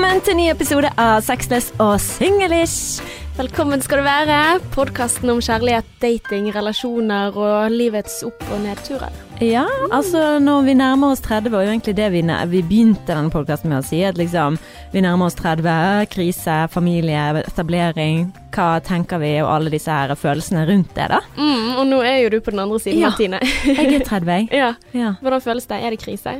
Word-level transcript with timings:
Velkommen 0.00 0.22
til 0.24 0.36
ny 0.38 0.44
episode 0.48 0.88
av 0.96 1.18
Sexless 1.20 1.66
og 1.76 1.98
singlish. 2.00 3.02
Velkommen 3.36 3.82
skal 3.84 4.00
du 4.00 4.06
være. 4.06 4.36
Podkasten 4.72 5.28
om 5.28 5.42
kjærlighet, 5.44 5.84
dating, 6.00 6.46
relasjoner 6.54 7.34
og 7.36 7.66
livets 7.74 8.14
opp- 8.24 8.46
og 8.48 8.62
nedturer. 8.62 9.12
Ja, 9.44 9.66
altså 9.92 10.38
når 10.40 10.62
vi 10.70 10.74
nærmer 10.80 11.12
oss 11.12 11.20
30, 11.26 11.52
var 11.52 11.66
jo 11.66 11.74
egentlig 11.74 11.92
det 11.98 12.06
vi, 12.14 12.22
vi 12.24 12.62
begynte 12.70 13.10
denne 13.12 13.28
podkasten 13.34 13.68
med 13.68 13.82
å 13.82 13.84
si. 13.84 14.00
At 14.08 14.16
liksom 14.16 14.56
vi 14.94 15.02
nærmer 15.04 15.28
oss 15.28 15.36
30, 15.36 16.08
krise, 16.14 16.56
familie, 16.72 17.26
etablering. 17.42 18.30
Hva 18.56 18.70
tenker 18.80 19.20
vi, 19.20 19.34
og 19.44 19.50
alle 19.52 19.74
disse 19.74 19.92
her 19.92 20.14
følelsene 20.16 20.64
rundt 20.70 20.94
det, 20.96 21.10
da. 21.12 21.20
Mm, 21.36 21.74
og 21.76 21.84
nå 21.92 22.00
er 22.08 22.22
jo 22.22 22.32
du 22.32 22.38
på 22.40 22.56
den 22.56 22.64
andre 22.64 22.80
siden, 22.80 23.04
Ja. 23.04 23.12
Martine. 23.12 23.42
Jeg 23.68 24.00
er 24.00 24.08
30, 24.08 24.32
jeg. 24.32 24.48
ja. 24.64 24.72
Ja. 24.96 25.12
Hvordan 25.20 25.44
føles 25.44 25.68
det? 25.68 25.82
Er 25.84 25.92
det 25.92 26.00
krise? 26.06 26.38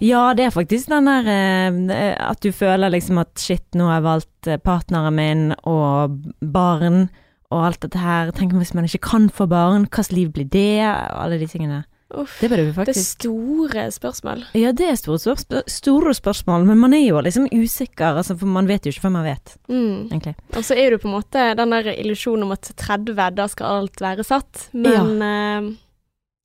Ja, 0.00 0.32
det 0.34 0.46
er 0.46 0.54
faktisk 0.54 0.88
den 0.88 1.08
der 1.10 1.26
eh, 1.28 2.14
at 2.30 2.40
du 2.40 2.50
føler 2.56 2.92
liksom 2.92 3.20
at 3.20 3.34
shit, 3.38 3.66
nå 3.76 3.84
har 3.88 3.98
jeg 4.00 4.06
valgt 4.08 4.48
eh, 4.48 4.56
partneren 4.64 5.14
min 5.16 5.42
og 5.68 6.16
barn 6.40 7.08
og 7.50 7.64
alt 7.66 7.80
dette 7.84 7.98
her. 8.00 8.30
Tenk 8.32 8.54
hvis 8.56 8.74
man 8.74 8.86
ikke 8.86 9.02
kan 9.10 9.28
få 9.34 9.48
barn, 9.50 9.84
hvilket 9.86 10.12
liv 10.14 10.30
blir 10.32 10.48
det? 10.48 10.80
Og 10.86 11.24
alle 11.24 11.40
de 11.40 11.48
tingene. 11.50 11.82
Uff. 12.10 12.40
Det 12.40 12.48
Det 12.50 12.88
er 12.88 12.92
store 12.96 13.84
spørsmål. 13.94 14.44
Ja, 14.58 14.72
det 14.72 14.88
er 14.88 14.96
store, 14.98 15.18
store, 15.18 15.62
store 15.70 16.14
spørsmål, 16.14 16.64
men 16.66 16.78
man 16.78 16.94
er 16.94 17.04
jo 17.06 17.20
liksom 17.22 17.46
usikker, 17.52 18.16
altså, 18.16 18.34
for 18.38 18.46
man 18.50 18.66
vet 18.66 18.86
jo 18.86 18.90
ikke 18.90 19.04
før 19.04 19.12
man 19.14 19.24
vet, 19.24 19.56
Mm. 19.68 20.08
egentlig. 20.10 20.34
Og 20.56 20.64
så 20.64 20.74
er 20.74 20.90
det 20.90 21.02
på 21.02 21.08
en 21.08 21.14
måte 21.20 21.54
den 21.56 21.70
der 21.70 21.92
illusjonen 21.94 22.42
om 22.42 22.52
at 22.52 22.72
30, 22.76 23.30
da 23.36 23.46
skal 23.46 23.66
alt 23.66 24.00
være 24.00 24.24
satt. 24.24 24.68
Men 24.72 25.22
eh, 25.22 25.70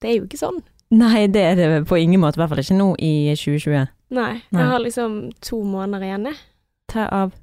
det 0.01 0.09
er 0.09 0.17
jo 0.19 0.25
ikke 0.25 0.37
sånn. 0.37 0.61
Nei, 0.93 1.25
det 1.27 1.41
er 1.41 1.55
det 1.57 1.69
på 1.89 1.97
ingen 1.97 2.21
måte, 2.21 2.37
i 2.37 2.43
hvert 2.43 2.53
fall 2.53 2.61
ikke 2.61 2.77
nå 2.77 2.91
i 3.01 3.13
2020. 3.33 3.87
Nei. 4.13 4.35
Nei. 4.53 4.59
Jeg 4.59 4.69
har 4.69 4.83
liksom 4.83 5.17
to 5.43 5.63
måneder 5.65 6.05
igjen, 6.05 6.29
jeg. 6.29 6.39
Ta 6.93 7.09
av 7.09 7.33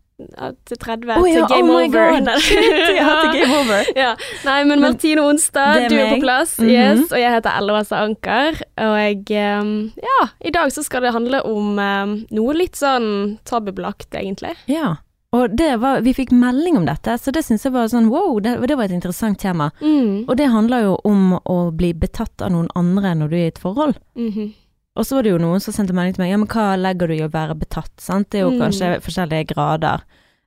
Til 0.68 0.78
30. 0.78 1.08
Oh, 1.18 1.24
ja, 1.26 1.40
til 1.40 1.48
game 1.50 1.72
oh 1.72 1.82
over. 1.82 2.12
Ja, 3.00 3.06
til 3.24 3.32
game 3.34 3.56
over. 3.58 3.88
Ja. 3.98 4.12
Nei, 4.44 4.60
men 4.62 4.78
Men 4.78 4.92
Martine 4.92 5.24
Onsdag, 5.26 5.80
er 5.82 5.88
du 5.90 5.96
er 5.96 6.12
på 6.14 6.20
plass. 6.22 6.54
plass. 6.54 6.60
-hmm. 6.60 6.70
Yes, 6.70 7.12
og 7.12 7.18
jeg 7.18 7.32
heter 7.34 7.50
Ella 7.58 7.80
Åse 7.80 7.96
Anker. 7.96 8.62
Og 8.76 8.98
jeg 8.98 9.30
Ja, 9.30 10.28
i 10.40 10.50
dag 10.50 10.72
så 10.72 10.82
skal 10.82 11.02
det 11.02 11.12
handle 11.12 11.42
om 11.42 11.78
um, 11.78 12.26
noe 12.30 12.54
litt 12.54 12.76
sånn 12.76 13.38
tabubelagt, 13.44 14.14
egentlig. 14.14 14.54
Ja. 14.68 14.96
Og 15.32 15.54
det 15.56 15.70
var, 15.80 16.02
vi 16.04 16.12
fikk 16.12 16.30
melding 16.36 16.76
om 16.76 16.84
dette, 16.84 17.14
så 17.18 17.32
det 17.32 17.40
syns 17.46 17.62
jeg 17.64 17.72
var 17.72 17.86
sånn 17.88 18.10
wow, 18.12 18.34
det, 18.44 18.58
det 18.68 18.76
var 18.76 18.84
et 18.84 18.96
interessant 18.98 19.38
tema. 19.40 19.70
Mm. 19.80 20.26
Og 20.28 20.36
det 20.36 20.50
handler 20.52 20.82
jo 20.84 20.96
om 21.08 21.38
å 21.40 21.56
bli 21.72 21.94
betatt 21.96 22.42
av 22.44 22.52
noen 22.52 22.68
andre 22.76 23.14
når 23.16 23.30
du 23.32 23.36
er 23.38 23.46
i 23.46 23.52
et 23.54 23.58
forhold. 23.62 23.96
Mhm. 24.18 24.50
Og 24.92 25.06
så 25.08 25.16
var 25.16 25.22
det 25.24 25.30
jo 25.32 25.38
noen 25.40 25.60
som 25.64 25.72
sendte 25.72 25.94
melding 25.96 26.12
til 26.18 26.20
meg, 26.26 26.30
ja, 26.34 26.36
men 26.36 26.50
hva 26.52 26.76
legger 26.76 27.08
du 27.08 27.14
i 27.16 27.22
å 27.24 27.30
være 27.32 27.54
betatt, 27.56 27.94
sant? 27.96 28.28
Det 28.28 28.42
er 28.42 28.44
jo 28.44 28.50
Mm. 28.50 28.58
kanskje 28.60 28.90
forskjellige 29.00 29.46
grader. 29.54 30.02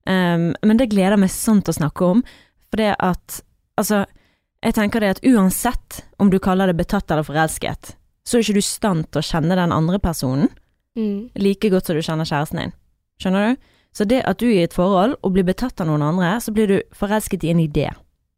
Um, 0.05 0.53
men 0.61 0.77
det 0.77 0.91
gleder 0.91 1.17
meg 1.17 1.31
sånn 1.33 1.63
til 1.65 1.73
å 1.73 1.79
snakke 1.79 2.05
om, 2.05 2.21
for 2.69 2.77
det 2.77 2.91
at, 2.99 3.41
altså, 3.75 4.03
jeg 4.61 4.75
tenker 4.77 4.99
det 5.01 5.09
at 5.15 5.21
uansett 5.25 6.03
om 6.19 6.29
du 6.29 6.37
kaller 6.37 6.67
det 6.69 6.77
betatt 6.77 7.09
eller 7.09 7.23
forelsket, 7.25 7.95
så 8.23 8.37
er 8.37 8.43
ikke 8.45 8.53
du 8.53 8.61
i 8.61 8.69
stand 8.69 9.09
til 9.09 9.21
å 9.23 9.25
kjenne 9.25 9.55
den 9.57 9.71
andre 9.73 9.97
personen 9.97 10.49
Mm. 10.95 11.31
like 11.35 11.67
godt 11.73 11.87
som 11.87 11.95
du 11.95 12.01
kjenner 12.05 12.23
kjæresten 12.29 12.59
din. 12.61 12.73
Skjønner 13.19 13.49
du? 13.55 13.61
Så 13.95 14.03
det 14.07 14.21
at 14.27 14.39
du 14.41 14.45
er 14.49 14.57
i 14.59 14.63
et 14.67 14.73
forhold 14.75 15.15
og 15.23 15.31
blir 15.35 15.45
betatt 15.47 15.79
av 15.79 15.87
noen 15.87 16.03
andre, 16.03 16.33
så 16.43 16.51
blir 16.51 16.67
du 16.67 16.81
forelsket 16.93 17.45
i 17.47 17.53
en 17.53 17.61
idé. 17.63 17.89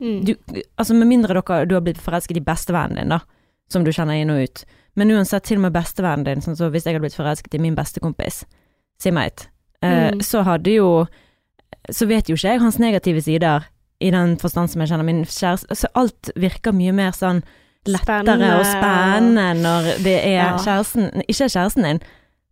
Mm. 0.04 0.20
Du, 0.28 0.36
altså 0.78 0.94
med 0.94 1.08
mindre 1.10 1.34
dere, 1.34 1.64
du 1.66 1.74
har 1.74 1.82
blitt 1.82 1.98
forelsket 2.02 2.38
i 2.38 2.44
bestevennen 2.46 3.00
din, 3.02 3.10
da, 3.16 3.20
som 3.74 3.84
du 3.84 3.90
kjenner 3.92 4.20
inn 4.22 4.30
og 4.30 4.44
ut. 4.46 4.66
Men 4.96 5.10
uansett, 5.14 5.44
til 5.50 5.58
og 5.58 5.66
med 5.66 5.74
bestevennen 5.74 6.26
din, 6.28 6.42
sånn 6.46 6.56
så 6.58 6.70
hvis 6.70 6.86
jeg 6.86 6.94
hadde 6.94 7.02
blitt 7.08 7.18
forelsket 7.18 7.58
i 7.58 7.62
min 7.64 7.76
bestekompis, 7.78 8.44
Simait, 9.02 9.48
eh, 9.82 10.12
Mm. 10.12 10.22
så 10.22 10.44
hadde 10.44 10.72
jo 10.74 11.08
Så 11.90 12.06
vet 12.08 12.28
jo 12.30 12.36
ikke 12.36 12.50
jeg 12.52 12.60
hans 12.60 12.80
negative 12.80 13.22
sider, 13.22 13.64
i 14.02 14.10
den 14.12 14.38
forstand 14.38 14.70
som 14.70 14.82
jeg 14.82 14.90
kjenner 14.90 15.06
min 15.06 15.24
kjæreste. 15.26 15.76
Så 15.76 15.88
alt 15.96 16.30
virker 16.36 16.72
mye 16.76 16.92
mer 16.92 17.12
sånn 17.12 17.42
lettere 17.88 18.60
og 18.60 18.66
spennende 18.66 19.54
når 19.62 20.04
det 20.04 20.18
er 20.26 20.34
Ja. 20.36 20.58
kjæresten 20.58 21.24
Ikke 21.28 21.48
kjæresten 21.50 21.84
din. 21.84 22.00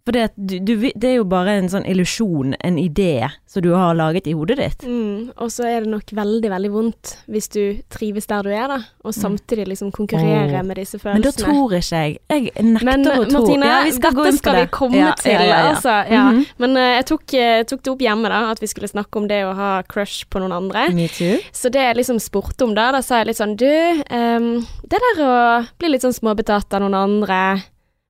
For 0.05 0.13
det, 0.13 0.27
du, 0.35 0.59
du, 0.61 0.73
det 0.93 1.07
er 1.09 1.15
jo 1.17 1.23
bare 1.25 1.55
en 1.57 1.67
sånn 1.71 1.85
illusjon, 1.89 2.53
en 2.61 2.75
idé, 2.77 3.25
som 3.49 3.63
du 3.65 3.71
har 3.73 3.95
laget 3.97 4.27
i 4.29 4.35
hodet 4.37 4.59
ditt. 4.59 4.83
Mm. 4.85 5.31
Og 5.41 5.49
så 5.49 5.65
er 5.65 5.81
det 5.81 5.89
nok 5.89 6.11
veldig, 6.13 6.51
veldig 6.51 6.69
vondt 6.69 7.13
hvis 7.33 7.49
du 7.55 7.61
trives 7.89 8.29
der 8.29 8.45
du 8.45 8.51
er, 8.53 8.67
da, 8.69 8.77
og 9.01 9.15
samtidig 9.17 9.65
liksom 9.71 9.89
konkurrere 9.95 10.61
mm. 10.61 10.69
med 10.69 10.77
disse 10.77 10.99
følelsene. 11.01 11.23
Men 11.23 11.25
da 11.25 11.33
tror 11.39 11.73
ikke 11.79 12.03
jeg 12.03 12.19
Jeg 12.29 12.67
nekter 12.67 12.85
Men 12.85 13.07
å 13.09 13.15
tro 13.25 13.41
Martine, 13.41 13.71
Ja, 13.71 13.81
vi 13.87 13.95
skal 13.97 14.13
gå 14.13 14.27
dette 14.27 14.43
skal 14.43 14.59
det. 14.59 14.67
vi 14.67 14.71
komme 14.77 15.01
Ja, 15.01 15.09
til, 15.17 15.41
ja, 15.49 15.57
altså. 15.71 15.97
Ja. 16.13 16.23
-hmm. 16.29 16.45
Men 16.61 16.77
uh, 16.77 16.83
jeg 16.83 17.05
tok, 17.05 17.33
eh, 17.33 17.63
tok 17.63 17.83
det 17.83 17.91
opp 17.91 18.01
hjemme, 18.01 18.29
da, 18.29 18.51
at 18.51 18.61
vi 18.61 18.67
skulle 18.67 18.87
snakke 18.87 19.17
om 19.17 19.27
det 19.27 19.41
å 19.45 19.53
ha 19.57 19.81
crush 19.89 20.29
på 20.29 20.39
noen 20.39 20.51
andre. 20.51 20.89
Me 20.93 21.07
too. 21.07 21.41
Så 21.51 21.69
det 21.69 21.81
jeg 21.81 21.95
liksom 21.95 22.19
spurte 22.19 22.63
om 22.63 22.75
da, 22.75 22.91
da 22.91 23.01
sa 23.01 23.17
jeg 23.17 23.27
litt 23.27 23.41
sånn 23.41 23.55
Du, 23.57 23.65
um, 23.65 24.65
det 24.85 25.01
der 25.01 25.25
å 25.25 25.65
bli 25.79 25.89
litt 25.89 26.01
sånn 26.01 26.13
småbetatt 26.13 26.73
av 26.73 26.81
noen 26.81 26.93
andre, 26.93 27.63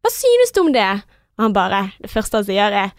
hva 0.03 0.11
synes 0.11 0.51
du 0.51 0.61
om 0.61 0.73
det? 0.73 1.01
Og 1.37 1.47
han 1.47 1.55
bare, 1.55 1.81
det 2.01 2.11
første 2.11 2.41
han 2.41 2.47
sier 2.47 2.79
er 2.85 2.95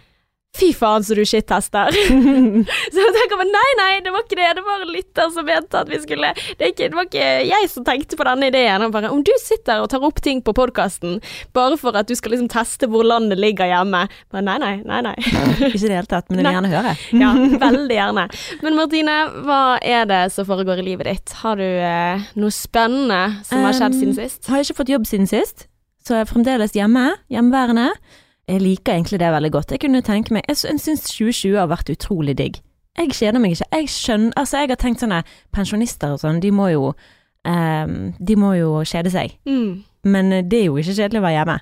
Fy 0.56 0.70
faen 0.72 1.04
så 1.04 1.12
du 1.16 1.20
shit-tester. 1.28 1.92
så 2.92 3.02
jeg 3.02 3.14
tenker 3.16 3.36
bare 3.36 3.48
nei, 3.50 3.66
nei, 3.76 3.90
det 4.04 4.12
var 4.14 4.22
ikke 4.24 4.38
det. 4.38 4.46
Det 4.56 4.62
var 4.64 4.84
en 4.84 4.92
lytter 4.94 5.32
som 5.34 5.44
mente 5.44 5.82
at 5.82 5.90
vi 5.90 5.98
skulle 6.00 6.30
det, 6.36 6.70
ikke, 6.72 6.88
det 6.88 6.96
var 6.96 7.08
ikke 7.10 7.26
jeg 7.44 7.68
som 7.72 7.84
tenkte 7.84 8.16
på 8.16 8.26
denne 8.28 8.48
ideen. 8.48 8.80
Han 8.86 8.94
bare 8.94 9.12
Om 9.12 9.20
du 9.26 9.32
sitter 9.42 9.84
og 9.84 9.90
tar 9.92 10.06
opp 10.06 10.22
ting 10.24 10.40
på 10.44 10.54
podkasten 10.56 11.20
bare 11.56 11.76
for 11.80 11.98
at 11.98 12.08
du 12.08 12.14
skal 12.16 12.32
liksom 12.34 12.48
teste 12.52 12.88
hvor 12.88 13.04
landet 13.04 13.40
ligger 13.42 13.68
hjemme. 13.68 14.06
Bare 14.32 14.46
nei, 14.46 14.56
nei, 14.62 14.72
nei, 14.88 15.02
nei. 15.10 15.14
Ikke 15.68 15.82
i 15.82 15.90
det 15.90 15.98
hele 15.98 16.08
tatt, 16.08 16.30
men 16.30 16.40
jeg 16.40 16.48
vil 16.48 16.58
gjerne 16.58 16.72
høre. 16.72 16.96
Ja, 17.26 17.30
veldig 17.60 17.96
gjerne. 17.96 18.26
Men 18.64 18.76
Martine, 18.80 19.20
hva 19.44 19.62
er 19.84 20.08
det 20.08 20.22
som 20.34 20.48
foregår 20.48 20.80
i 20.80 20.88
livet 20.88 21.10
ditt? 21.10 21.36
Har 21.42 21.60
du 21.60 21.64
eh, 21.66 22.28
noe 22.40 22.54
spennende 22.54 23.42
som 23.46 23.64
har 23.66 23.76
skjedd 23.76 23.92
Um, 23.96 24.00
siden 24.00 24.16
sist? 24.16 24.46
Har 24.48 24.58
jeg 24.58 24.70
ikke 24.70 24.80
fått 24.80 24.90
jobb 24.90 25.04
siden 25.08 25.28
sist, 25.30 25.68
så 26.04 26.16
jeg 26.16 26.24
er 26.24 26.30
fremdeles 26.30 26.74
hjemme, 26.74 27.10
hjemmeværende. 27.32 27.90
Jeg 28.46 28.62
liker 28.62 28.94
egentlig 28.94 29.18
det 29.20 29.32
veldig 29.32 29.52
godt. 29.52 29.72
Jeg 29.74 29.80
kunne 29.82 30.02
tenke 30.06 30.34
meg 30.34 30.42
Jeg, 30.48 30.56
syns 30.56 31.02
2020 31.10 31.58
har 31.58 31.66
vært 31.70 31.90
utrolig 31.90 32.36
digg. 32.38 32.60
Jeg 32.96 33.12
kjeder 33.12 33.42
meg 33.42 33.56
ikke. 33.56 33.68
Jeg 33.72 33.88
skjønner 33.90 34.32
Altså, 34.36 34.62
jeg 34.62 34.70
har 34.70 34.80
tenkt 34.80 35.02
sånne 35.02 35.22
pensjonister 35.52 36.14
og 36.14 36.22
sånn, 36.22 36.40
de 36.40 36.52
må 36.54 36.68
jo 36.70 36.92
um, 36.92 37.96
De 38.18 38.36
må 38.38 38.54
jo 38.54 38.84
kjede 38.86 39.10
seg. 39.10 39.34
Mm. 39.48 39.82
Men 40.06 40.32
eh, 40.32 40.44
det 40.46 40.60
er 40.60 40.68
jo 40.68 40.78
ikke 40.78 40.94
kjedelig 40.94 41.20
å 41.20 41.26
være 41.26 41.38
hjemme. 41.40 41.58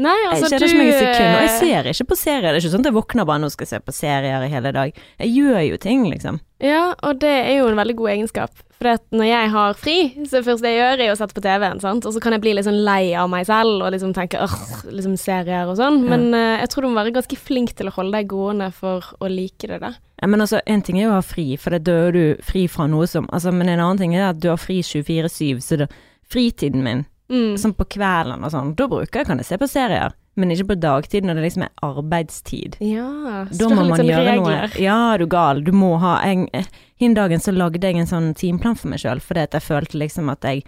Nei, 0.00 0.16
altså 0.24 0.48
jeg 0.48 0.54
kjeder 0.54 0.62
du 0.62 0.72
ikke 0.72 0.78
meg 0.78 0.88
et 0.88 1.00
sekund. 1.02 1.26
Og 1.28 1.42
jeg 1.42 1.48
eh, 1.50 1.56
ser 1.60 1.88
ikke 1.90 2.06
på 2.08 2.16
serier. 2.16 2.46
Det 2.46 2.52
er 2.56 2.62
ikke 2.62 2.72
sånn 2.72 2.82
at 2.82 2.88
jeg 2.88 2.96
våkner 2.96 3.26
bare 3.28 3.42
nå 3.42 3.50
skal 3.52 3.66
jeg 3.66 3.70
se 3.74 3.80
på 3.84 3.92
serier 3.92 4.44
i 4.46 4.48
hele 4.48 4.72
dag. 4.72 5.00
Jeg 5.20 5.32
gjør 5.36 5.58
jo 5.66 5.80
ting, 5.82 6.06
liksom. 6.08 6.38
Ja, 6.64 6.94
og 7.04 7.18
det 7.20 7.32
er 7.42 7.58
jo 7.58 7.66
en 7.68 7.76
veldig 7.76 7.96
god 7.98 8.12
egenskap. 8.14 8.62
For 8.78 8.94
at 8.94 9.04
når 9.12 9.28
jeg 9.28 9.50
har 9.52 9.76
fri, 9.78 9.96
så 10.24 10.38
det 10.38 10.46
første 10.46 10.72
jeg 10.72 10.80
gjør 10.80 11.02
er 11.04 11.12
å 11.12 11.18
sette 11.20 11.36
på 11.36 11.44
TV-en, 11.44 11.82
sant. 11.84 12.08
Og 12.08 12.16
så 12.16 12.22
kan 12.24 12.32
jeg 12.32 12.42
bli 12.42 12.54
litt 12.56 12.66
sånn 12.66 12.80
lei 12.86 13.12
av 13.18 13.28
meg 13.30 13.44
selv 13.50 13.84
og 13.84 13.92
liksom 13.92 14.14
tenke 14.16 14.40
åh, 14.40 14.56
liksom 14.88 15.18
serier 15.20 15.68
og 15.68 15.76
sånn. 15.78 16.00
Ja. 16.06 16.14
Men 16.14 16.26
eh, 16.38 16.62
jeg 16.64 16.72
tror 16.72 16.86
du 16.86 16.90
må 16.94 17.02
være 17.02 17.14
ganske 17.18 17.38
flink 17.38 17.76
til 17.76 17.92
å 17.92 17.94
holde 17.98 18.16
deg 18.16 18.32
gående 18.32 18.72
for 18.72 19.12
å 19.20 19.28
like 19.28 19.68
det, 19.68 19.82
da. 19.84 19.92
Ja, 20.22 20.30
men 20.30 20.40
altså, 20.40 20.62
en 20.64 20.82
ting 20.86 21.02
er 21.02 21.10
jo 21.10 21.12
å 21.12 21.20
ha 21.20 21.26
fri, 21.26 21.50
for 21.60 21.76
da 21.76 21.98
er 22.08 22.16
du 22.16 22.24
fri 22.46 22.64
fra 22.70 22.88
noe 22.88 23.08
som 23.10 23.26
altså, 23.34 23.50
Men 23.52 23.68
en 23.68 23.82
annen 23.82 23.98
ting 23.98 24.16
er 24.16 24.28
at 24.30 24.40
du 24.40 24.48
har 24.52 24.60
fri 24.60 24.80
24-7, 24.86 25.60
så 25.60 25.82
det, 25.82 25.92
fritiden 26.32 26.80
min, 26.86 27.04
Mm. 27.32 27.54
sånn 27.56 27.72
på 27.74 27.86
kvelden 27.88 28.44
og 28.44 28.50
sånn, 28.52 28.74
da 28.76 28.86
bruker 28.92 29.22
jeg 29.22 29.26
kan 29.26 29.38
jeg 29.40 29.46
se 29.48 29.56
på 29.56 29.68
serier. 29.70 30.12
Men 30.36 30.50
ikke 30.52 30.68
på 30.70 30.80
dagtid 30.80 31.24
når 31.24 31.34
det 31.40 31.42
liksom 31.46 31.62
er 31.66 31.72
arbeidstid. 31.84 32.76
Ja, 32.80 33.44
Da 33.48 33.54
skal 33.54 33.70
må 33.76 33.88
man 33.88 33.98
sånn 33.98 34.06
gjøre 34.10 34.36
noe. 34.36 34.46
regler. 34.52 34.80
Ja, 34.80 35.14
er 35.14 35.18
du 35.18 35.26
gal. 35.26 35.62
Du 35.64 35.72
må 35.72 35.98
ha 36.00 36.20
en, 36.24 36.48
eh, 36.54 36.64
Hin 36.96 37.14
dagen 37.14 37.40
så 37.40 37.50
lagde 37.52 37.80
jeg 37.82 37.96
en 37.96 38.06
sånn 38.06 38.32
timeplan 38.34 38.76
for 38.78 38.86
meg 38.88 39.00
sjøl, 39.00 39.18
fordi 39.20 39.42
at 39.42 39.50
jeg 39.52 39.62
følte 39.62 39.98
liksom 39.98 40.30
at 40.30 40.40
jeg 40.42 40.62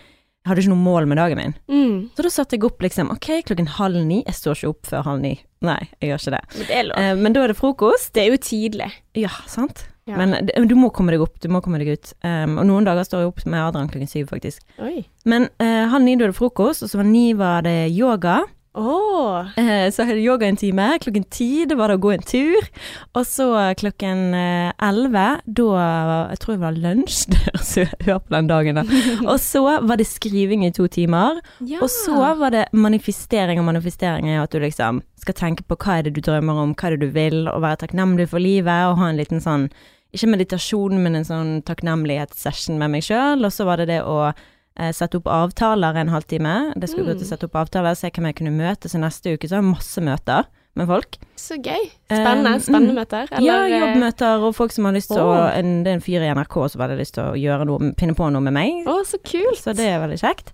hadde 0.49 0.61
ikke 0.63 0.73
noe 0.75 0.85
mål 0.85 1.09
med 1.09 1.21
dagen 1.21 1.41
min. 1.41 1.57
Mm. 1.73 1.97
Så 2.17 2.27
da 2.27 2.33
satte 2.33 2.59
jeg 2.59 2.67
opp 2.69 2.85
liksom 2.85 3.11
ok, 3.15 3.31
klokken 3.49 3.71
halv 3.79 4.05
ni. 4.05 4.21
Jeg 4.27 4.39
står 4.41 4.59
ikke 4.59 4.73
opp 4.75 4.91
før 4.91 5.09
halv 5.09 5.25
ni. 5.25 5.35
Nei, 5.65 5.81
jeg 6.03 6.11
gjør 6.11 6.23
ikke 6.23 6.37
det. 6.37 6.45
Men 6.59 6.69
det 6.69 6.77
er 6.77 6.87
lov. 6.91 7.01
Eh, 7.01 7.17
men 7.25 7.37
da 7.37 7.43
er 7.45 7.53
det 7.53 7.59
frokost. 7.59 8.13
Det 8.17 8.25
er 8.25 8.33
jo 8.35 8.41
tidlig. 8.45 8.91
Ja, 9.17 9.33
sant. 9.51 9.87
Ja. 10.05 10.19
Men 10.21 10.37
det, 10.45 10.59
du 10.69 10.75
må 10.77 10.91
komme 10.93 11.15
deg 11.15 11.23
opp, 11.25 11.39
du 11.41 11.49
må 11.49 11.63
komme 11.65 11.81
deg 11.81 11.95
ut. 11.97 12.13
Um, 12.21 12.59
og 12.61 12.69
noen 12.69 12.85
dager 12.85 13.07
står 13.09 13.23
jeg 13.23 13.31
opp 13.31 13.41
med 13.49 13.63
Adrian 13.63 13.89
klokken 13.89 14.11
syv, 14.11 14.29
faktisk. 14.35 14.61
Oi. 14.85 15.07
Men 15.29 15.49
uh, 15.63 15.87
halv 15.95 16.05
ni 16.05 16.19
da 16.21 16.27
er 16.27 16.35
det 16.35 16.37
frokost, 16.37 16.85
og 16.85 16.93
så 16.93 17.01
var 17.01 17.09
ni 17.09 17.31
var 17.39 17.65
det 17.65 17.79
yoga. 17.89 18.43
Åh. 18.75 19.55
Eh, 19.57 19.91
så 19.95 20.03
hadde 20.03 20.19
jeg 20.19 20.27
yoga 20.27 20.49
en 20.49 20.59
time. 20.59 20.87
Klokken 21.03 21.25
ti, 21.31 21.65
da 21.71 21.77
var 21.79 21.93
det 21.93 21.99
å 22.01 22.03
gå 22.03 22.11
en 22.15 22.25
tur. 22.27 22.67
Og 23.15 23.23
så 23.29 23.47
klokken 23.79 24.35
eh, 24.35 24.73
elleve, 24.83 25.27
da 25.47 25.69
Jeg 26.33 26.41
tror 26.43 26.57
det 26.57 26.65
var 26.65 26.81
lunsj. 26.83 27.39
Så 27.65 27.87
hør 28.05 28.19
på 28.19 28.35
den 28.35 28.51
dagen, 28.51 28.81
da. 28.81 28.85
Og 29.31 29.39
så 29.43 29.63
var 29.63 30.01
det 30.01 30.09
skriving 30.11 30.67
i 30.67 30.73
to 30.75 30.89
timer. 30.91 31.39
Ja. 31.63 31.81
Og 31.85 31.91
så 31.93 32.35
var 32.41 32.51
det 32.55 32.67
manifestering, 32.73 33.61
og 33.63 33.69
manifestering 33.71 34.29
i 34.29 34.39
at 34.41 34.53
du 34.53 34.59
liksom 34.63 35.03
skal 35.23 35.39
tenke 35.39 35.65
på 35.65 35.79
hva 35.79 35.99
er 35.99 36.09
det 36.09 36.17
du 36.19 36.23
drømmer 36.25 36.59
om, 36.65 36.75
hva 36.75 36.91
er 36.91 36.97
det 36.97 37.07
du 37.07 37.15
vil, 37.15 37.45
og 37.49 37.63
være 37.65 37.85
takknemlig 37.85 38.29
for 38.33 38.43
livet, 38.43 38.91
og 38.91 38.99
ha 39.01 39.11
en 39.11 39.21
liten 39.21 39.43
sånn 39.43 39.69
ikke 40.15 40.31
meditasjon, 40.31 41.01
men 41.03 41.19
en 41.19 41.27
sånn 41.27 41.55
takknemlighetssession 41.67 42.79
med 42.79 42.93
meg 42.93 43.07
sjøl. 43.07 43.43
Og 43.47 43.55
så 43.55 43.67
var 43.67 43.83
det 43.83 43.89
det 43.91 44.03
å 44.07 44.29
sette 44.75 45.21
opp 45.21 45.29
avtaler 45.31 45.95
en 46.01 46.09
halvtime. 46.11 46.73
Det 46.75 46.89
skulle 46.91 47.13
gå 47.13 47.19
til 47.21 47.29
å 47.29 47.31
sette 47.31 47.47
opp 47.47 47.55
avtaler, 47.61 47.95
se 47.95 48.11
hvem 48.11 48.27
jeg 48.31 48.39
kunne 48.41 48.55
møte. 48.57 48.91
Så 48.91 48.99
neste 48.99 49.37
uke 49.37 49.47
så 49.47 49.59
har 49.59 49.63
jeg 49.63 49.71
masse 49.71 50.03
møter. 50.03 50.49
med 50.75 50.89
folk. 50.91 51.19
Så 51.39 51.55
gøy. 51.63 51.85
Spennende. 52.11 52.57
Um, 52.57 52.63
Spennende 52.65 52.95
møter. 52.97 53.29
møter. 53.31 53.45
ja, 53.47 53.61
eh, 53.63 53.77
jobbmøter 53.79 54.43
og 54.43 54.57
folk 54.57 54.73
som 54.75 54.89
har 54.89 54.97
lyst 54.97 55.13
til 55.13 55.23
å 55.23 55.37
en, 55.55 55.85
Det 55.85 55.93
er 55.93 55.99
en 56.01 56.03
fyr 56.03 56.25
i 56.27 56.33
NRK 56.35 56.57
som 56.73 56.83
hadde 56.83 56.97
lyst 56.99 57.15
til 57.15 57.29
å 57.29 57.37
gjøre 57.39 57.69
noe, 57.69 57.93
finne 58.01 58.17
på 58.19 58.27
noe 58.35 58.43
med 58.43 58.57
meg. 58.57 58.81
Å, 58.91 59.05
så 59.07 59.21
kult. 59.23 59.61
Så 59.61 59.71
det 59.79 59.87
er 59.87 60.03
veldig 60.03 60.19
kjekt. 60.19 60.51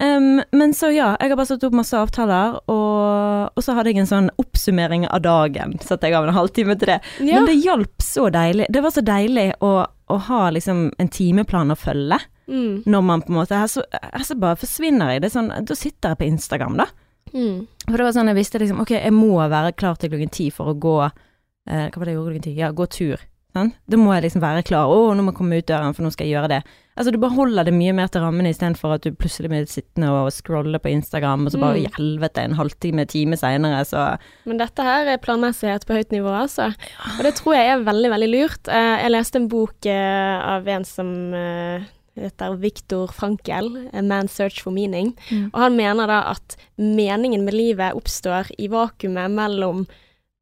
Um, 0.00 0.42
men 0.52 0.72
så 0.76 0.88
ja, 0.92 1.16
jeg 1.20 1.32
har 1.32 1.36
bare 1.36 1.50
satt 1.50 1.64
opp 1.64 1.74
masse 1.76 1.96
avtaler, 1.96 2.58
og, 2.72 3.52
og 3.52 3.64
så 3.64 3.74
hadde 3.76 3.92
jeg 3.92 4.02
en 4.02 4.08
sånn 4.08 4.30
oppsummering 4.40 5.04
av 5.08 5.20
dagen. 5.24 5.76
Satte 5.84 6.08
jeg 6.08 6.16
av 6.16 6.28
en 6.28 6.36
halvtime 6.36 6.76
til 6.80 6.94
det. 6.94 7.00
Ja. 7.20 7.40
Men 7.40 7.48
det 7.48 7.58
hjalp 7.64 8.04
så 8.04 8.28
deilig. 8.32 8.68
Det 8.72 8.84
var 8.84 8.92
så 8.92 9.04
deilig 9.04 9.50
å, 9.60 9.72
å 9.88 10.20
ha 10.28 10.42
liksom 10.52 10.90
en 10.98 11.12
timeplan 11.12 11.72
å 11.72 11.78
følge. 11.78 12.20
Mm. 12.52 12.82
Når 12.84 13.02
man 13.08 13.22
på 13.24 13.32
en 13.32 13.38
måte 13.40 13.56
Her 13.56 13.70
så, 13.72 13.80
her 13.96 14.24
så 14.28 14.36
bare 14.36 14.58
forsvinner 14.60 15.14
jeg. 15.14 15.22
Det 15.24 15.30
er 15.30 15.36
sånn, 15.40 15.50
da 15.64 15.74
sitter 15.78 16.12
jeg 16.12 16.18
på 16.20 16.28
Instagram, 16.28 16.76
da. 16.82 16.86
Mm. 17.32 17.62
For 17.88 17.96
det 17.96 18.04
var 18.04 18.12
sånn 18.12 18.28
jeg 18.28 18.36
visste 18.36 18.60
liksom 18.60 18.80
Ok, 18.84 18.90
jeg 18.98 19.12
må 19.16 19.30
være 19.40 19.72
klar 19.72 19.96
til 19.96 20.10
klokken 20.12 20.32
ti 20.34 20.50
for 20.52 20.68
å 20.68 20.74
gå 20.76 20.96
eh, 21.06 21.86
Hva 21.88 21.96
var 21.96 22.04
det 22.04 22.12
jeg 22.12 22.18
gjorde 22.18 22.32
klokken 22.34 22.44
ti? 22.50 22.56
Ja, 22.60 22.68
gå 22.76 22.84
tur. 22.92 23.22
Sant? 23.52 23.74
Da 23.84 23.98
må 24.00 24.12
jeg 24.14 24.22
liksom 24.24 24.40
være 24.40 24.62
klar. 24.64 24.88
Å, 24.88 25.12
nå 25.12 25.22
må 25.26 25.32
jeg 25.32 25.36
komme 25.38 25.58
ut 25.60 25.66
døren, 25.68 25.92
for 25.92 26.04
nå 26.06 26.10
skal 26.14 26.24
jeg 26.24 26.32
gjøre 26.38 26.48
det. 26.48 26.60
Altså, 26.96 27.12
du 27.12 27.18
bare 27.20 27.34
holder 27.36 27.66
det 27.68 27.74
mye 27.76 27.92
mer 27.96 28.08
til 28.12 28.22
rammene 28.24 28.48
istedenfor 28.52 28.94
at 28.94 29.04
du 29.04 29.10
plutselig 29.12 29.50
blir 29.52 29.66
sittende 29.68 30.08
og 30.08 30.30
scrolle 30.32 30.80
på 30.80 30.88
Instagram, 30.92 31.44
og 31.44 31.52
så 31.52 31.60
bare 31.60 31.82
Mm. 31.82 31.92
helvete, 31.98 32.44
en 32.48 32.56
halvtime, 32.56 33.04
time 33.08 33.36
seinere, 33.36 33.82
så 33.84 34.16
Men 34.48 34.56
dette 34.60 34.82
her 34.82 35.04
er 35.06 35.20
planmessighet 35.20 35.84
på 35.84 35.98
høyt 36.00 36.12
nivå, 36.16 36.32
altså. 36.32 36.70
Og 37.18 37.22
det 37.28 37.34
tror 37.36 37.54
jeg 37.58 37.68
er 37.74 37.84
veldig, 37.84 38.10
veldig 38.16 38.30
lurt. 38.32 38.68
Eh, 38.72 39.02
Jeg 39.04 39.10
leste 39.12 39.36
en 39.36 39.48
bok 39.52 39.84
eh, 39.84 40.40
av 40.56 40.68
en 40.68 40.84
som 40.88 41.12
eh, 41.34 41.84
heter 42.16 42.56
Viktor 42.60 43.06
Frankel, 43.08 43.70
Man's 43.92 44.34
Search 44.36 44.62
for 44.62 44.70
Meaning. 44.70 45.14
Og 45.54 45.60
han 45.60 45.76
mener 45.76 46.06
da 46.06 46.20
at 46.34 46.56
meningen 46.78 47.44
med 47.44 47.54
livet 47.54 47.94
oppstår 47.96 48.50
i 48.58 48.68
vakuumet 48.68 49.30
mellom 49.30 49.86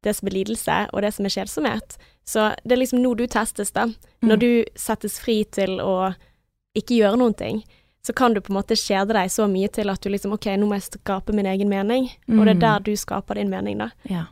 det 0.03 0.15
som 0.17 0.27
er 0.27 0.31
lidelse, 0.33 0.87
og 0.93 1.01
det 1.05 1.13
som 1.13 1.25
er 1.25 1.29
kjedsomhet. 1.29 1.97
Så 2.25 2.49
det 2.65 2.71
er 2.75 2.81
liksom 2.81 3.01
nå 3.03 3.13
du 3.17 3.25
testes, 3.27 3.71
da. 3.71 3.85
Når 4.21 4.35
Mm. 4.37 4.39
du 4.39 4.65
settes 4.75 5.19
fri 5.19 5.43
til 5.45 5.79
å 5.79 6.15
ikke 6.75 6.97
gjøre 6.97 7.17
noen 7.17 7.35
ting, 7.37 7.63
så 8.03 8.13
kan 8.15 8.33
du 8.33 8.41
på 8.41 8.49
en 8.51 8.57
måte 8.61 8.73
kjede 8.75 9.13
deg 9.13 9.29
så 9.29 9.45
mye 9.47 9.67
til 9.71 9.89
at 9.89 10.01
du 10.01 10.09
liksom 10.09 10.33
OK, 10.33 10.45
nå 10.57 10.65
må 10.67 10.73
jeg 10.73 10.99
skape 10.99 11.33
min 11.33 11.45
egen 11.45 11.69
mening. 11.69 12.09
Og 12.29 12.45
det 12.45 12.49
er 12.49 12.53
Mm. 12.55 12.59
der 12.59 12.79
du 12.79 12.95
skaper 12.95 13.35
din 13.35 13.49
mening, 13.49 13.77
da. 13.77 13.89
Ja. 14.09 14.25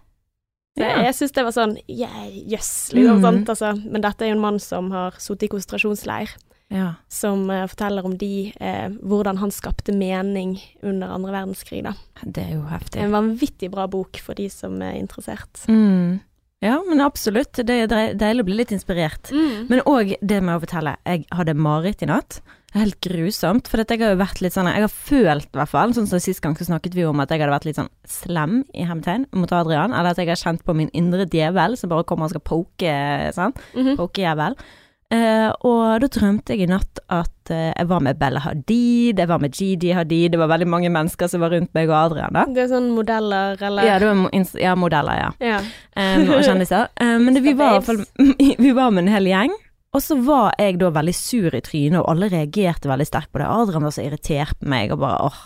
Ja. 0.78 1.04
jeg 1.04 1.14
syns 1.16 1.32
det 1.34 1.44
var 1.44 1.52
sånn 1.52 1.78
yeah, 1.90 2.28
yes, 2.30 2.92
liksom. 2.94 3.18
Mm. 3.20 3.22
Sant? 3.22 3.50
Altså, 3.50 3.92
men 3.92 4.02
dette 4.02 4.22
er 4.22 4.30
jo 4.30 4.36
en 4.36 4.42
mann 4.42 4.60
som 4.60 4.92
har 4.92 5.12
sittet 5.12 5.44
i 5.44 5.48
konsentrasjonsleir, 5.50 6.30
ja. 6.70 6.94
som 7.10 7.50
eh, 7.50 7.66
forteller 7.68 8.06
om 8.06 8.16
de, 8.18 8.54
eh, 8.60 8.90
hvordan 9.02 9.38
han 9.42 9.52
skapte 9.52 9.94
mening 9.96 10.58
under 10.84 11.08
andre 11.16 11.32
verdenskrig, 11.32 11.84
da. 11.84 11.94
Det 12.24 12.44
er 12.48 12.56
jo 12.58 12.64
heftig. 12.70 13.02
En 13.04 13.12
vanvittig 13.16 13.72
bra 13.74 13.88
bok 13.88 14.20
for 14.24 14.36
de 14.40 14.50
som 14.54 14.80
er 14.82 14.98
interessert. 15.00 15.66
Mm. 15.68 16.20
Ja, 16.62 16.82
men 16.88 17.00
absolutt. 17.00 17.54
Det 17.56 17.70
er 17.70 17.88
dei- 17.88 18.14
deilig 18.20 18.44
å 18.44 18.46
bli 18.50 18.56
litt 18.60 18.72
inspirert. 18.76 19.30
Mm. 19.32 19.68
Men 19.70 19.80
òg 19.88 20.16
det 20.22 20.42
med 20.44 20.58
å 20.58 20.64
fortelle. 20.66 20.98
Jeg 21.08 21.26
hadde 21.32 21.54
mareritt 21.56 22.02
i 22.04 22.10
natt. 22.10 22.42
Helt 22.76 23.00
grusomt. 23.02 23.66
For 23.72 23.80
jeg 23.82 23.98
har 24.02 24.12
jo 24.12 24.20
vært 24.20 24.42
litt 24.44 24.54
sånn 24.54 24.68
Jeg 24.68 24.84
har 24.84 24.92
følt, 24.92 25.48
i 25.48 25.58
hvert 25.58 25.70
fall, 25.72 25.94
sånn 25.96 26.06
som 26.12 26.20
sist 26.20 26.42
gang 26.44 26.54
så 26.60 26.68
snakket 26.68 26.94
vi 26.94 27.06
om 27.08 27.18
at 27.24 27.30
jeg 27.32 27.40
hadde 27.40 27.56
vært 27.56 27.66
litt 27.66 27.80
sånn 27.80 27.88
slem 28.06 28.60
i 28.76 28.84
hemmetegn 28.84 29.26
mot 29.34 29.50
Adrian. 29.56 29.94
Eller 29.96 30.12
at 30.12 30.18
jeg 30.18 30.28
har 30.28 30.36
kjent 30.36 30.62
på 30.68 30.76
min 30.76 30.92
indre 30.94 31.26
djevel 31.26 31.78
som 31.80 31.90
bare 31.90 32.04
kommer 32.04 32.26
og 32.28 32.36
skal 32.36 32.42
poke, 32.46 33.34
sant. 33.34 33.56
Mhm. 33.74 33.96
Pokejævel. 33.98 34.60
Eh, 35.10 35.50
og 35.66 36.04
da 36.04 36.08
drømte 36.14 36.54
jeg 36.54 36.68
i 36.68 36.70
natt 36.70 37.00
at 37.10 37.50
uh, 37.50 37.72
jeg 37.72 37.88
var 37.90 38.04
med 38.06 38.20
Bella 38.20 38.44
Hadid, 38.44 39.18
jeg 39.18 39.30
var 39.32 39.40
med 39.42 39.56
Gidi 39.58 39.90
Hadid, 39.98 40.36
det 40.36 40.38
var 40.38 40.52
veldig 40.52 40.68
mange 40.70 40.92
mennesker 40.94 41.32
som 41.32 41.42
var 41.42 41.50
rundt 41.56 41.72
meg 41.74 41.90
og 41.90 41.96
Adrian 41.98 42.36
da. 42.36 42.44
Det 42.46 42.62
er 42.62 42.70
sånn 42.70 42.92
modeller, 42.94 43.58
eller 43.58 43.90
Ja, 43.90 43.96
det 43.98 44.12
var 44.12 44.60
ja, 44.62 44.76
modeller, 44.78 45.18
ja. 45.18 45.32
Ja. 45.42 45.64
Um, 45.98 46.30
og 46.36 46.44
kjendiser. 46.46 46.92
Uh, 47.02 47.18
men 47.24 47.34
det, 47.34 47.42
vi, 47.48 47.56
var, 47.58 47.82
fall, 47.88 48.04
vi 48.68 48.76
var 48.78 48.94
med 48.94 49.08
en 49.08 49.16
hel 49.16 49.32
gjeng. 49.32 49.58
Og 49.98 50.04
så 50.06 50.20
var 50.22 50.54
jeg 50.62 50.78
da 50.78 50.92
veldig 50.94 51.16
sur 51.18 51.56
i 51.58 51.64
trynet, 51.66 52.04
og 52.04 52.12
alle 52.12 52.30
reagerte 52.30 52.92
veldig 52.92 53.08
sterkt 53.10 53.34
på 53.34 53.42
det. 53.42 53.50
Adrian 53.50 53.88
var 53.88 53.96
så 53.96 54.06
irritert 54.06 54.60
på 54.62 54.70
meg, 54.70 54.94
og 54.94 55.02
bare 55.02 55.32
åh, 55.32 55.40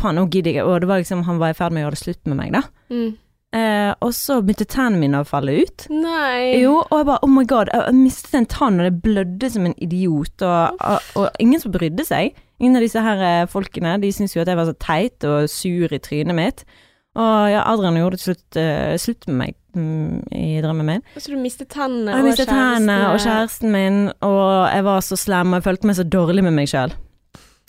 faen, 0.00 0.16
nå 0.16 0.24
gidder 0.32 0.56
jeg 0.56 0.64
Og 0.64 0.80
det 0.80 0.88
var 0.88 1.02
liksom, 1.02 1.26
han 1.28 1.42
var 1.42 1.52
i 1.52 1.58
ferd 1.58 1.76
med 1.76 1.82
å 1.82 1.90
gjøre 1.90 1.98
det 1.98 2.04
slutt 2.06 2.32
med 2.32 2.40
meg, 2.40 2.56
da. 2.56 2.64
Mm. 2.88 3.12
Eh, 3.52 3.90
og 4.00 4.14
så 4.16 4.38
begynte 4.40 4.64
tennene 4.64 5.00
mine 5.02 5.18
å 5.20 5.28
falle 5.28 5.58
ut. 5.60 5.84
Nei. 5.92 6.62
Jo, 6.62 6.78
og 6.86 6.94
jeg 7.02 7.08
bare 7.10 7.26
oh 7.26 7.32
my 7.32 7.44
god, 7.48 7.72
jeg 7.74 7.96
mistet 7.98 8.38
en 8.38 8.48
tann, 8.48 8.80
og 8.80 8.88
det 8.88 9.02
blødde 9.04 9.50
som 9.52 9.66
en 9.68 9.76
idiot, 9.76 10.44
og, 10.46 10.78
og, 10.80 11.10
og 11.20 11.42
ingen 11.42 11.60
som 11.60 11.74
brydde 11.74 12.06
seg. 12.08 12.38
Ingen 12.62 12.78
av 12.78 12.86
disse 12.86 13.02
her 13.04 13.26
eh, 13.26 13.50
folkene, 13.52 13.98
de 14.00 14.12
syntes 14.14 14.36
jo 14.36 14.44
at 14.44 14.48
jeg 14.48 14.60
var 14.60 14.70
så 14.70 14.78
teit 14.80 15.28
og 15.28 15.50
sur 15.52 15.92
i 15.92 16.00
trynet 16.00 16.38
mitt. 16.38 16.64
Og 17.12 17.50
ja, 17.52 17.60
Adrian 17.68 17.98
gjorde 18.00 18.22
slutt 18.22 18.56
eh, 18.56 18.94
slutt 18.96 19.26
med 19.28 19.36
meg 19.36 19.56
mm, 19.76 20.32
i 20.32 20.62
drømmen 20.64 20.88
min. 20.88 21.02
Så 21.18 21.34
du 21.34 21.36
mistet 21.36 21.68
tennene 21.74 22.16
tennene 22.40 22.98
og 23.10 23.20
kjæresten 23.20 23.74
min, 23.74 24.06
og 24.24 24.46
jeg 24.72 24.86
var 24.88 25.04
så 25.04 25.18
slem, 25.20 25.52
og 25.52 25.60
jeg 25.60 25.66
følte 25.68 25.90
meg 25.90 25.98
så 26.00 26.08
dårlig 26.08 26.46
med 26.48 26.56
meg 26.56 26.72
sjøl. 26.72 26.94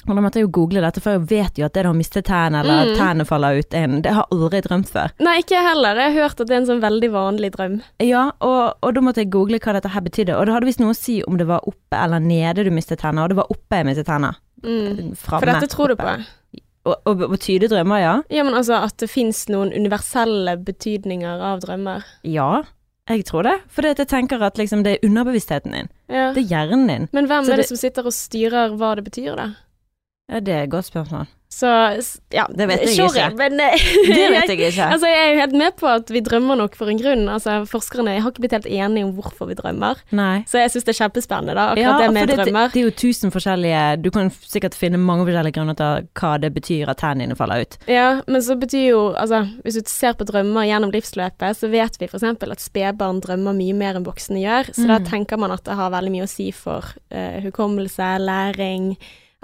Og 0.07 0.15
da 0.17 0.21
måtte 0.21 0.39
jeg 0.41 0.47
jo 0.47 0.51
google 0.59 0.81
dette, 0.83 0.99
for 1.01 1.11
jeg 1.15 1.27
vet 1.29 1.57
jo 1.61 1.65
at 1.65 1.73
det 1.73 1.85
å 1.87 1.93
miste 1.95 2.21
tærne 2.21 2.59
eller 2.63 2.89
Mm. 2.91 2.97
tærne 2.99 3.25
faller 3.25 3.59
ut, 3.59 3.73
inn 3.73 3.93
en, 3.95 4.01
det 4.01 4.11
har 4.13 4.25
jeg 4.29 4.37
aldri 4.37 4.61
drømt 4.61 4.89
før. 4.91 5.11
Nei, 5.19 5.37
ikke 5.41 5.61
heller. 5.63 5.95
Jeg 5.95 6.13
har 6.13 6.21
hørt 6.29 6.41
at 6.41 6.47
det 6.47 6.51
er 6.57 6.61
en 6.61 6.67
sånn 6.67 6.81
veldig 6.83 7.09
vanlig 7.11 7.51
drøm. 7.55 7.81
Ja, 8.03 8.31
og, 8.41 8.73
og 8.83 8.93
da 8.93 9.01
måtte 9.01 9.23
jeg 9.23 9.31
google 9.31 9.59
hva 9.59 9.73
dette 9.73 9.89
her 9.93 10.01
betydde, 10.01 10.35
og 10.37 10.45
det 10.45 10.53
hadde 10.53 10.65
visst 10.67 10.79
noe 10.83 10.91
å 10.91 10.97
si 10.97 11.21
om 11.23 11.37
det 11.37 11.47
var 11.47 11.61
oppe 11.65 11.95
eller 12.03 12.19
nede 12.19 12.63
du 12.65 12.71
mistet 12.71 12.99
tærne, 12.99 13.23
og 13.23 13.29
det 13.29 13.37
var 13.37 13.47
oppe 13.49 13.79
jeg 13.79 13.85
mistet 13.85 14.05
tærne. 14.07 14.33
Mm. 14.63 15.15
For 15.15 15.39
dette 15.45 15.67
tror 15.71 15.87
du 15.93 15.95
på? 15.95 16.13
Og, 16.85 16.95
og, 17.07 17.21
og 17.31 17.39
tyde 17.39 17.69
drømmer, 17.71 17.99
ja. 18.03 18.13
Ja, 18.29 18.43
men 18.43 18.53
altså 18.59 18.75
at 18.83 18.97
det 18.99 19.07
fins 19.09 19.45
noen 19.47 19.71
universelle 19.71 20.57
betydninger 20.67 21.39
av 21.53 21.61
drømmer. 21.63 22.03
Ja, 22.27 22.63
jeg 23.07 23.23
tror 23.27 23.43
det. 23.47 23.53
For 23.71 23.83
jeg 23.87 23.95
tenker 24.07 24.41
at 24.43 24.59
liksom 24.59 24.83
det 24.83 24.97
er 24.97 25.07
underbevisstheten 25.07 25.71
din. 25.75 25.89
Ja. 26.11 26.33
Det 26.35 26.43
er 26.43 26.49
hjernen 26.51 26.87
din. 26.91 27.07
Men 27.15 27.27
hvem 27.27 27.43
Så 27.47 27.51
er 27.53 27.55
det 27.55 27.63
det- 27.63 27.67
som 27.71 27.77
sitter 27.77 28.05
og 28.05 28.11
styrer 28.15 28.75
hva 28.75 28.95
det 28.95 29.05
betyr, 29.05 29.35
da? 29.35 29.47
Ja, 30.31 30.39
det 30.39 30.53
er 30.55 30.63
et 30.67 30.71
godt 30.71 30.85
spørsmål. 30.87 31.25
Så 31.53 31.69
ja, 32.33 32.47
Det 32.49 32.65
vet 32.65 32.79
jeg 32.81 32.95
sorry, 32.97 33.19
ikke. 33.27 33.35
Men, 33.37 33.59
eh, 33.61 33.81
Det 34.17 34.29
vet 34.33 34.47
jeg 34.49 34.57
ikke. 34.71 34.85
Altså, 34.89 35.05
jeg 35.05 35.19
er 35.21 35.33
jo 35.35 35.39
helt 35.43 35.51
med 35.59 35.75
på 35.77 35.85
at 35.85 36.09
vi 36.09 36.21
drømmer 36.25 36.57
nok 36.57 36.73
for 36.79 36.89
en 36.89 36.97
grunn. 36.97 37.27
Altså, 37.29 37.59
forskerne 37.69 38.15
har 38.23 38.31
ikke 38.31 38.41
blitt 38.41 38.55
helt 38.57 38.65
enige 38.65 39.05
om 39.05 39.11
hvorfor 39.13 39.45
vi 39.51 39.53
drømmer. 39.59 39.99
Nei. 40.17 40.39
Så 40.49 40.63
jeg 40.63 40.71
syns 40.73 40.87
det 40.87 40.95
er 40.95 40.97
kjempespennende, 41.03 41.53
da, 41.59 41.67
akkurat 41.75 41.83
Ja, 41.83 42.07
det 42.07 42.15
med 42.15 42.31
det, 42.31 42.37
drømmer. 42.39 42.71
det 42.73 42.81
er 42.81 42.87
jo 42.87 42.95
tusen 43.03 43.29
forskjellige 43.35 43.83
Du 44.01 44.09
kan 44.15 44.31
sikkert 44.33 44.73
finne 44.79 44.97
mange 44.97 45.27
forskjellige 45.29 45.57
grunner 45.59 45.77
til 45.77 46.09
hva 46.17 46.33
det 46.41 46.53
betyr 46.57 46.89
at 46.89 46.97
tennene 47.03 47.27
dine 47.27 47.37
faller 47.37 47.67
ut. 47.67 47.77
Ja, 47.91 48.07
men 48.25 48.41
så 48.41 48.57
betyr 48.57 48.87
jo 48.89 49.03
Altså, 49.13 49.43
hvis 49.61 49.77
du 49.77 49.91
ser 49.93 50.17
på 50.17 50.25
drømmer 50.25 50.65
gjennom 50.71 50.89
livsløpet, 50.95 51.59
så 51.59 51.69
vet 51.69 51.99
vi 52.01 52.09
f.eks. 52.09 52.23
at 52.33 52.65
spedbarn 52.65 53.21
drømmer 53.21 53.53
mye 53.53 53.77
mer 53.77 53.99
enn 54.01 54.07
voksne 54.09 54.41
gjør. 54.41 54.73
Så 54.73 54.87
da 54.89 54.97
Mm. 55.03 55.05
tenker 55.05 55.37
man 55.37 55.51
at 55.53 55.63
det 55.69 55.75
har 55.77 55.91
veldig 55.93 56.11
mye 56.17 56.25
å 56.25 56.31
si 56.33 56.49
for 56.51 56.81
uh, 57.13 57.39
hukommelse, 57.45 58.15
læring, 58.25 58.95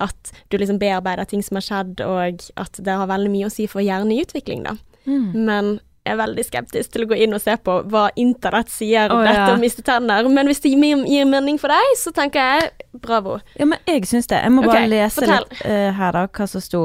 at 0.02 0.34
du 0.50 0.58
liksom 0.60 0.80
bearbeider 0.82 1.28
ting 1.30 1.44
som 1.46 1.60
har 1.60 1.66
skjedd, 1.66 2.02
og 2.06 2.48
at 2.60 2.82
det 2.86 2.98
har 3.02 3.12
veldig 3.12 3.32
mye 3.34 3.50
å 3.50 3.54
si 3.54 3.68
for 3.70 3.86
hjerneutvikling, 3.86 4.66
da. 4.68 4.76
Mm. 5.10 5.30
Men 5.36 5.78
jeg 6.08 6.16
er 6.16 6.20
veldig 6.24 6.46
skeptisk 6.48 6.94
til 6.94 7.06
å 7.06 7.10
gå 7.12 7.20
inn 7.22 7.36
og 7.38 7.42
se 7.44 7.54
på 7.62 7.76
hva 7.92 8.08
internett 8.20 8.72
sier 8.74 9.12
om 9.14 9.20
oh, 9.20 9.28
dette 9.28 9.46
ja. 9.52 9.54
å 9.54 9.62
miste 9.62 9.84
tenner. 9.86 10.26
Men 10.32 10.50
hvis 10.50 10.64
det 10.64 10.72
gir, 10.74 11.04
gir 11.06 11.30
mening 11.30 11.60
for 11.62 11.74
deg, 11.74 11.94
så 12.00 12.14
tenker 12.16 12.40
jeg 12.42 12.88
bravo. 13.04 13.38
Ja, 13.60 13.68
men 13.70 13.82
jeg 13.90 14.08
syns 14.10 14.30
det. 14.32 14.42
Jeg 14.42 14.56
må 14.56 14.64
bare 14.66 14.86
okay, 14.86 14.92
lese 14.96 15.22
fortell. 15.22 15.46
litt 15.52 15.64
uh, 15.68 15.92
her, 16.00 16.18
da, 16.18 16.26
hva 16.34 16.50
som 16.50 16.64
sto. 16.66 16.84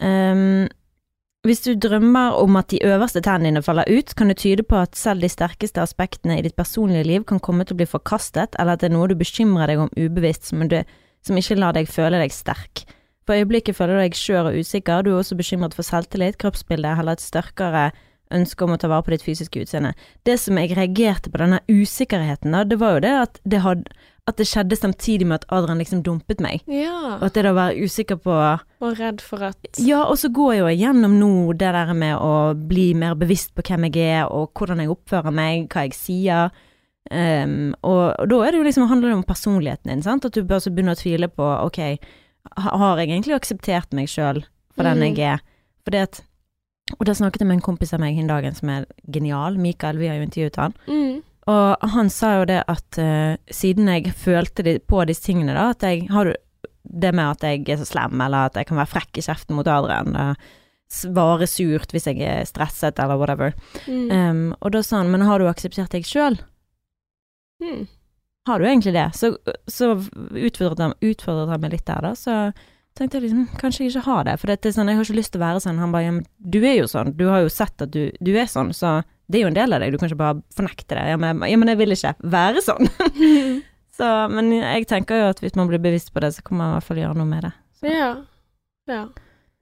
Um, 0.00 0.66
hvis 1.46 1.62
du 1.62 1.74
drømmer 1.78 2.38
om 2.40 2.56
at 2.58 2.72
de 2.72 2.80
øverste 2.86 3.20
tennene 3.22 3.52
dine 3.52 3.62
faller 3.62 3.86
ut, 3.92 4.14
kan 4.18 4.32
det 4.32 4.40
tyde 4.42 4.64
på 4.66 4.78
at 4.80 4.96
selv 4.98 5.22
de 5.22 5.30
sterkeste 5.30 5.82
aspektene 5.82 6.40
i 6.40 6.46
ditt 6.46 6.56
personlige 6.58 7.06
liv 7.06 7.26
kan 7.28 7.42
komme 7.42 7.66
til 7.66 7.76
å 7.76 7.82
bli 7.82 7.90
forkastet, 7.90 8.56
eller 8.58 8.74
at 8.74 8.82
det 8.82 8.90
er 8.90 8.96
noe 8.96 9.10
du 9.10 9.14
bekymrer 9.18 9.70
deg 9.70 9.84
om 9.84 9.92
ubevisst, 9.94 10.48
som, 10.50 10.64
du, 10.66 10.80
som 11.26 11.38
ikke 11.38 11.58
lar 11.58 11.76
deg 11.76 11.90
føle 11.90 12.22
deg 12.22 12.34
sterk. 12.34 12.86
For 13.26 13.34
øyeblikket 13.34 13.74
føler 13.74 13.98
du 13.98 14.04
deg 14.04 14.16
skjør 14.16 14.52
og 14.52 14.58
usikker, 14.62 15.02
du 15.02 15.12
er 15.12 15.20
også 15.20 15.38
bekymret 15.38 15.74
for 15.74 15.86
selvtillit, 15.86 16.38
kroppsbildet, 16.38 17.00
eller 17.00 17.18
et 17.18 17.24
sterkere 17.24 17.88
ønske 18.34 18.66
om 18.66 18.74
å 18.74 18.78
ta 18.80 18.90
vare 18.90 19.04
på 19.06 19.14
ditt 19.14 19.24
fysiske 19.24 19.62
utseende. 19.62 19.94
Det 20.26 20.36
som 20.42 20.58
jeg 20.58 20.74
reagerte 20.76 21.30
på 21.30 21.40
denne 21.42 21.62
usikkerheten, 21.70 22.54
da, 22.54 22.64
det 22.66 22.78
var 22.80 22.96
jo 22.96 23.02
det 23.04 23.14
at 23.20 23.40
det, 23.46 23.60
had, 23.62 23.84
at 24.26 24.38
det 24.40 24.48
skjedde 24.50 24.78
samtidig 24.78 25.28
med 25.28 25.40
at 25.40 25.48
Adrian 25.54 25.82
liksom 25.82 26.02
dumpet 26.06 26.42
meg. 26.42 26.64
Ja. 26.70 27.18
Og 27.20 27.28
at 27.28 27.38
det 27.38 27.46
da 27.46 27.54
å 27.54 27.58
være 27.58 27.86
usikker 27.86 28.20
på 28.22 28.36
Og 28.36 28.98
redd 28.98 29.22
for 29.24 29.46
at 29.46 29.82
Ja, 29.82 30.04
og 30.04 30.18
så 30.22 30.30
går 30.34 30.56
jeg 30.56 30.62
jo 30.62 30.72
gjennom 30.84 31.18
nå 31.20 31.32
det 31.54 31.72
der 31.78 31.94
med 31.94 32.16
å 32.18 32.54
bli 32.58 32.92
mer 32.98 33.18
bevisst 33.18 33.54
på 33.54 33.66
hvem 33.66 33.88
jeg 33.90 34.08
er, 34.20 34.24
og 34.30 34.50
hvordan 34.58 34.82
jeg 34.82 34.94
oppfører 34.94 35.34
meg, 35.34 35.68
hva 35.70 35.86
jeg 35.86 35.98
sier. 35.98 36.64
Ehm, 37.10 37.74
og, 37.82 38.14
og 38.20 38.28
da 38.30 38.38
er 38.46 38.52
det 38.54 38.58
jo 38.60 38.66
liksom, 38.66 38.88
handler 38.90 39.12
det 39.12 39.16
om 39.20 39.24
personligheten 39.28 39.90
din, 39.92 40.02
sant? 40.02 40.24
At 40.24 40.32
du 40.34 40.42
bør 40.44 40.58
så 40.64 40.70
begynne 40.74 40.94
å 40.96 41.00
tvile 41.00 41.28
på 41.28 41.44
ok, 41.66 41.80
har 42.66 42.98
jeg 43.02 43.08
egentlig 43.10 43.34
akseptert 43.36 43.92
meg 43.96 44.08
sjøl 44.08 44.42
for 44.74 44.82
den 44.86 44.98
Mhm. 44.98 45.16
jeg 45.16 45.18
er? 45.36 45.40
Fordi 45.86 46.02
at 46.02 46.22
Og 46.98 47.04
da 47.04 47.12
snakket 47.18 47.40
jeg 47.42 47.48
med 47.48 47.56
en 47.56 47.60
kompis 47.66 47.92
av 47.92 47.98
meg 47.98 48.16
en 48.16 48.28
dagen 48.28 48.54
som 48.54 48.68
er 48.70 48.84
genial, 49.10 49.56
Mikael, 49.58 49.96
vi 49.98 50.06
har 50.06 50.16
jo 50.20 50.22
intervjuet 50.28 50.56
han. 50.56 50.74
mm. 50.86 51.22
Og 51.48 51.90
han 51.90 52.08
sa 52.10 52.38
jo 52.40 52.44
det 52.46 52.60
at 52.68 52.98
uh, 52.98 53.36
siden 53.50 53.86
jeg 53.90 54.12
følte 54.14 54.62
de, 54.62 54.78
på 54.78 55.04
disse 55.06 55.22
tingene, 55.26 55.52
da, 55.54 55.70
at 55.70 55.82
jeg 55.82 56.08
har 56.10 56.24
du 56.24 56.34
det 56.84 57.12
med 57.14 57.24
at 57.26 57.42
jeg 57.42 57.68
er 57.68 57.76
så 57.82 57.86
slem, 57.86 58.20
eller 58.20 58.46
at 58.46 58.54
jeg 58.54 58.66
kan 58.66 58.76
være 58.78 58.86
frekk 58.92 59.18
i 59.18 59.22
kjeften 59.26 59.56
mot 59.58 59.66
Adrian, 59.66 60.14
svare 60.88 61.46
surt 61.50 61.90
hvis 61.90 62.06
jeg 62.06 62.20
er 62.22 62.44
stresset 62.46 62.98
eller 63.02 63.18
whatever. 63.18 63.52
Mm. 63.90 64.10
Um, 64.12 64.54
og 64.62 64.70
da 64.76 64.82
sa 64.86 64.98
han, 65.00 65.10
men 65.10 65.22
har 65.26 65.38
du 65.42 65.48
akseptert 65.50 65.90
deg 65.90 66.06
sjøl? 66.06 66.38
Mm. 67.62 67.86
Har 68.46 68.62
du 68.62 68.66
egentlig 68.68 68.94
det? 68.94 69.08
Så, 69.18 69.32
så 69.66 69.92
utfordret, 69.96 70.78
han, 70.78 70.94
utfordret 71.02 71.50
han 71.50 71.62
meg 71.64 71.72
litt 71.74 71.86
der, 71.88 72.04
da. 72.04 72.12
Så 72.14 72.36
tenkte 72.96 73.18
jeg 73.18 73.26
liksom, 73.26 73.46
kanskje 73.60 73.84
jeg 73.84 73.92
ikke 73.94 74.06
har 74.06 74.24
det. 74.28 74.36
For 74.40 74.52
det 74.52 74.68
er 74.70 74.74
sånn, 74.76 74.88
jeg 74.92 74.98
har 75.00 75.08
ikke 75.08 75.18
lyst 75.18 75.32
til 75.34 75.40
å 75.42 75.46
være 75.46 75.62
sånn. 75.64 75.80
Han 75.82 75.92
bare, 75.94 76.06
ja, 76.06 76.14
men 76.14 76.26
du 76.38 76.60
er 76.62 76.78
jo 76.78 76.86
sånn. 76.90 77.12
Du 77.18 77.26
har 77.28 77.42
jo 77.44 77.50
sett 77.52 77.82
at 77.84 77.92
du, 77.92 78.04
du 78.22 78.32
er 78.38 78.46
sånn, 78.50 78.70
så 78.76 79.00
det 79.26 79.40
er 79.40 79.46
jo 79.46 79.50
en 79.50 79.58
del 79.58 79.74
av 79.74 79.82
deg. 79.82 79.92
Du 79.92 79.98
kan 79.98 80.08
ikke 80.08 80.20
bare 80.22 80.38
fornekte 80.54 80.94
det. 80.94 81.04
Ja, 81.10 81.18
men, 81.20 81.42
ja, 81.48 81.58
men 81.58 81.72
jeg 81.72 81.80
vil 81.82 81.96
ikke 81.96 82.14
være 82.36 82.62
sånn. 82.64 82.88
så, 83.98 84.10
men 84.32 84.52
jeg 84.54 84.86
tenker 84.92 85.20
jo 85.24 85.28
at 85.34 85.42
hvis 85.42 85.58
man 85.58 85.68
blir 85.72 85.82
bevisst 85.82 86.14
på 86.14 86.22
det, 86.22 86.32
så 86.36 86.46
kan 86.46 86.60
man 86.60 86.70
i 86.70 86.76
hvert 86.78 86.88
fall 86.88 87.02
gjøre 87.02 87.18
noe 87.18 87.30
med 87.34 87.48
det. 87.48 87.54
Ja. 87.90 88.10
ja. 88.92 89.04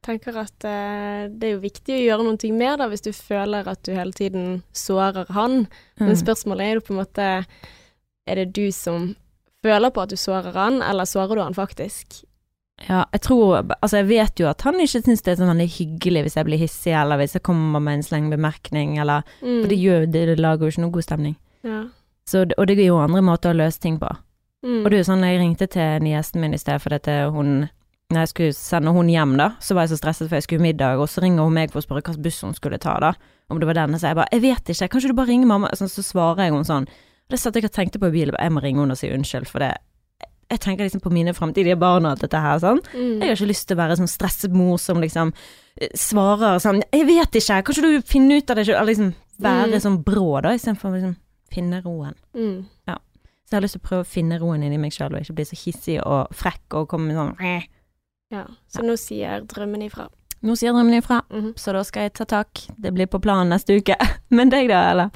Tenker 0.04 0.36
at 0.44 0.66
eh, 0.68 1.22
det 1.32 1.48
er 1.48 1.54
jo 1.56 1.62
viktig 1.64 1.96
å 1.96 2.02
gjøre 2.04 2.26
noe 2.28 2.50
mer 2.52 2.76
da, 2.76 2.90
hvis 2.92 3.06
du 3.06 3.14
føler 3.16 3.64
at 3.72 3.80
du 3.88 3.94
hele 3.96 4.12
tiden 4.12 4.58
sårer 4.76 5.32
han. 5.32 5.64
Men 5.96 6.12
Mm. 6.12 6.20
spørsmålet 6.20 6.66
er 6.66 6.76
jo 6.76 6.84
på 6.84 6.92
en 6.92 7.00
måte 7.00 7.28
Er 8.26 8.34
det 8.40 8.52
du 8.56 8.70
som 8.72 9.14
føler 9.64 9.90
på 9.92 10.02
at 10.04 10.12
du 10.12 10.16
sårer 10.16 10.52
han, 10.56 10.80
eller 10.82 11.04
sårer 11.08 11.36
du 11.36 11.42
han 11.42 11.54
faktisk? 11.56 12.22
Ja, 12.88 13.04
jeg 13.12 13.20
tror 13.22 13.60
Altså, 13.80 14.00
jeg 14.00 14.08
vet 14.08 14.40
jo 14.40 14.48
at 14.50 14.62
han 14.66 14.80
ikke 14.82 15.02
syns 15.04 15.22
det 15.22 15.32
er 15.32 15.36
sånn 15.38 15.52
veldig 15.52 15.68
hyggelig 15.76 16.22
hvis 16.24 16.34
jeg 16.36 16.44
blir 16.48 16.58
hissig, 16.58 16.92
eller 16.98 17.20
hvis 17.20 17.36
jeg 17.36 17.44
kommer 17.46 17.80
med 17.80 18.00
en 18.00 18.02
sleng 18.02 18.30
bemerkning, 18.32 18.96
eller 18.98 19.22
Mm. 19.42 19.60
For 19.62 19.68
det 19.68 19.78
gjør 19.78 20.06
det, 20.10 20.26
det 20.32 20.38
lager 20.40 20.66
jo 20.66 20.72
ikke 20.72 20.82
noe 20.86 20.90
god 20.96 21.02
stemning. 21.06 21.36
ja. 21.62 21.84
Så, 22.26 22.40
og 22.56 22.66
det 22.66 22.78
er 22.78 22.86
jo 22.88 22.96
andre 22.96 23.20
måter 23.20 23.52
å 23.52 23.56
løse 23.56 23.78
ting 23.80 23.98
på. 24.00 24.08
Mm. 24.64 24.78
Og 24.80 24.90
det 24.90 24.96
er 24.96 25.02
jo 25.02 25.08
sånn, 25.12 25.24
jeg 25.28 25.38
ringte 25.42 25.66
til 25.68 26.06
gjesten 26.08 26.40
min 26.40 26.54
i 26.54 26.58
sted 26.58 26.80
fordi 26.80 27.18
hun 27.30 27.68
Når 28.12 28.20
jeg 28.20 28.28
skulle 28.28 28.52
sende 28.52 28.92
hun 28.92 29.08
hjem, 29.08 29.36
da, 29.36 29.50
så 29.60 29.74
var 29.74 29.82
jeg 29.84 29.90
så 29.94 29.96
stresset 30.00 30.28
for 30.28 30.36
jeg 30.36 30.42
skulle 30.44 30.62
middag, 30.62 30.98
og 31.00 31.08
så 31.08 31.22
ringer 31.22 31.42
hun 31.44 31.52
meg 31.56 31.70
for 31.72 31.80
å 31.80 31.84
spørre 31.84 32.02
hvilken 32.02 32.22
buss 32.22 32.40
hun 32.44 32.54
skulle 32.54 32.78
ta, 32.78 32.98
da. 33.00 33.12
Om 33.50 33.58
det 33.60 33.66
var 33.66 33.74
denne, 33.74 33.98
så 33.98 34.08
jeg 34.08 34.16
bare 34.16 34.28
Jeg 34.32 34.42
vet 34.42 34.68
ikke, 34.72 34.88
kanskje 34.88 35.08
du 35.08 35.14
bare 35.14 35.28
ringer 35.28 35.46
mamma? 35.46 35.68
Sånn, 35.74 35.88
så 35.88 36.02
svarer 36.04 36.44
jeg 36.44 36.52
henne 36.52 36.64
sånn. 36.68 36.86
Det 37.30 37.38
satt 37.40 37.54
jeg 37.56 37.64
og 37.64 37.72
tenkte 37.72 37.98
på 37.98 38.06
i 38.10 38.10
bilen, 38.14 38.36
jeg 38.38 38.52
må 38.52 38.60
ringe 38.62 38.80
henne 38.82 38.92
og 38.92 38.98
si 39.00 39.08
unnskyld, 39.10 39.46
for 39.48 39.58
det 39.64 39.72
Jeg 40.50 40.60
tenker 40.60 40.84
liksom 40.84 41.00
på 41.00 41.10
mine 41.10 41.32
framtidige 41.32 41.74
barn 41.80 42.04
og 42.04 42.12
alt 42.12 42.20
dette 42.20 42.36
her, 42.38 42.58
sånn. 42.60 42.78
Mm. 42.92 43.20
Jeg 43.22 43.28
har 43.30 43.34
ikke 43.38 43.48
lyst 43.48 43.66
til 43.66 43.76
å 43.78 43.80
være 43.80 43.96
sånn 43.96 44.10
stresset 44.12 44.52
mor 44.52 44.76
som 44.78 45.00
liksom 45.00 45.32
eh, 45.80 45.88
svarer 45.96 46.58
sånn 46.60 46.82
'Jeg 46.92 47.06
vet 47.06 47.32
ikke, 47.40 47.62
kanskje 47.64 47.82
du 47.82 48.02
finner 48.02 48.36
ut 48.36 48.50
av 48.50 48.56
det 48.56 48.66
sjøl?' 48.66 48.86
Liksom 48.86 49.14
være 49.40 49.72
Mm. 49.72 49.80
sånn 49.80 50.04
brå, 50.04 50.42
da, 50.42 50.50
istedenfor 50.54 50.90
å 50.90 50.92
liksom 50.94 51.16
finne 51.50 51.82
roen. 51.82 52.14
Mm. 52.36 52.66
Så 52.86 53.50
jeg 53.50 53.56
har 53.56 53.60
lyst 53.62 53.72
til 53.74 53.80
å 53.80 53.88
prøve 53.88 54.04
å 54.04 54.06
finne 54.06 54.38
roen 54.40 54.62
inni 54.62 54.78
meg 54.78 54.92
sjøl, 54.92 55.12
og 55.14 55.20
ikke 55.20 55.34
bli 55.34 55.44
så 55.44 55.56
hissig 55.56 56.00
og 56.06 56.28
frekk 56.32 56.74
og 56.74 56.88
komme 56.88 57.06
med 57.08 57.16
sånn 57.16 57.36
«Åh». 57.40 57.62
Ja. 58.30 58.44
Så 58.68 58.82
nå 58.82 58.96
sier 58.98 59.40
drømmen 59.46 59.82
ifra. 59.82 60.08
Nå 60.42 60.56
sier 60.56 60.72
drømmen 60.72 60.94
ifra, 61.02 61.22
Mhm. 61.30 61.54
så 61.56 61.72
da 61.72 61.82
skal 61.82 62.02
jeg 62.04 62.14
ta 62.14 62.24
tak. 62.24 62.48
Det 62.78 62.92
blir 62.94 63.06
på 63.06 63.20
planen 63.20 63.48
neste 63.50 63.76
uke. 63.80 63.96
Men 64.30 64.50
deg, 64.50 64.68
da, 64.68 64.90
eller? 64.90 65.10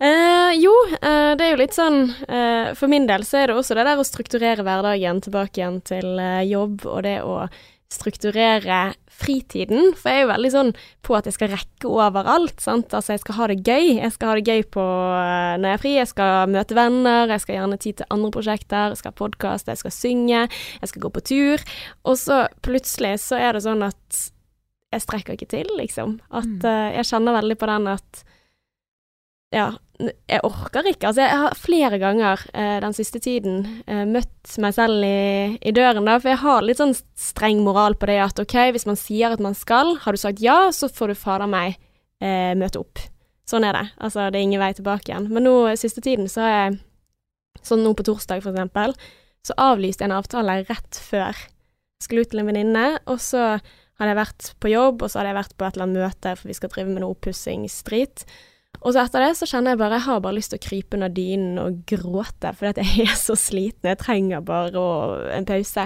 Eh, 0.00 0.52
jo, 0.56 0.72
eh, 1.02 1.34
det 1.36 1.44
er 1.44 1.50
jo 1.52 1.58
litt 1.60 1.74
sånn 1.76 1.98
eh, 2.24 2.70
For 2.78 2.88
min 2.88 3.04
del 3.06 3.20
så 3.28 3.42
er 3.42 3.50
det 3.50 3.56
også 3.60 3.74
det 3.76 3.84
der 3.84 4.00
å 4.00 4.06
strukturere 4.08 4.64
hverdagen 4.64 5.20
tilbake 5.20 5.60
igjen 5.60 5.82
til 5.84 6.14
eh, 6.18 6.40
jobb, 6.48 6.86
og 6.88 7.02
det 7.04 7.18
å 7.20 7.42
strukturere 7.90 8.94
fritiden. 9.20 9.90
For 9.98 10.08
jeg 10.08 10.20
er 10.20 10.24
jo 10.24 10.30
veldig 10.30 10.50
sånn 10.54 10.68
på 11.04 11.16
at 11.18 11.26
jeg 11.28 11.34
skal 11.36 11.50
rekke 11.52 11.90
overalt, 11.90 12.62
sant. 12.62 12.94
Altså 12.96 13.12
jeg 13.16 13.20
skal 13.24 13.36
ha 13.40 13.48
det 13.50 13.58
gøy. 13.66 13.88
Jeg 13.98 14.12
skal 14.14 14.30
ha 14.30 14.36
det 14.38 14.46
gøy 14.46 14.62
på 14.72 14.84
eh, 14.86 15.58
når 15.60 15.68
jeg 15.68 15.76
er 15.78 15.82
fri. 15.82 15.92
Jeg 15.98 16.10
skal 16.14 16.52
møte 16.54 16.78
venner, 16.78 17.34
jeg 17.34 17.42
skal 17.44 17.58
gjerne 17.58 17.80
tid 17.82 17.98
til 18.00 18.10
andre 18.16 18.32
prosjekter, 18.38 18.94
jeg 18.94 19.02
skal 19.02 19.12
ha 19.12 19.18
podkast, 19.20 19.68
jeg 19.74 19.82
skal 19.82 19.96
synge, 19.98 20.42
jeg 20.80 20.92
skal 20.94 21.04
gå 21.04 21.12
på 21.18 21.24
tur. 21.34 21.66
Og 22.06 22.16
så 22.22 22.40
plutselig 22.64 23.16
så 23.26 23.36
er 23.42 23.58
det 23.58 23.66
sånn 23.66 23.84
at 23.90 24.22
jeg 24.94 25.04
strekker 25.04 25.36
ikke 25.36 25.50
til, 25.58 25.68
liksom. 25.78 26.20
At 26.30 26.46
Mm. 26.48 26.64
eh, 26.64 26.96
jeg 27.02 27.10
kjenner 27.12 27.36
veldig 27.42 27.58
på 27.60 27.68
den 27.74 27.86
at 27.98 28.24
ja, 29.54 29.70
jeg 30.00 30.42
orker 30.46 30.86
ikke. 30.88 31.10
Altså, 31.10 31.24
jeg 31.24 31.38
har 31.42 31.58
flere 31.58 31.98
ganger 32.00 32.42
eh, 32.54 32.76
den 32.82 32.94
siste 32.96 33.20
tiden 33.22 33.64
eh, 33.84 34.04
møtt 34.08 34.54
meg 34.62 34.74
selv 34.76 35.04
i, 35.04 35.58
i 35.58 35.72
døren, 35.76 36.06
da, 36.06 36.16
for 36.20 36.32
jeg 36.32 36.42
har 36.44 36.64
litt 36.64 36.80
sånn 36.80 36.94
streng 37.18 37.62
moral 37.66 37.96
på 37.98 38.08
det 38.08 38.20
at 38.22 38.40
ok, 38.40 38.56
hvis 38.76 38.86
man 38.88 38.98
sier 38.98 39.34
at 39.34 39.42
man 39.42 39.56
skal, 39.58 39.96
har 40.04 40.14
du 40.14 40.20
sagt 40.22 40.42
ja, 40.44 40.70
så 40.74 40.88
får 40.88 41.12
du 41.12 41.18
fader 41.18 41.50
meg 41.50 41.74
eh, 42.22 42.54
møte 42.58 42.80
opp. 42.82 43.02
Sånn 43.50 43.66
er 43.66 43.74
det. 43.74 43.86
Altså, 43.98 44.28
det 44.30 44.38
er 44.38 44.46
ingen 44.46 44.62
vei 44.62 44.70
tilbake 44.78 45.10
igjen. 45.10 45.26
Men 45.34 45.48
nå 45.48 45.54
siste 45.80 46.02
tiden 46.04 46.30
så 46.30 46.46
har 46.46 46.54
jeg, 46.54 46.78
sånn 47.66 47.82
nå 47.84 47.92
på 47.98 48.06
torsdag 48.06 48.44
for 48.44 48.54
eksempel, 48.54 48.94
så 49.46 49.56
avlyste 49.58 50.04
jeg 50.04 50.12
en 50.12 50.18
avtale 50.20 50.60
rett 50.68 51.00
før. 51.02 51.34
Jeg 51.34 52.06
skulle 52.06 52.24
ut 52.24 52.30
til 52.32 52.42
en 52.42 52.48
venninne, 52.48 52.84
og 53.10 53.18
så 53.24 53.42
hadde 54.00 54.12
jeg 54.12 54.20
vært 54.20 54.52
på 54.62 54.70
jobb, 54.72 55.02
og 55.02 55.10
så 55.10 55.20
hadde 55.20 55.32
jeg 55.32 55.40
vært 55.40 55.56
på 55.58 55.66
et 55.66 55.74
eller 55.74 55.88
annet 55.88 56.04
møte, 56.06 56.36
for 56.38 56.48
vi 56.48 56.56
skal 56.56 56.72
drive 56.72 56.92
med 56.92 57.02
noe 57.02 57.16
oppussingsdrit. 57.16 58.24
Og 58.80 58.94
så 58.94 59.02
etter 59.02 59.20
det 59.26 59.34
så 59.36 59.44
kjenner 59.50 59.74
jeg 59.74 59.80
bare 59.82 59.98
jeg 59.98 60.06
har 60.06 60.20
bare 60.24 60.36
lyst 60.38 60.54
til 60.54 60.60
å 60.60 60.64
krype 60.64 60.96
under 60.96 61.10
dynen 61.12 61.58
og 61.60 61.82
gråte, 61.90 62.52
fordi 62.56 62.84
jeg 62.86 63.08
er 63.10 63.18
så 63.18 63.34
sliten. 63.36 63.90
Jeg 63.90 63.98
trenger 64.00 64.40
bare 64.46 64.72
å, 64.80 64.86
en 65.36 65.44
pause. 65.48 65.84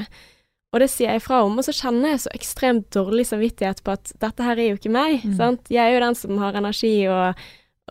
Og 0.74 0.80
det 0.82 0.88
sier 0.90 1.12
jeg 1.14 1.22
fra 1.22 1.40
om, 1.46 1.56
og 1.58 1.64
så 1.66 1.74
kjenner 1.74 2.12
jeg 2.14 2.22
så 2.24 2.30
ekstremt 2.34 2.88
dårlig 2.94 3.24
samvittighet 3.28 3.82
på 3.86 3.92
at 3.94 4.12
dette 4.22 4.42
her 4.46 4.58
er 4.58 4.72
jo 4.72 4.78
ikke 4.78 4.90
meg, 4.94 5.20
Mm. 5.26 5.36
sant. 5.38 5.68
Jeg 5.70 5.82
er 5.86 5.94
jo 5.96 6.00
den 6.04 6.16
som 6.18 6.38
har 6.42 6.56
energi 6.58 6.92
og, 7.10 7.42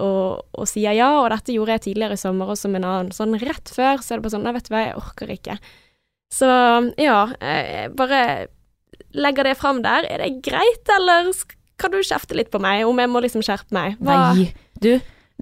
og, 0.04 0.42
og 0.54 0.68
sier 0.68 0.96
ja, 0.98 1.10
og 1.22 1.30
dette 1.32 1.56
gjorde 1.56 1.78
jeg 1.78 1.84
tidligere 1.90 2.18
i 2.20 2.24
sommer 2.24 2.52
også 2.52 2.72
med 2.72 2.84
en 2.84 2.90
annen. 2.90 3.12
Sånn 3.16 3.36
rett 3.40 3.72
før 3.76 4.00
så 4.04 4.14
er 4.14 4.20
det 4.20 4.26
bare 4.28 4.36
sånn, 4.36 4.44
nei, 4.48 4.56
vet 4.58 4.68
du 4.68 4.74
hva, 4.76 4.84
jeg 4.88 5.00
orker 5.00 5.32
ikke. 5.36 5.58
Så 6.34 6.50
ja, 7.00 7.20
jeg 7.40 7.92
bare 7.96 8.22
legger 9.14 9.48
det 9.52 9.58
fram 9.60 9.84
der. 9.86 10.08
Er 10.10 10.24
det 10.26 10.42
greit, 10.46 10.88
eller 10.96 11.32
kan 11.80 11.92
du 11.94 12.00
kjefte 12.06 12.36
litt 12.38 12.52
på 12.54 12.60
meg 12.62 12.84
om 12.88 13.00
jeg 13.00 13.10
må 13.12 13.22
liksom 13.24 13.44
skjerpe 13.46 13.74
meg? 13.76 13.96
Hva- 14.04 14.34
Nei, 14.36 14.52
du, 14.84 14.92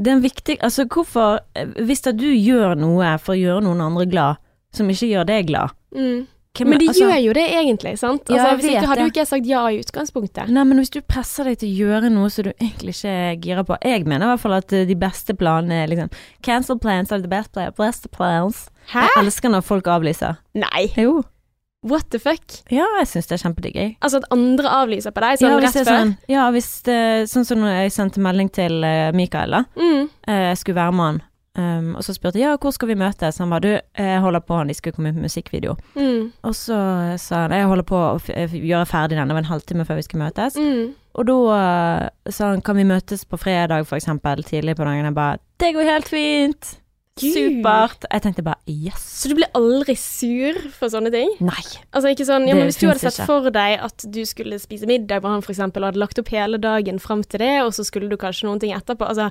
det 0.02 0.08
er 0.08 0.16
en 0.18 0.24
viktig 0.24 0.56
Altså, 0.64 0.86
hvorfor 0.88 1.40
eh, 1.56 1.66
Hvis 1.88 2.02
da 2.06 2.14
du 2.16 2.28
gjør 2.32 2.78
noe 2.80 3.16
for 3.20 3.36
å 3.36 3.40
gjøre 3.42 3.64
noen 3.66 3.82
andre 3.84 4.06
glad, 4.10 4.40
som 4.74 4.88
ikke 4.90 5.10
gjør 5.12 5.26
deg 5.28 5.50
glad 5.52 5.76
Mm. 5.92 6.28
hvem- 6.56 6.70
Men 6.70 6.80
de 6.80 6.88
altså, 6.88 7.04
gjør 7.10 7.20
jo 7.26 7.34
det 7.36 7.44
egentlig, 7.52 7.92
sant? 8.00 8.30
Ja, 8.30 8.36
Altså, 8.36 8.48
jeg 8.48 8.58
hvis 8.62 8.70
ikke 8.72 8.88
hadde 8.88 9.02
jo 9.02 9.10
ikke 9.12 9.20
jeg 9.22 9.28
sagt 9.28 9.46
ja 9.50 9.62
i 9.68 9.80
utgangspunktet. 9.82 10.50
Nei, 10.50 10.64
men 10.64 10.78
hvis 10.80 10.90
du 10.92 11.02
presser 11.02 11.44
deg 11.50 11.58
til 11.60 11.70
å 11.70 11.78
gjøre 11.82 12.12
noe 12.12 12.30
som 12.32 12.44
du 12.48 12.52
egentlig 12.62 12.96
ikke 12.96 13.42
girer 13.44 13.64
på 13.68 13.78
Jeg 13.84 14.06
mener 14.08 14.26
i 14.26 14.30
hvert 14.32 14.40
fall 14.46 14.54
at 14.54 14.72
eh, 14.74 14.86
de 14.86 14.96
beste 14.96 15.36
planene 15.36 15.84
er 15.84 15.88
liksom 15.92 16.10
Cancel 16.42 16.80
plans 16.80 17.12
are 17.12 17.22
the 17.22 17.28
best 17.28 18.08
plans. 18.12 18.70
Hæ? 18.94 19.02
Jeg 19.04 19.26
elsker 19.26 19.50
når 19.52 19.64
folk 19.64 19.86
avlyser. 19.88 20.38
Nei, 20.56 20.88
Jo. 20.98 21.24
What 21.88 22.10
the 22.14 22.20
fuck? 22.22 22.62
Ja, 22.74 22.86
jeg 23.00 23.10
syns 23.10 23.30
det 23.30 23.38
er 23.38 23.44
kjempedigg. 23.46 23.82
Altså 24.02 24.22
at 24.22 24.30
andre 24.34 24.76
avlyser 24.82 25.16
på 25.16 25.24
deg 25.24 25.42
sånn 25.42 25.56
ja, 25.56 25.64
rett 25.64 25.80
før? 25.80 25.90
sånn, 25.90 26.14
ja, 26.32 26.46
hvis 26.54 26.70
det, 26.88 27.02
sånn 27.32 27.48
som 27.48 27.64
når 27.64 27.76
jeg 27.80 27.98
sendte 27.98 28.24
melding 28.24 28.52
til 28.54 28.86
eh, 28.88 29.10
Mikael, 29.18 29.58
da. 29.58 29.66
Mm. 29.80 30.08
Eh, 30.28 30.46
jeg 30.52 30.62
skulle 30.62 30.82
være 30.82 30.98
med 30.98 31.10
han. 31.10 31.22
Um, 31.52 31.98
og 32.00 32.06
så 32.08 32.14
spurte 32.16 32.40
jeg 32.40 32.48
ja, 32.48 32.56
hvor 32.56 32.72
skal 32.72 32.88
vi 32.88 32.96
møtes? 32.96 33.42
Han 33.44 33.52
bare 33.52 33.64
du, 33.66 33.72
jeg 34.00 34.20
holder 34.24 34.44
på, 34.48 34.62
de 34.70 34.76
skulle 34.78 34.96
komme 34.96 35.12
ut 35.12 35.18
med 35.18 35.28
musikkvideo. 35.28 35.76
Mm. 36.00 36.30
Og 36.48 36.56
så 36.56 36.78
sa 37.20 37.42
han 37.44 37.56
jeg 37.58 37.68
holder 37.68 37.88
på 37.90 38.00
å 38.00 38.20
gjøre 38.56 38.88
ferdig 38.88 39.18
den, 39.20 39.28
det 39.28 39.36
var 39.36 39.44
en 39.44 39.52
halvtime 39.52 39.88
før 39.88 40.00
vi 40.00 40.06
skulle 40.08 40.30
møtes. 40.30 40.56
Mm. 40.56 40.94
Og 41.20 41.28
da 41.28 41.38
eh, 41.58 42.32
sa 42.32 42.54
han 42.54 42.64
kan 42.64 42.80
vi 42.80 42.88
møtes 42.88 43.26
på 43.28 43.40
fredag 43.42 43.84
for 43.90 44.00
eksempel, 44.00 44.46
tidlig 44.48 44.78
på 44.80 44.88
dagen. 44.88 45.10
Jeg 45.10 45.18
bare 45.18 45.42
det 45.62 45.76
går 45.76 45.92
helt 45.92 46.08
fint. 46.10 46.72
Gud. 47.20 47.34
Supert. 47.36 48.06
Jeg 48.12 48.22
tenkte 48.24 48.44
bare 48.46 48.62
yes. 48.72 49.02
Så 49.22 49.30
du 49.30 49.36
blir 49.36 49.50
aldri 49.58 49.96
sur 50.00 50.58
for 50.72 50.88
sånne 50.94 51.12
ting? 51.12 51.34
Nei. 51.44 51.64
Altså 51.92 52.14
ikke 52.14 52.26
sånn, 52.26 52.48
ja, 52.48 52.56
men 52.56 52.70
Hvis 52.70 52.80
du 52.80 52.88
hadde 52.88 53.04
sett 53.04 53.18
ikke. 53.20 53.26
for 53.28 53.50
deg 53.52 53.80
at 53.84 54.06
du 54.16 54.22
skulle 54.26 54.60
spise 54.64 54.88
middag 54.88 55.22
med 55.22 55.32
han 55.36 55.44
f.eks., 55.44 55.60
og 55.60 55.76
hadde 55.84 56.00
lagt 56.00 56.20
opp 56.24 56.32
hele 56.32 56.58
dagen 56.62 57.00
fram 57.04 57.22
til 57.24 57.44
det, 57.44 57.52
og 57.66 57.74
så 57.76 57.84
skulle 57.84 58.08
du 58.10 58.16
kanskje 58.18 58.48
noen 58.48 58.60
ting 58.64 58.72
etterpå 58.78 59.08
Altså! 59.12 59.30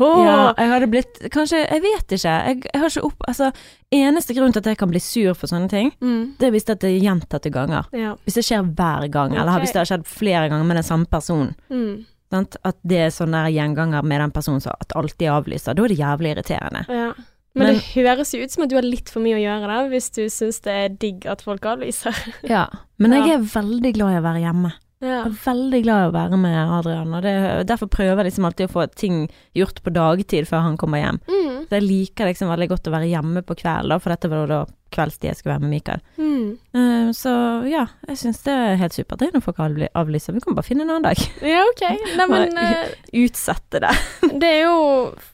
Ja, 0.00 0.54
jeg 0.56 0.70
hadde 0.70 0.86
blitt 0.88 1.18
Kanskje 1.28 1.58
Jeg 1.68 1.82
vet 1.84 2.12
ikke. 2.16 2.30
Jeg, 2.48 2.62
jeg 2.72 2.80
har 2.80 2.88
ikke 2.88 3.02
opp... 3.04 3.24
Altså, 3.28 3.50
eneste 3.92 4.32
grunn 4.32 4.54
til 4.54 4.62
at 4.62 4.70
jeg 4.72 4.78
kan 4.80 4.88
bli 4.88 5.00
sur 5.04 5.34
for 5.36 5.46
sånne 5.50 5.68
ting, 5.68 5.90
Mm. 6.00 6.36
det 6.40 6.46
er 6.48 6.54
hvis 6.54 6.64
det 6.70 6.78
er 6.88 6.94
gjentatte 7.04 7.50
ganger. 7.52 7.84
Ja. 7.92 8.14
Hvis 8.24 8.38
det 8.38 8.44
skjer 8.46 8.64
hver 8.74 9.06
gang, 9.12 9.34
eller 9.36 9.60
hvis 9.60 9.74
det 9.76 9.82
har 9.82 9.90
skjedd 9.90 10.06
flere 10.08 10.48
ganger 10.48 10.64
med 10.64 10.76
den 10.80 10.86
samme 10.88 11.04
personen. 11.06 11.52
Mm. 11.68 12.06
Sant? 12.30 12.56
At 12.64 12.76
det 12.86 12.98
er 13.06 13.10
sånn 13.14 13.34
der 13.34 13.50
gjenganger 13.50 14.04
med 14.06 14.20
den 14.22 14.30
personen 14.34 14.62
som 14.62 14.72
at 14.78 14.92
alltid 14.96 15.28
avlyser. 15.34 15.74
Da 15.74 15.84
er 15.84 15.92
det 15.94 15.98
jævlig 15.98 16.34
irriterende. 16.36 16.84
ja. 16.88 17.12
Men, 17.52 17.66
Men- 17.66 17.74
det 17.80 18.04
høres 18.06 18.30
jo 18.32 18.44
ut 18.44 18.50
som 18.52 18.62
at 18.62 18.70
du 18.70 18.76
har 18.76 18.84
litt 18.86 19.08
for 19.10 19.18
mye 19.24 19.34
å 19.34 19.40
gjøre 19.42 19.66
da, 19.66 19.78
hvis 19.90 20.06
du 20.14 20.20
syns 20.30 20.60
det 20.62 20.70
er 20.70 20.88
digg 21.02 21.26
at 21.26 21.42
folk 21.42 21.64
avlyser. 21.66 22.14
Ja. 22.46 22.68
Men 22.96 23.10
jeg 23.16 23.32
er 23.34 23.42
veldig 23.42 23.90
glad 23.96 24.14
i 24.14 24.20
å 24.20 24.22
være 24.22 24.42
hjemme. 24.44 24.70
Ja. 25.02 25.24
Jeg 25.24 25.32
er 25.32 25.38
veldig 25.48 25.80
glad 25.82 26.04
i 26.04 26.08
å 26.10 26.12
være 26.14 26.38
med 26.38 26.70
Adrian, 26.76 27.14
og 27.16 27.22
det, 27.24 27.66
derfor 27.66 27.88
prøver 27.90 28.20
jeg 28.22 28.28
liksom 28.30 28.44
alltid 28.46 28.68
å 28.68 28.72
få 28.74 28.86
ting 28.94 29.28
gjort 29.56 29.82
på 29.82 29.90
dagtid 29.96 30.46
før 30.46 30.62
han 30.68 30.76
kommer 30.78 31.00
hjem. 31.02 31.18
Mm. 31.26 31.56
Så 31.66 31.74
jeg 31.80 31.86
liker 31.88 32.30
liksom 32.30 32.52
veldig 32.52 32.68
godt 32.70 32.86
å 32.86 32.94
være 32.94 33.10
hjemme 33.10 33.42
på 33.42 33.56
kvelden, 33.64 33.98
for 34.04 34.14
dette 34.14 34.30
var 34.30 34.46
da 34.46 34.60
kveldstid 34.94 35.28
jeg 35.30 35.38
skal 35.38 35.52
være 35.54 35.62
med 35.64 35.70
Mikael. 35.74 36.00
Mm. 36.18 36.58
Uh, 36.74 37.10
så 37.16 37.32
ja, 37.70 37.84
jeg 38.08 38.18
syns 38.20 38.40
det 38.46 38.54
er 38.54 38.78
helt 38.80 38.94
supert 38.96 39.22
når 39.34 39.42
folk 39.44 39.60
avly- 39.62 39.90
avlyser. 39.98 40.34
Vi 40.36 40.42
kan 40.44 40.56
bare 40.58 40.66
finne 40.66 40.84
en 40.86 40.92
annen 40.94 41.06
dag. 41.08 41.20
Ja, 41.46 41.62
OK. 41.70 41.84
Nei, 42.18 42.26
men 42.30 42.58
eh, 42.64 42.94
Utsette 43.24 43.80
det. 43.82 43.92
det 44.42 44.50
er 44.50 44.60
jo 44.64 44.76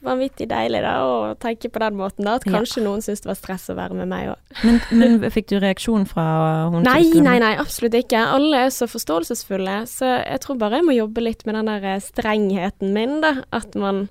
vanvittig 0.05 0.47
deilig 0.51 0.81
da 0.85 0.95
å 1.05 1.15
tenke 1.41 1.69
på 1.73 1.81
den 1.83 1.97
måten, 1.99 2.25
da. 2.27 2.37
At 2.39 2.47
Ja. 2.47 2.55
kanskje 2.57 2.83
noen 2.85 3.01
syns 3.05 3.21
det 3.25 3.31
var 3.31 3.39
stress 3.39 3.67
å 3.73 3.77
være 3.77 3.97
med 3.97 4.09
meg 4.11 4.31
òg. 4.33 4.55
Men, 4.63 4.79
men 4.97 5.31
fikk 5.33 5.49
du 5.51 5.57
reaksjon 5.63 6.05
fra 6.09 6.27
hun? 6.73 6.81
Nei, 6.87 7.01
nei, 7.21 7.37
nei, 7.43 7.53
absolutt 7.61 7.97
ikke. 7.99 8.21
Alle 8.37 8.65
er 8.67 8.73
så 8.73 8.87
forståelsesfulle, 8.89 9.81
så 9.89 10.13
jeg 10.23 10.41
tror 10.45 10.57
bare 10.61 10.79
jeg 10.81 10.87
må 10.87 10.95
jobbe 10.97 11.23
litt 11.25 11.45
med 11.47 11.57
den 11.59 11.69
der 11.71 11.99
strengheten 12.03 12.93
min, 12.95 13.19
da. 13.23 13.35
At 13.55 13.75
man, 13.79 14.07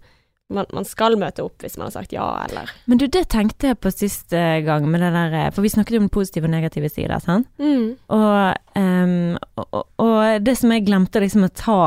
man, 0.53 0.67
man 0.73 0.87
skal 0.87 1.17
møte 1.19 1.43
opp 1.43 1.65
hvis 1.65 1.75
man 1.79 1.89
har 1.89 1.95
sagt 1.97 2.15
ja, 2.15 2.27
eller 2.47 2.71
Men 2.87 3.01
du, 3.01 3.07
det 3.11 3.25
tenkte 3.33 3.73
jeg 3.73 3.81
på 3.83 3.91
siste 3.95 4.43
gang 4.67 4.87
med 4.91 5.03
det 5.03 5.11
der 5.15 5.35
eh, 5.41 5.49
For 5.55 5.65
vi 5.65 5.73
snakket 5.73 5.97
jo 5.97 6.03
om 6.05 6.11
positive 6.13 6.47
og 6.47 6.55
negative 6.55 6.91
sider, 6.93 7.19
sant? 7.23 7.49
mm. 7.59 7.89
Og, 8.15 8.79
um, 8.79 9.37
og, 9.65 9.83
og, 10.03 10.47
det 10.47 10.57
som 10.61 10.73
jeg 10.75 10.87
glemte 10.87 11.23
liksom 11.23 11.47
å 11.49 11.53
ta 11.55 11.81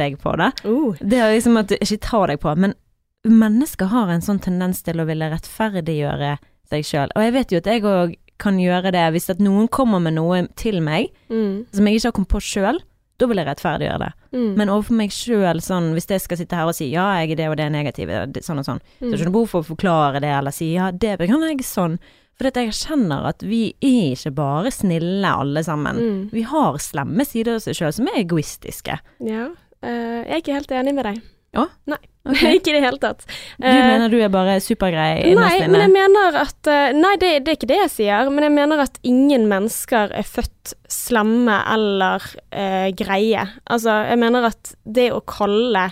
deg 0.00 0.18
på 0.22 0.34
det, 0.40 0.50
uh. 0.64 0.98
det 1.00 1.20
er 1.20 1.34
liksom 1.34 1.60
at 1.60 1.70
du 1.70 1.76
ikke 1.78 2.02
tar 2.08 2.32
deg 2.32 2.40
på, 2.42 2.54
men 2.56 2.74
mennesker 3.26 3.90
har 3.90 4.10
en 4.12 4.22
sånn 4.24 4.40
tendens 4.42 4.84
til 4.86 5.02
å 5.02 5.06
ville 5.08 5.28
rettferdiggjøre 5.32 6.36
seg 6.70 6.86
sjøl. 6.86 7.12
Og 7.14 7.24
jeg 7.24 7.34
vet 7.34 7.52
jo 7.52 7.60
at 7.62 7.70
jeg 7.70 7.84
òg 7.86 8.14
kan 8.42 8.58
gjøre 8.60 8.92
det 8.94 9.04
hvis 9.14 9.30
at 9.32 9.40
noen 9.42 9.68
kommer 9.72 10.02
med 10.02 10.16
noe 10.18 10.44
til 10.58 10.82
meg 10.84 11.12
Mm. 11.32 11.66
som 11.74 11.86
jeg 11.88 11.98
ikke 11.98 12.06
har 12.06 12.14
kommet 12.14 12.34
på 12.34 12.42
sjøl. 12.44 12.78
Da 13.16 13.28
vil 13.30 13.40
jeg 13.40 13.48
rettferdiggjøre 13.48 14.02
det. 14.02 14.10
Mm. 14.36 14.50
Men 14.58 14.70
overfor 14.72 14.98
meg 14.98 15.14
sjøl, 15.14 15.62
sånn, 15.64 15.90
hvis 15.96 16.08
jeg 16.12 16.24
skal 16.24 16.40
sitte 16.40 16.58
her 16.58 16.68
og 16.68 16.76
si 16.76 16.90
ja, 16.92 17.06
jeg 17.22 17.32
er 17.32 17.40
det 17.40 17.48
og 17.48 17.56
det 17.56 17.66
er 17.66 17.72
negativt, 17.72 18.40
sånn 18.44 18.60
og 18.60 18.68
sånn, 18.68 18.82
så 18.98 19.08
er 19.08 19.14
det 19.14 19.20
ikke 19.20 19.30
noe 19.30 19.38
behov 19.38 19.52
for 19.54 19.64
å 19.64 19.70
forklare 19.70 20.22
det 20.24 20.32
eller 20.36 20.54
si 20.54 20.74
ja, 20.74 20.90
det 20.92 21.16
kan 21.22 21.44
jeg 21.48 21.64
sånn. 21.64 21.98
For 22.36 22.52
jeg 22.52 22.74
kjenner 22.76 23.30
at 23.30 23.40
vi 23.46 23.70
er 23.80 24.12
ikke 24.12 24.34
bare 24.36 24.72
snille 24.74 25.30
alle 25.30 25.62
sammen. 25.64 25.96
Mm. 25.96 26.18
Vi 26.34 26.42
har 26.50 26.76
slemme 26.84 27.24
sider 27.24 27.54
av 27.54 27.62
oss 27.62 27.78
sjøl 27.78 27.94
som 27.96 28.10
er 28.12 28.20
egoistiske. 28.20 28.98
Ja. 29.24 29.46
uh, 29.80 30.20
jeg 30.20 30.28
er 30.28 30.42
ikke 30.42 30.58
helt 30.58 30.76
enig 30.76 30.92
med 30.98 31.08
deg. 31.08 31.22
Å? 31.56 31.66
Nei, 31.92 31.98
Okay. 32.26 32.56
ikke 32.58 32.72
i 32.72 32.74
det 32.74 32.80
hele 32.82 32.98
tatt. 32.98 33.20
Du 33.54 33.66
Eh, 33.70 33.76
mener 33.86 34.10
du 34.10 34.16
er 34.18 34.30
bare 34.34 34.56
supergrei 34.58 35.28
Nei, 35.38 35.60
men 35.70 35.78
jeg 35.84 35.92
mener 35.94 36.38
at 36.40 36.66
eh, 36.72 36.88
Nei, 36.96 37.12
det, 37.22 37.28
det 37.46 37.52
er 37.52 37.58
ikke 37.60 37.68
det 37.70 37.78
jeg 37.84 37.92
sier, 37.92 38.30
men 38.34 38.42
jeg 38.48 38.54
mener 38.56 38.82
at 38.82 38.98
ingen 39.06 39.44
mennesker 39.46 40.10
er 40.10 40.26
født 40.26 40.72
slemme 40.90 41.60
eller 41.70 42.26
eh, 42.50 42.88
greie. 42.98 43.46
Altså, 43.70 43.94
jeg 44.10 44.18
mener 44.18 44.48
at 44.50 44.74
det 44.82 45.12
å 45.14 45.22
kalle 45.22 45.84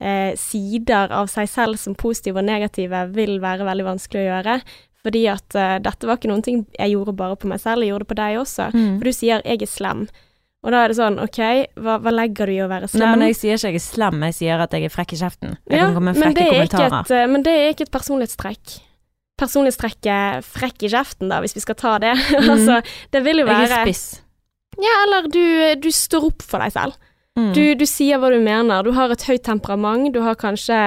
eh, 0.00 0.32
sider 0.40 1.12
av 1.12 1.28
seg 1.28 1.50
selv 1.52 1.76
som 1.82 1.94
positive 1.94 2.40
og 2.40 2.48
negative 2.48 3.04
vil 3.12 3.36
være 3.44 3.68
veldig 3.68 3.90
vanskelig 3.92 4.24
å 4.24 4.28
gjøre. 4.30 4.56
Fordi 5.04 5.22
at 5.28 5.58
eh, 5.58 5.76
dette 5.84 6.08
var 6.08 6.16
ikke 6.16 6.30
noen 6.32 6.44
ting 6.46 6.64
jeg 6.78 6.94
gjorde 6.94 7.16
bare 7.20 7.36
på 7.36 7.52
meg 7.52 7.60
selv, 7.60 7.82
jeg 7.84 7.92
gjorde 7.92 8.06
det 8.06 8.12
på 8.14 8.20
deg 8.22 8.40
også. 8.40 8.68
Mm. 8.72 8.92
For 8.96 9.04
du 9.04 9.12
sier 9.12 9.42
'jeg 9.44 9.62
er 9.62 9.72
slem'. 9.76 10.06
Og 10.62 10.70
da 10.70 10.84
er 10.84 10.92
det 10.92 10.96
sånn, 10.98 11.16
OK, 11.18 11.38
hva, 11.82 11.96
hva 11.98 12.12
legger 12.14 12.46
du 12.46 12.52
i 12.54 12.60
å 12.62 12.68
være 12.70 12.86
slem? 12.86 13.02
Nei, 13.02 13.16
men 13.18 13.30
jeg 13.32 13.38
sier 13.40 13.56
ikke 13.58 13.72
jeg 13.72 13.80
er 13.80 13.82
slem, 13.82 14.20
jeg 14.28 14.36
sier 14.36 14.60
at 14.62 14.74
jeg 14.76 14.86
er 14.86 14.92
frekk 14.94 15.14
i 15.16 15.18
kjeften. 15.18 15.56
Jeg 15.66 15.78
Ja, 15.80 15.88
kan 15.88 15.96
komme 15.96 16.12
med 16.14 16.22
frekke 16.22 16.44
er 16.44 16.52
kommentarer. 16.52 17.00
et, 17.00 17.10
eh, 17.18 17.26
men 17.32 17.42
det 17.42 17.54
er 17.58 17.72
ikke 17.74 17.86
et 17.88 17.94
personlighetstrekk. 17.96 18.74
Personlighetstrekket 19.42 20.44
frekk 20.46 20.84
i 20.86 20.90
kjeften, 20.92 21.32
da, 21.32 21.40
hvis 21.42 21.56
vi 21.56 21.64
skal 21.64 21.78
ta 21.80 21.96
det. 22.02 22.12
altså, 22.52 22.78
det 23.10 23.24
vil 23.26 23.42
jo 23.42 23.46
være 23.48 23.66
Jeg 23.66 23.74
er 23.74 23.88
spiss. 23.88 24.04
Ja, 24.82 24.94
eller 25.04 25.26
du, 25.32 25.42
du 25.82 25.90
står 25.92 26.28
opp 26.30 26.44
for 26.46 26.62
deg 26.62 26.72
selv. 26.76 26.94
Mm. 27.38 27.50
Du, 27.56 27.62
du 27.80 27.86
sier 27.88 28.20
hva 28.20 28.30
du 28.32 28.38
mener. 28.44 28.84
Du 28.86 28.92
har 28.94 29.10
et 29.12 29.24
høyt 29.26 29.42
temperament. 29.48 30.12
Du 30.14 30.20
har 30.22 30.38
kanskje 30.38 30.78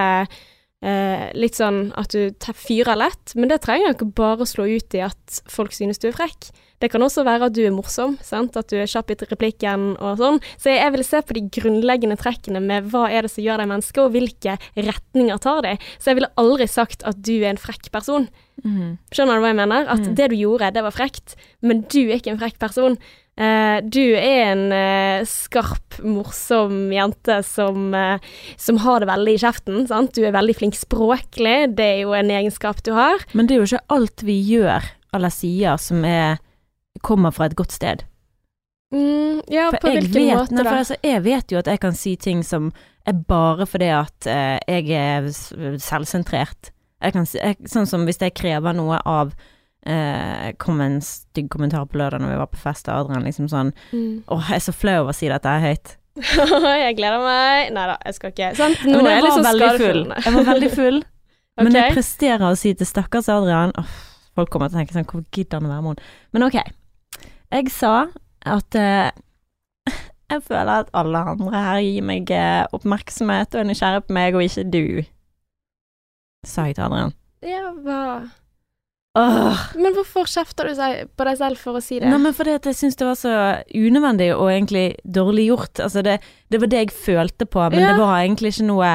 eh, 0.85 1.25
litt 1.35 1.57
sånn 1.59 1.89
at 1.99 2.15
du 2.15 2.31
fyrer 2.55 2.95
lett, 3.01 3.35
men 3.35 3.51
det 3.51 3.59
trenger 3.65 3.91
ikke 3.95 4.07
bare 4.15 4.45
å 4.45 4.49
slå 4.49 4.67
ut 4.71 4.95
i 4.97 5.03
at 5.03 5.41
folk 5.51 5.75
synes 5.75 5.99
du 5.99 6.07
er 6.11 6.15
frekk. 6.17 6.51
Det 6.83 6.89
kan 6.91 7.01
også 7.05 7.23
være 7.25 7.47
at 7.49 7.55
du 7.55 7.61
er 7.65 7.71
morsom, 7.75 8.17
sant? 8.25 8.57
at 8.59 8.67
du 8.71 8.75
er 8.81 8.89
kjapp 8.89 9.11
i 9.13 9.17
replikken 9.29 9.93
og 9.95 10.17
sånn. 10.19 10.39
Så 10.59 10.73
jeg 10.75 10.91
vil 10.95 11.03
se 11.07 11.21
på 11.23 11.37
de 11.37 11.45
grunnleggende 11.57 12.17
trekkene 12.19 12.59
med 12.61 12.89
hva 12.91 13.05
er 13.09 13.25
det 13.25 13.31
som 13.31 13.43
gjør 13.45 13.63
deg 13.63 13.71
menneske, 13.71 14.01
og 14.03 14.11
hvilke 14.15 14.57
retninger 14.75 15.39
tar 15.43 15.61
de. 15.65 15.75
Så 15.99 16.11
jeg 16.11 16.19
ville 16.19 16.33
aldri 16.41 16.67
sagt 16.67 17.05
at 17.07 17.21
du 17.23 17.35
er 17.39 17.53
en 17.53 17.61
frekk 17.61 17.91
person. 17.95 18.27
Mm. 18.63 18.97
Skjønner 19.11 19.39
du 19.39 19.45
hva 19.45 19.51
jeg 19.53 19.61
mener? 19.61 19.87
At 19.91 20.03
Mm. 20.05 20.15
det 20.15 20.29
du 20.31 20.35
gjorde, 20.35 20.73
det 20.73 20.83
var 20.83 20.91
frekt, 20.95 21.35
men 21.61 21.81
du 21.91 22.01
er 22.09 22.19
ikke 22.19 22.31
en 22.35 22.39
frekk 22.43 22.59
person. 22.59 22.97
Uh, 23.35 23.81
du 23.83 24.15
er 24.15 24.53
en 24.53 24.71
uh, 24.71 25.25
skarp, 25.27 25.97
morsom 26.07 26.87
jente 26.95 27.41
som, 27.43 27.89
uh, 27.93 28.15
som 28.55 28.77
har 28.79 29.03
det 29.03 29.09
veldig 29.09 29.33
i 29.35 29.41
kjeften. 29.43 29.87
Sant? 29.89 30.13
Du 30.15 30.23
er 30.23 30.31
veldig 30.31 30.55
flink 30.55 30.77
språklig, 30.79 31.75
det 31.75 31.83
er 31.97 31.99
jo 32.05 32.13
en 32.15 32.31
egenskap 32.31 32.79
du 32.87 32.93
har. 32.95 33.19
Men 33.33 33.47
det 33.47 33.57
er 33.57 33.63
jo 33.63 33.67
ikke 33.73 33.83
alt 33.97 34.23
vi 34.23 34.37
gjør 34.53 34.87
eller 35.15 35.31
sier 35.31 35.75
som 35.79 36.03
er, 36.07 36.39
kommer 37.01 37.31
fra 37.35 37.45
et 37.49 37.55
godt 37.55 37.71
sted. 37.75 38.03
Mm, 38.93 39.41
ja, 39.51 39.69
For 39.73 39.81
på 39.81 39.91
hvilken 39.95 40.13
vet, 40.13 40.37
måte 40.37 40.55
da? 40.61 40.69
for 40.69 40.77
altså, 40.83 40.95
jeg 41.03 41.23
vet 41.25 41.51
jo 41.51 41.57
at 41.59 41.67
jeg 41.67 41.79
kan 41.83 41.95
si 41.97 42.13
ting 42.21 42.43
som 42.45 42.69
er 43.05 43.17
bare 43.27 43.65
fordi 43.67 43.89
at 43.91 44.27
uh, 44.29 44.57
jeg 44.69 44.87
er 44.93 45.27
selvsentrert. 45.81 46.71
Jeg 47.03 47.13
kan 47.13 47.27
jeg, 47.33 47.57
sånn 47.69 47.89
som 47.89 48.05
hvis 48.07 48.21
jeg 48.21 48.33
krever 48.37 48.73
noe 48.77 48.99
av 49.09 49.33
uh, 49.35 50.47
kom 50.61 50.79
en 50.85 50.99
stygg 51.03 51.49
kommentar 51.53 51.85
på 51.89 51.99
lørdag 51.99 52.23
når 52.23 52.31
vi 52.35 52.39
var 52.39 52.49
på 52.53 52.61
fest, 52.61 52.87
og 52.89 53.05
Adrian 53.09 53.25
liksom 53.27 53.49
sånn 53.51 53.73
Mm. 53.91 54.23
Åh, 54.31 54.47
jeg 54.53 54.61
er 54.61 54.65
så 54.69 54.73
flau 54.73 55.01
over 55.03 55.11
å 55.13 55.17
si 55.17 55.27
dette 55.29 55.57
høyt. 55.65 55.97
jeg 56.85 56.95
gleder 56.95 57.19
meg. 57.25 57.73
Nei 57.75 57.85
da, 57.91 57.97
jeg 58.07 58.15
skal 58.15 58.31
ikke. 58.31 58.53
Sant? 58.55 58.85
Nå 58.87 59.01
Men 59.01 59.09
er 59.11 59.17
jeg 59.17 59.25
liksom 59.27 59.43
sånn 59.43 59.49
veldig 59.51 59.67
full. 59.75 59.77
skadefull. 59.81 60.23
Jeg 60.23 60.33
var 60.37 60.49
veldig 60.53 60.71
full, 60.77 61.01
men 61.59 61.73
Ok. 61.73 61.77
jeg 61.81 61.97
presterer 61.99 62.47
å 62.47 62.55
si 62.59 62.73
til 62.79 62.87
stakkars 62.87 63.29
Adrian 63.33 63.75
Åh, 63.79 63.93
Folk 64.35 64.49
kommer 64.51 64.67
til 64.71 64.75
å 64.75 64.81
tenke 64.81 64.95
sånn 64.95 65.05
Hvor 65.07 65.21
gidder 65.31 65.61
han 65.61 65.67
å 65.69 65.71
være 65.71 65.83
med 65.85 65.93
henne? 65.99 66.15
Men 66.35 66.43
ok. 66.49 66.57
Jeg 67.53 67.69
sa 67.73 68.07
at 68.45 68.75
eh, 68.79 69.11
jeg 70.31 70.41
føler 70.47 70.71
at 70.85 70.89
alle 70.97 71.21
andre 71.35 71.51
her 71.67 71.81
gir 71.85 72.05
meg 72.05 72.31
eh, 72.33 72.63
oppmerksomhet 72.75 73.53
og 73.55 73.61
er 73.61 73.69
nysgjerrig 73.69 74.07
på 74.07 74.15
meg, 74.17 74.35
og 74.37 74.43
ikke 74.47 74.65
du. 74.73 74.85
Sa 76.45 76.67
jeg 76.69 76.77
til 76.77 76.87
Adrian. 76.87 77.13
Ja, 77.45 77.69
hva 77.85 78.01
Åh. 79.15 79.61
Men 79.79 79.93
hvorfor 79.95 80.27
kjefter 80.27 80.67
du 80.67 80.73
seg 80.75 81.05
på 81.15 81.23
deg 81.23 81.37
selv 81.39 81.55
for 81.61 81.79
å 81.79 81.81
si 81.83 82.01
det? 82.01 82.09
Nei, 82.11 82.17
men 82.19 82.33
fordi 82.35 82.51
at 82.57 82.65
jeg 82.67 82.75
syns 82.75 82.97
det 82.99 83.05
var 83.07 83.15
så 83.15 83.35
unødvendig 83.71 84.27
og 84.35 84.49
egentlig 84.51 84.97
dårlig 85.07 85.45
gjort. 85.47 85.79
Altså, 85.85 86.03
det, 86.03 86.17
det 86.51 86.59
var 86.59 86.67
det 86.73 86.81
jeg 86.81 86.91
følte 86.91 87.47
på, 87.47 87.61
men 87.71 87.79
Ja. 87.79 87.93
det 87.93 88.01
var 88.01 88.17
egentlig 88.25 88.51
ikke 88.51 88.67
noe 88.67 88.89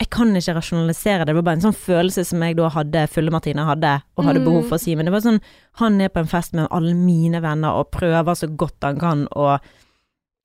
Jeg 0.00 0.10
kan 0.12 0.28
ikke 0.36 0.54
rasjonalisere 0.58 1.24
det. 1.24 1.30
Det 1.32 1.34
var 1.38 1.42
bare 1.46 1.56
en 1.56 1.64
sånn 1.72 1.76
følelse 1.78 2.24
som 2.28 2.42
jeg 2.44 2.56
da 2.58 2.68
hadde, 2.74 3.06
Fulle-Martine 3.08 3.64
hadde, 3.64 3.94
og 4.18 4.24
hadde 4.26 4.40
Mm. 4.42 4.44
behov 4.44 4.68
for 4.68 4.76
å 4.76 4.80
si. 4.80 4.94
Men 4.94 5.06
det 5.06 5.12
var 5.12 5.20
sånn 5.24 5.40
Han 5.80 6.00
er 6.00 6.08
på 6.08 6.20
en 6.20 6.26
fest 6.26 6.52
med 6.54 6.68
alle 6.70 6.94
mine 6.94 7.40
venner 7.40 7.68
og 7.80 7.90
prøver 7.92 8.32
så 8.36 8.46
godt 8.56 8.80
han 8.82 8.98
kan 8.98 9.26
å 9.36 9.58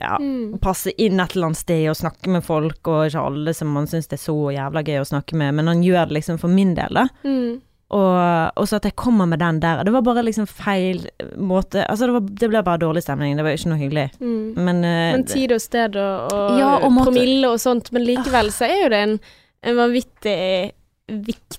ja, 0.02 0.18
Mm. 0.18 0.60
passe 0.60 0.92
inn 0.98 1.20
et 1.20 1.36
eller 1.36 1.48
annet 1.48 1.58
sted 1.58 1.88
og 1.90 1.96
snakke 1.96 2.28
med 2.28 2.44
folk, 2.44 2.80
og 2.88 3.06
ikke 3.12 3.26
alle 3.26 3.54
som 3.54 3.68
man 3.72 3.86
syns 3.86 4.08
det 4.08 4.20
er 4.20 4.32
så 4.32 4.52
jævla 4.52 4.84
gøy 4.84 5.00
å 5.00 5.06
snakke 5.08 5.36
med, 5.36 5.54
men 5.54 5.68
han 5.68 5.84
gjør 5.84 6.08
det 6.10 6.16
liksom 6.18 6.40
for 6.40 6.48
min 6.50 6.74
del, 6.74 6.90
da. 6.90 7.08
Mm. 7.24 7.62
Og, 7.92 8.52
og 8.58 8.66
så 8.68 8.78
at 8.78 8.84
jeg 8.84 8.96
kommer 8.96 9.28
med 9.28 9.40
den 9.40 9.60
der. 9.60 9.84
Det 9.84 9.92
var 9.92 10.02
bare 10.02 10.24
liksom 10.24 10.48
feil 10.48 11.06
måte 11.38 11.86
Altså, 11.88 12.08
det, 12.08 12.14
var, 12.14 12.22
det 12.22 12.50
ble 12.50 12.64
bare 12.64 12.80
dårlig 12.80 13.04
stemning. 13.04 13.36
Det 13.36 13.44
var 13.44 13.52
ikke 13.52 13.68
noe 13.68 13.82
hyggelig. 13.82 14.12
Mm. 14.22 14.56
Men, 14.56 14.78
uh, 14.78 15.12
Men 15.18 15.26
tid 15.28 15.52
og 15.52 15.60
sted 15.62 15.96
og, 16.00 16.32
og, 16.32 16.58
Ja, 16.58 16.78
og 16.80 16.96
promille 17.04 17.50
og 17.52 17.60
sånt, 17.60 17.92
men 17.92 18.06
likevel 18.08 18.48
så 18.56 18.66
er 18.70 18.84
jo 18.86 18.90
det 18.90 19.02
en, 19.10 19.20
en 19.62 19.78
vanvittig 19.78 20.72
viktig 21.12 21.58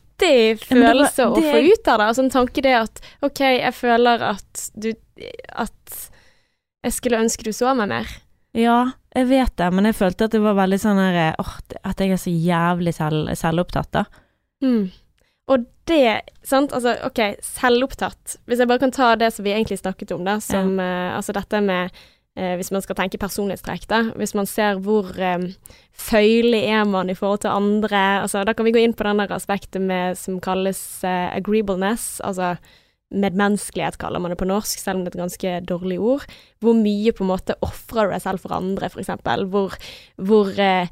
følelse 0.63 1.27
men 1.27 1.35
det 1.37 1.43
å 1.43 1.53
få 1.53 1.61
ut 1.67 1.89
av 1.89 1.99
det. 2.01 2.09
Altså 2.09 2.25
en 2.25 2.33
tanke 2.33 2.65
det 2.65 2.75
at 2.79 3.03
OK, 3.27 3.41
jeg 3.43 3.75
føler 3.75 4.27
at 4.33 4.67
du 4.75 4.93
At 5.51 5.99
jeg 6.83 6.97
skulle 6.97 7.21
ønske 7.23 7.47
du 7.47 7.53
så 7.55 7.75
meg 7.79 7.91
mer. 7.93 8.09
Ja, 8.59 8.93
jeg 9.15 9.29
vet 9.31 9.53
det, 9.57 9.69
men 9.73 9.87
jeg 9.89 9.97
følte 9.97 10.27
at 10.27 10.35
det 10.35 10.41
var 10.43 10.57
veldig 10.59 10.79
sånn 10.83 10.99
her 10.99 11.37
åh, 11.41 11.53
At 11.87 12.01
jeg 12.03 12.15
er 12.15 12.21
så 12.21 12.33
jævlig 12.33 12.95
selv, 12.97 13.31
selvopptatt, 13.39 13.93
da. 13.95 14.05
Mm. 14.63 14.91
Og 15.53 15.69
det, 15.91 16.23
sant, 16.47 16.75
altså 16.75 16.95
OK, 17.07 17.21
selvopptatt. 17.45 18.37
Hvis 18.47 18.63
jeg 18.63 18.71
bare 18.71 18.83
kan 18.83 18.95
ta 18.95 19.13
det 19.19 19.33
som 19.35 19.47
vi 19.47 19.55
egentlig 19.55 19.81
snakket 19.81 20.15
om, 20.15 20.25
da, 20.27 20.37
som 20.43 20.79
eh, 20.81 21.15
altså 21.17 21.35
dette 21.37 21.63
med 21.65 22.03
eh, 22.37 22.55
Hvis 22.59 22.73
man 22.75 22.85
skal 22.85 22.99
tenke 22.99 23.21
personlighetstrekk, 23.21 23.89
da. 23.91 24.03
Hvis 24.19 24.35
man 24.39 24.49
ser 24.51 24.81
hvor 24.85 25.11
eh, 25.19 25.49
føyelig 25.93 26.63
er 26.69 26.85
man 26.89 27.11
i 27.11 27.17
forhold 27.19 27.45
til 27.45 27.55
andre, 27.55 28.23
altså 28.23 28.45
da 28.47 28.55
kan 28.57 28.69
vi 28.69 28.75
gå 28.75 28.83
inn 28.83 28.97
på 28.97 29.07
den 29.09 29.23
der 29.23 29.35
aspektet 29.35 29.83
med 29.83 30.19
som 30.21 30.41
kalles 30.43 30.81
eh, 31.05 31.29
agreeableness, 31.37 32.21
altså 32.25 32.57
medmenneskelighet 33.13 33.99
kaller 34.01 34.23
man 34.23 34.33
det 34.33 34.41
på 34.41 34.49
norsk, 34.49 34.81
selv 34.81 34.99
om 34.99 35.05
det 35.05 35.13
er 35.13 35.19
et 35.19 35.25
ganske 35.27 35.55
dårlig 35.69 35.99
ord. 36.01 36.27
Hvor 36.65 36.77
mye 36.79 37.13
på 37.13 37.25
en 37.27 37.33
måte 37.35 37.59
ofrer 37.65 38.09
du 38.09 38.15
deg 38.17 38.25
selv 38.25 38.43
for 38.43 38.57
andre, 38.57 38.89
for 38.93 39.03
eksempel. 39.03 39.45
Hvor, 39.53 39.77
hvor 40.17 40.53
eh, 40.57 40.89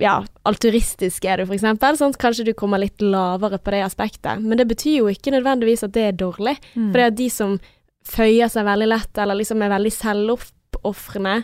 ja, 0.00 0.18
alturistisk 0.48 1.26
er 1.28 1.40
du, 1.40 1.46
for 1.48 1.56
eksempel. 1.56 1.98
Sånn, 2.00 2.16
kanskje 2.20 2.48
du 2.48 2.54
kommer 2.56 2.80
litt 2.82 3.02
lavere 3.04 3.60
på 3.60 3.74
det 3.74 3.84
aspektet. 3.86 4.42
Men 4.42 4.60
det 4.60 4.68
betyr 4.70 5.02
jo 5.02 5.12
ikke 5.12 5.34
nødvendigvis 5.34 5.86
at 5.86 5.94
det 5.96 6.08
er 6.08 6.20
dårlig. 6.24 6.56
Mm. 6.74 6.90
For 6.90 7.00
det 7.00 7.10
at 7.12 7.18
de 7.20 7.30
som 7.32 7.58
føyer 8.08 8.50
seg 8.52 8.66
veldig 8.66 8.90
lett, 8.90 9.20
eller 9.20 9.38
liksom 9.38 9.62
er 9.64 9.72
veldig 9.72 9.94
selvoppofrende, 9.94 11.38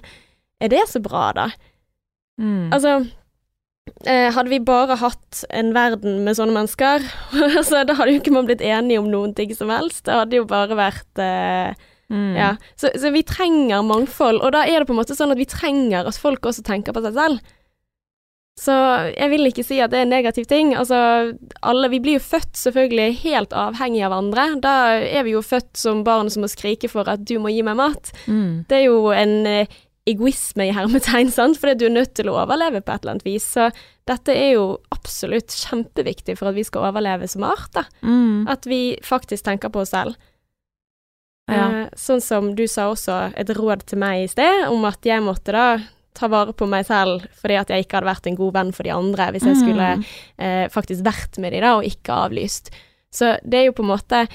er 0.60 0.72
det 0.72 0.84
så 0.90 1.00
bra, 1.02 1.30
da? 1.36 1.46
Mm. 2.40 2.72
Altså, 2.76 2.96
eh, 4.04 4.28
hadde 4.34 4.52
vi 4.52 4.60
bare 4.64 4.98
hatt 5.00 5.44
en 5.48 5.72
verden 5.76 6.20
med 6.26 6.36
sånne 6.36 6.56
mennesker, 6.56 7.06
så 7.68 7.84
da 7.88 7.96
hadde 7.96 8.16
jo 8.16 8.22
ikke 8.22 8.34
man 8.36 8.48
blitt 8.48 8.64
enige 8.64 9.00
om 9.00 9.08
noen 9.12 9.32
ting 9.36 9.54
som 9.56 9.72
helst. 9.72 10.04
Det 10.08 10.16
hadde 10.16 10.42
jo 10.42 10.48
bare 10.48 10.78
vært 10.78 11.24
eh, 11.24 11.88
Mm. 12.10 12.34
Ja. 12.34 12.56
Så, 12.74 12.90
så 12.98 13.12
vi 13.14 13.22
trenger 13.22 13.84
mangfold, 13.86 14.40
og 14.42 14.50
da 14.50 14.64
er 14.66 14.82
det 14.82 14.88
på 14.88 14.94
en 14.96 14.98
måte 14.98 15.14
sånn 15.14 15.30
at 15.30 15.38
vi 15.38 15.46
trenger 15.46 16.08
at 16.10 16.18
folk 16.18 16.48
også 16.50 16.64
tenker 16.66 16.90
på 16.96 17.02
seg 17.04 17.14
selv. 17.14 17.52
Så 18.58 18.74
jeg 19.14 19.30
vil 19.32 19.48
ikke 19.48 19.64
si 19.64 19.78
at 19.80 19.92
det 19.92 20.00
er 20.00 20.06
en 20.06 20.12
negativ 20.12 20.44
ting. 20.50 20.74
Altså, 20.76 21.32
alle 21.64 21.90
Vi 21.92 22.00
blir 22.02 22.18
jo 22.18 22.24
født 22.24 22.58
selvfølgelig 22.60 23.20
helt 23.22 23.54
avhengig 23.56 24.02
av 24.04 24.12
andre. 24.12 24.48
Da 24.60 24.74
er 25.00 25.24
vi 25.24 25.32
jo 25.32 25.44
født 25.44 25.78
som 25.80 26.02
barn 26.04 26.28
som 26.32 26.44
må 26.44 26.50
skrike 26.50 26.90
for 26.90 27.08
at 27.08 27.24
'du 27.24 27.38
må 27.40 27.48
gi 27.54 27.62
meg 27.62 27.78
mat'. 27.78 28.12
Mm. 28.26 28.66
Det 28.68 28.76
er 28.76 28.84
jo 28.84 29.08
en 29.16 29.46
eh, 29.46 29.66
egoisme 30.06 30.68
i 30.68 30.74
hermetegn, 30.74 31.30
sant, 31.38 31.58
fordi 31.60 31.78
du 31.80 31.86
er 31.86 31.96
nødt 32.00 32.14
til 32.14 32.28
å 32.28 32.36
overleve 32.42 32.82
på 32.82 32.92
et 32.92 33.04
eller 33.04 33.16
annet 33.16 33.28
vis. 33.28 33.46
Så 33.56 33.70
dette 34.08 34.34
er 34.34 34.56
jo 34.56 34.78
absolutt 34.90 35.54
kjempeviktig 35.54 36.36
for 36.38 36.50
at 36.50 36.58
vi 36.58 36.64
skal 36.66 36.90
overleve 36.90 37.28
som 37.28 37.46
art, 37.48 37.70
da. 37.72 37.84
Mm. 38.02 38.48
At 38.50 38.66
vi 38.66 38.98
faktisk 39.04 39.44
tenker 39.46 39.72
på 39.72 39.84
oss 39.84 39.94
selv. 39.94 40.18
Ja. 41.50 41.64
Eh, 41.66 41.88
sånn 41.98 42.20
som 42.20 42.54
du 42.54 42.66
sa 42.70 42.90
også 42.90 43.32
et 43.38 43.50
råd 43.56 43.86
til 43.86 43.98
meg 44.02 44.24
i 44.24 44.30
sted, 44.30 44.68
om 44.68 44.84
at 44.84 45.06
jeg 45.06 45.24
måtte 45.24 45.54
da 45.56 45.66
ta 46.14 46.28
vare 46.28 46.52
på 46.52 46.66
meg 46.68 46.86
selv 46.88 47.26
fordi 47.40 47.56
at 47.60 47.68
jeg 47.70 47.84
ikke 47.86 48.00
hadde 48.00 48.10
vært 48.10 48.26
en 48.26 48.36
god 48.36 48.52
venn 48.54 48.72
for 48.76 48.82
de 48.82 48.90
andre 48.94 49.30
hvis 49.32 49.46
jeg 49.46 49.56
skulle 49.60 49.90
Mm. 49.96 50.04
eh, 50.38 50.68
faktisk 50.68 51.04
vært 51.06 51.38
med 51.38 51.52
de 51.52 51.60
da, 51.60 51.76
og 51.76 51.84
ikke 51.84 52.12
avlyst. 52.28 52.70
Så 53.12 53.38
det 53.44 53.58
er 53.60 53.64
jo 53.66 53.72
på 53.72 53.82
en 53.82 53.92
måte 53.96 54.28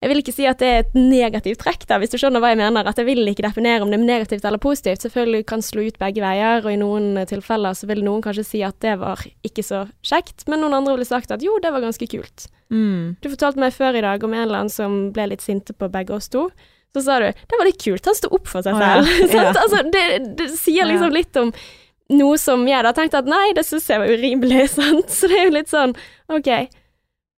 Jeg 0.00 0.10
vil 0.12 0.20
ikke 0.22 0.32
si 0.32 0.44
at 0.46 0.58
det 0.62 0.66
er 0.70 0.78
et 0.84 0.94
negativt 0.94 1.58
trekk, 1.58 1.84
da, 1.90 1.96
hvis 1.98 2.10
du 2.12 2.18
skjønner 2.20 2.38
hva 2.38 2.52
jeg 2.52 2.58
mener. 2.60 2.86
At 2.86 3.00
jeg 3.00 3.06
vil 3.08 3.18
ikke 3.26 3.42
definere 3.42 3.82
om 3.82 3.90
det 3.90 3.98
er 3.98 4.04
negativt 4.06 4.44
eller 4.46 4.58
positivt. 4.62 5.02
Selvfølgelig 5.02 5.44
kan 5.50 5.58
slå 5.60 5.88
ut 5.88 5.98
begge 5.98 6.22
veier, 6.22 6.62
og 6.62 6.70
i 6.70 6.76
noen 6.78 7.26
tilfeller 7.26 7.74
så 7.74 7.88
vil 7.90 8.04
noen 8.06 8.22
kanskje 8.22 8.44
si 8.46 8.60
at 8.62 8.78
det 8.78 8.92
var 9.00 9.18
ikke 9.42 9.64
så 9.66 9.88
kjekt, 10.06 10.46
men 10.46 10.60
noen 10.62 10.74
andre 10.78 10.94
ville 10.94 11.04
sagt 11.04 11.32
at 11.34 11.42
jo, 11.42 11.58
det 11.58 11.72
var 11.74 11.82
ganske 11.82 12.06
kult. 12.06 12.46
Mm. 12.70 13.16
Du 13.20 13.28
fortalte 13.28 13.58
meg 13.58 13.74
før 13.74 13.98
i 13.98 14.04
dag 14.06 14.22
om 14.22 14.32
en 14.38 14.44
eller 14.44 14.58
annen 14.60 14.70
som 14.70 15.10
ble 15.10 15.26
litt 15.32 15.42
sinte 15.42 15.74
på 15.74 15.90
begge 15.90 16.14
oss 16.14 16.28
to. 16.30 16.48
Så 16.96 17.04
sa 17.04 17.18
du 17.20 17.26
det 17.28 17.58
var 17.58 17.68
litt 17.68 17.80
kult, 17.82 18.06
han 18.08 18.16
sto 18.16 18.30
opp 18.34 18.48
for 18.48 18.64
seg 18.64 18.78
selv. 18.78 19.10
Sant? 19.32 19.34
Ja. 19.34 19.52
altså, 19.52 19.82
det, 19.92 20.04
det 20.38 20.50
sier 20.56 20.88
liksom 20.88 21.14
litt 21.14 21.36
om 21.40 21.52
noe 22.16 22.38
som 22.40 22.62
jeg 22.68 22.84
da 22.86 22.94
tenkte 22.96 23.20
at 23.20 23.28
nei, 23.28 23.50
det 23.56 23.66
syns 23.68 23.88
jeg 23.90 24.00
var 24.00 24.12
urimelig, 24.12 24.68
sant. 24.78 25.10
Så 25.12 25.30
det 25.30 25.40
er 25.40 25.50
jo 25.50 25.56
litt 25.58 25.72
sånn 25.72 25.92
ok, 26.32 26.52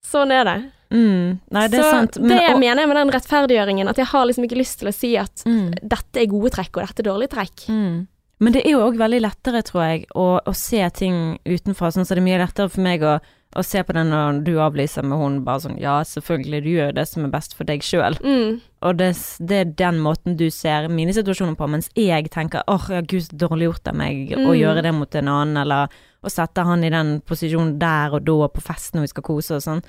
sånn 0.06 0.34
er 0.34 0.46
det. 0.46 0.58
Mm. 0.90 1.38
Nei, 1.54 1.66
det 1.70 1.82
så 1.82 1.90
sant. 1.90 2.16
det 2.18 2.38
og- 2.50 2.58
mener 2.58 2.82
jeg 2.82 2.90
med 2.90 2.98
den 2.98 3.12
rettferdiggjøringen, 3.14 3.90
at 3.90 3.98
jeg 3.98 4.10
har 4.10 4.24
liksom 4.26 4.46
ikke 4.46 4.58
lyst 4.58 4.80
til 4.80 4.90
å 4.90 4.94
si 4.94 5.12
at 5.18 5.44
mm. 5.46 5.82
dette 5.82 6.22
er 6.22 6.30
gode 6.30 6.54
trekk, 6.54 6.72
og 6.76 6.86
dette 6.86 7.04
er 7.04 7.10
dårlige 7.10 7.34
trekk. 7.34 7.66
Mm. 7.70 8.08
Men 8.40 8.54
det 8.56 8.62
er 8.64 8.72
jo 8.72 8.86
òg 8.86 8.96
veldig 8.96 9.20
lettere, 9.20 9.60
tror 9.66 9.82
jeg, 9.84 10.06
å, 10.16 10.40
å 10.40 10.52
se 10.56 10.80
ting 10.96 11.38
utenfra. 11.44 11.90
Sånn 11.92 12.06
så 12.08 12.16
det 12.16 12.22
er 12.22 12.28
mye 12.30 12.40
lettere 12.40 12.72
for 12.72 12.82
meg 12.86 13.04
å, 13.04 13.18
å 13.56 13.62
se 13.66 13.80
på 13.82 13.92
det 13.96 14.04
når 14.06 14.44
du 14.46 14.52
avlyser 14.62 15.02
med 15.02 15.18
hun 15.18 15.38
bare 15.44 15.60
sånn 15.64 15.78
Ja, 15.82 15.96
selvfølgelig, 16.06 16.60
du 16.62 16.68
gjør 16.70 16.92
det 16.94 17.06
som 17.10 17.24
er 17.26 17.32
best 17.32 17.56
for 17.58 17.64
deg 17.66 17.82
sjøl. 17.82 18.14
Mm. 18.22 18.60
Og 18.86 18.96
det, 19.00 19.08
det 19.42 19.56
er 19.64 19.72
den 19.80 19.98
måten 20.04 20.36
du 20.38 20.46
ser 20.54 20.86
mine 20.88 21.10
situasjoner 21.16 21.56
på, 21.58 21.66
mens 21.68 21.90
jeg 21.98 22.30
tenker 22.30 22.62
åh, 22.70 22.86
ja, 22.94 23.00
gud, 23.02 23.24
så 23.26 23.36
dårlig 23.42 23.66
gjort 23.72 23.88
av 23.90 23.96
meg 23.98 24.30
å 24.36 24.44
Mm. 24.44 24.54
gjøre 24.60 24.82
det 24.86 24.92
mot 24.94 25.14
en 25.18 25.28
annen, 25.28 25.56
eller 25.64 25.88
å 26.22 26.30
sette 26.30 26.62
han 26.64 26.84
i 26.84 26.90
den 26.94 27.20
posisjonen 27.26 27.78
der 27.80 28.14
og 28.14 28.22
da 28.28 28.46
på 28.48 28.62
fest 28.62 28.94
når 28.94 29.08
vi 29.08 29.12
skal 29.14 29.26
kose 29.26 29.56
og 29.58 29.62
sånn. 29.66 29.82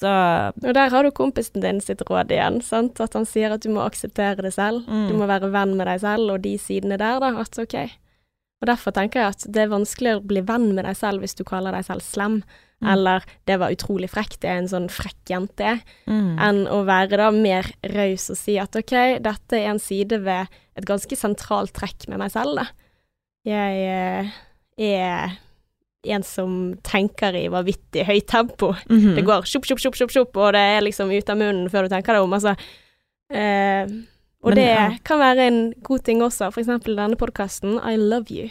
Så 0.00 0.10
Og 0.64 0.72
der 0.74 0.90
har 0.90 1.02
du 1.04 1.10
kompisen 1.14 1.60
din 1.62 1.80
sitt 1.80 2.00
råd 2.08 2.32
igjen, 2.34 2.60
sant. 2.62 2.98
At 3.00 3.12
han 3.14 3.24
sier 3.26 3.52
at 3.54 3.62
du 3.62 3.68
må 3.70 3.84
akseptere 3.84 4.42
det 4.42 4.54
selv. 4.56 4.88
Mm. 4.88 5.04
Du 5.08 5.14
må 5.14 5.28
være 5.30 5.52
venn 5.54 5.76
med 5.76 5.86
deg 5.86 6.00
selv, 6.02 6.32
og 6.34 6.42
de 6.42 6.56
sidene 6.58 6.98
der, 6.98 7.20
da. 7.22 7.30
At 7.38 7.58
ok. 7.62 7.76
Og 8.62 8.66
derfor 8.66 8.90
tenker 8.96 9.20
jeg 9.20 9.28
at 9.36 9.44
det 9.52 9.62
er 9.62 9.70
vanskeligere 9.70 10.18
å 10.22 10.26
bli 10.26 10.40
venn 10.40 10.74
med 10.74 10.84
deg 10.88 10.96
selv 10.96 11.20
hvis 11.22 11.36
du 11.38 11.44
kaller 11.44 11.70
deg 11.76 11.84
selv 11.86 12.02
slem, 12.02 12.40
Mm. 12.82 12.88
eller 12.92 13.24
det 13.48 13.56
var 13.62 13.72
utrolig 13.72 14.10
frekt, 14.12 14.40
det 14.42 14.50
er 14.50 14.58
en 14.60 14.68
sånn 14.68 14.88
frekk 14.92 15.30
jente, 15.30 15.76
mm. 16.10 16.34
enn 16.42 16.64
å 16.68 16.82
være 16.84 17.20
da 17.20 17.30
mer 17.32 17.70
raus 17.94 18.26
og 18.34 18.36
si 18.36 18.58
at 18.60 18.76
ok, 18.76 19.22
dette 19.24 19.56
er 19.56 19.70
en 19.70 19.80
side 19.80 20.18
ved 20.24 20.52
et 20.74 20.88
ganske 20.88 21.16
sentralt 21.16 21.72
trekk 21.76 22.08
med 22.10 22.20
meg 22.20 22.34
selv, 22.34 22.58
da. 22.58 22.66
Jeg 23.44 23.86
eh, 23.88 24.34
er 24.80 25.38
en 26.04 26.24
som 26.26 26.74
tenker 26.84 27.36
i 27.36 27.46
vanvittig 27.52 28.04
høyt 28.08 28.26
tempo. 28.28 28.72
Mhm. 28.90 29.14
Det 29.16 29.24
går 29.24 29.46
sjopp, 29.48 29.68
sjopp, 29.68 29.80
sjopp, 29.80 30.12
sjopp, 30.12 30.36
og 30.36 30.52
det 30.56 30.64
er 30.74 30.84
liksom 30.84 31.12
ut 31.12 31.30
av 31.30 31.40
munnen 31.40 31.70
før 31.72 31.86
du 31.86 31.94
tenker 31.94 32.16
deg 32.16 32.26
om. 32.26 32.36
Altså. 32.36 32.56
Eh, 33.32 33.88
og 34.44 34.52
Men, 34.52 34.58
det 34.60 34.68
ja. 34.68 34.88
kan 35.04 35.22
være 35.22 35.48
en 35.48 35.60
god 35.82 36.04
ting 36.04 36.20
også, 36.22 36.50
for 36.52 36.60
eksempel 36.60 36.98
denne 36.98 37.16
podkasten 37.16 37.78
I 37.80 37.96
love 37.96 38.28
you. 38.28 38.50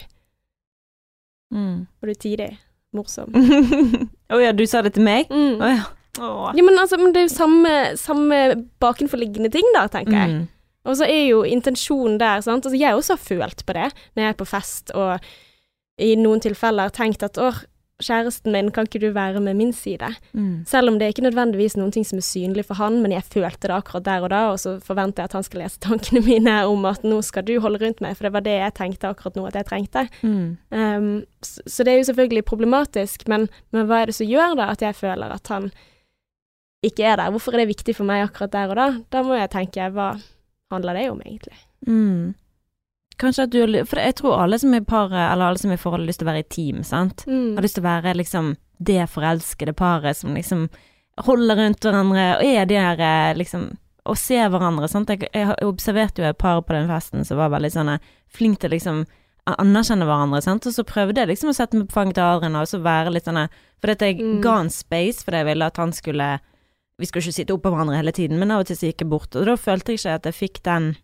Mm. 1.54 1.86
Og 1.86 2.08
du 2.08 2.10
er 2.10 2.18
tidlig 2.18 2.52
morsom. 2.96 3.34
Å 4.34 4.40
ja, 4.42 4.54
du 4.56 4.64
sa 4.70 4.82
det 4.84 4.94
til 4.96 5.06
meg? 5.06 5.30
Mm. 5.32 5.60
Oh, 5.60 5.68
ja. 5.70 5.84
Oh. 6.22 6.50
Ja, 6.54 6.62
men 6.62 6.78
altså, 6.78 6.98
men 7.00 7.14
det 7.14 7.24
er 7.24 7.28
jo 7.28 7.34
samme, 7.34 7.72
samme 7.98 8.40
bakenforliggende 8.82 9.50
ting, 9.54 9.66
da, 9.74 9.88
tenker 9.90 10.14
jeg. 10.14 10.34
Mm. 10.34 10.44
Og 10.84 10.98
så 11.00 11.08
er 11.08 11.24
jo 11.26 11.42
intensjonen 11.48 12.18
der, 12.20 12.42
sant. 12.44 12.66
Altså, 12.66 12.78
jeg 12.78 12.94
også 12.94 13.16
har 13.16 13.24
følt 13.24 13.64
på 13.66 13.76
det 13.76 13.88
når 14.14 14.22
jeg 14.22 14.34
er 14.34 14.38
på 14.38 14.48
fest, 14.48 14.92
og 14.94 16.04
i 16.04 16.14
noen 16.18 16.42
tilfeller 16.42 16.92
tenkt 16.94 17.22
at 17.26 17.38
åh, 17.40 17.62
kjæresten 18.04 18.52
min, 18.54 18.70
kan 18.74 18.88
ikke 18.88 19.00
du 19.02 19.08
være 19.14 19.40
med 19.42 19.56
min 19.58 19.72
side? 19.72 20.10
Mm. 20.32 20.64
Selv 20.68 20.90
om 20.90 20.98
det 20.98 21.06
er 21.06 21.14
ikke 21.14 21.26
nødvendigvis 21.26 21.76
noen 21.78 21.92
ting 21.94 22.06
som 22.06 22.20
er 22.20 22.26
synlig 22.26 22.66
for 22.68 22.78
han, 22.78 23.00
men 23.02 23.14
jeg 23.14 23.26
følte 23.26 23.68
det 23.68 23.76
akkurat 23.76 24.04
der 24.06 24.26
og 24.26 24.30
da, 24.34 24.42
og 24.52 24.60
så 24.62 24.76
forventer 24.84 25.24
jeg 25.24 25.32
at 25.32 25.38
han 25.38 25.46
skal 25.46 25.64
lese 25.64 25.80
tankene 25.84 26.24
mine 26.26 26.58
om 26.70 26.84
at 26.90 27.06
nå 27.06 27.22
skal 27.26 27.46
du 27.48 27.56
holde 27.64 27.80
rundt 27.82 28.04
meg, 28.04 28.16
for 28.18 28.28
det 28.28 28.34
var 28.36 28.44
det 28.46 28.58
jeg 28.58 28.76
tenkte 28.78 29.10
akkurat 29.10 29.40
nå 29.40 29.48
at 29.48 29.58
jeg 29.58 29.68
trengte. 29.70 30.06
Mm. 30.22 30.46
Um, 30.70 31.10
så, 31.44 31.64
så 31.66 31.86
det 31.86 31.94
er 31.94 32.00
jo 32.02 32.06
selvfølgelig 32.10 32.44
problematisk, 32.48 33.26
men, 33.30 33.48
men 33.74 33.88
hva 33.88 34.02
er 34.02 34.12
det 34.12 34.18
som 34.20 34.30
gjør 34.30 34.56
da 34.60 34.70
at 34.74 34.84
jeg 34.84 35.00
føler 35.00 35.34
at 35.34 35.52
han 35.52 35.72
ikke 36.84 37.04
er 37.08 37.16
der? 37.20 37.32
Hvorfor 37.32 37.54
er 37.54 37.64
det 37.64 37.72
viktig 37.72 37.96
for 37.96 38.08
meg 38.08 38.26
akkurat 38.26 38.52
der 38.52 38.72
og 38.72 38.80
da? 38.80 38.88
Da 39.12 39.24
må 39.24 39.36
jeg 39.38 39.52
tenke, 39.52 39.88
hva 39.94 40.14
handler 40.72 40.98
det 40.98 41.10
om 41.12 41.20
egentlig? 41.24 41.56
Mm. 41.86 42.34
Kanskje 43.18 43.44
at 43.46 43.50
du 43.54 43.84
For 43.86 44.00
jeg 44.02 44.14
tror 44.18 44.40
alle 44.42 44.58
som 44.58 44.72
er 44.74 44.80
i 44.82 44.84
paret, 44.84 45.32
eller 45.32 45.46
alle 45.46 45.58
som 45.58 45.70
er 45.70 45.78
i 45.78 45.82
forhold, 45.82 46.02
har 46.02 46.08
lyst 46.10 46.18
til 46.22 46.26
å 46.28 46.32
være 46.32 46.42
i 46.42 46.48
team, 46.50 46.82
sant? 46.82 47.24
Mm. 47.28 47.54
Har 47.56 47.62
lyst 47.62 47.74
til 47.78 47.84
å 47.84 47.88
være 47.90 48.14
liksom 48.18 48.56
det 48.84 49.04
forelskede 49.08 49.72
paret 49.78 50.16
som 50.18 50.34
liksom 50.34 50.68
holder 51.24 51.56
rundt 51.56 51.84
hverandre 51.86 52.24
og 52.40 52.42
er 52.44 52.64
de 52.66 52.74
der 52.74 52.98
eh, 53.00 53.34
liksom 53.38 53.68
Og 54.06 54.18
ser 54.18 54.50
hverandre, 54.52 54.88
sant. 54.90 55.08
Jeg, 55.08 55.28
jeg 55.32 55.54
observerte 55.64 56.20
jo 56.20 56.28
et 56.28 56.36
par 56.38 56.58
på 56.60 56.74
den 56.74 56.88
festen 56.90 57.24
som 57.24 57.38
var 57.38 57.48
veldig 57.54 57.70
sånn 57.72 57.92
flink 58.28 58.58
til 58.60 58.70
liksom 58.74 59.04
anerkjenne 59.46 60.04
hverandre, 60.04 60.42
sant. 60.44 60.66
Og 60.66 60.74
så 60.74 60.84
prøvde 60.84 61.20
jeg 61.22 61.30
liksom 61.30 61.48
å 61.48 61.54
sette 61.56 61.76
meg 61.78 61.88
på 61.88 61.96
fanget 62.00 62.18
til 62.18 62.24
Adrian 62.26 62.56
og 62.60 62.66
så 62.68 62.82
være 62.84 63.14
litt 63.14 63.24
sånn 63.24 63.46
For 63.80 63.90
at 63.94 64.00
jeg 64.04 64.18
Mm. 64.20 64.40
ga 64.42 64.56
han 64.56 64.68
space 64.70 65.24
fordi 65.24 65.36
jeg 65.40 65.46
ville 65.46 65.64
at 65.66 65.76
han 65.80 65.92
skulle 65.92 66.40
Vi 67.00 67.06
skulle 67.06 67.22
ikke 67.24 67.32
sitte 67.38 67.54
oppå 67.56 67.70
hverandre 67.72 67.96
hele 67.96 68.12
tiden, 68.12 68.38
men 68.38 68.50
av 68.50 68.60
og 68.60 68.66
til 68.66 68.76
så 68.76 68.86
gikk 68.92 69.00
jeg 69.02 69.08
bort, 69.10 69.34
og 69.36 69.46
da 69.46 69.56
følte 69.56 69.92
jeg 69.92 69.98
ikke 69.98 70.14
at 70.14 70.26
jeg 70.28 70.34
fikk 70.34 70.62
den 70.62 70.96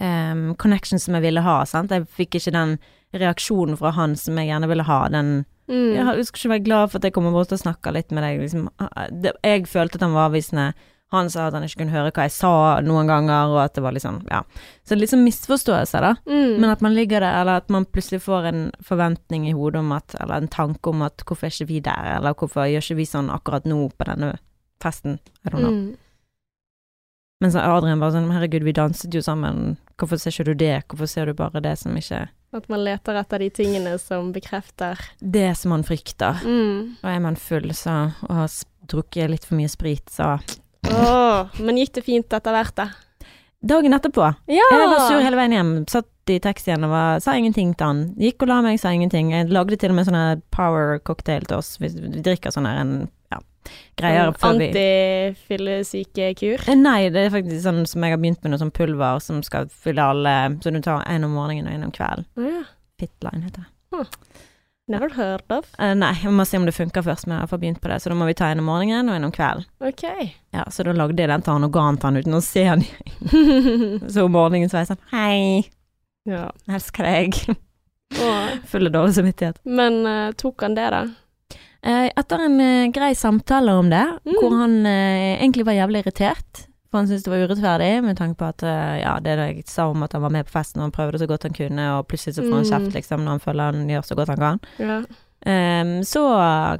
um, 0.00 0.54
connection 0.54 0.98
som 0.98 1.14
jeg 1.14 1.22
ville 1.22 1.40
ha, 1.44 1.62
sant. 1.68 1.90
Jeg 1.90 2.08
fikk 2.08 2.38
ikke 2.40 2.52
den 2.54 2.78
reaksjonen 3.12 3.76
fra 3.76 3.92
han 3.92 4.16
som 4.16 4.38
jeg 4.40 4.48
gjerne 4.48 4.70
ville 4.70 4.88
ha, 4.88 5.08
den 5.12 5.42
Mm. 5.68 5.94
jeg, 5.94 6.16
Du 6.18 6.24
skal 6.24 6.38
ikke 6.40 6.50
være 6.50 6.64
glad 6.64 6.90
for 6.90 6.98
at 6.98 7.04
jeg 7.04 7.12
kommer 7.12 7.30
bort 7.30 7.52
og 7.52 7.58
snakker 7.58 7.94
litt 7.94 8.10
med 8.10 8.24
deg. 8.24 8.40
Liksom. 8.40 8.68
Jeg 9.44 9.68
følte 9.70 9.94
at 9.94 10.02
han 10.02 10.12
var 10.12 10.28
avvisende. 10.28 10.72
Han 11.12 11.28
sa 11.28 11.46
at 11.46 11.52
han 11.54 11.62
ikke 11.62 11.82
kunne 11.82 11.92
høre 11.92 12.10
hva 12.10 12.24
jeg 12.24 12.32
sa 12.32 12.80
noen 12.80 13.06
ganger, 13.06 13.52
og 13.52 13.58
at 13.60 13.74
det 13.76 13.82
var 13.84 13.92
sånn, 14.00 14.22
ja. 14.30 14.42
Så 14.88 14.96
liksom 14.96 15.22
misforståelse, 15.26 16.00
da. 16.00 16.14
Mm. 16.26 16.58
Men 16.58 16.70
at 16.72 16.80
man 16.80 16.94
ligger 16.96 17.20
der, 17.20 17.42
eller 17.42 17.60
at 17.60 17.68
man 17.70 17.84
plutselig 17.84 18.22
får 18.24 18.48
en 18.48 18.62
forventning 18.82 19.46
i 19.46 19.52
hodet 19.52 19.82
om 19.84 19.92
at, 19.92 20.16
eller 20.18 20.40
en 20.40 20.48
tanke 20.48 20.88
om 20.88 21.02
at 21.02 21.22
hvorfor 21.26 21.46
er 21.46 21.52
ikke 21.52 21.68
vi 21.68 21.80
der, 21.84 22.16
eller 22.16 22.34
hvorfor 22.34 22.64
gjør 22.64 22.80
ikke 22.80 22.96
vi 22.96 23.04
sånn 23.04 23.28
akkurat 23.30 23.68
nå 23.68 23.90
på 23.92 24.08
denne 24.08 24.38
festen? 24.82 25.20
I 25.44 25.50
don't 25.52 25.60
know. 25.60 25.70
Mm. 25.70 25.96
Men 27.42 27.56
Adrian 27.58 27.98
bare 28.02 28.14
sånn, 28.14 28.30
herregud, 28.30 28.62
vi 28.62 28.74
danset 28.76 29.14
jo 29.14 29.22
sammen, 29.24 29.76
hvorfor 29.98 30.20
ser 30.20 30.30
ikke 30.34 30.52
du 30.52 30.54
det, 30.62 30.76
hvorfor 30.86 31.10
ser 31.10 31.26
du 31.26 31.34
bare 31.34 31.62
det 31.64 31.74
som 31.80 31.96
ikke 31.98 32.28
At 32.54 32.68
man 32.70 32.84
leter 32.86 33.16
etter 33.18 33.42
de 33.42 33.48
tingene 33.50 33.96
som 33.98 34.30
bekrefter 34.34 35.00
Det 35.18 35.48
som 35.58 35.74
man 35.74 35.82
frykter. 35.86 36.38
mm. 36.44 37.02
Og 37.02 37.08
er 37.10 37.22
man 37.24 37.38
full, 37.40 37.72
så, 37.74 38.12
og 38.28 38.36
har 38.44 38.52
drukket 38.92 39.32
litt 39.32 39.48
for 39.48 39.58
mye 39.58 39.70
sprit, 39.72 40.06
så 40.12 40.36
oh, 40.92 41.50
Men 41.58 41.80
gikk 41.80 41.96
det 41.98 42.04
fint 42.06 42.38
etter 42.38 42.54
hvert, 42.54 42.76
da? 42.78 42.92
Dagen 43.62 43.94
etterpå 43.94 44.22
Ja! 44.50 44.68
Jeg 44.70 44.90
var 44.90 45.04
sur 45.06 45.22
hele 45.22 45.38
veien 45.38 45.54
hjem. 45.54 45.72
Satt 45.90 46.30
i 46.30 46.38
taxien 46.42 46.82
og 46.86 46.90
var, 46.90 47.20
sa 47.22 47.34
ingenting 47.38 47.74
til 47.78 47.86
han. 47.88 48.00
Gikk 48.18 48.42
og 48.42 48.50
la 48.50 48.60
meg, 48.62 48.78
sa 48.82 48.90
ingenting. 48.94 49.30
Jeg 49.34 49.50
lagde 49.54 49.78
til 49.78 49.90
og 49.90 49.98
med 49.98 50.06
sånn 50.06 50.42
power 50.54 50.98
cocktail 51.06 51.46
til 51.46 51.58
oss. 51.58 51.76
Vi, 51.82 51.90
drikker 52.22 52.54
sånn 52.54 52.66
her 52.66 52.80
en 52.82 52.94
greier 53.98 54.32
før 54.36 54.58
vi 54.60 54.68
Antifyllesykekur. 54.70 56.64
Eh, 56.68 56.78
Nei, 56.78 57.10
det 57.14 57.26
er 57.26 57.34
faktisk 57.34 57.62
sånn 57.64 57.82
som 57.88 58.04
jeg 58.04 58.14
har 58.14 58.22
begynt 58.22 58.42
med 58.44 58.54
noe 58.54 58.62
sånn 58.62 58.74
pulver 58.74 59.20
som 59.24 59.42
skal 59.46 59.68
fylle 59.72 60.02
alle 60.14 60.34
Så 60.62 60.72
du 60.74 60.80
tar 60.84 61.04
en 61.08 61.28
om 61.28 61.36
morgenen 61.36 61.70
og 61.70 61.76
en 61.76 61.88
om 61.88 61.94
kvelden. 61.94 62.28
Ja. 62.36 62.64
Pitline 63.00 63.46
heter 63.46 63.66
det. 63.66 64.06
Never 64.90 65.10
heard 65.14 65.44
of. 65.54 65.68
Eh, 65.78 65.92
nei, 65.94 66.10
jeg 66.20 66.32
må 66.34 66.44
se 66.48 66.58
om 66.58 66.66
det 66.66 66.74
funker 66.74 67.04
først, 67.06 67.28
jeg 67.30 67.38
har 67.38 67.58
begynt 67.58 67.80
på 67.80 67.88
det. 67.88 68.00
Så 68.02 68.10
da 68.10 68.16
må 68.18 68.26
vi 68.26 68.34
ta 68.36 68.50
en 68.50 68.60
om 68.60 68.66
morgenen 68.66 69.08
og 69.08 69.16
en 69.16 69.28
om 69.28 69.34
kvelden. 69.34 69.64
Okay. 69.80 70.32
Ja, 70.52 70.66
så 70.74 70.84
da 70.84 70.94
lagde 70.96 71.22
jeg 71.22 71.30
den 71.30 71.44
til 71.46 71.54
han 71.54 71.68
og 71.68 71.72
ga 71.72 71.84
han 71.86 72.00
til 72.02 72.10
han 72.10 72.18
uten 72.18 72.36
å 72.36 72.42
se 72.44 72.64
han. 72.66 72.82
Så 74.12 74.26
om 74.26 74.34
morgenen 74.34 74.68
så 74.68 74.80
var 74.80 74.82
jeg 74.82 74.90
sånn 74.90 75.04
Hei, 75.12 75.62
ja. 76.28 76.48
elsker 76.68 77.08
deg. 77.08 77.38
Full 78.68 78.90
av 78.90 78.96
dårlig 78.98 79.14
samvittighet. 79.16 79.62
Men 79.64 80.02
uh, 80.04 80.32
tok 80.36 80.66
han 80.66 80.74
det, 80.76 80.90
da? 80.92 81.06
Eh, 81.84 82.10
etter 82.16 82.38
en 82.46 82.60
eh, 82.60 82.90
grei 82.94 83.12
samtale 83.14 83.72
om 83.74 83.88
det, 83.90 84.04
Mm. 84.24 84.36
hvor 84.40 84.52
han 84.60 84.86
eh, 84.86 85.38
egentlig 85.42 85.64
var 85.66 85.72
jævlig 85.74 86.04
irritert, 86.04 86.66
for 86.90 86.98
han 87.00 87.08
syntes 87.08 87.24
det 87.24 87.32
var 87.32 87.42
urettferdig, 87.48 88.04
med 88.04 88.16
tanke 88.18 88.36
på 88.38 88.48
at 88.52 88.62
ja, 89.00 89.18
det 89.18 89.34
jeg 89.38 89.64
sa 89.66 89.88
om 89.90 90.02
at 90.04 90.12
han 90.12 90.22
var 90.22 90.30
med 90.30 90.46
på 90.46 90.52
festen 90.52 90.78
og 90.80 90.90
han 90.90 90.92
prøvde 90.92 91.18
så 91.18 91.26
godt 91.26 91.42
han 91.48 91.52
kunne, 91.56 91.98
og 91.98 92.06
plutselig 92.06 92.34
så 92.36 92.42
får 92.44 92.52
han 92.54 92.64
Mm. 92.64 92.70
kjeft 92.70 92.94
liksom 92.94 93.20
når 93.24 93.30
han 93.30 93.40
føler 93.40 93.64
han 93.72 93.88
gjør 93.88 94.04
så 94.06 94.14
godt 94.14 94.28
han 94.28 94.36
kan. 94.38 94.60
Ja. 94.78 95.02
Um, 95.44 96.04
så 96.06 96.22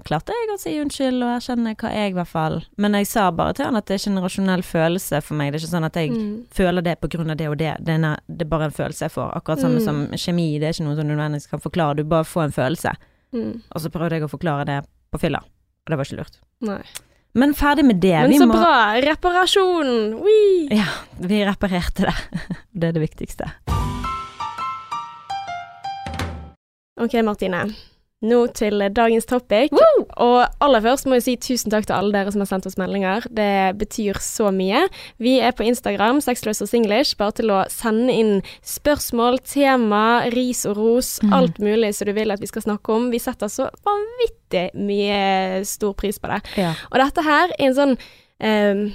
klarte 0.06 0.30
jeg 0.30 0.50
å 0.54 0.58
si 0.60 0.76
unnskyld 0.78 1.18
og 1.24 1.32
erkjenne 1.34 1.74
hva 1.74 1.90
jeg 1.90 2.12
i 2.12 2.14
hvert 2.14 2.28
fall 2.30 2.60
Men 2.78 2.92
jeg 2.94 3.08
sa 3.08 3.24
bare 3.32 3.54
til 3.54 3.64
han 3.66 3.74
at 3.74 3.86
det 3.86 3.94
er 3.96 3.98
ikke 3.98 4.12
en 4.16 4.22
rasjonell 4.22 4.62
følelse 4.62 5.20
for 5.20 5.34
meg. 5.34 5.50
Det 5.50 5.58
er 5.58 5.66
ikke 5.66 5.74
sånn 5.74 5.84
at 5.88 5.94
jeg 5.98 6.10
Mm. 6.12 6.44
føler 6.54 6.80
det 6.84 7.00
på 7.00 7.08
grunn 7.10 7.30
av 7.32 7.36
det 7.38 7.48
og 7.48 7.58
det. 7.58 7.76
Det 7.82 7.88
er, 7.98 8.16
det 8.30 8.42
er 8.46 8.48
bare 8.48 8.64
en 8.66 8.70
følelse 8.70 9.00
jeg 9.02 9.10
får. 9.10 9.34
Akkurat 9.34 9.58
samme 9.58 9.80
Mm. 9.80 9.84
som 9.84 10.06
kjemi. 10.14 10.60
Det 10.60 10.68
er 10.68 10.72
ikke 10.78 10.84
noe 10.86 10.94
som 10.94 11.08
du 11.08 11.14
nødvendigvis 11.16 11.50
kan 11.50 11.58
forklare. 11.60 11.96
Du 11.96 12.04
bare 12.04 12.22
får 12.24 12.44
en 12.44 12.52
følelse. 12.52 12.92
Mm. 13.32 13.62
Og 13.68 13.80
så 13.80 13.90
prøvde 13.92 14.18
jeg 14.18 14.26
å 14.26 14.30
forklare 14.30 14.66
det 14.68 14.78
på 15.12 15.20
fylla. 15.22 15.40
Og 15.42 15.92
det 15.92 15.98
var 15.98 16.08
ikke 16.08 16.20
lurt. 16.20 16.38
Nei. 16.64 16.82
Men 17.32 17.54
ferdig 17.56 17.84
med 17.88 18.00
det. 18.02 18.16
Men 18.28 18.34
så 18.38 18.48
må 18.48 18.58
bra! 18.60 19.00
Reparasjon! 19.00 19.92
Wee! 20.20 20.66
Ja, 20.76 20.88
vi 21.16 21.40
reparerte 21.48 22.10
det. 22.10 22.16
Det 22.72 22.88
er 22.88 22.94
det 22.96 23.02
viktigste. 23.02 23.48
Ok, 27.00 27.16
Martine. 27.24 27.66
Nå 28.22 28.46
til 28.54 28.78
dagens 28.94 29.26
topic. 29.26 29.72
Og 30.22 30.46
aller 30.62 30.80
først 30.84 31.08
må 31.10 31.16
jeg 31.18 31.24
si 31.26 31.34
tusen 31.42 31.72
takk 31.74 31.88
til 31.88 31.96
alle 31.96 32.12
dere 32.14 32.30
som 32.30 32.40
har 32.44 32.50
sendt 32.52 32.68
oss 32.70 32.78
meldinger. 32.78 33.26
Det 33.34 33.74
betyr 33.80 34.20
så 34.22 34.52
mye. 34.54 34.84
Vi 35.18 35.40
er 35.42 35.50
på 35.58 35.66
Instagram, 35.66 36.20
sexløs 36.22 36.62
og 36.62 36.70
singlish, 36.70 37.16
bare 37.18 37.34
til 37.40 37.50
å 37.50 37.64
sende 37.72 38.14
inn 38.14 38.32
spørsmål, 38.62 39.40
tema, 39.42 40.22
ris 40.34 40.62
og 40.70 40.78
ros, 40.78 41.18
Mm. 41.22 41.32
alt 41.34 41.58
mulig 41.58 41.94
som 41.94 42.06
du 42.06 42.12
vil 42.12 42.30
at 42.30 42.40
vi 42.40 42.46
skal 42.46 42.62
snakke 42.62 42.94
om. 42.94 43.10
Vi 43.10 43.18
setter 43.18 43.48
så 43.50 43.68
vanvittig 43.84 44.70
mye 44.78 45.64
stor 45.66 45.92
pris 45.94 46.18
på 46.18 46.28
det. 46.30 46.42
Ja. 46.56 46.74
Og 46.92 46.98
dette 47.02 47.22
her 47.26 47.50
er 47.58 47.66
en 47.66 47.74
sånn 47.74 47.98
eh, 48.42 48.90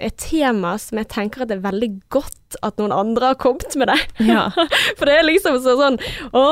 et 0.00 0.16
tema 0.16 0.74
som 0.80 0.98
jeg 1.00 1.08
tenker 1.12 1.42
at 1.42 1.50
det 1.50 1.58
er 1.58 1.64
veldig 1.66 1.88
godt 2.12 2.56
at 2.62 2.78
noen 2.80 2.92
andre 2.92 3.32
har 3.32 3.38
kommet 3.40 3.76
med 3.80 3.88
det. 3.90 3.98
Ja. 4.28 4.46
For 4.98 5.08
det 5.08 5.18
er 5.18 5.26
liksom 5.26 5.56
så 5.64 5.74
sånn 5.78 5.96
Å, 6.36 6.42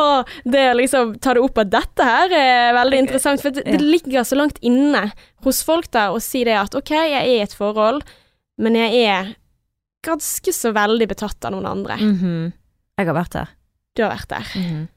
det 0.49 0.65
å 0.71 0.77
liksom 0.79 1.15
ta 1.23 1.35
det 1.37 1.43
opp 1.45 1.61
at 1.61 1.73
dette 1.73 2.07
her 2.07 2.35
er 2.37 2.77
veldig 2.77 3.03
interessant. 3.05 3.43
For 3.43 3.55
det, 3.55 3.67
det 3.69 3.81
ligger 3.83 4.25
så 4.27 4.39
langt 4.41 4.61
inne 4.65 5.11
hos 5.45 5.63
folk 5.67 5.91
da 5.93 6.09
å 6.13 6.21
si 6.23 6.45
det 6.49 6.57
at 6.61 6.77
OK, 6.79 6.93
jeg 6.93 7.17
er 7.21 7.29
i 7.29 7.43
et 7.45 7.57
forhold, 7.57 8.05
men 8.61 8.77
jeg 8.77 9.05
er 9.09 9.35
ganske 10.07 10.53
så 10.57 10.73
veldig 10.77 11.09
betatt 11.11 11.45
av 11.49 11.55
noen 11.57 11.69
andre. 11.69 12.01
Mhm. 12.01 12.41
Jeg 13.01 13.09
har 13.09 13.17
vært 13.17 13.33
der. 13.37 13.53
Du 13.97 14.03
har 14.05 14.13
vært 14.13 14.33
der. 14.33 14.49
Mhm. 14.61 14.89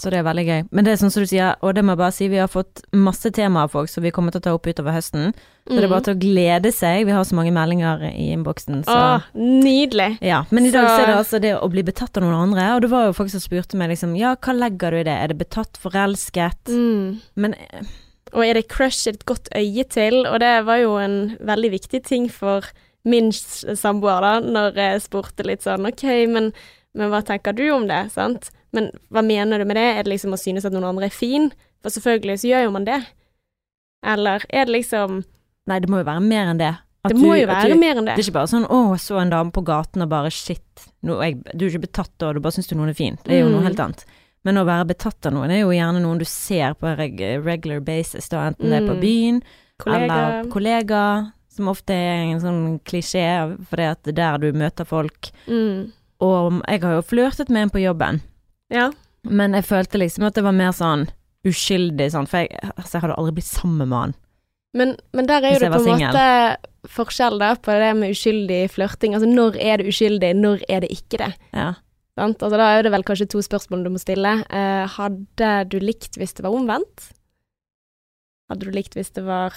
Så 0.00 0.10
det 0.10 0.18
er 0.20 0.24
veldig 0.24 0.44
gøy. 0.46 0.60
Men 0.72 0.86
det 0.86 0.92
er 0.94 1.00
sånn 1.02 1.12
som 1.12 1.22
du 1.24 1.28
sier, 1.28 1.56
og 1.60 1.74
det 1.76 1.82
må 1.84 1.92
jeg 1.92 2.00
bare 2.00 2.14
si, 2.16 2.28
vi 2.32 2.38
har 2.40 2.48
fått 2.48 2.80
masse 2.96 3.28
temaer 3.36 3.68
av 3.68 3.72
folk 3.74 3.90
som 3.92 4.02
vi 4.02 4.10
kommer 4.16 4.32
til 4.32 4.40
å 4.40 4.44
ta 4.46 4.54
opp 4.56 4.66
utover 4.70 4.94
høsten. 4.96 5.34
Så 5.68 5.76
det 5.76 5.84
er 5.84 5.92
bare 5.92 6.06
til 6.08 6.16
å 6.16 6.20
glede 6.22 6.72
seg. 6.74 7.04
Vi 7.06 7.12
har 7.14 7.26
så 7.28 7.36
mange 7.36 7.52
meldinger 7.54 8.02
i 8.08 8.30
innboksen, 8.34 8.80
så 8.88 8.96
Å, 8.96 9.20
nydelig. 9.36 10.16
Ja, 10.24 10.42
men 10.50 10.66
i 10.66 10.70
dag 10.72 10.88
Så- 10.88 11.02
er 11.02 11.06
det 11.06 11.16
altså 11.18 11.40
det 11.40 11.52
å 11.60 11.68
bli 11.70 11.82
betatt 11.82 12.16
av 12.16 12.24
noen 12.24 12.48
andre, 12.48 12.74
og 12.74 12.80
det 12.82 12.90
var 12.90 13.06
jo 13.06 13.12
folk 13.12 13.30
som 13.30 13.40
spurte 13.40 13.76
meg 13.76 13.90
liksom 13.90 14.16
Ja, 14.18 14.34
hva 14.36 14.56
legger 14.56 14.90
du 14.90 14.96
i 14.96 15.04
det? 15.04 15.16
Er 15.22 15.28
det 15.28 15.38
betatt, 15.38 15.76
forelsket? 15.78 16.64
Mm. 16.66 17.20
Men 17.36 17.54
Og 18.32 18.44
er 18.44 18.54
det 18.54 18.68
crush 18.68 19.06
et 19.08 19.24
godt 19.26 19.48
øye 19.54 19.84
til? 19.88 20.24
Og 20.26 20.38
det 20.40 20.64
var 20.64 20.76
jo 20.78 20.96
en 20.96 21.36
veldig 21.44 21.70
viktig 21.72 22.04
ting 22.04 22.28
for 22.28 22.62
min 23.04 23.30
samboer, 23.32 24.20
da, 24.20 24.40
når 24.40 24.74
jeg 24.74 25.02
spurte 25.02 25.44
litt 25.46 25.62
sånn 25.62 25.86
OK, 25.88 26.04
men, 26.28 26.52
men 26.94 27.10
hva 27.10 27.22
tenker 27.24 27.52
du 27.56 27.70
om 27.70 27.86
det, 27.88 28.10
sant? 28.12 28.50
Men 28.72 28.90
hva 29.10 29.22
mener 29.26 29.58
du 29.58 29.64
med 29.64 29.76
det? 29.76 29.86
Er 29.98 30.02
det 30.04 30.12
liksom 30.12 30.32
å 30.32 30.38
synes 30.38 30.64
at 30.64 30.72
noen 30.72 30.84
andre 30.84 31.06
er 31.06 31.14
fin? 31.14 31.50
For 31.82 31.90
selvfølgelig 31.90 32.38
så 32.42 32.48
gjør 32.52 32.64
jo 32.64 32.70
man 32.76 32.84
det. 32.84 33.00
Eller 34.06 34.44
er 34.50 34.64
det 34.68 34.74
liksom 34.74 35.24
nei, 35.68 35.78
det 35.80 35.90
må 35.92 36.00
jo 36.00 36.06
være 36.08 36.22
mer 36.24 36.50
enn 36.52 36.58
det. 36.60 36.70
At 37.04 37.12
Det 37.12 37.16
må 37.16 37.32
du- 37.34 37.40
jo 37.40 37.46
være 37.48 37.68
du, 37.72 37.78
mer 37.80 37.94
enn 37.96 38.04
det. 38.04 38.16
Det 38.16 38.26
er 38.26 38.30
ikke 38.30 38.38
bare 38.38 38.52
sånn 38.52 38.66
'Å, 38.68 38.90
jeg 38.92 39.00
så 39.00 39.20
en 39.22 39.30
dame 39.30 39.50
på 39.52 39.64
gaten 39.64 40.02
og 40.02 40.08
bare 40.08 40.28
shit'. 40.30 40.88
Nå, 41.02 41.18
jeg, 41.22 41.42
du 41.56 41.66
er 41.66 41.70
ikke 41.70 41.86
betatt 41.88 42.10
da, 42.18 42.32
du 42.32 42.40
bare 42.40 42.52
syns 42.52 42.70
noen 42.72 42.90
er 42.90 42.94
fin. 42.94 43.18
Det 43.24 43.32
er 43.32 43.40
jo 43.44 43.48
noe 43.48 43.60
Mm. 43.60 43.66
helt 43.66 43.78
annet. 43.80 44.04
Men 44.44 44.54
å 44.56 44.64
være 44.66 44.86
betatt 44.88 45.26
av 45.26 45.32
noen 45.32 45.50
er 45.50 45.60
jo 45.60 45.70
gjerne 45.70 46.00
noen 46.02 46.18
du 46.18 46.24
ser 46.24 46.74
på 46.74 46.96
reg 46.96 47.18
regular 47.44 47.80
basis, 47.80 48.28
da, 48.28 48.48
enten 48.50 48.68
det 48.70 48.82
er 48.82 48.86
på 48.86 48.96
Mm. 48.96 49.00
byen 49.00 49.42
Kollega. 49.78 50.02
eller 50.04 50.44
kollega, 50.50 51.32
som 51.48 51.66
ofte 51.68 51.90
er 51.90 52.32
en 52.32 52.40
sånn 52.40 52.80
klisjé, 52.84 53.56
for 53.66 53.76
det 53.76 53.96
er 54.06 54.12
der 54.12 54.38
du 54.38 54.52
møter 54.52 54.84
folk. 54.86 55.30
Mm. 55.48 55.92
Og 56.20 56.62
jeg 56.68 56.80
har 56.82 56.92
jo 56.96 57.02
flørtet 57.02 57.48
med 57.48 57.62
en 57.62 57.70
på 57.70 57.80
jobben. 57.82 58.20
Ja. 58.72 58.90
Men 59.28 59.56
jeg 59.56 59.66
følte 59.68 60.00
liksom 60.00 60.26
at 60.28 60.38
det 60.38 60.46
var 60.46 60.56
mer 60.56 60.72
sånn 60.76 61.08
uskyldig, 61.48 62.10
sånn, 62.12 62.28
for 62.28 62.44
jeg, 62.44 62.72
altså, 62.74 62.96
jeg 62.96 63.04
hadde 63.04 63.16
aldri 63.20 63.36
blitt 63.38 63.48
sammen 63.48 63.88
med 63.88 63.96
han. 63.96 64.18
Men, 64.76 64.92
men 65.16 65.26
der 65.26 65.42
er 65.42 65.56
jo 65.56 65.62
det 65.64 65.70
på 65.72 65.80
en 65.82 65.98
måte 65.98 66.24
forskjell 66.94 67.40
da 67.40 67.54
på 67.58 67.74
det 67.80 67.90
med 67.98 68.14
uskyldig 68.14 68.60
flørting. 68.70 69.16
Altså 69.16 69.28
når 69.28 69.58
er 69.58 69.80
det 69.80 69.90
uskyldig, 69.90 70.30
når 70.38 70.62
er 70.70 70.84
det 70.84 70.92
ikke 70.94 71.18
det? 71.24 71.32
Ja. 71.56 71.72
Sant? 72.18 72.42
Altså, 72.42 72.58
da 72.60 72.68
er 72.76 72.86
det 72.86 72.92
vel 72.94 73.06
kanskje 73.06 73.28
to 73.32 73.42
spørsmål 73.42 73.82
du 73.86 73.90
må 73.94 74.02
stille. 74.02 74.36
Uh, 74.52 74.84
hadde 74.98 75.50
du 75.72 75.80
likt 75.82 76.20
hvis 76.20 76.36
det 76.36 76.46
var 76.46 76.54
omvendt? 76.54 77.10
Hadde 78.50 78.68
du 78.68 78.74
likt 78.74 78.94
hvis 78.98 79.12
det 79.16 79.24
var 79.26 79.56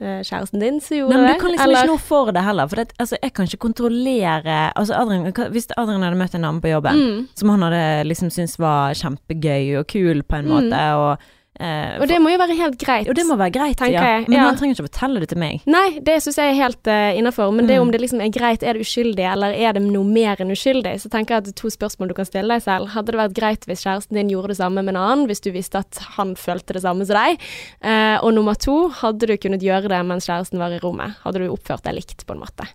kjæresten 0.00 0.60
din 0.60 0.80
som 0.80 0.96
gjorde 0.96 1.12
det. 1.14 1.20
men 1.22 1.32
du 1.32 1.40
kan 1.40 1.50
liksom 1.54 1.70
ikke 1.72 1.86
noe 1.88 2.02
for 2.04 2.32
det 2.36 2.42
heller, 2.44 2.66
for 2.68 2.76
det, 2.82 2.92
altså, 3.00 3.16
jeg 3.22 3.32
kan 3.32 3.46
ikke 3.48 3.62
kontrollere 3.64 4.58
Altså, 4.76 4.94
Adrian, 4.94 5.32
hvis 5.54 5.68
Adrian 5.76 6.02
hadde 6.04 6.18
møtt 6.20 6.34
en 6.36 6.44
annen 6.44 6.60
på 6.60 6.68
jobben 6.68 7.00
mm. 7.00 7.28
som 7.34 7.48
han 7.54 7.62
hadde 7.62 7.82
liksom 8.10 8.30
syntes 8.30 8.58
var 8.60 8.92
kjempegøy 8.94 9.78
og 9.80 9.86
kul 9.88 10.22
på 10.22 10.36
en 10.36 10.44
Mm. 10.46 10.52
måte, 10.52 10.82
og 11.00 11.18
eh, 11.60 11.96
Og 12.00 12.06
det 12.08 12.18
må 12.22 12.30
jo 12.32 12.38
være 12.40 12.56
helt 12.58 12.78
greit. 12.80 13.08
og 13.08 13.14
det 13.18 13.24
må 13.28 13.36
være 13.40 13.54
greit, 13.54 13.80
ja. 13.80 14.02
jeg, 14.02 14.24
Men 14.28 14.38
ja. 14.38 14.44
han 14.48 14.56
trenger 14.58 14.76
ikke 14.76 14.86
å 14.86 14.88
fortelle 14.90 15.22
det 15.22 15.28
til 15.32 15.40
meg. 15.42 15.64
Nei, 15.66 16.00
det 16.04 16.18
syns 16.24 16.38
jeg 16.40 16.52
er 16.52 16.58
helt 16.60 16.90
uh, 16.90 17.18
innafor. 17.18 17.52
Men 17.52 17.66
det 17.66 17.76
Mm. 17.76 17.82
om 17.82 17.90
det 17.92 18.00
liksom 18.00 18.20
er 18.24 18.30
greit, 18.32 18.62
er 18.62 18.74
det 18.74 18.86
uskyldig, 18.86 19.26
eller 19.32 19.52
er 19.52 19.72
det 19.76 19.82
noe 19.82 20.04
mer 20.04 20.36
enn 20.40 20.50
uskyldig, 20.54 20.94
så 21.02 21.10
tenker 21.12 21.34
jeg 21.34 21.38
at 21.44 21.48
det 21.50 21.56
to 21.56 21.68
spørsmål 21.68 22.08
du 22.08 22.14
kan 22.14 22.28
stille 22.28 22.48
deg 22.48 22.62
selv. 22.64 22.88
Hadde 22.94 23.12
det 23.12 23.20
vært 23.20 23.36
greit 23.36 23.66
hvis 23.66 23.84
kjæresten 23.84 24.16
din 24.16 24.30
gjorde 24.32 24.54
det 24.54 24.60
samme 24.60 24.82
med 24.82 24.94
en 24.94 25.02
annen, 25.02 25.26
hvis 25.26 25.40
du 25.44 25.50
visste 25.52 25.78
at 25.84 26.00
han 26.16 26.34
følte 26.36 26.72
det 26.76 26.82
samme 26.82 27.04
som 27.06 27.16
deg? 27.18 27.38
Uh, 27.84 28.16
og 28.22 28.32
nummer 28.34 28.54
to, 28.54 28.88
hadde 28.88 29.26
du 29.28 29.36
kunnet 29.36 29.62
gjøre 29.62 29.88
det 29.92 30.00
mens 30.06 30.26
kjæresten 30.28 30.58
var 30.58 30.72
i 30.72 30.80
rommet? 30.82 31.16
Hadde 31.24 31.42
du 31.44 31.48
oppført 31.52 31.84
deg 31.84 31.94
likt, 32.00 32.26
på 32.26 32.32
en 32.36 32.42
måte? 32.44 32.66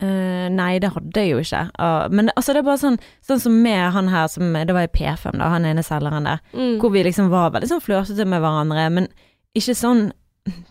Eh, 0.00 0.46
nei, 0.48 0.78
det 0.80 0.90
hadde 0.94 1.20
jeg 1.20 1.30
jo 1.34 1.38
ikke. 1.44 1.62
Uh, 1.78 2.06
men 2.10 2.30
altså, 2.34 2.54
det 2.56 2.62
er 2.62 2.68
bare 2.70 2.80
sånn 2.80 2.96
Sånn 3.26 3.40
som 3.42 3.58
med 3.62 3.92
han 3.92 4.08
her 4.08 4.26
som 4.32 4.52
Det 4.54 4.72
var 4.72 4.86
i 4.86 4.92
P5, 4.94 5.36
da, 5.36 5.50
han 5.52 5.66
ene 5.68 5.82
selgeren 5.84 6.24
der. 6.24 6.40
Mm. 6.56 6.78
Hvor 6.80 6.90
vi 6.94 7.02
liksom 7.04 7.28
var 7.32 7.50
veldig 7.52 7.68
sånn 7.68 7.82
flørtete 7.84 8.24
med 8.24 8.40
hverandre, 8.40 8.86
men 8.96 9.08
ikke 9.54 9.74
sånn 9.76 10.06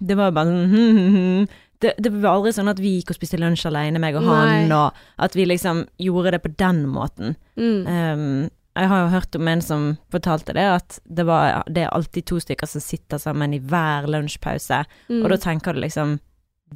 Det 0.01 0.17
var 0.17 0.31
bare 0.33 0.49
sånn 0.49 1.47
det, 1.79 1.93
det 2.03 2.09
var 2.11 2.33
aldri 2.39 2.51
sånn 2.51 2.67
at 2.67 2.79
vi 2.83 2.97
gikk 2.97 3.13
og 3.13 3.15
spiste 3.15 3.37
lunsj 3.39 3.67
alene, 3.69 4.01
meg 4.03 4.17
og 4.19 4.25
han, 4.27 4.49
Nei. 4.67 4.75
og 4.75 4.97
at 5.23 5.35
vi 5.37 5.45
liksom 5.47 5.85
gjorde 6.03 6.33
det 6.35 6.41
på 6.43 6.49
den 6.59 6.81
måten. 6.91 7.37
Mm. 7.55 7.85
Um, 7.87 8.49
jeg 8.75 8.89
har 8.91 8.99
jo 9.05 9.13
hørt 9.13 9.37
om 9.39 9.47
en 9.47 9.61
som 9.63 9.85
fortalte 10.11 10.57
det, 10.57 10.65
at 10.73 10.97
det, 11.07 11.23
var, 11.29 11.63
det 11.71 11.85
er 11.85 11.93
alltid 11.95 12.27
to 12.27 12.41
stykker 12.43 12.67
som 12.67 12.83
sitter 12.83 13.21
sammen 13.23 13.55
i 13.55 13.61
hver 13.63 14.09
lunsjpause, 14.11 14.81
Mm. 15.07 15.21
og 15.23 15.29
da 15.31 15.37
tenker 15.45 15.73
du 15.73 15.79
liksom 15.85 16.17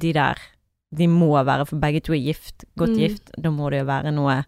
De 0.00 0.14
der, 0.16 0.40
de 0.96 1.06
må 1.10 1.30
være, 1.44 1.66
for 1.66 1.76
begge 1.82 2.00
to 2.06 2.12
er 2.16 2.22
gift, 2.24 2.64
godt 2.78 2.90
Mm. 2.94 2.96
gift, 3.02 3.30
da 3.40 3.50
må 3.50 3.70
det 3.70 3.80
jo 3.80 3.86
være 3.90 4.12
noe 4.14 4.44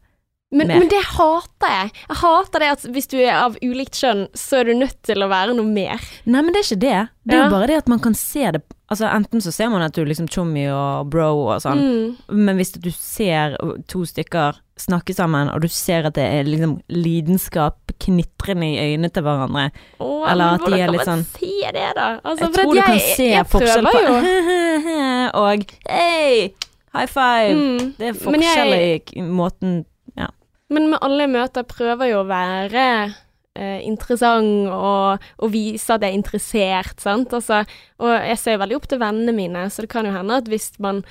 Men, 0.53 0.69
mer. 0.69 0.79
men 0.79 0.89
det 0.89 1.03
hater 1.05 1.69
jeg. 1.69 1.91
Jeg 2.09 2.17
hater 2.23 2.59
det 2.63 2.69
at 2.71 2.83
hvis 2.95 3.09
du 3.11 3.17
er 3.19 3.33
av 3.35 3.57
ulikt 3.63 3.99
kjønn, 3.99 4.29
så 4.33 4.61
er 4.61 4.65
du 4.71 4.75
nødt 4.79 5.01
til 5.03 5.17
å 5.25 5.29
være 5.29 5.55
noe 5.57 5.67
mer. 5.67 5.99
Nei, 6.25 6.41
men 6.43 6.53
det 6.55 6.63
er 6.63 6.69
ikke 6.69 6.81
det. 6.81 7.09
Det 7.27 7.35
er 7.35 7.39
Ja. 7.39 7.45
jo 7.45 7.51
bare 7.51 7.67
det 7.67 7.77
at 7.79 7.89
man 7.89 7.99
kan 7.99 8.15
se 8.15 8.51
det 8.53 8.63
Altså 8.89 9.09
Enten 9.11 9.41
så 9.43 9.51
ser 9.53 9.69
man 9.69 9.83
at 9.83 9.93
du 9.97 10.05
liksom 10.05 10.29
chummy 10.31 10.69
og 10.71 11.09
bro 11.11 11.47
og 11.49 11.61
sånn, 11.65 11.81
Mm. 11.81 12.17
men 12.47 12.57
hvis 12.57 12.71
du 12.79 12.91
ser 12.91 13.57
to 13.89 14.05
stykker 14.07 14.61
snakke 14.79 15.15
sammen, 15.17 15.49
og 15.51 15.63
du 15.63 15.69
ser 15.69 16.05
at 16.07 16.15
det 16.15 16.23
er 16.23 16.45
liksom 16.45 16.81
lidenskap 16.89 17.79
knitrende 17.99 18.69
i 18.77 18.79
øynene 18.95 19.11
til 19.11 19.23
hverandre 19.25 19.71
Åh, 19.99 20.31
Eller 20.31 20.45
at 20.55 20.61
de 20.67 20.73
er 20.75 20.85
kan 20.87 20.93
litt 20.93 21.07
man 21.07 21.19
sånn- 21.25 21.41
se 21.41 21.73
det, 21.73 21.95
da? 21.97 22.21
Altså, 22.25 22.45
Jeg 22.45 22.53
tror 22.55 22.75
du 22.75 22.81
kan 22.83 22.95
jeg- 22.99 23.17
se 23.17 23.25
jeg 23.25 23.47
forskjell 23.47 23.87
på 23.87 25.31
og 25.41 25.65
hei, 25.89 26.53
high 26.95 27.07
five. 27.07 27.57
Mm. 27.57 27.95
Det 27.99 28.09
er 28.09 28.13
forskjell 28.13 28.75
i 29.17 29.21
måten 29.21 29.85
måten 29.85 29.85
Men 30.69 30.91
med 30.91 30.99
alle 31.01 31.27
møter 31.29 31.63
prøver 31.63 32.09
jo 32.11 32.25
å 32.25 32.27
være 32.27 33.15
eh, 33.57 33.79
interessant 33.89 34.69
og, 34.71 35.23
og 35.43 35.53
vise 35.55 35.95
at 35.97 36.05
jeg 36.05 36.13
er 36.13 36.19
interessert, 36.21 37.01
sant. 37.03 37.33
Altså, 37.37 37.63
og 38.03 38.13
jeg 38.13 38.39
ser 38.43 38.61
veldig 38.63 38.77
opp 38.79 38.91
til 38.93 39.01
vennene 39.03 39.35
mine, 39.37 39.67
så 39.73 39.85
det 39.85 39.91
kan 39.93 40.07
jo 40.09 40.15
hende 40.15 40.39
at 40.43 40.51
hvis 40.53 40.75
man 40.85 41.03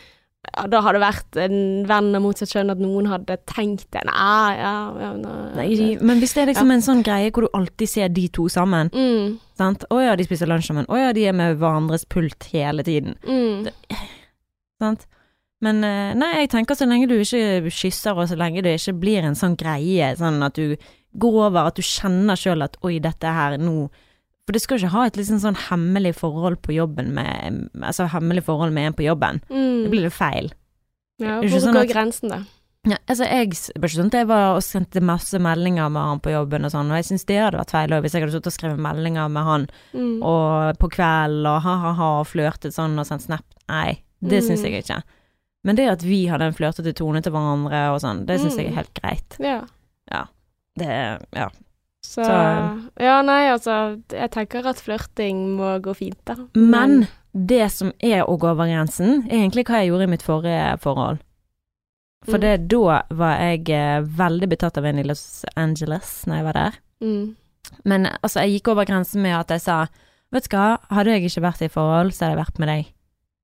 ja, 0.53 0.67
da 0.69 0.81
hadde 0.85 1.01
vært 1.01 1.37
en 1.41 1.55
venn 1.89 2.11
av 2.13 2.21
motsatt 2.21 2.51
kjønn, 2.53 2.69
at 2.69 2.81
noen 2.81 3.07
hadde 3.09 3.37
tenkt 3.49 3.87
det. 3.95 4.03
Nei, 4.05 4.51
ja, 4.59 4.73
ja 5.01 5.11
nei, 5.17 5.65
men 6.05 6.21
hvis 6.21 6.35
det 6.37 6.43
er 6.43 6.51
liksom 6.51 6.73
en 6.75 6.85
sånn 6.85 7.01
greie 7.05 7.31
hvor 7.33 7.47
du 7.47 7.57
alltid 7.57 7.89
ser 7.89 8.13
de 8.13 8.27
to 8.29 8.45
sammen, 8.53 8.91
Mm, 8.93 9.39
sant. 9.57 9.87
Å 9.89 9.97
ja, 10.03 10.13
de 10.15 10.27
spiser 10.27 10.49
lunsj 10.51 10.69
sammen. 10.69 10.85
Å 10.85 10.99
ja, 10.99 11.09
de 11.17 11.25
er 11.25 11.33
med 11.33 11.57
hverandres 11.57 12.05
pult 12.05 12.45
hele 12.53 12.85
tiden. 12.85 13.17
mm, 13.25 13.65
Sant? 14.83 15.07
Men 15.63 15.79
eh, 15.87 16.11
nei, 16.19 16.31
jeg 16.43 16.51
tenker 16.51 16.77
så 16.77 16.85
lenge 16.85 17.07
du 17.09 17.15
ikke 17.17 17.71
kysser, 17.73 18.13
og 18.13 18.27
så 18.29 18.37
lenge 18.37 18.61
det 18.65 18.75
ikke 18.77 18.93
blir 19.01 19.25
en 19.25 19.37
sånn 19.39 19.55
greie, 19.57 20.11
sånn 20.19 20.43
at 20.45 20.59
du 20.59 20.75
går 21.17 21.37
over, 21.47 21.67
at 21.67 21.75
du 21.75 21.81
kjenner 21.81 22.35
sjøl 22.35 22.63
at 22.63 22.77
oi, 22.83 22.99
dette 22.99 23.23
her 23.23 23.57
nå 23.57 23.89
For 24.45 24.53
du 24.53 24.59
skal 24.59 24.77
ikke 24.77 24.91
ha 24.93 25.05
et 25.07 25.15
liksom 25.17 25.39
sånn 25.41 25.55
hemmelig 25.69 26.11
forhold 26.19 26.59
på 26.61 26.73
jobben 26.75 27.07
med 27.15 27.69
Altså 27.81 28.05
hemmelig 28.11 28.43
forhold 28.45 28.71
med 28.73 28.87
en 28.91 28.93
på 28.93 29.01
jobben. 29.07 29.39
Mm. 29.49 29.83
Det 29.83 29.89
blir 29.89 30.03
jo 30.05 30.11
feil. 30.13 30.51
Ja, 31.17 31.39
hvor 31.41 31.49
sånn 31.63 31.73
går 31.73 31.87
at- 31.87 31.93
grensen, 31.95 32.29
da? 32.29 32.43
Ja, 32.85 32.97
altså 33.09 33.25
jeg 33.25 33.49
sånn 33.55 34.11
jeg 34.13 34.27
var 34.27 34.55
og 34.55 34.61
sendte 34.61 35.01
masse 35.01 35.39
meldinger 35.41 35.89
med 35.89 36.03
han 36.03 36.19
på 36.19 36.29
jobben 36.29 36.63
og 36.65 36.69
sånn, 36.71 36.91
og 36.91 36.99
jeg 36.99 37.05
syns 37.09 37.25
det 37.25 37.39
hadde 37.41 37.57
vært 37.57 37.71
feil 37.73 37.89
hvis 38.03 38.11
jeg 38.13 38.21
hadde 38.21 38.35
sittet 38.35 38.51
og 38.51 38.53
skrevet 38.53 38.77
meldinger 38.77 39.31
med 39.31 39.43
han 39.43 39.67
Mm. 39.95 40.21
og 40.21 40.77
på 40.77 40.91
kveld 40.93 41.47
og 41.49 41.61
ha-ha-ha 41.63 42.19
og 42.19 42.27
flørtet 42.27 42.75
sånn 42.77 42.93
og 42.99 43.07
sendt 43.07 43.23
snap. 43.25 43.43
Nei, 43.67 44.03
det 44.21 44.43
syns 44.43 44.61
Mm. 44.61 44.69
jeg 44.69 44.83
ikke. 44.83 45.01
Men 45.63 45.75
det 45.75 45.89
at 45.89 46.03
vi 46.03 46.27
hadde 46.27 46.41
en 46.45 46.53
flørtete 46.53 46.93
tone 46.93 47.23
til 47.23 47.31
hverandre 47.33 47.89
og 47.95 48.01
sånn, 48.01 48.27
det 48.27 48.39
syns 48.39 48.55
jeg 48.57 48.67
Mm. 48.67 48.71
er 48.71 48.75
helt 48.75 48.93
greit. 48.93 49.39
Ja. 49.39 50.25
Det, 50.75 51.19
ja. 51.35 51.49
Så, 52.05 52.23
Så- 52.23 52.91
Ja, 53.01 53.21
nei, 53.21 53.47
altså 53.49 54.01
Jeg 54.11 54.31
tenker 54.31 54.65
at 54.67 54.75
flørting 54.81 55.55
må 55.57 55.79
gå 55.81 55.93
fint, 55.95 56.19
da. 56.25 56.35
Men 56.55 57.07
det 57.33 57.71
som 57.71 57.91
er 57.99 58.23
å 58.23 58.37
gå 58.39 58.47
over 58.51 58.67
grensen, 58.67 59.25
er 59.29 59.37
egentlig 59.47 59.65
hva 59.65 59.81
jeg 59.81 59.89
gjorde 59.91 60.03
i 60.03 60.11
mitt 60.13 60.23
forrige 60.23 60.79
forhold. 60.79 61.19
For 62.25 62.37
Mm. 62.37 62.41
det, 62.41 62.67
da 62.69 63.01
var 63.11 63.37
jeg 63.39 63.69
eh, 63.69 64.01
veldig 64.01 64.49
betatt 64.49 64.77
av 64.77 64.85
en 64.85 64.99
i 64.99 65.03
Los 65.03 65.43
Angeles 65.55 66.23
når 66.25 66.35
jeg 66.35 66.43
var 66.43 66.53
der. 66.53 66.71
mm. 67.01 67.35
Men 67.83 68.05
altså, 68.23 68.41
jeg 68.41 68.61
gikk 68.61 68.67
over 68.71 68.85
grensen 68.85 69.21
med 69.21 69.33
at 69.39 69.47
jeg 69.49 69.61
sa 69.61 69.87
Vet 70.31 70.49
du 70.49 70.55
hva, 70.57 70.77
hadde 70.91 71.11
jeg 71.11 71.23
ikke 71.29 71.41
vært 71.41 71.61
i 71.61 71.67
forhold, 71.69 72.11
så 72.11 72.25
hadde 72.25 72.35
jeg 72.37 72.45
vært 72.45 72.59
med 72.59 72.67
deg. 72.67 72.85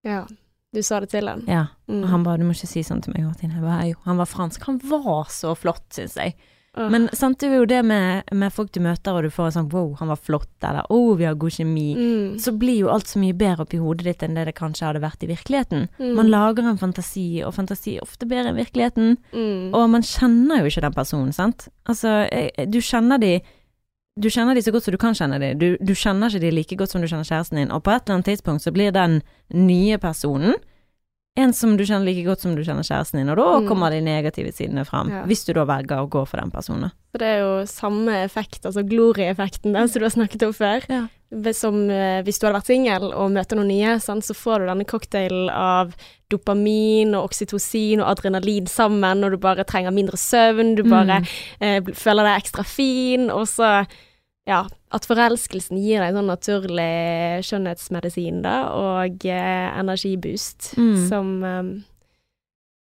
Ja. 0.04 0.26
Du 0.74 0.82
sa 0.82 1.00
det 1.00 1.10
til 1.10 1.28
han. 1.28 1.44
Ja. 1.48 1.68
Mm. 1.88 2.04
Han 2.10 2.24
bare 2.24 2.38
'du 2.38 2.44
må 2.44 2.52
ikke 2.52 2.68
si 2.68 2.82
sånn 2.84 3.02
til 3.02 3.14
meg, 3.14 3.24
Martine'. 3.24 3.54
Jeg 3.54 3.62
bare, 3.62 3.88
jo, 3.90 3.96
han 4.06 4.18
var 4.18 4.26
fransk. 4.26 4.64
Han 4.66 4.78
var 4.80 5.26
så 5.30 5.56
flott, 5.56 5.84
syns 5.92 6.16
jeg. 6.16 6.34
Men 6.78 7.10
sant, 7.12 7.36
det 7.42 7.50
er 7.50 7.58
jo 7.60 7.66
det 7.68 7.82
med, 7.84 8.30
med 8.32 8.54
folk 8.56 8.72
du 8.72 8.80
møter, 8.80 9.12
og 9.12 9.26
du 9.26 9.34
får 9.34 9.50
en 9.50 9.56
sånn 9.58 9.70
'wow, 9.74 9.90
han 10.00 10.08
var 10.08 10.16
flott', 10.16 10.64
eller 10.64 10.86
'å, 10.88 11.18
vi 11.18 11.26
har 11.28 11.36
god 11.36 11.52
kjemi'. 11.52 11.96
mm. 11.96 12.40
Så 12.40 12.58
blir 12.58 12.80
jo 12.80 12.90
alt 12.90 13.08
så 13.12 13.20
mye 13.20 13.36
bedre 13.36 13.66
oppi 13.66 13.78
hodet 13.78 14.06
ditt 14.06 14.24
enn 14.24 14.36
det 14.36 14.46
det 14.46 14.56
kanskje 14.56 14.88
hadde 14.88 15.04
vært 15.04 15.24
i 15.24 15.28
virkeligheten. 15.28 15.90
Mm. 16.00 16.16
Man 16.16 16.30
lager 16.32 16.64
en 16.64 16.78
fantasi, 16.78 17.44
og 17.44 17.54
fantasi 17.54 17.98
er 17.98 18.04
ofte 18.08 18.26
bedre 18.26 18.50
enn 18.50 18.62
virkeligheten. 18.64 19.18
mm. 19.34 19.74
Og 19.74 19.90
man 19.90 20.02
kjenner 20.02 20.62
jo 20.62 20.72
ikke 20.72 20.82
den 20.88 20.94
personen, 20.94 21.34
sant. 21.34 21.68
Altså, 21.86 22.28
eh, 22.32 22.66
du 22.66 22.80
kjenner 22.80 23.20
de 23.20 23.42
du 24.20 24.28
kjenner 24.30 24.54
de 24.56 24.62
så 24.62 24.72
godt 24.72 24.84
som 24.84 24.92
du 24.92 24.98
kan 24.98 25.14
kjenne 25.16 25.40
de. 25.40 25.54
Du, 25.56 25.78
du 25.80 25.94
kjenner 25.96 26.28
ikke 26.28 26.42
de 26.42 26.52
like 26.52 26.76
godt 26.76 26.92
som 26.92 27.02
du 27.02 27.08
kjenner 27.08 27.24
kjæresten 27.24 27.58
din, 27.58 27.72
og 27.72 27.84
på 27.84 27.92
et 27.92 28.04
eller 28.04 28.20
annet 28.20 28.26
tidspunkt 28.26 28.62
så 28.62 28.72
blir 28.72 28.92
den 28.92 29.22
nye 29.54 29.98
personen 29.98 30.56
en 31.38 31.54
som 31.56 31.78
du 31.78 31.84
kjenner 31.88 32.04
like 32.06 32.26
godt 32.28 32.42
som 32.44 32.56
du 32.58 32.62
kjenner 32.62 32.84
kjæresten 32.84 33.22
din, 33.22 33.30
og 33.30 33.38
da 33.38 33.60
Mm. 33.62 33.68
kommer 33.68 33.90
de 33.90 34.02
negative 34.02 34.52
sidene 34.52 34.86
fram. 34.86 35.10
Ja. 35.10 35.24
Hvis 35.24 35.46
du 35.46 35.54
da 35.54 35.64
velger 35.66 36.02
å 36.04 36.10
gå 36.10 36.28
for 36.28 36.38
den 36.42 36.52
personen. 36.52 36.92
Så 37.14 37.20
det 37.20 37.28
er 37.28 37.40
jo 37.40 37.66
samme 37.66 38.12
effekt, 38.26 38.66
altså 38.66 38.84
glorieeffekten 38.88 39.72
den 39.74 39.88
som 39.88 40.00
du 40.00 40.06
har 40.06 40.12
snakket 40.12 40.44
om 40.44 40.54
før. 40.54 40.84
Ja. 40.90 41.08
Som 41.54 41.90
eh, 41.90 42.22
hvis 42.24 42.38
du 42.40 42.48
hadde 42.48 42.60
vært 42.60 42.68
singel 42.68 43.14
og 43.14 43.32
møter 43.32 43.56
noen 43.56 43.68
nye, 43.70 44.00
sant, 44.02 44.24
så 44.24 44.36
får 44.36 44.60
du 44.60 44.66
denne 44.68 44.84
cocktailen 44.86 45.50
av 45.50 45.94
dopamin 46.30 47.16
og 47.16 47.30
oksytocin 47.30 48.02
og 48.02 48.10
adrenalin 48.18 48.68
sammen, 48.68 49.24
og 49.24 49.32
du 49.32 49.38
bare 49.38 49.64
trenger 49.64 49.92
mindre 49.96 50.18
søvn, 50.20 50.76
du 50.76 50.84
bare 50.84 51.22
Mm. 51.22 51.28
eh, 51.62 51.80
føler 51.94 52.24
deg 52.28 52.44
ekstra 52.44 52.66
fin, 52.66 53.30
og 53.32 53.48
så 53.48 53.88
ja, 54.48 54.64
at 54.92 55.06
forelskelsen 55.06 55.78
gir 55.78 56.02
deg 56.02 56.10
en 56.12 56.18
sånn 56.22 56.32
naturlig 56.32 57.44
skjønnhetsmedisin, 57.46 58.42
da, 58.46 58.56
og 58.74 59.26
eh, 59.26 59.80
energiboost, 59.80 60.74
Mm. 60.78 61.08
som 61.10 61.44
eh, 61.44 61.72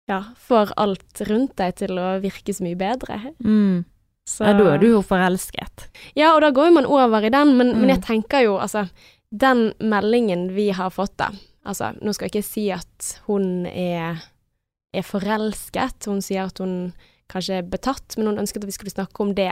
ja, 0.10 0.24
får 0.48 0.74
alt 0.78 1.22
rundt 1.30 1.56
deg 1.62 1.76
til 1.76 1.98
å 2.02 2.20
virke 2.24 2.54
så 2.54 2.66
mye 2.66 2.76
bedre. 2.80 3.20
Mm. 3.46 3.86
Så, 4.28 4.46
Ja, 4.46 4.54
da 4.58 4.74
er 4.74 4.78
du 4.82 4.88
jo 4.92 5.02
forelsket. 5.02 5.88
Ja, 6.16 6.34
og 6.36 6.42
da 6.42 6.52
går 6.52 6.72
man 6.74 6.86
over 6.86 7.24
i 7.26 7.30
den, 7.34 7.56
men, 7.58 7.72
men 7.80 7.90
Mm. 7.90 7.94
jeg 7.96 8.02
tenker 8.06 8.44
jo, 8.44 8.58
altså, 8.58 8.88
den 9.32 9.74
meldingen 9.80 10.50
vi 10.56 10.70
har 10.72 10.90
fått 10.92 11.16
da, 11.18 11.30
altså, 11.66 11.94
nå 12.02 12.14
skal 12.14 12.28
jeg 12.30 12.36
ikke 12.36 12.50
si 12.50 12.66
at 12.72 13.22
hun 13.28 13.66
er, 13.68 14.22
er 14.94 15.02
forelsket, 15.08 16.06
hun 16.08 16.22
sier 16.22 16.46
at 16.50 16.58
hun 16.60 16.94
kanskje 17.32 17.60
er 17.62 17.64
betatt, 17.64 18.18
men 18.18 18.28
hun 18.28 18.40
ønsket 18.44 18.64
at 18.64 18.68
vi 18.68 18.72
skulle 18.76 18.92
snakke 18.92 19.22
om 19.24 19.34
det 19.34 19.52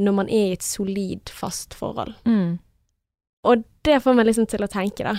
når 0.00 0.16
man 0.16 0.30
er 0.32 0.50
i 0.50 0.56
et 0.56 0.64
solid, 0.64 1.30
fast 1.30 1.76
forhold. 1.76 2.14
Mm. 2.24 2.58
Og 3.44 3.64
det 3.84 4.00
får 4.04 4.16
meg 4.16 4.28
liksom 4.28 4.48
til 4.50 4.64
å 4.64 4.70
tenke, 4.70 5.04
da. 5.06 5.16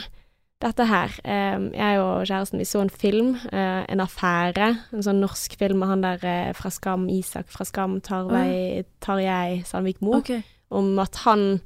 Dette 0.62 0.86
her, 0.86 1.14
eh, 1.26 1.58
jeg 1.74 2.00
og 2.02 2.28
kjæresten, 2.30 2.60
vi 2.62 2.68
så 2.70 2.84
en 2.84 2.92
film, 2.94 3.32
eh, 3.50 3.82
en 3.90 4.04
affære, 4.04 4.68
en 4.94 5.06
sånn 5.06 5.22
norsk 5.24 5.56
film 5.58 5.82
med 5.82 5.90
han 5.90 6.04
der 6.06 6.26
eh, 6.30 6.54
fra 6.54 6.70
Skam, 6.70 7.08
Isak 7.10 7.50
fra 7.50 7.66
Skam, 7.66 8.00
Tarvei, 8.06 8.84
Tarjei 9.02 9.64
Sandvik 9.66 10.02
Mo, 10.06 10.20
Okay. 10.20 10.44
om 10.70 11.00
at 11.00 11.16
han 11.26 11.62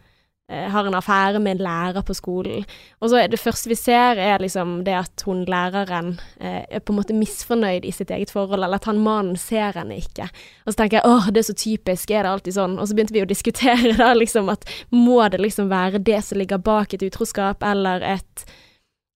har 0.48 0.86
en 0.86 0.94
affære 0.94 1.40
med 1.42 1.56
en 1.56 1.64
lærer 1.66 2.04
på 2.06 2.14
skolen. 2.14 2.66
Og 3.02 3.10
så 3.10 3.18
er 3.18 3.32
det 3.32 3.40
første 3.42 3.70
vi 3.72 3.76
ser, 3.76 4.20
er 4.22 4.44
liksom 4.44 4.84
det 4.86 4.94
at 4.94 5.24
hun 5.26 5.42
læreren 5.50 6.20
eh, 6.40 6.62
er 6.70 6.84
på 6.86 6.94
en 6.94 7.00
måte 7.00 7.18
misfornøyd 7.18 7.86
i 7.86 7.94
sitt 7.96 8.12
eget 8.14 8.30
forhold, 8.34 8.62
eller 8.64 8.78
at 8.78 8.86
han 8.86 9.02
mannen 9.02 9.40
ser 9.42 9.74
henne 9.74 9.98
ikke. 9.98 10.30
Og 10.66 10.74
så 10.74 10.78
tenker 10.78 11.00
jeg 11.00 11.10
åh, 11.10 11.32
det 11.34 11.42
er 11.42 11.50
så 11.50 11.58
typisk, 11.58 12.12
er 12.12 12.28
det 12.28 12.34
alltid 12.36 12.58
sånn? 12.60 12.78
Og 12.78 12.88
så 12.88 12.98
begynte 12.98 13.18
vi 13.18 13.24
å 13.26 13.30
diskutere 13.30 13.96
da, 13.98 14.12
liksom 14.14 14.52
at 14.54 14.70
må 14.94 15.18
det 15.34 15.42
liksom 15.42 15.72
være 15.74 16.04
det 16.06 16.22
som 16.28 16.38
ligger 16.38 16.62
bak 16.62 16.94
et 16.94 17.08
utroskap, 17.10 17.66
eller 17.66 18.06
et 18.16 18.46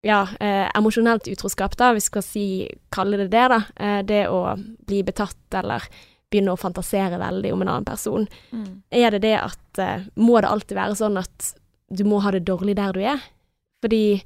ja, 0.07 0.23
eh, 0.41 0.69
emosjonelt 0.79 1.29
utroskap, 1.29 1.77
da, 1.77 1.93
vi 1.93 2.01
skal 2.01 2.23
si, 2.25 2.47
kalle 2.95 3.19
det 3.21 3.33
det, 3.35 3.49
da. 3.53 3.62
Eh, 3.77 4.01
det 4.07 4.23
å 4.33 4.55
bli 4.57 5.03
betatt, 5.05 5.41
eller 5.61 5.85
begynne 6.31 6.53
å 6.55 6.61
fantasere 6.61 7.19
veldig 7.19 7.53
om 7.55 7.62
en 7.62 7.69
annen 7.73 7.85
person. 7.88 8.27
Mm. 8.53 8.83
Er 8.93 9.11
det 9.17 9.23
det 9.23 9.37
at 9.41 9.79
eh, 9.79 10.03
Må 10.17 10.41
det 10.41 10.51
alltid 10.51 10.77
være 10.77 10.97
sånn 10.99 11.17
at 11.21 11.55
du 11.91 12.05
må 12.05 12.21
ha 12.21 12.31
det 12.35 12.45
dårlig 12.45 12.77
der 12.77 12.93
du 12.93 13.01
er? 13.01 13.23
Fordi 13.83 14.23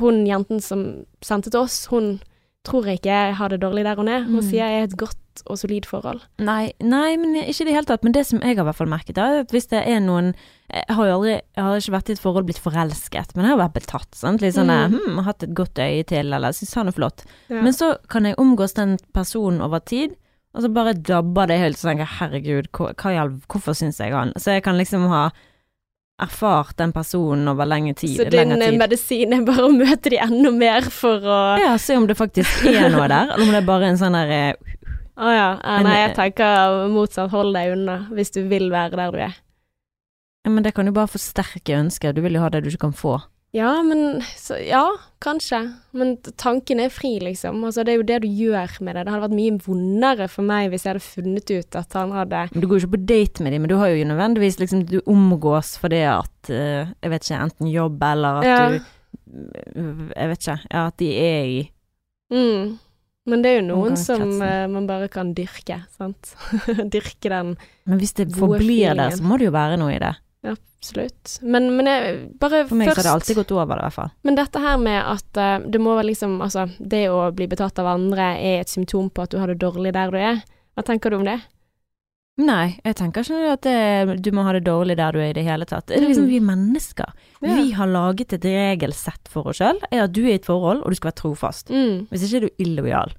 hun 0.00 0.24
jenten 0.26 0.60
som 0.62 1.04
sendte 1.22 1.50
til 1.52 1.60
oss, 1.60 1.86
hun 1.92 2.16
tror 2.64 2.86
ikke 2.88 3.10
jeg 3.12 3.34
har 3.36 3.52
det 3.52 3.60
dårlig 3.60 3.84
der 3.84 3.96
hun 4.00 4.08
er. 4.08 4.22
Hun 4.24 4.40
Mm. 4.40 4.46
sier 4.48 4.64
jeg 4.64 4.80
er 4.80 4.84
et 4.88 4.96
godt 4.96 5.18
og 5.50 5.58
solid 5.58 5.84
forhold. 5.84 6.22
Nei, 6.38 6.72
nei, 6.80 7.16
men 7.18 7.34
ikke 7.42 7.62
i 7.62 7.64
det 7.68 7.74
hele 7.74 7.84
tatt. 7.90 8.02
Men 8.04 8.12
det 8.12 8.24
som 8.26 8.38
jeg 8.40 8.56
har 8.56 8.64
i 8.64 8.66
hvert 8.70 8.76
fall 8.78 8.86
merket, 8.88 9.18
er 9.18 9.40
at 9.42 9.50
hvis 9.52 9.66
det 9.68 9.82
er 9.86 10.00
noen 10.00 10.34
Jeg 10.72 10.96
har 10.96 11.04
jo 11.06 11.12
aldri 11.18 11.32
Jeg 11.34 11.62
har 11.64 11.76
ikke 11.76 11.92
vært 11.92 12.08
i 12.08 12.12
et 12.12 12.18
forhold 12.22 12.46
blitt 12.46 12.58
forelsket, 12.58 13.36
men 13.36 13.44
jeg 13.44 13.52
har 13.58 13.68
vært 13.68 13.74
betatt. 13.82 14.14
Sant? 14.14 14.40
Litt 14.40 14.54
sånn 14.54 14.70
Mm. 14.72 14.94
hm, 14.98 15.24
hatt 15.24 15.42
et 15.42 15.52
godt 15.54 15.74
øye 15.78 16.06
til, 16.06 16.32
eller 16.32 16.48
syns 16.52 16.74
han 16.74 16.88
er 16.88 16.92
flott. 16.92 17.24
Ja. 17.50 17.60
Men 17.62 17.72
så 17.74 17.98
kan 18.08 18.24
jeg 18.24 18.36
omgås 18.38 18.72
den 18.74 18.96
personen 19.12 19.60
over 19.60 19.78
tid, 19.84 20.16
og 20.54 20.62
så 20.62 20.70
bare 20.70 20.94
dabber 20.94 21.50
det 21.50 21.58
helt, 21.58 21.78
så 21.78 21.90
tenker 21.90 22.06
jeg 22.06 22.16
herregud, 22.20 22.70
hva, 22.76 22.92
hva 22.94 23.26
hvorfor 23.50 23.74
syns 23.74 23.98
jeg 23.98 24.14
han 24.14 24.30
Så 24.38 24.54
jeg 24.54 24.62
kan 24.62 24.78
liksom 24.78 25.08
ha 25.10 25.26
erfart 26.22 26.76
den 26.78 26.92
personen 26.94 27.48
over 27.50 27.66
lenge 27.66 27.96
tid. 27.98 28.14
Så 28.16 28.28
din 28.30 28.54
eh, 28.54 28.60
tid. 28.62 28.78
medisin 28.78 29.34
er 29.34 29.42
bare 29.46 29.66
å 29.66 29.72
møte 29.74 30.12
de 30.12 30.20
enda 30.22 30.52
mer 30.54 30.86
for 30.94 31.26
å 31.26 31.38
Å 31.56 31.58
Ja, 31.58 31.72
se 31.80 31.96
om 31.98 32.06
det 32.06 32.14
faktisk 32.18 32.68
er 32.70 32.86
noe 32.94 33.08
der, 33.10 33.34
eller 33.34 33.42
om 33.42 33.50
det 33.50 33.62
er 33.64 33.66
bare 33.66 33.90
en 33.90 33.98
sånn 33.98 34.14
der 34.14 34.54
oh, 35.18 35.32
ja. 35.34 35.50
Eh, 35.58 35.82
Nei, 35.82 35.96
eh, 35.96 36.02
jeg 36.04 36.14
tenker 36.20 36.86
motsatt. 36.92 37.32
Hold 37.34 37.54
deg 37.56 37.74
unna 37.74 37.98
hvis 38.14 38.30
du 38.34 38.44
vil 38.50 38.70
være 38.74 39.00
der 39.00 39.14
du 39.14 39.22
er. 39.26 39.40
Ja, 40.44 40.52
men 40.52 40.62
det 40.62 40.74
kan 40.76 40.86
jo 40.86 40.94
bare 40.94 41.10
forsterke 41.10 41.78
ønsket. 41.80 42.14
Du 42.14 42.22
vil 42.22 42.36
jo 42.36 42.44
ha 42.44 42.50
det 42.52 42.62
du 42.62 42.70
ikke 42.70 42.86
kan 42.86 42.96
få. 42.96 43.18
Ja, 43.54 43.82
men 43.86 44.22
så, 44.36 44.56
Ja, 44.58 44.96
kanskje. 45.22 45.60
Men 45.94 46.16
tanken 46.36 46.80
er 46.82 46.90
fri, 46.90 47.20
liksom. 47.22 47.60
Altså, 47.64 47.84
det 47.86 47.92
er 47.92 48.00
jo 48.00 48.06
det 48.08 48.16
du 48.24 48.26
gjør 48.26 48.72
med 48.82 48.96
det. 48.96 49.04
Det 49.06 49.12
hadde 49.14 49.26
vært 49.28 49.36
mye 49.38 49.58
vondere 49.62 50.26
for 50.32 50.46
meg 50.48 50.72
hvis 50.72 50.86
jeg 50.86 50.96
hadde 50.96 51.04
funnet 51.06 51.52
ut 51.54 51.78
at 51.78 51.94
han 51.94 52.14
hadde 52.16 52.40
Men 52.50 52.64
Du 52.64 52.66
går 52.66 52.80
jo 52.80 52.88
ikke 52.88 52.96
på 52.96 53.04
date 53.12 53.46
med 53.46 53.54
dem, 53.54 53.62
men 53.62 53.70
du 53.70 53.76
har 53.78 53.92
jo 53.92 54.08
nødvendigvis 54.10 54.58
liksom 54.58 54.82
Du 54.90 54.98
omgås 55.06 55.76
fordi 55.78 56.02
at 56.10 56.50
eh, 56.50 56.90
Jeg 56.98 57.12
vet 57.14 57.28
ikke, 57.28 57.42
enten 57.46 57.70
jobb 57.70 58.02
eller 58.10 58.40
at 58.40 58.48
Ja. 58.48 58.58
du 58.72 58.80
eh, 58.80 60.02
Jeg 60.16 60.32
vet 60.32 60.42
ikke. 60.48 60.58
Ja, 60.74 60.86
at 60.88 60.98
de 60.98 61.12
er 61.14 61.44
i 61.44 61.62
mm. 62.34 62.74
Men 63.30 63.40
det 63.40 63.50
er 63.54 63.60
jo 63.62 63.68
noen 63.70 63.94
som 63.96 64.34
eh, 64.42 64.66
man 64.68 64.90
bare 64.90 65.06
kan 65.08 65.30
dyrke, 65.32 65.78
sant. 65.94 66.34
dyrke 66.92 67.30
den, 67.30 67.54
Men 67.86 68.02
hvis 68.02 68.12
det 68.18 68.32
forblir 68.34 68.98
der, 68.98 69.14
så 69.14 69.24
må 69.24 69.38
det 69.40 69.46
jo 69.46 69.54
være 69.54 69.78
noe 69.80 69.94
i 69.94 70.02
det. 70.02 70.12
Absolutt. 70.52 71.38
Men, 71.42 71.70
men 71.76 71.88
jeg 71.88 72.16
bare 72.40 72.64
For 72.68 72.76
meg 72.76 72.90
så 72.90 72.94
først 72.94 73.00
har 73.00 73.08
det 73.08 73.14
alltid 73.18 73.38
gått 73.40 73.54
over 73.56 73.78
i 73.80 73.86
hvert 73.86 73.96
fall. 73.96 74.10
Men 74.28 74.36
dette 74.38 74.60
her 74.60 74.76
med 74.82 75.00
at 75.00 75.40
uh, 75.40 75.66
det 75.70 75.80
må 75.80 75.96
være 75.96 76.10
liksom 76.10 76.36
Altså, 76.44 76.66
det 76.78 77.06
å 77.08 77.30
bli 77.32 77.48
betatt 77.48 77.78
av 77.80 77.88
andre 77.94 78.34
er 78.36 78.60
et 78.60 78.72
symptom 78.72 79.08
på 79.10 79.24
at 79.24 79.32
du 79.32 79.38
har 79.40 79.48
det 79.52 79.60
dårlig 79.62 79.94
der 79.96 80.12
du 80.12 80.18
er. 80.20 80.42
Hva 80.74 80.84
tenker 80.84 81.10
du 81.10 81.20
om 81.22 81.24
det? 81.28 81.38
Nei, 82.42 82.74
jeg 82.82 82.96
tenker 82.98 83.22
ikke 83.22 83.50
at 83.54 83.62
det, 83.62 84.14
du 84.26 84.32
må 84.34 84.42
ha 84.42 84.52
det 84.56 84.64
dårlig 84.66 84.96
der 84.98 85.14
du 85.14 85.20
er 85.22 85.28
i 85.30 85.36
det 85.36 85.44
hele 85.46 85.68
tatt. 85.70 85.86
Det 85.86 86.00
er 86.00 86.02
liksom 86.02 86.24
Mm. 86.24 86.30
vi 86.32 86.40
mennesker. 86.42 87.12
mennesker. 87.40 87.62
Vi 87.62 87.70
har 87.78 87.86
laget 87.86 88.32
et 88.32 88.44
regelsett 88.44 89.28
for 89.30 89.46
oss 89.46 89.60
sjøl, 89.60 89.78
er 89.92 90.02
at 90.02 90.12
du 90.12 90.24
er 90.24 90.32
i 90.32 90.40
et 90.40 90.48
forhold, 90.48 90.82
og 90.82 90.90
du 90.90 90.96
skal 90.98 91.12
være 91.12 91.20
trofast. 91.22 91.70
Mm. 91.70 92.08
Hvis 92.10 92.24
ikke 92.26 92.36
er 92.40 92.48
du 92.48 92.64
illojal. 92.64 93.14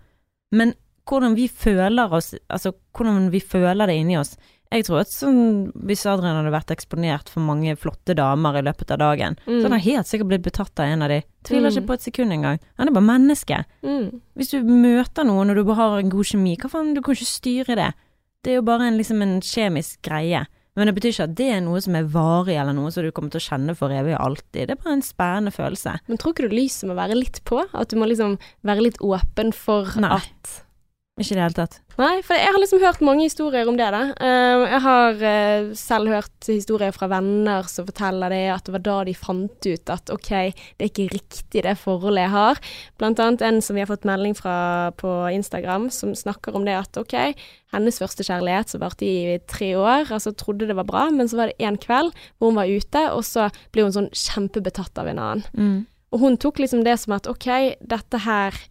Men 0.51 0.73
hvordan 1.07 1.35
vi 1.37 1.47
føler 1.47 2.11
oss, 2.11 2.33
altså 2.49 2.73
hvordan 2.93 3.31
vi 3.31 3.39
føler 3.39 3.87
det 3.87 3.95
inni 3.95 4.17
oss 4.19 4.35
Jeg 4.71 4.85
tror 4.85 4.99
at 5.01 5.07
sånn, 5.13 5.71
hvis 5.85 6.05
Adrian 6.09 6.35
hadde 6.35 6.51
vært 6.51 6.71
eksponert 6.73 7.29
for 7.29 7.39
mange 7.45 7.75
flotte 7.77 8.15
damer 8.17 8.57
i 8.59 8.63
løpet 8.65 8.91
av 8.91 8.97
dagen, 8.99 9.37
Mm. 9.45 9.59
så 9.61 9.63
hadde 9.63 9.71
han 9.77 9.79
helt 9.79 10.07
sikkert 10.07 10.27
blitt 10.27 10.41
betatt 10.43 10.79
av 10.79 10.85
en 10.85 11.01
av 11.03 11.09
de. 11.09 11.21
Tviler 11.43 11.69
Mm. 11.71 11.77
ikke 11.77 11.87
på 11.87 11.93
et 11.93 12.01
sekund 12.01 12.31
engang. 12.33 12.59
Han 12.77 12.87
er 12.87 12.91
bare 12.91 13.03
menneske. 13.19 13.65
Mm. 13.83 14.21
Hvis 14.35 14.49
du 14.51 14.63
møter 14.63 15.23
noen 15.23 15.49
og 15.51 15.55
du 15.65 15.73
har 15.73 15.99
en 15.99 16.09
god 16.09 16.25
kjemi, 16.25 16.57
hva 16.57 16.69
faen, 16.69 16.93
du 16.95 17.01
kan 17.01 17.13
ikke 17.15 17.25
styre 17.39 17.75
det. 17.75 17.93
Det 18.43 18.51
er 18.51 18.55
jo 18.55 18.61
bare 18.63 18.81
en, 18.87 18.97
liksom 18.97 19.21
en 19.21 19.39
kjemisk 19.41 20.01
greie. 20.01 20.45
Men 20.77 20.87
det 20.87 20.95
betyr 20.95 21.13
ikke 21.13 21.23
at 21.23 21.35
det 21.35 21.51
er 21.53 21.61
noe 21.61 21.79
som 21.79 21.95
er 21.95 22.03
varig, 22.03 22.57
eller 22.59 22.73
noe 22.73 22.91
som 22.91 23.01
du 23.01 23.11
kommer 23.11 23.31
til 23.31 23.39
å 23.39 23.47
kjenne 23.47 23.77
for 23.77 23.87
evig 23.89 24.13
og 24.19 24.25
alltid. 24.35 24.67
Det 24.67 24.71
er 24.71 24.75
bare 24.83 24.93
en 24.93 25.01
spennende 25.01 25.53
følelse. 25.55 25.99
Men 26.09 26.17
tror 26.17 26.33
ikke 26.33 26.49
du 26.49 26.55
lyset 26.55 26.83
må 26.89 26.95
være 26.95 27.15
litt 27.15 27.39
på? 27.45 27.63
At 27.73 27.87
du 27.89 27.95
må 27.95 28.05
liksom 28.09 28.37
være 28.65 28.81
litt 28.83 28.97
åpen 28.99 29.53
for 29.53 29.85
Nei. 29.97 30.17
at 30.17 30.63
Ikke 31.15 31.31
i 31.31 31.37
det 31.37 31.43
hele 31.45 31.55
tatt. 31.55 31.75
Nei, 31.95 32.17
for 32.27 32.35
jeg 32.35 32.51
har 32.51 32.59
liksom 32.59 32.81
hørt 32.83 33.03
mange 33.07 33.23
historier 33.23 33.69
om 33.71 33.77
det, 33.79 33.85
da. 33.93 34.01
Eh, 34.19 34.63
jeg 34.67 34.79
har 34.83 35.21
eh, 35.29 35.69
selv 35.79 36.11
hørt 36.11 36.49
historier 36.49 36.91
fra 36.91 37.07
venner 37.07 37.69
som 37.71 37.87
forteller 37.87 38.33
det, 38.35 38.41
at 38.51 38.67
det 38.67 38.73
var 38.75 38.83
da 38.83 38.95
de 39.07 39.13
fant 39.15 39.69
ut 39.69 39.93
at 39.93 40.11
ok, 40.11 40.31
det 40.51 40.83
er 40.83 40.91
ikke 40.91 41.07
riktig 41.13 41.63
det 41.63 41.77
forholdet 41.79 42.25
jeg 42.25 42.33
har. 42.35 42.59
Blant 42.99 43.23
annet 43.23 43.45
en 43.47 43.61
som 43.63 43.79
vi 43.79 43.85
har 43.85 43.91
fått 43.93 44.03
melding 44.09 44.35
fra 44.35 44.57
på 44.99 45.13
Instagram, 45.31 45.87
som 45.87 46.11
snakker 46.19 46.59
om 46.59 46.67
det 46.67 46.75
at 46.81 46.99
ok, 46.99 47.15
hennes 47.71 48.03
første 48.03 48.27
kjærlighet 48.27 48.75
som 48.75 48.83
varte 48.83 49.07
i 49.07 49.39
tre 49.47 49.71
år, 49.79 50.11
altså 50.11 50.35
trodde 50.35 50.67
det 50.67 50.75
var 50.75 50.91
bra, 50.91 51.07
men 51.15 51.31
så 51.31 51.39
var 51.39 51.53
det 51.53 51.63
en 51.63 51.79
kveld 51.79 52.11
hvor 52.11 52.51
hun 52.51 52.59
var 52.59 52.67
ute, 52.67 53.07
og 53.15 53.23
så 53.23 53.47
ble 53.71 53.87
hun 53.87 53.95
sånn 53.95 54.11
kjempebetatt 54.11 54.99
av 54.99 55.15
en 55.15 55.27
annen. 55.29 55.47
Mm. 55.55 55.83
Og 56.11 56.27
hun 56.27 56.35
tok 56.43 56.59
liksom 56.59 56.83
det 56.83 56.99
som 56.99 57.15
at 57.15 57.31
ok, 57.31 57.79
dette 57.87 58.25
her 58.27 58.65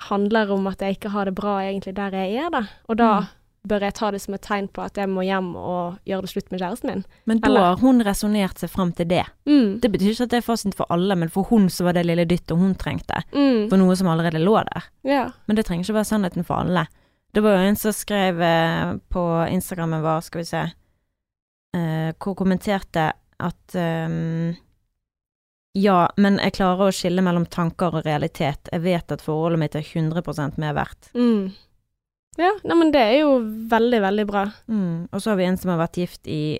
handler 0.00 0.50
om 0.50 0.66
at 0.66 0.80
jeg 0.82 0.96
ikke 0.98 1.10
har 1.14 1.24
det 1.24 1.34
bra 1.34 1.58
egentlig 1.62 1.94
der 1.96 2.10
jeg 2.10 2.34
er, 2.36 2.50
da. 2.50 2.62
Og 2.88 2.96
da 2.98 3.20
Mm. 3.20 3.26
bør 3.68 3.80
jeg 3.80 3.94
ta 3.94 4.10
det 4.10 4.20
som 4.20 4.34
et 4.34 4.42
tegn 4.42 4.68
på 4.68 4.82
at 4.84 4.94
jeg 4.96 5.08
må 5.08 5.22
hjem 5.24 5.54
og 5.56 5.98
gjøre 6.06 6.20
det 6.22 6.30
slutt 6.30 6.50
med 6.50 6.60
kjæresten 6.60 6.84
min. 6.90 7.04
Men 7.26 7.38
da 7.38 7.48
Eller- 7.48 7.60
har 7.60 7.76
hun 7.76 8.00
resonnert 8.02 8.58
seg 8.58 8.68
fram 8.70 8.92
til 8.92 9.06
det. 9.08 9.24
Mm. 9.46 9.80
Det 9.80 9.90
betyr 9.92 10.10
ikke 10.10 10.22
at 10.24 10.28
det 10.30 10.36
er 10.38 10.52
fasiten 10.52 10.74
for 10.74 10.86
alle, 10.90 11.14
men 11.16 11.28
for 11.28 11.44
hun 11.44 11.68
så 11.68 11.84
var 11.84 11.92
det 11.92 12.04
lille 12.06 12.26
dyttet 12.26 12.56
hun 12.58 12.74
trengte. 12.74 13.22
Mm. 13.32 13.70
For 13.70 13.76
noe 13.76 13.96
som 13.96 14.06
allerede 14.08 14.44
lå 14.44 14.56
der. 14.64 14.82
Ja. 15.04 15.30
Men 15.46 15.56
det 15.56 15.64
trenger 15.66 15.84
ikke 15.84 15.94
være 15.94 16.04
sannheten 16.04 16.44
for 16.44 16.54
alle. 16.56 16.86
Det 17.32 17.42
var 17.42 17.50
jo 17.56 17.68
en 17.68 17.76
som 17.76 17.92
skrev 17.92 18.40
eh, 18.40 18.94
på 19.10 19.48
Instagrammen 19.50 20.02
vår, 20.02 20.20
skal 20.22 20.38
vi 20.40 20.44
se, 20.44 20.72
uh, 21.76 22.12
hvor 22.18 22.34
kommenterte 22.36 23.12
at 23.40 23.74
ehm, 23.74 24.56
ja, 25.74 26.06
men 26.16 26.38
jeg 26.38 26.54
klarer 26.54 26.86
å 26.86 26.94
skille 26.94 27.22
mellom 27.26 27.48
tanker 27.50 27.98
og 27.98 28.04
realitet. 28.06 28.70
Jeg 28.70 28.82
vet 28.84 29.10
at 29.10 29.22
forholdet 29.24 29.58
mitt 29.58 29.74
er 29.78 29.82
100% 29.82 30.60
mer 30.62 30.76
verdt. 30.76 31.10
Mm. 31.18 31.50
Ja, 32.38 32.52
nei, 32.62 32.76
men 32.78 32.92
det 32.94 33.02
er 33.02 33.16
jo 33.24 33.34
veldig, 33.70 34.00
veldig 34.04 34.26
bra. 34.28 34.44
Mm. 34.70 35.10
Og 35.10 35.22
så 35.22 35.32
har 35.32 35.40
vi 35.40 35.48
en 35.48 35.58
som 35.58 35.72
har 35.74 35.82
vært 35.82 35.98
gift 35.98 36.30
i 36.30 36.58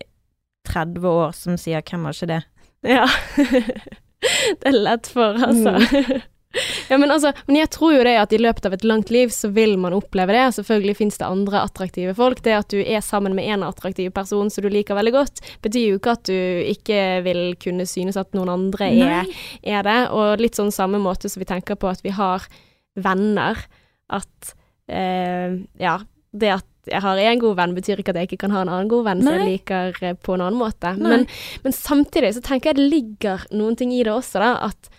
30 0.67 1.07
år, 1.07 1.33
som 1.37 1.59
sier 1.61 1.83
'hvem 1.83 2.07
har 2.09 2.15
ikke 2.15 2.31
det'? 2.33 2.45
Ja. 2.83 3.07
det 4.61 4.67
er 4.71 4.79
lett 4.83 5.07
for, 5.07 5.39
altså. 5.39 5.79
ja, 6.91 6.99
men 6.99 7.11
altså, 7.11 7.33
men 7.49 7.59
jeg 7.59 7.71
tror 7.75 7.95
jo 7.97 8.05
det 8.07 8.15
at 8.21 8.35
i 8.35 8.41
løpet 8.41 8.69
av 8.69 8.77
et 8.77 8.87
langt 8.87 9.13
liv 9.15 9.33
så 9.35 9.51
vil 9.55 9.77
man 9.81 9.97
oppleve 9.97 10.35
det. 10.37 10.45
Selvfølgelig 10.59 10.97
finnes 11.01 11.21
det 11.21 11.29
andre 11.29 11.63
attraktive 11.65 12.15
folk. 12.19 12.43
Det 12.45 12.57
at 12.57 12.75
du 12.75 12.81
er 12.83 13.05
sammen 13.05 13.37
med 13.37 13.49
en 13.51 13.67
attraktiv 13.67 14.13
person 14.15 14.51
som 14.53 14.65
du 14.65 14.71
liker 14.73 14.99
veldig 14.99 15.15
godt, 15.15 15.43
betyr 15.65 15.89
jo 15.89 16.01
ikke 16.01 16.17
at 16.19 16.29
du 16.31 16.37
ikke 16.75 17.01
vil 17.27 17.43
kunne 17.63 17.89
synes 17.89 18.19
at 18.21 18.35
noen 18.37 18.53
andre 18.53 18.91
er, 18.93 19.33
er 19.63 19.87
det. 19.87 19.99
Og 20.15 20.43
litt 20.43 20.59
sånn 20.59 20.75
samme 20.75 21.01
måte 21.03 21.31
som 21.33 21.43
vi 21.43 21.51
tenker 21.51 21.79
på 21.81 21.91
at 21.91 22.05
vi 22.05 22.15
har 22.15 22.47
venner. 22.95 23.59
At 24.13 24.55
eh, 24.87 25.59
ja, 25.81 25.99
det 26.35 26.55
at 26.61 26.71
jeg 26.85 27.01
har 27.01 27.17
én 27.17 27.41
god 27.41 27.57
venn, 27.57 27.73
betyr 27.77 28.01
ikke 28.01 28.13
at 28.13 28.19
jeg 28.21 28.29
ikke 28.29 28.43
kan 28.45 28.53
ha 28.53 28.65
en 28.65 28.71
annen 28.73 28.91
god 28.91 29.07
venn 29.07 29.23
som 29.25 29.39
jeg 29.39 29.47
liker 29.55 30.03
eh, 30.05 30.19
på 30.21 30.35
en 30.37 30.45
annen 30.45 30.61
måte. 30.61 30.93
Men, 31.01 31.25
men 31.65 31.77
samtidig 31.77 32.35
så 32.37 32.43
tenker 32.45 32.73
jeg 32.73 32.81
det 32.81 32.91
ligger 32.93 33.47
noen 33.57 33.79
ting 33.79 33.95
i 33.95 34.03
det 34.05 34.13
også, 34.13 34.43
da. 34.43 34.51
At 34.69 34.91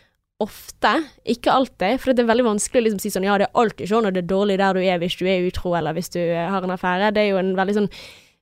ofte, 0.44 0.92
ikke 1.32 1.54
alltid, 1.54 2.02
for 2.02 2.12
det 2.12 2.26
er 2.26 2.28
veldig 2.28 2.48
vanskelig 2.50 2.82
å 2.82 2.86
liksom 2.90 3.02
si 3.04 3.12
sånn 3.14 3.28
ja, 3.28 3.38
det 3.40 3.48
er 3.48 3.62
alltid 3.62 3.88
sånn, 3.88 4.08
og 4.10 4.16
det 4.16 4.26
er 4.26 4.34
dårlig 4.34 4.60
der 4.60 4.76
du 4.76 4.84
er 4.84 5.00
hvis 5.00 5.16
du 5.20 5.24
er 5.32 5.48
utro, 5.48 5.72
eller 5.78 5.96
hvis 5.96 6.12
du 6.12 6.20
eh, 6.20 6.50
har 6.52 6.66
en 6.66 6.76
affære. 6.76 7.14
Det 7.16 7.24
er 7.24 7.30
jo 7.32 7.40
en 7.40 7.54
veldig 7.56 7.76
sånn 7.78 7.90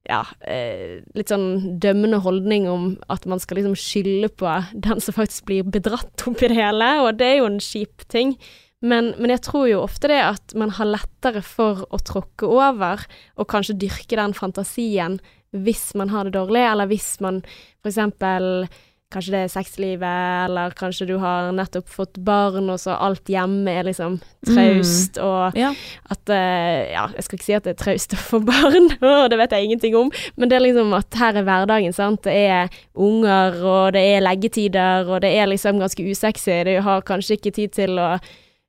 ja, 0.09 0.23
eh, 0.49 0.99
litt 1.15 1.31
sånn 1.31 1.77
dømmende 1.79 2.19
holdning 2.25 2.65
om 2.67 2.87
at 3.13 3.27
man 3.29 3.39
skal 3.39 3.61
liksom 3.61 3.77
skylde 3.79 4.31
på 4.35 4.49
den 4.73 5.03
som 5.03 5.15
faktisk 5.15 5.47
blir 5.47 5.69
bedratt 5.69 6.25
oppi 6.27 6.49
det 6.51 6.57
hele, 6.59 6.89
og 7.05 7.13
det 7.21 7.29
er 7.29 7.39
jo 7.39 7.49
en 7.51 7.61
kjip 7.63 8.07
ting. 8.11 8.35
Men, 8.83 9.13
men 9.15 9.31
jeg 9.31 9.45
tror 9.45 9.69
jo 9.69 9.83
ofte 9.85 10.09
det 10.11 10.19
at 10.25 10.55
man 10.59 10.73
har 10.75 10.89
lettere 10.89 11.43
for 11.45 11.85
å 11.87 12.01
tråkke 12.03 12.49
over, 12.49 13.05
og 13.39 13.51
kanskje 13.53 13.77
dyrke 13.85 14.19
den 14.19 14.35
fantasien 14.35 15.21
hvis 15.53 15.91
man 15.95 16.09
har 16.09 16.25
det 16.27 16.33
dårlig, 16.35 16.65
eller 16.65 16.89
hvis 16.89 17.13
man 17.23 17.43
for 17.79 17.93
eksempel 17.93 18.65
Kanskje 19.13 19.31
det 19.35 19.41
er 19.45 19.51
sexlivet, 19.53 20.47
eller 20.49 20.73
kanskje 20.77 21.05
du 21.07 21.17
har 21.21 21.51
nettopp 21.53 21.87
fått 21.93 22.17
barn, 22.25 22.69
og 22.73 22.79
så 22.81 22.95
alt 22.97 23.29
hjemme 23.29 23.69
er 23.69 23.85
liksom 23.85 24.19
traust, 24.49 25.17
og 25.21 25.55
Ja. 25.55 25.71
at 26.09 26.29
eh, 26.33 26.91
Ja, 26.93 27.07
jeg 27.13 27.23
skal 27.27 27.37
ikke 27.37 27.45
si 27.45 27.53
at 27.57 27.63
det 27.67 27.75
er 27.75 27.83
traust 27.83 28.13
å 28.17 28.17
få 28.17 28.39
barn, 28.43 28.89
og 29.01 29.29
det 29.29 29.37
vet 29.37 29.51
jeg 29.55 29.69
ingenting 29.69 29.95
om, 29.95 30.09
men 30.35 30.49
det 30.49 30.57
er 30.57 30.65
liksom 30.65 30.93
at 30.97 31.13
her 31.21 31.37
er 31.37 31.45
hverdagen, 31.47 31.93
sant. 31.93 32.23
Det 32.25 32.33
er 32.33 32.69
unger, 32.97 33.59
og 33.63 33.93
det 33.93 34.01
er 34.15 34.25
leggetider, 34.25 35.07
og 35.09 35.21
det 35.21 35.31
er 35.37 35.47
liksom 35.53 35.79
ganske 35.79 36.03
usexy. 36.09 36.63
Du 36.67 36.73
har 36.81 37.01
kanskje 37.05 37.37
ikke 37.37 37.53
tid 37.53 37.71
til 37.77 37.99
å 38.01 38.17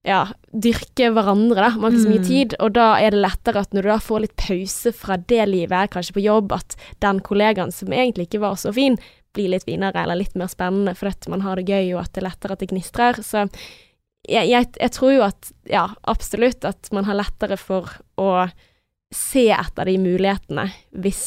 ja, 0.05 0.26
dyrke 0.53 1.09
hverandre, 1.16 1.57
da. 1.64 1.70
Man 1.80 1.86
har 1.88 1.95
ikke 1.97 2.05
så 2.05 2.11
mye 2.12 2.20
Mm. 2.20 2.28
tid, 2.28 2.55
og 2.61 2.72
da 2.76 2.88
er 3.01 3.11
det 3.14 3.22
lettere 3.24 3.61
at 3.64 3.72
når 3.72 3.82
du 3.82 3.88
da 3.88 3.99
får 4.05 4.20
litt 4.20 4.36
pause 4.36 4.92
fra 4.92 5.16
det 5.16 5.47
livet, 5.49 5.90
kanskje 5.90 6.12
på 6.12 6.24
jobb, 6.26 6.53
at 6.53 6.76
den 7.01 7.20
kollegaen 7.24 7.72
som 7.72 7.88
egentlig 7.88 8.28
ikke 8.28 8.40
var 8.45 8.55
så 8.61 8.72
fin, 8.74 8.99
blir 9.35 9.51
litt 9.53 9.66
finere 9.66 10.03
eller 10.03 10.18
litt 10.18 10.37
mer 10.39 10.51
spennende 10.53 10.95
fordi 10.99 11.32
man 11.32 11.45
har 11.45 11.61
det 11.61 11.68
gøy, 11.68 11.95
og 11.95 12.05
at 12.05 12.14
det 12.14 12.22
er 12.22 12.28
lettere 12.28 12.57
at 12.57 12.62
det 12.62 12.70
gnistrer. 12.72 13.20
Så 13.22 13.45
jeg, 14.28 14.49
jeg, 14.49 14.70
jeg 14.80 14.95
tror 14.95 15.12
jo 15.12 15.26
at, 15.26 15.53
ja, 15.68 15.89
absolutt 16.11 16.64
at 16.68 16.91
man 16.95 17.09
har 17.09 17.18
lettere 17.18 17.59
for 17.61 17.91
å 18.20 18.47
se 19.14 19.47
etter 19.55 19.91
de 19.91 19.99
mulighetene 20.03 20.68
hvis 21.05 21.24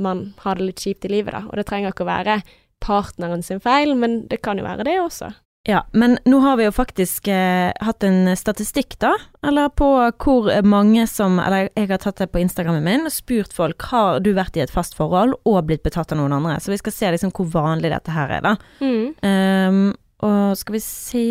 man 0.00 0.30
har 0.44 0.56
det 0.56 0.70
litt 0.70 0.82
kjipt 0.84 1.04
i 1.04 1.12
livet, 1.12 1.34
da. 1.34 1.44
Og 1.48 1.58
det 1.58 1.66
trenger 1.68 1.92
ikke 1.92 2.06
å 2.06 2.12
være 2.12 2.40
partneren 2.80 3.42
sin 3.44 3.60
feil, 3.60 3.92
men 3.98 4.22
det 4.30 4.40
kan 4.44 4.58
jo 4.60 4.64
være 4.64 4.86
det 4.88 4.96
også. 5.02 5.34
Ja, 5.68 5.86
men 5.92 6.16
nå 6.24 6.38
har 6.40 6.56
vi 6.56 6.64
jo 6.64 6.72
faktisk 6.72 7.28
eh, 7.28 7.68
hatt 7.84 8.04
en 8.06 8.30
statistikk, 8.36 8.94
da, 9.02 9.12
eller 9.44 9.68
på 9.68 9.88
hvor 10.24 10.48
mange 10.64 11.04
som 11.06 11.36
Eller 11.42 11.68
jeg 11.76 11.90
har 11.90 12.00
tatt 12.00 12.22
det 12.22 12.30
på 12.32 12.40
Instagrammen 12.40 12.84
min 12.84 13.04
og 13.04 13.12
spurt 13.12 13.52
folk 13.52 13.84
har 13.90 14.22
du 14.24 14.32
vært 14.36 14.56
i 14.56 14.62
et 14.64 14.72
fast 14.72 14.96
forhold 14.96 15.36
og 15.44 15.66
blitt 15.68 15.84
betatt 15.84 16.14
av 16.14 16.20
noen 16.20 16.32
andre. 16.38 16.56
Så 16.64 16.72
vi 16.72 16.80
skal 16.80 16.96
se 16.96 17.10
liksom 17.12 17.34
hvor 17.36 17.50
vanlig 17.52 17.92
dette 17.92 18.14
her 18.14 18.32
er, 18.38 18.46
da. 18.46 18.54
Mm. 18.80 19.04
Um, 19.20 19.82
og 20.24 20.56
skal 20.60 20.76
vi 20.76 20.82
se 20.84 21.26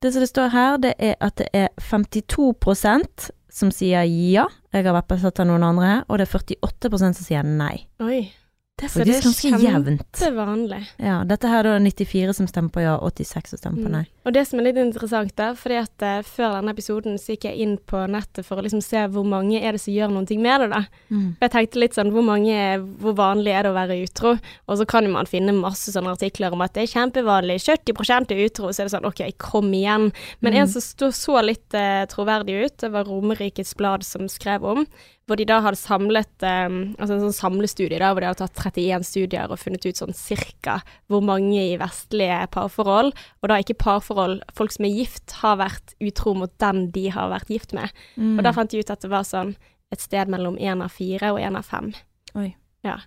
Det 0.00 0.12
som 0.12 0.20
det 0.20 0.30
står 0.30 0.52
her, 0.52 0.76
det 0.80 0.94
er 0.96 1.16
at 1.20 1.40
det 1.40 1.48
er 1.56 1.68
52% 1.80 3.30
som 3.50 3.72
sier 3.74 4.04
ja, 4.04 4.46
jeg 4.72 4.86
har 4.86 4.94
vært 4.94 5.10
betatt 5.10 5.40
av 5.42 5.48
noen 5.48 5.64
andre, 5.66 6.02
og 6.08 6.20
det 6.20 6.28
er 6.28 6.36
48% 6.38 7.18
som 7.18 7.26
sier 7.26 7.44
nei. 7.44 7.86
Oi. 8.00 8.22
Det 8.80 8.86
er 8.88 8.92
faktisk 8.94 9.26
ganske 9.28 9.50
jevnt. 9.60 10.06
Det 10.16 10.26
er 10.30 10.36
vanlig. 10.38 10.80
Ja, 10.98 11.18
dette 11.28 11.48
her 11.52 11.66
er 11.68 11.76
da 11.76 11.78
94 11.84 12.34
som 12.38 12.46
stemmer 12.48 12.72
på 12.72 12.80
ja, 12.84 12.96
86 12.96 13.52
som 13.52 13.60
stemmer 13.60 13.82
på 13.84 13.90
Mm. 13.90 13.98
Og 14.26 14.34
det 14.36 14.42
som 14.44 14.60
er 14.60 14.66
litt 14.66 14.78
interessant 14.80 15.32
da, 15.38 15.50
fordi 15.56 15.78
at 15.80 16.04
uh, 16.04 16.18
før 16.26 16.58
denne 16.58 16.74
episoden 16.74 17.14
så 17.20 17.32
gikk 17.32 17.46
jeg 17.48 17.62
inn 17.64 17.76
på 17.88 18.02
nettet 18.12 18.44
for 18.44 18.60
å 18.60 18.64
liksom 18.66 18.82
se 18.84 19.06
hvor 19.14 19.24
mange 19.24 19.60
er 19.60 19.72
det 19.72 19.80
som 19.80 19.94
gjør 19.94 20.12
noen 20.12 20.26
ting 20.28 20.42
med 20.44 20.60
det 20.60 20.68
da. 20.74 20.82
Mm. 21.08 21.28
Jeg 21.40 21.52
tenkte 21.54 21.80
litt 21.80 21.96
sånn, 21.96 22.12
hvor 22.12 22.26
mange, 22.26 22.56
hvor 23.00 23.16
vanlig 23.16 23.54
er 23.56 23.64
det 23.64 23.72
å 23.72 23.78
være 23.78 23.96
utro? 24.04 24.34
Og 24.68 24.80
så 24.80 24.86
kan 24.88 25.08
jo 25.08 25.14
man 25.14 25.30
finne 25.30 25.54
masse 25.56 25.94
sånne 25.94 26.12
artikler 26.18 26.52
om 26.52 26.60
at 26.66 26.74
det 26.76 26.84
er 26.84 26.92
kjempevanlig, 26.92 27.60
70% 27.64 28.34
er 28.36 28.42
utro, 28.44 28.68
så 28.68 28.82
er 28.82 28.90
det 28.90 28.94
sånn, 28.96 29.08
ok, 29.08 29.24
kom 29.40 29.72
igjen. 29.72 30.10
Men 30.40 30.52
Mm. 30.52 30.60
en 30.60 30.68
som 30.68 30.82
stod 30.84 31.16
så 31.16 31.40
litt 31.40 31.72
uh, 31.72 32.04
troverdig 32.10 32.58
ut, 32.66 32.76
det 32.84 32.92
var 32.92 33.08
Romerikets 33.08 33.72
Blad 33.78 34.04
som 34.04 34.28
skrev 34.28 34.64
om, 34.68 34.84
hvor 35.30 35.38
de 35.38 35.44
da 35.46 35.60
hadde 35.62 35.78
samlet, 35.78 36.42
um, 36.42 36.96
altså 36.98 37.14
en 37.14 37.20
sånn 37.28 37.36
samlestudie 37.36 38.00
da, 38.02 38.08
hvor 38.10 38.18
de 38.24 38.26
hadde 38.26 38.42
tatt 38.42 38.74
31 38.74 39.04
studier 39.06 39.52
og 39.54 39.60
funnet 39.62 39.84
ut 39.86 40.00
sånn 40.00 40.10
cirka 40.16 40.80
hvor 41.06 41.22
mange 41.22 41.54
i 41.54 41.76
vestlige 41.78 42.48
parforhold, 42.50 43.12
og 43.14 43.46
da 43.48 43.60
ikke 43.62 43.76
parforhold, 43.78 44.09
folk 44.54 44.72
som 44.72 44.84
er 44.84 44.94
gift, 44.94 45.30
har 45.42 45.56
vært 45.56 45.94
utro 46.00 46.34
mot 46.34 46.52
den 46.58 46.90
de 46.90 47.08
har 47.10 47.30
vært 47.30 47.48
gift 47.48 47.72
med. 47.72 47.90
Mm. 48.16 48.38
Og 48.38 48.44
da 48.44 48.52
fant 48.52 48.70
de 48.70 48.78
ut 48.80 48.90
at 48.90 49.00
det 49.00 49.10
var 49.10 49.22
sånn 49.22 49.56
et 49.92 50.00
sted 50.00 50.28
mellom 50.28 50.56
én 50.58 50.82
av 50.82 50.90
fire 50.90 51.32
og 51.32 51.40
én 51.40 51.56
av 51.56 51.64
fem. 51.64 51.92
Oi. 52.36 52.54
Ja. 52.84 52.98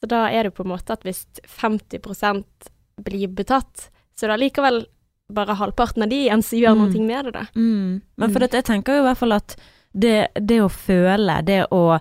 Så 0.00 0.08
da 0.08 0.26
er 0.32 0.44
det 0.44 0.54
på 0.56 0.64
en 0.64 0.70
måte 0.72 0.90
at 0.92 1.02
hvis 1.04 1.26
50% 1.44 2.44
blir 3.04 3.28
betatt, 3.28 3.90
så 4.16 4.24
er 4.26 4.32
det 4.32 4.38
allikevel 4.38 4.86
bare 5.30 5.54
halvparten 5.54 6.02
av 6.02 6.08
de 6.10 6.24
igjen 6.26 6.42
som 6.42 6.58
gjør 6.58 6.74
Mm. 6.76 6.80
noe 6.92 7.06
med 7.06 7.24
det, 7.24 7.32
da. 7.32 7.44
Mm. 7.54 8.02
Men 8.16 8.30
for 8.32 8.38
Mm. 8.40 8.48
dette, 8.48 8.56
jeg 8.56 8.64
tenker 8.64 8.92
jo 8.96 9.02
i 9.04 9.06
hvert 9.08 9.18
fall 9.18 9.32
at 9.32 9.56
det, 9.96 10.28
det 10.34 10.60
å 10.60 10.68
føle, 10.70 11.44
det 11.44 11.66
å 11.70 12.00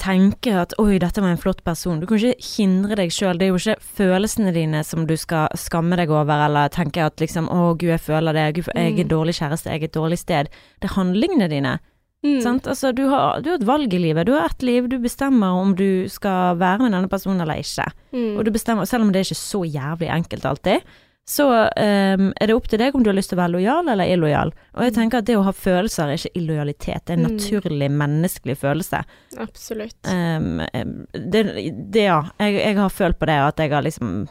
tenke 0.00 0.54
at 0.56 0.72
oi, 0.80 0.96
dette 1.02 1.20
var 1.20 1.34
en 1.34 1.40
flott 1.40 1.60
person. 1.66 2.00
Du 2.00 2.06
kan 2.08 2.16
ikke 2.18 2.40
hindre 2.56 2.96
deg 2.96 3.12
sjøl. 3.12 3.36
Det 3.38 3.46
er 3.46 3.52
jo 3.52 3.60
ikke 3.60 3.82
følelsene 4.00 4.52
dine 4.56 4.80
som 4.86 5.04
du 5.06 5.14
skal 5.20 5.48
skamme 5.60 5.98
deg 6.00 6.10
over, 6.10 6.46
eller 6.46 6.72
tenke 6.72 7.04
at 7.04 7.20
liksom 7.20 7.50
å 7.52 7.74
gud, 7.76 7.90
jeg 7.92 8.00
føler 8.00 8.32
det, 8.36 8.46
gud, 8.56 8.70
jeg 8.74 8.92
er 8.98 9.04
Mm. 9.04 9.08
dårlig 9.12 9.34
kjæreste, 9.36 9.70
jeg 9.70 9.82
er 9.82 9.84
et 9.90 9.92
dårlig 9.98 10.18
sted. 10.18 10.48
Det 10.80 10.90
er 10.90 10.94
handlingene 10.96 11.48
dine. 11.52 11.78
Mm. 12.24 12.40
Sant? 12.44 12.66
Altså, 12.68 12.92
du 12.94 13.06
har, 13.08 13.40
du 13.40 13.48
har 13.50 13.56
et 13.60 13.66
valg 13.66 13.92
i 13.94 13.98
livet. 13.98 14.26
Du 14.26 14.32
har 14.32 14.44
ett 14.50 14.62
liv. 14.62 14.88
Du 14.88 14.98
bestemmer 14.98 15.56
om 15.56 15.74
du 15.74 16.06
skal 16.08 16.56
være 16.60 16.80
med 16.84 16.92
denne 16.92 17.08
personen 17.08 17.40
eller 17.40 17.54
ikke. 17.62 17.86
Mm. 18.12 18.36
Og 18.36 18.44
du 18.44 18.50
bestemmer, 18.50 18.84
selv 18.86 19.04
om 19.04 19.12
det 19.12 19.20
er 19.22 19.28
ikke 19.30 19.40
så 19.40 19.62
jævlig 19.64 20.10
enkelt 20.12 20.44
alltid, 20.44 20.80
så 21.30 21.44
um, 21.46 22.24
er 22.40 22.50
det 22.50 22.54
opp 22.56 22.66
til 22.72 22.80
deg 22.82 22.96
om 22.98 23.04
du 23.06 23.10
har 23.12 23.14
lyst 23.14 23.30
til 23.30 23.38
å 23.38 23.42
være 23.44 23.52
lojal 23.54 23.88
eller 23.92 24.08
illojal. 24.10 24.50
Og 24.74 24.82
jeg 24.82 24.92
Mm. 24.92 24.96
tenker 24.98 25.18
at 25.20 25.28
det 25.28 25.36
å 25.38 25.44
ha 25.46 25.52
følelser 25.54 26.10
er 26.10 26.18
ikke 26.18 26.34
illojalitet, 26.40 27.04
det 27.06 27.14
er 27.14 27.18
en 27.20 27.26
Mm. 27.28 27.36
naturlig 27.36 27.90
menneskelig 28.00 28.56
følelse. 28.58 29.04
Absolutt. 29.38 29.96
Um, 30.10 30.60
det, 31.14 31.44
det, 31.92 32.02
ja, 32.08 32.22
jeg, 32.40 32.58
jeg 32.64 32.76
har 32.80 32.90
følt 32.90 33.18
på 33.20 33.26
det, 33.30 33.38
at 33.46 33.56
jeg 33.62 33.70
har 33.70 33.82
liksom 33.86 34.26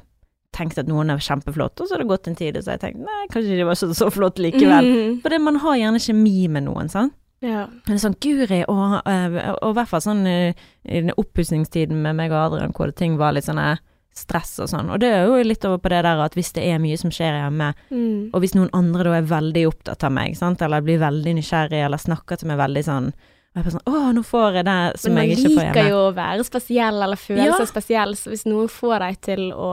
tenkt 0.52 0.80
at 0.82 0.88
noen 0.90 1.12
er 1.14 1.22
kjempeflott, 1.24 1.80
og 1.80 1.88
så 1.88 1.94
har 1.96 2.00
det 2.04 2.10
gått 2.10 2.28
en 2.28 2.36
tid, 2.36 2.58
og 2.58 2.64
så 2.66 2.72
har 2.74 2.80
jeg 2.80 2.84
tenkt 2.88 3.06
nei, 3.06 3.22
kanskje 3.32 3.56
de 3.60 3.64
var 3.70 3.78
så, 3.80 3.92
så 3.96 4.10
flott 4.12 4.40
likevel. 4.42 4.88
Mm. 4.92 5.22
For 5.22 5.30
det, 5.30 5.40
man 5.46 5.60
har 5.64 5.78
gjerne 5.78 6.02
kjemi 6.04 6.48
med 6.50 6.66
noen, 6.66 6.90
sant. 6.92 7.14
Ja. 7.40 7.68
Men 7.88 8.02
sånn 8.02 8.18
Guri, 8.20 8.66
og, 8.68 8.98
eh, 9.08 9.38
i 9.40 9.74
hvert 9.78 9.88
fall 9.88 10.02
sånn 10.04 10.26
eh, 10.28 10.54
i 10.84 11.00
den 11.06 11.14
oppussingstiden 11.16 12.02
med 12.04 12.18
meg 12.18 12.34
og 12.34 12.50
Adrian, 12.54 12.74
hvor 12.76 12.92
ting 12.92 13.16
var 13.22 13.32
litt 13.38 13.46
sånn 13.48 13.62
eh, 13.64 13.78
stress 14.20 14.60
og 14.60 14.70
sånn. 14.72 14.90
Og 14.94 15.00
det 15.02 15.10
er 15.16 15.26
jo 15.28 15.40
litt 15.48 15.66
over 15.66 15.78
på 15.82 15.90
det 15.94 16.04
der 16.06 16.22
at 16.26 16.36
hvis 16.38 16.52
det 16.56 16.64
er 16.70 16.80
mye 16.84 16.98
som 17.00 17.10
skjer 17.12 17.40
hjemme, 17.40 17.74
Mm. 17.90 18.30
og 18.34 18.42
hvis 18.44 18.56
noen 18.56 18.70
andre 18.74 19.04
da 19.08 19.14
er 19.18 19.28
veldig 19.32 19.66
opptatt 19.72 20.04
av 20.04 20.12
meg, 20.12 20.36
sant, 20.38 20.62
eller 20.62 20.82
blir 20.86 21.00
veldig 21.02 21.34
nysgjerrig, 21.40 21.82
eller 21.86 21.98
snakker 21.98 22.38
til 22.38 22.48
meg 22.52 22.58
veldig 22.62 22.84
sånn 22.86 23.12
og 23.50 23.58
jeg 23.58 23.64
bare 23.66 23.74
sånn 23.74 23.88
Å, 23.90 24.14
nå 24.14 24.22
får 24.24 24.54
jeg 24.60 24.66
det 24.66 25.00
som 25.02 25.16
jeg 25.18 25.30
ikke 25.32 25.42
får 25.42 25.50
hjemme. 25.50 25.56
Men 25.56 25.66
man 25.66 25.74
liker 25.74 25.90
jo 25.90 26.02
å 26.06 26.14
være 26.14 26.44
spesiell, 26.46 27.00
eller 27.04 27.18
føle 27.18 27.46
Ja. 27.48 27.56
seg 27.58 27.68
spesiell, 27.72 28.12
så 28.16 28.30
hvis 28.30 28.46
noen 28.46 28.68
får 28.70 29.00
deg 29.00 29.22
til 29.26 29.42
å, 29.54 29.70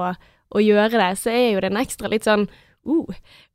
å 0.56 0.58
gjøre 0.64 0.90
det, 0.96 1.10
så 1.20 1.28
er 1.30 1.52
jo 1.52 1.60
det 1.60 1.70
en 1.72 1.76
ekstra 1.82 2.08
litt 2.08 2.24
sånn 2.24 2.48
uh, 2.88 3.04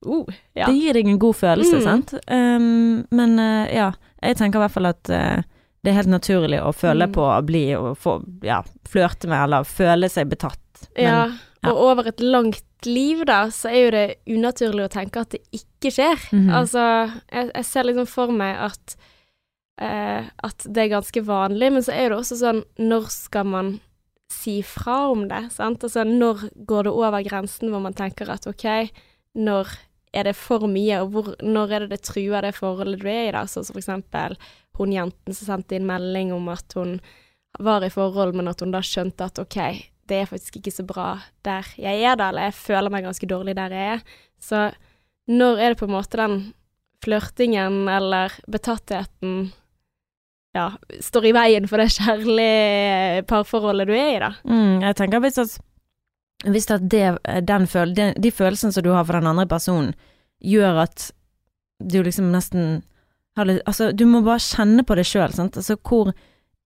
uh, 0.05 0.25
ja. 0.55 0.67
Det 0.67 0.75
gir 0.77 0.93
deg 0.93 1.07
en 1.07 1.17
god 1.19 1.35
følelse, 1.39 1.79
Mm. 1.79 1.83
sant. 1.83 2.13
Um, 2.29 3.07
men 3.11 3.39
uh, 3.39 3.65
ja, 3.73 3.91
jeg 4.21 4.37
tenker 4.37 4.59
i 4.59 4.63
hvert 4.67 4.75
fall 4.77 4.85
at 4.91 5.09
uh, 5.09 5.41
det 5.83 5.89
er 5.89 5.97
helt 6.03 6.13
naturlig 6.13 6.61
å 6.61 6.69
føle 6.75 7.07
Mm. 7.07 7.13
på 7.17 7.23
å 7.25 7.41
bli 7.43 7.63
og 7.75 7.97
få, 7.97 8.19
ja, 8.45 8.61
flørte 8.87 9.27
med, 9.27 9.41
eller 9.41 9.63
føle 9.65 10.07
seg 10.07 10.29
betatt. 10.29 10.60
Men, 10.95 11.05
ja. 11.05 11.21
ja. 11.61 11.71
Og 11.71 11.79
over 11.91 12.11
et 12.11 12.23
langt 12.23 12.87
liv, 12.87 13.23
da, 13.29 13.43
så 13.53 13.69
er 13.71 13.81
jo 13.81 13.93
det 13.93 14.05
unaturlig 14.31 14.87
å 14.87 14.91
tenke 14.91 15.23
at 15.23 15.35
det 15.35 15.43
ikke 15.55 15.93
skjer. 15.93 16.27
Mhm. 16.31 16.49
Altså, 16.57 16.85
jeg, 17.31 17.51
jeg 17.53 17.69
ser 17.69 17.89
liksom 17.89 18.09
for 18.09 18.33
meg 18.35 18.57
at 18.69 18.97
eh, 19.81 20.27
at 20.43 20.65
det 20.67 20.85
er 20.85 20.95
ganske 20.97 21.23
vanlig, 21.27 21.71
men 21.75 21.85
så 21.85 21.95
er 21.95 22.11
det 22.11 22.19
også 22.19 22.39
sånn 22.41 22.65
Når 22.81 23.07
skal 23.13 23.47
man 23.49 23.71
si 24.31 24.61
fra 24.65 25.09
om 25.11 25.25
det? 25.29 25.47
Sant? 25.53 25.83
Altså, 25.83 26.05
når 26.07 26.47
går 26.67 26.87
det 26.87 26.93
over 26.95 27.23
grensen 27.25 27.71
hvor 27.71 27.83
man 27.83 27.97
tenker 27.97 28.31
at 28.31 28.47
OK, 28.49 28.67
når 29.37 29.71
er 30.11 30.27
det 30.27 30.35
for 30.35 30.67
mye, 30.67 31.01
og 31.03 31.13
hvor, 31.13 31.31
når 31.43 31.71
er 31.71 31.85
det 31.85 31.95
det 31.95 32.05
truer 32.07 32.43
det 32.43 32.55
forholdet 32.57 32.99
du 32.99 33.07
er 33.07 33.29
i, 33.29 33.33
da? 33.35 33.45
Sånn 33.47 33.65
som 33.67 33.75
for 33.75 33.83
eksempel 33.83 34.37
hun 34.79 34.93
jenten 34.95 35.35
som 35.35 35.47
sendte 35.47 35.77
inn 35.77 35.87
melding 35.87 36.31
om 36.35 36.49
at 36.51 36.75
hun 36.77 36.97
var 37.59 37.83
i 37.83 37.91
forhold, 37.91 38.35
men 38.35 38.49
at 38.51 38.63
hun 38.63 38.73
da 38.73 38.81
skjønte 38.83 39.27
at 39.27 39.39
OK, 39.43 39.59
det 40.11 40.21
er 40.21 40.29
faktisk 40.29 40.59
ikke 40.59 40.73
så 40.75 40.85
bra 40.87 41.07
der 41.47 41.67
jeg 41.79 42.03
er, 42.03 42.17
da, 42.19 42.29
eller 42.29 42.49
jeg 42.49 42.57
føler 42.59 42.93
meg 42.93 43.07
ganske 43.07 43.29
dårlig 43.29 43.55
der 43.57 43.75
jeg 43.75 43.95
er. 43.95 44.03
Så 44.41 44.67
når 45.31 45.61
er 45.61 45.73
det 45.73 45.79
på 45.79 45.87
en 45.87 45.95
måte 45.95 46.19
den 46.19 46.37
flørtingen 47.01 47.87
eller 47.89 48.35
betattheten 48.51 49.51
ja, 50.55 50.67
står 50.99 51.29
i 51.29 51.33
veien 51.35 51.67
for 51.71 51.81
det 51.81 51.93
kjærlige 51.95 53.25
parforholdet 53.29 53.87
du 53.87 53.95
er 53.95 54.09
i, 54.11 54.21
da? 54.21 54.31
Mm, 54.43 54.81
jeg 54.83 54.97
tenker 54.99 55.23
hvis 55.23 55.39
at, 55.41 55.55
hvis 56.51 56.69
at 56.75 56.85
det, 56.91 57.05
føl, 57.71 57.95
de, 57.95 58.11
de 58.19 58.31
følelsene 58.35 58.75
som 58.75 58.85
du 58.85 58.91
har 58.91 59.07
for 59.07 59.17
den 59.17 59.31
andre 59.31 59.47
personen, 59.49 59.93
gjør 60.41 60.83
at 60.85 61.11
du 61.81 62.01
liksom 62.03 62.29
nesten 62.33 62.81
har 63.39 63.47
litt 63.47 63.61
Altså, 63.69 63.91
du 63.95 64.03
må 64.09 64.19
bare 64.25 64.43
kjenne 64.43 64.83
på 64.83 64.97
det 64.99 65.07
sjøl, 65.07 65.31
sant. 65.33 65.55
Altså, 65.57 65.77
hvor 65.79 66.11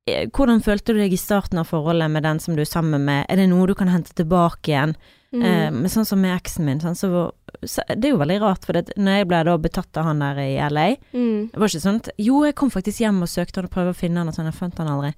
hvordan 0.06 0.62
følte 0.62 0.94
du 0.94 1.00
deg 1.02 1.14
i 1.14 1.18
starten 1.18 1.58
av 1.58 1.66
forholdet 1.72 2.12
med 2.14 2.24
den 2.24 2.40
som 2.40 2.56
du 2.56 2.62
er 2.62 2.70
sammen 2.70 3.06
med? 3.08 3.26
Er 3.30 3.36
det 3.42 3.48
noe 3.50 3.66
du 3.68 3.74
kan 3.78 3.90
hente 3.90 4.14
tilbake 4.14 4.70
igjen? 4.70 4.96
Mm. 5.34 5.42
Eh, 5.44 5.72
men 5.72 5.90
sånn 5.92 6.06
som 6.06 6.22
med 6.22 6.36
eksen 6.38 6.64
min, 6.66 6.80
sånn, 6.80 6.96
så, 6.96 7.10
var- 7.12 7.34
så 7.66 7.82
det 7.90 8.06
er 8.06 8.14
jo 8.14 8.20
veldig 8.22 8.38
rart, 8.42 8.64
for 8.66 8.74
det, 8.78 8.94
når 8.96 9.18
jeg 9.18 9.28
ble 9.28 9.40
da 9.44 9.58
betatt 9.58 9.98
av 9.98 10.06
han 10.06 10.20
der 10.20 10.38
i 10.40 10.56
LA 10.70 10.96
Mm. 11.14 11.50
Det 11.52 11.60
var 11.60 11.68
ikke 11.68 11.82
sånn 11.84 11.96
at 12.00 12.10
Jo, 12.18 12.44
jeg 12.46 12.56
kom 12.56 12.70
faktisk 12.70 13.00
hjem 13.02 13.22
og 13.22 13.28
søkte 13.28 13.56
han 13.58 13.66
og 13.66 13.72
prøvde 13.72 13.96
å 13.96 14.00
finne 14.00 14.18
han, 14.22 14.28
og 14.30 14.36
sånn, 14.36 14.46
jeg 14.46 14.54
fant 14.60 14.78
han 14.78 14.88
aldri. 14.88 15.14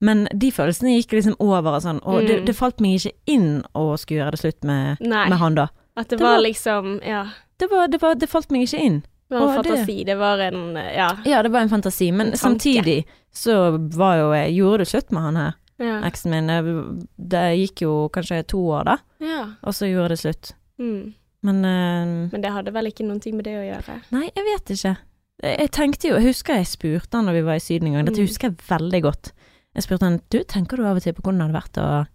Men 0.00 0.26
de 0.34 0.50
følelsene 0.50 0.96
gikk 0.96 1.12
liksom 1.12 1.36
over 1.38 1.74
og 1.76 1.82
sånn, 1.82 2.00
og 2.02 2.26
det, 2.26 2.40
Mm. 2.40 2.46
det 2.46 2.56
falt 2.56 2.80
meg 2.80 2.96
ikke 2.98 3.12
inn 3.26 3.62
å 3.74 3.98
skulle 3.98 4.24
gjøre 4.24 4.30
det 4.32 4.40
slutt 4.40 4.64
med, 4.64 4.96
med 5.00 5.38
han 5.38 5.54
da. 5.54 5.68
At 5.96 6.08
det, 6.08 6.18
Det 6.18 6.24
var, 6.24 6.36
var- 6.36 6.42
liksom 6.48 7.00
Ja. 7.04 7.26
Det, 7.58 7.68
var, 7.70 7.86
det, 7.88 8.00
var, 8.00 8.14
det 8.14 8.28
falt 8.30 8.50
meg 8.50 8.62
ikke 8.62 8.80
inn. 8.82 9.02
Det 9.30 9.38
var 9.38 9.46
en 9.46 9.58
Å, 9.58 9.62
det- 9.62 9.70
fantasi. 9.70 10.04
Det 10.04 10.16
var 10.18 10.38
en 10.48 10.60
Ja. 10.74 11.08
Ja, 11.24 11.42
det 11.42 11.52
var 11.54 11.60
en 11.62 11.68
fantasi, 11.70 12.10
men 12.12 12.26
En 12.26 12.32
tanke. 12.32 12.42
samtidig 12.42 13.04
så 13.32 13.78
var 13.96 14.16
jo 14.18 14.32
jeg 14.34 14.56
Gjorde 14.56 14.78
det 14.78 14.88
slutt 14.90 15.12
med 15.12 15.22
han 15.22 15.36
her, 15.36 15.54
Ja. 15.78 16.00
eksen 16.02 16.30
min. 16.30 16.46
Det- 16.48 17.06
Det 17.28 17.44
gikk 17.58 17.80
jo 17.82 18.08
kanskje 18.12 18.46
to 18.46 18.58
år, 18.58 18.84
da, 18.84 18.96
ja. 19.20 19.44
og 19.62 19.72
så 19.72 19.86
gjorde 19.86 20.08
det 20.10 20.18
slutt. 20.18 20.52
Mm. 20.80 21.14
Men 21.42 21.64
uh, 21.64 22.28
Men 22.32 22.40
det 22.42 22.50
hadde 22.52 22.72
vel 22.72 22.86
ikke 22.90 23.06
noen 23.06 23.20
ting 23.20 23.36
med 23.36 23.44
det 23.44 23.54
å 23.54 23.64
gjøre? 23.64 24.00
Nei, 24.10 24.30
jeg 24.34 24.44
vet 24.44 24.66
ikke. 24.76 24.96
Jeg 25.42 25.70
tenkte 25.70 26.08
jo, 26.08 26.14
jeg 26.16 26.26
husker 26.34 26.54
jeg 26.54 26.66
spurte 26.66 27.14
han 27.16 27.24
når 27.24 27.32
vi 27.32 27.42
var 27.42 27.54
i 27.54 27.58
Syden 27.64 27.86
en 27.88 27.92
gang, 27.94 28.04
dette 28.04 28.18
Mm. 28.20 28.26
husker 28.26 28.48
jeg 28.50 28.56
veldig 28.68 29.02
godt. 29.02 29.32
Jeg 29.74 29.84
spurte 29.84 30.02
han, 30.02 30.20
du, 30.28 30.42
tenker 30.44 30.76
du 30.76 30.84
av 30.84 30.96
og 30.96 31.02
til 31.02 31.12
på 31.14 31.22
hvordan 31.22 31.38
det 31.38 31.46
hadde 31.48 31.62
vært 31.62 31.78
å 31.78 32.06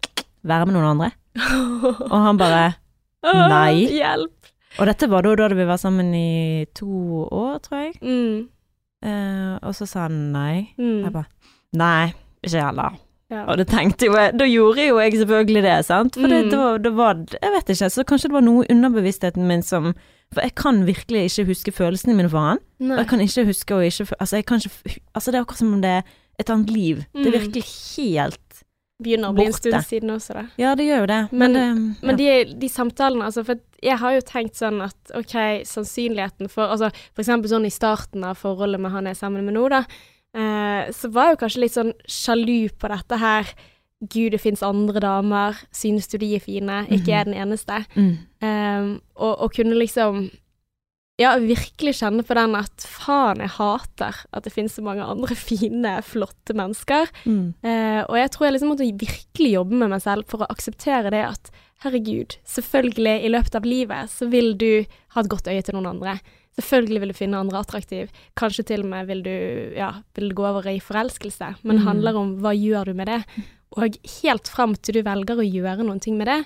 være 0.45 0.65
med 0.67 0.75
noen 0.75 0.91
andre? 0.99 1.11
Og 2.11 2.19
han 2.25 2.37
bare, 2.37 2.75
Nei. 3.23 3.87
Hjelp. 3.87 4.31
Og 4.79 4.85
dette 4.89 5.09
var 5.09 5.21
da, 5.25 5.35
da 5.35 5.47
vi 5.55 5.65
var 5.69 5.77
sammen 5.81 6.13
i 6.15 6.65
to 6.75 7.25
år, 7.31 7.59
tror 7.65 7.81
jeg. 7.85 7.95
Mm. 8.01 8.47
Eh, 9.05 9.55
og 9.61 9.75
så 9.77 9.85
sa 9.87 10.07
han 10.07 10.31
nei. 10.33 10.69
Mm. 10.79 11.03
Jeg 11.05 11.13
bare, 11.13 11.27
nei, 11.77 12.13
ikke 12.45 12.63
heller. 12.67 12.97
Ja. 13.33 13.43
Og 13.49 13.57
det 13.57 13.65
tenkte 13.71 14.05
jo 14.05 14.13
jeg, 14.13 14.35
da 14.37 14.45
gjorde 14.45 14.83
jo 14.85 14.99
jeg 15.01 15.15
selvfølgelig 15.21 15.63
det, 15.65 15.77
sant. 15.87 16.15
For 16.19 16.27
det, 16.29 16.43
Mm. 16.45 16.49
det, 16.51 16.59
var, 16.59 16.77
det 16.77 16.91
var, 16.95 17.15
jeg 17.41 17.51
vet 17.55 17.69
ikke, 17.73 17.89
så 17.89 18.03
kanskje 18.05 18.29
det 18.29 18.37
var 18.37 18.45
noe 18.45 18.65
underbevisstheten 18.69 19.47
min 19.49 19.63
som, 19.65 19.93
for 20.33 20.41
jeg 20.45 20.53
kan 20.55 20.83
virkelig 20.85 21.23
ikke 21.31 21.45
huske 21.49 21.71
følelsene 21.73 22.15
mine 22.17 22.29
for 22.29 22.39
han. 22.39 22.61
Og 22.85 22.97
jeg 23.01 23.07
kan 23.07 23.21
ikke 23.21 23.45
huske 23.45 23.79
ikke 23.87 24.07
Altså, 24.19 24.35
jeg 24.37 24.45
kan 24.45 24.57
ikke 24.61 24.99
Altså, 25.15 25.31
det 25.31 25.37
er 25.37 25.41
akkurat 25.41 25.57
som 25.63 25.73
om 25.73 25.81
det 25.81 25.89
er 25.89 26.01
et 26.39 26.49
annet 26.49 26.69
liv. 26.69 26.97
Det 27.13 27.25
Mm. 27.25 27.31
virker 27.39 27.63
helt 27.97 28.63
Begynner 29.03 29.33
å 29.33 29.35
bli 29.35 29.45
en 29.49 29.53
stund 29.53 29.75
siden 29.83 30.11
også, 30.13 30.33
da. 30.37 30.43
Ja, 30.61 30.71
det 30.79 30.85
gjør 30.87 31.01
jo 31.03 31.07
det. 31.11 31.19
Men- 31.31 31.53
det, 31.53 31.63
Men 32.01 32.15
de, 32.15 32.27
de 32.61 32.67
samtalene, 32.71 33.25
altså, 33.27 33.43
for 33.43 33.59
jeg 33.83 33.97
har 33.99 34.13
jo 34.15 34.21
tenkt 34.21 34.55
sånn 34.55 34.81
at 34.85 35.11
OK, 35.13 35.35
sannsynligheten 35.67 36.49
for 36.49 36.63
Altså 36.71 36.89
for 37.13 37.21
eksempel 37.21 37.49
sånn 37.51 37.65
i 37.67 37.73
starten 37.73 38.23
av 38.23 38.37
forholdet 38.39 38.79
med 38.79 38.91
han 38.91 39.05
jeg 39.05 39.17
er 39.17 39.19
sammen 39.19 39.43
med 39.45 39.53
nå, 39.57 39.67
da, 39.69 39.83
eh, 40.33 40.91
så 40.95 41.11
var 41.11 41.27
jeg 41.27 41.35
jo 41.35 41.41
kanskje 41.43 41.63
litt 41.65 41.75
sånn 41.75 41.93
sjalu 42.07 42.69
på 42.79 42.87
dette 42.87 43.19
her. 43.19 43.51
Gud, 44.01 44.31
det 44.31 44.41
fins 44.41 44.63
andre 44.63 44.99
damer. 44.99 45.55
Synes 45.73 46.07
du 46.07 46.17
de 46.17 46.35
er 46.35 46.39
fine? 46.43 46.85
Ikke 46.91 47.11
jeg 47.11 47.19
er 47.19 47.29
den 47.31 47.33
eneste. 47.39 47.85
mm. 47.95 48.17
Um, 48.45 49.01
og, 49.15 49.39
og 49.41 49.53
kunne 49.55 49.73
liksom 49.79 50.29
Ja, 51.17 51.37
virkelig 51.39 51.93
kjenne 52.01 52.25
på 52.27 52.35
den 52.35 52.55
at 52.59 52.83
faen, 52.91 53.39
jeg 53.39 53.53
hater 53.55 54.17
at 54.35 54.43
det 54.43 54.51
finnes 54.51 54.73
så 54.75 54.83
mange 54.83 55.05
andre 55.07 55.35
fine, 55.49 55.93
flotte 56.03 56.55
mennesker. 56.57 57.07
Mm. 57.23 57.53
Eh, 57.63 58.01
og 58.09 58.17
jeg 58.19 58.31
tror 58.33 58.47
jeg 58.49 58.55
liksom 58.57 58.73
måtte 58.73 58.89
virkelig 58.99 59.51
jobbe 59.53 59.79
med 59.79 59.93
meg 59.95 60.03
selv 60.03 60.27
for 60.27 60.43
å 60.43 60.49
akseptere 60.51 61.13
det 61.15 61.23
at 61.29 61.51
herregud, 61.85 62.35
selvfølgelig, 62.49 63.13
i 63.23 63.29
løpet 63.31 63.55
av 63.59 63.67
livet 63.67 64.11
så 64.11 64.27
vil 64.31 64.55
du 64.59 64.69
ha 65.15 65.21
et 65.21 65.29
godt 65.31 65.47
øye 65.51 65.61
til 65.63 65.77
noen 65.77 65.91
andre. 65.93 66.17
Selvfølgelig 66.55 67.01
vil 67.03 67.11
du 67.11 67.17
finne 67.17 67.39
andre 67.43 67.59
attraktiv. 67.61 68.11
Kanskje 68.39 68.63
til 68.71 68.83
og 68.85 68.89
med 68.93 69.07
vil 69.09 69.21
du, 69.25 69.33
ja, 69.75 69.89
vil 70.15 70.31
du 70.31 70.35
gå 70.39 70.45
over 70.47 70.67
i 70.71 70.79
forelskelse. 70.83 71.49
Men 71.63 71.75
det 71.77 71.83
Mm. 71.83 71.87
handler 71.89 72.15
om 72.19 72.29
hva 72.43 72.53
gjør 72.55 72.85
du 72.91 72.93
med 72.95 73.07
det. 73.11 73.21
Og 73.75 73.97
helt 74.21 74.47
fram 74.47 74.73
til 74.79 74.95
du 74.95 75.01
velger 75.03 75.35
å 75.35 75.43
gjøre 75.47 75.83
noen 75.83 75.99
ting 75.99 76.15
med 76.17 76.27
det, 76.31 76.45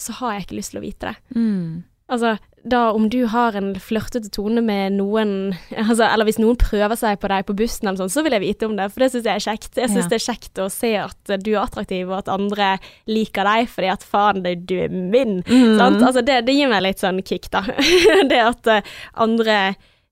så 0.00 0.14
har 0.20 0.34
jeg 0.36 0.46
ikke 0.46 0.58
lyst 0.60 0.70
til 0.74 0.78
å 0.80 0.84
vite 0.86 1.10
det. 1.10 1.16
Mm. 1.34 1.82
Altså, 2.08 2.36
da 2.64 2.88
om 2.96 3.06
du 3.12 3.20
har 3.28 3.56
en 3.58 3.74
flørtete 3.80 4.30
tone 4.32 4.62
med 4.64 4.96
noen 4.96 5.52
altså, 5.76 6.06
Eller 6.06 6.26
hvis 6.28 6.40
noen 6.40 6.56
prøver 6.58 6.96
seg 6.98 7.18
på 7.20 7.28
deg 7.30 7.44
på 7.48 7.56
bussen 7.58 7.88
eller 7.88 8.00
sånn, 8.00 8.12
så 8.12 8.24
vil 8.24 8.34
jeg 8.36 8.44
vite 8.46 8.68
om 8.68 8.78
det, 8.78 8.88
for 8.94 9.04
det 9.04 9.10
syns 9.12 9.28
jeg 9.28 9.34
er 9.34 9.44
kjekt. 9.44 9.70
Jeg 9.76 9.92
syns 9.92 10.06
Ja. 10.06 10.10
det 10.12 10.18
er 10.18 10.24
kjekt 10.24 10.62
å 10.64 10.70
se 10.72 10.92
at 11.02 11.34
du 11.44 11.52
er 11.52 11.60
attraktiv, 11.62 12.08
og 12.08 12.22
at 12.22 12.32
andre 12.32 12.70
liker 13.10 13.48
deg 13.48 13.68
fordi 13.72 13.92
at 13.92 14.06
faen, 14.06 14.42
det, 14.46 14.54
du 14.70 14.78
er 14.86 14.92
min. 14.92 15.42
Mm. 15.44 15.76
Sant? 15.78 16.00
Altså, 16.00 16.24
det, 16.24 16.40
det 16.48 16.56
gir 16.56 16.72
meg 16.72 16.84
litt 16.86 17.04
sånn 17.04 17.20
kick, 17.22 17.50
da. 17.54 17.62
det 18.32 18.40
at 18.42 18.72
uh, 18.72 18.96
andre 19.20 19.58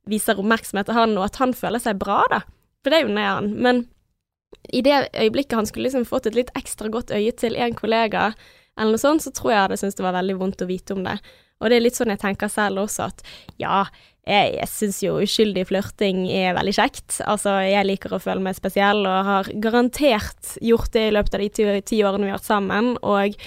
viser 0.06 0.38
oppmerksomhet 0.38 0.90
til 0.90 0.98
han, 0.98 1.16
og 1.18 1.26
at 1.26 1.40
han 1.42 1.56
føler 1.56 1.82
seg 1.82 1.98
bra, 2.00 2.20
da. 2.30 2.44
For 2.84 2.94
det 2.94 3.06
unner 3.08 3.24
jeg 3.24 3.38
han. 3.40 3.48
Men 3.66 3.82
i 4.70 4.82
det 4.84 5.00
øyeblikket 5.16 5.56
han 5.58 5.66
skulle 5.66 5.88
liksom 5.88 6.06
fått 6.06 6.28
et 6.30 6.36
litt 6.38 6.52
ekstra 6.58 6.92
godt 6.92 7.10
øye 7.14 7.32
til 7.34 7.56
en 7.58 7.74
kollega, 7.74 8.28
eller 8.76 8.94
noe 8.94 9.02
sånt, 9.02 9.24
så 9.24 9.32
tror 9.34 9.50
jeg 9.50 9.56
jeg 9.56 9.64
hadde 9.64 9.80
syntes 9.80 9.98
det 9.98 10.04
var 10.06 10.18
veldig 10.18 10.38
vondt 10.38 10.62
å 10.62 10.68
vite 10.68 10.94
om 10.94 11.02
det. 11.06 11.16
Og 11.60 11.70
det 11.70 11.78
er 11.78 11.86
litt 11.86 11.96
sånn 11.98 12.12
jeg 12.12 12.22
tenker 12.22 12.50
selv 12.52 12.84
også, 12.84 13.08
at 13.08 13.22
ja, 13.60 13.84
jeg, 14.26 14.56
jeg 14.58 14.68
syns 14.70 14.98
jo 15.04 15.14
uskyldig 15.22 15.64
flørting 15.68 16.26
er 16.34 16.56
veldig 16.56 16.74
kjekt. 16.76 17.20
Altså, 17.24 17.54
jeg 17.64 17.86
liker 17.86 18.16
å 18.16 18.20
føle 18.22 18.42
meg 18.44 18.58
spesiell, 18.58 19.04
og 19.06 19.30
har 19.30 19.50
garantert 19.62 20.56
gjort 20.64 20.92
det 20.96 21.06
i 21.08 21.14
løpet 21.14 21.38
av 21.38 21.44
de 21.44 21.50
ti, 21.54 21.68
ti 21.86 22.02
årene 22.04 22.26
vi 22.26 22.34
har 22.34 22.40
vært 22.40 22.50
sammen, 22.50 22.94
og 23.02 23.38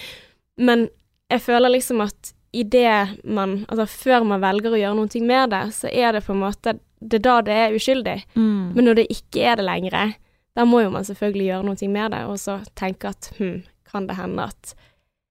Men 0.60 0.89
jeg 1.32 1.39
føler 1.39 1.72
liksom 1.72 2.01
at 2.03 2.34
i 2.51 2.64
det 2.64 3.22
man 3.24 3.66
Altså, 3.70 3.86
før 3.86 4.26
man 4.28 4.41
velger 4.41 4.74
å 4.74 4.80
gjøre 4.80 4.97
noe 4.97 5.22
med 5.24 5.53
det, 5.53 5.64
så 5.78 5.88
er 5.88 6.16
det 6.16 6.26
på 6.26 6.34
en 6.34 6.41
måte 6.41 6.74
Det 6.99 7.20
er 7.20 7.24
da 7.28 7.36
det 7.45 7.53
er 7.55 7.76
uskyldig. 7.78 8.18
Mm. 8.36 8.74
Men 8.76 8.86
når 8.89 8.99
det 8.99 9.05
ikke 9.14 9.45
er 9.47 9.55
det 9.55 9.68
lenger, 9.68 10.18
da 10.55 10.66
må 10.68 10.82
jo 10.84 10.89
man 10.91 11.05
selvfølgelig 11.07 11.45
gjøre 11.45 11.68
noe 11.70 11.89
med 11.93 12.12
det, 12.12 12.24
og 12.28 12.39
så 12.41 12.57
tenke 12.76 13.14
at 13.14 13.30
hm, 13.38 13.62
kan 13.88 14.10
det 14.10 14.18
hende 14.18 14.49
at 14.51 14.74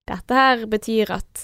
dette 0.09 0.33
her 0.39 0.65
betyr 0.65 1.13
at 1.19 1.43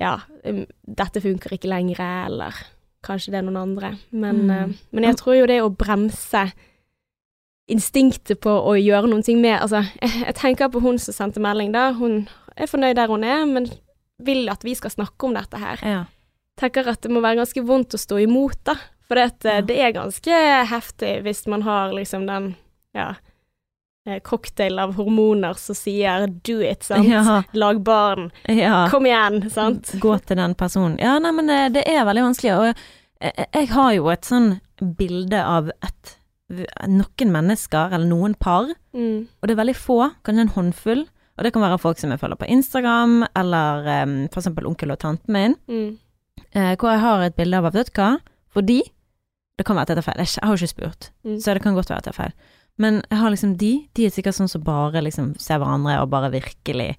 ja, 0.00 0.14
um, 0.44 0.62
dette 0.86 1.20
funker 1.20 1.52
ikke 1.56 1.68
lenger, 1.68 2.00
eller 2.26 2.56
kanskje 3.04 3.32
det 3.32 3.38
er 3.40 3.46
noen 3.48 3.56
andre. 3.60 3.94
Men, 4.12 4.46
Mm. 4.46 4.50
uh, 4.50 4.74
men 4.92 5.04
jeg 5.04 5.16
tror 5.20 5.34
jo 5.38 5.46
det 5.46 5.60
å 5.62 5.70
bremse 5.76 6.52
instinktet 7.70 8.40
på 8.42 8.50
å 8.50 8.74
gjøre 8.78 9.08
noen 9.10 9.22
ting 9.26 9.40
med 9.42 9.60
Altså, 9.62 9.84
jeg, 10.02 10.24
jeg 10.26 10.34
tenker 10.40 10.70
på 10.72 10.80
hun 10.82 10.98
som 10.98 11.14
sendte 11.14 11.42
melding, 11.42 11.72
da. 11.72 11.92
Hun 11.96 12.24
er 12.56 12.66
fornøyd 12.70 12.96
der 12.98 13.12
hun 13.12 13.24
er, 13.24 13.44
men 13.46 13.68
vil 14.20 14.48
at 14.52 14.64
vi 14.66 14.74
skal 14.76 14.90
snakke 14.90 15.28
om 15.28 15.36
dette 15.36 15.60
her. 15.60 15.80
Ja. 15.86 16.00
Tenker 16.60 16.88
at 16.90 17.00
det 17.06 17.12
må 17.14 17.22
være 17.24 17.38
ganske 17.40 17.62
vondt 17.64 17.94
å 17.96 18.00
stå 18.00 18.18
imot, 18.26 18.58
da. 18.68 18.74
For 19.08 19.14
det, 19.18 19.24
at, 19.32 19.44
eh, 19.44 19.54
Ja. 19.54 19.60
det 19.62 19.78
er 19.78 19.92
ganske 19.92 20.66
heftig 20.70 21.22
hvis 21.24 21.46
man 21.48 21.62
har 21.62 21.92
liksom 21.92 22.26
den, 22.26 22.56
ja 22.94 23.14
Cocktail 24.20 24.78
av 24.78 24.94
hormoner 24.96 25.54
som 25.56 25.74
sier 25.74 26.26
'do 26.26 26.60
it', 26.60 26.82
sant. 26.82 27.06
Ja. 27.06 27.42
Lag 27.54 27.82
barn. 27.84 28.30
ja. 28.48 28.88
Kom 28.90 29.04
igjen, 29.06 29.48
sant. 29.50 29.92
Gå 30.00 30.18
til 30.26 30.36
den 30.36 30.54
personen. 30.54 30.98
Ja, 30.98 31.18
nei, 31.18 31.30
men 31.32 31.48
eh, 31.50 31.68
det 31.68 31.84
er 31.86 32.04
veldig 32.04 32.22
vanskelig. 32.34 32.52
Og 32.58 32.74
jeg, 33.22 33.46
jeg 33.54 33.68
har 33.68 33.92
jo 33.94 34.08
et 34.10 34.22
sånn 34.24 34.60
bilde 34.96 35.44
av 35.44 35.70
et 35.82 36.16
noen 36.88 37.30
mennesker, 37.30 37.92
eller 37.94 38.06
noen 38.08 38.34
par, 38.38 38.66
Mm. 38.92 39.28
og 39.40 39.46
det 39.48 39.50
er 39.56 39.64
veldig 39.64 39.76
få, 39.76 40.10
kanskje 40.24 40.40
en 40.40 40.48
håndfull. 40.48 41.06
Og 41.38 41.44
det 41.44 41.52
kan 41.52 41.62
være 41.62 41.78
folk 41.80 41.98
som 41.98 42.10
jeg 42.10 42.18
følger 42.20 42.36
på 42.36 42.48
Instagram, 42.50 43.24
eller 43.36 44.02
um, 44.02 44.28
for 44.28 44.40
eksempel 44.42 44.66
onkel 44.66 44.90
og 44.92 44.98
tanten 44.98 45.28
min, 45.32 45.54
Mm. 45.68 45.98
eh, 46.54 46.74
hvor 46.76 46.90
jeg 46.90 47.00
har 47.00 47.22
et 47.22 47.36
bilde 47.36 47.54
av 47.56 47.72
Vet 47.72 47.92
du 47.94 48.00
hva? 48.02 48.18
Fordi 48.52 48.82
Det 49.58 49.66
kan 49.66 49.76
være 49.76 49.82
at 49.82 49.88
jeg 49.88 49.96
tar 49.96 50.12
feil, 50.12 50.24
jeg 50.24 50.38
har 50.42 50.56
jo 50.56 50.64
ikke 50.66 50.68
spurt, 50.74 51.10
Mm. 51.24 51.36
så 51.36 51.52
det 51.52 51.62
kan 51.62 51.74
godt 51.74 51.88
være 51.90 51.98
at 51.98 52.04
jeg 52.06 52.14
tar 52.14 52.22
feil. 52.24 52.32
Men 52.80 53.02
jeg 53.10 53.20
har 53.20 53.32
liksom 53.34 53.54
de, 53.60 53.72
de 53.96 54.06
er 54.06 54.14
sikkert 54.14 54.38
sånn 54.38 54.50
som 54.50 54.64
bare 54.64 55.02
liksom 55.04 55.34
ser 55.42 55.60
hverandre 55.60 55.98
og 56.00 56.10
bare 56.14 56.32
virkelig 56.32 56.94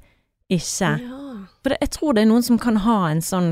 ikke 0.51 0.95
Ja. 1.01 1.17
For 1.61 1.73
det, 1.73 1.77
jeg 1.81 1.91
tror 1.93 2.15
det 2.15 2.23
er 2.23 2.29
noen 2.29 2.43
som 2.45 2.57
kan 2.61 2.79
ha 2.83 2.97
en 3.09 3.21
sånn 3.21 3.51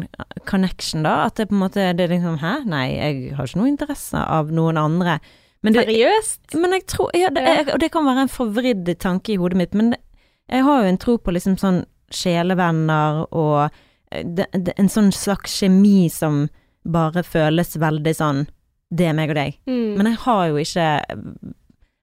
connection, 0.50 1.04
da. 1.06 1.28
At 1.28 1.38
det 1.38 1.48
på 1.50 1.56
en 1.56 1.62
måte 1.62 1.84
det 1.94 2.06
er 2.06 2.12
liksom 2.12 2.40
Hæ, 2.42 2.54
nei, 2.70 2.88
jeg 2.96 3.36
har 3.38 3.46
ikke 3.46 3.62
noe 3.62 3.70
interesse 3.70 4.22
av 4.22 4.50
noen 4.54 4.78
andre. 4.82 5.20
Men 5.62 5.76
det, 5.76 5.86
Seriøst? 5.86 6.56
men 6.58 6.74
jeg 6.78 6.86
tror 6.90 7.12
ja, 7.18 7.30
det, 7.34 7.44
jeg, 7.44 7.68
Og 7.74 7.82
det 7.84 7.92
kan 7.94 8.08
være 8.08 8.26
en 8.26 8.32
forvridd 8.32 8.90
tanke 9.02 9.34
i 9.34 9.40
hodet 9.42 9.60
mitt, 9.60 9.78
men 9.78 9.94
det, 9.94 10.02
jeg 10.50 10.66
har 10.66 10.84
jo 10.84 10.90
en 10.90 11.02
tro 11.02 11.18
på 11.22 11.34
liksom 11.36 11.58
sånn 11.62 11.84
sjelevenner 12.10 13.26
og 13.38 13.70
eh, 14.10 14.24
det, 14.26 14.48
det, 14.54 14.74
en 14.82 14.90
sånn 14.90 15.12
slags 15.14 15.60
kjemi 15.62 16.10
som 16.10 16.48
bare 16.90 17.22
føles 17.28 17.76
veldig 17.78 18.14
sånn 18.18 18.48
Det 18.90 19.06
er 19.06 19.14
meg 19.14 19.30
og 19.30 19.38
deg. 19.38 19.60
Mm. 19.70 19.98
Men 20.00 20.08
jeg 20.10 20.22
har 20.24 20.48
jo 20.50 20.62
ikke 20.64 20.88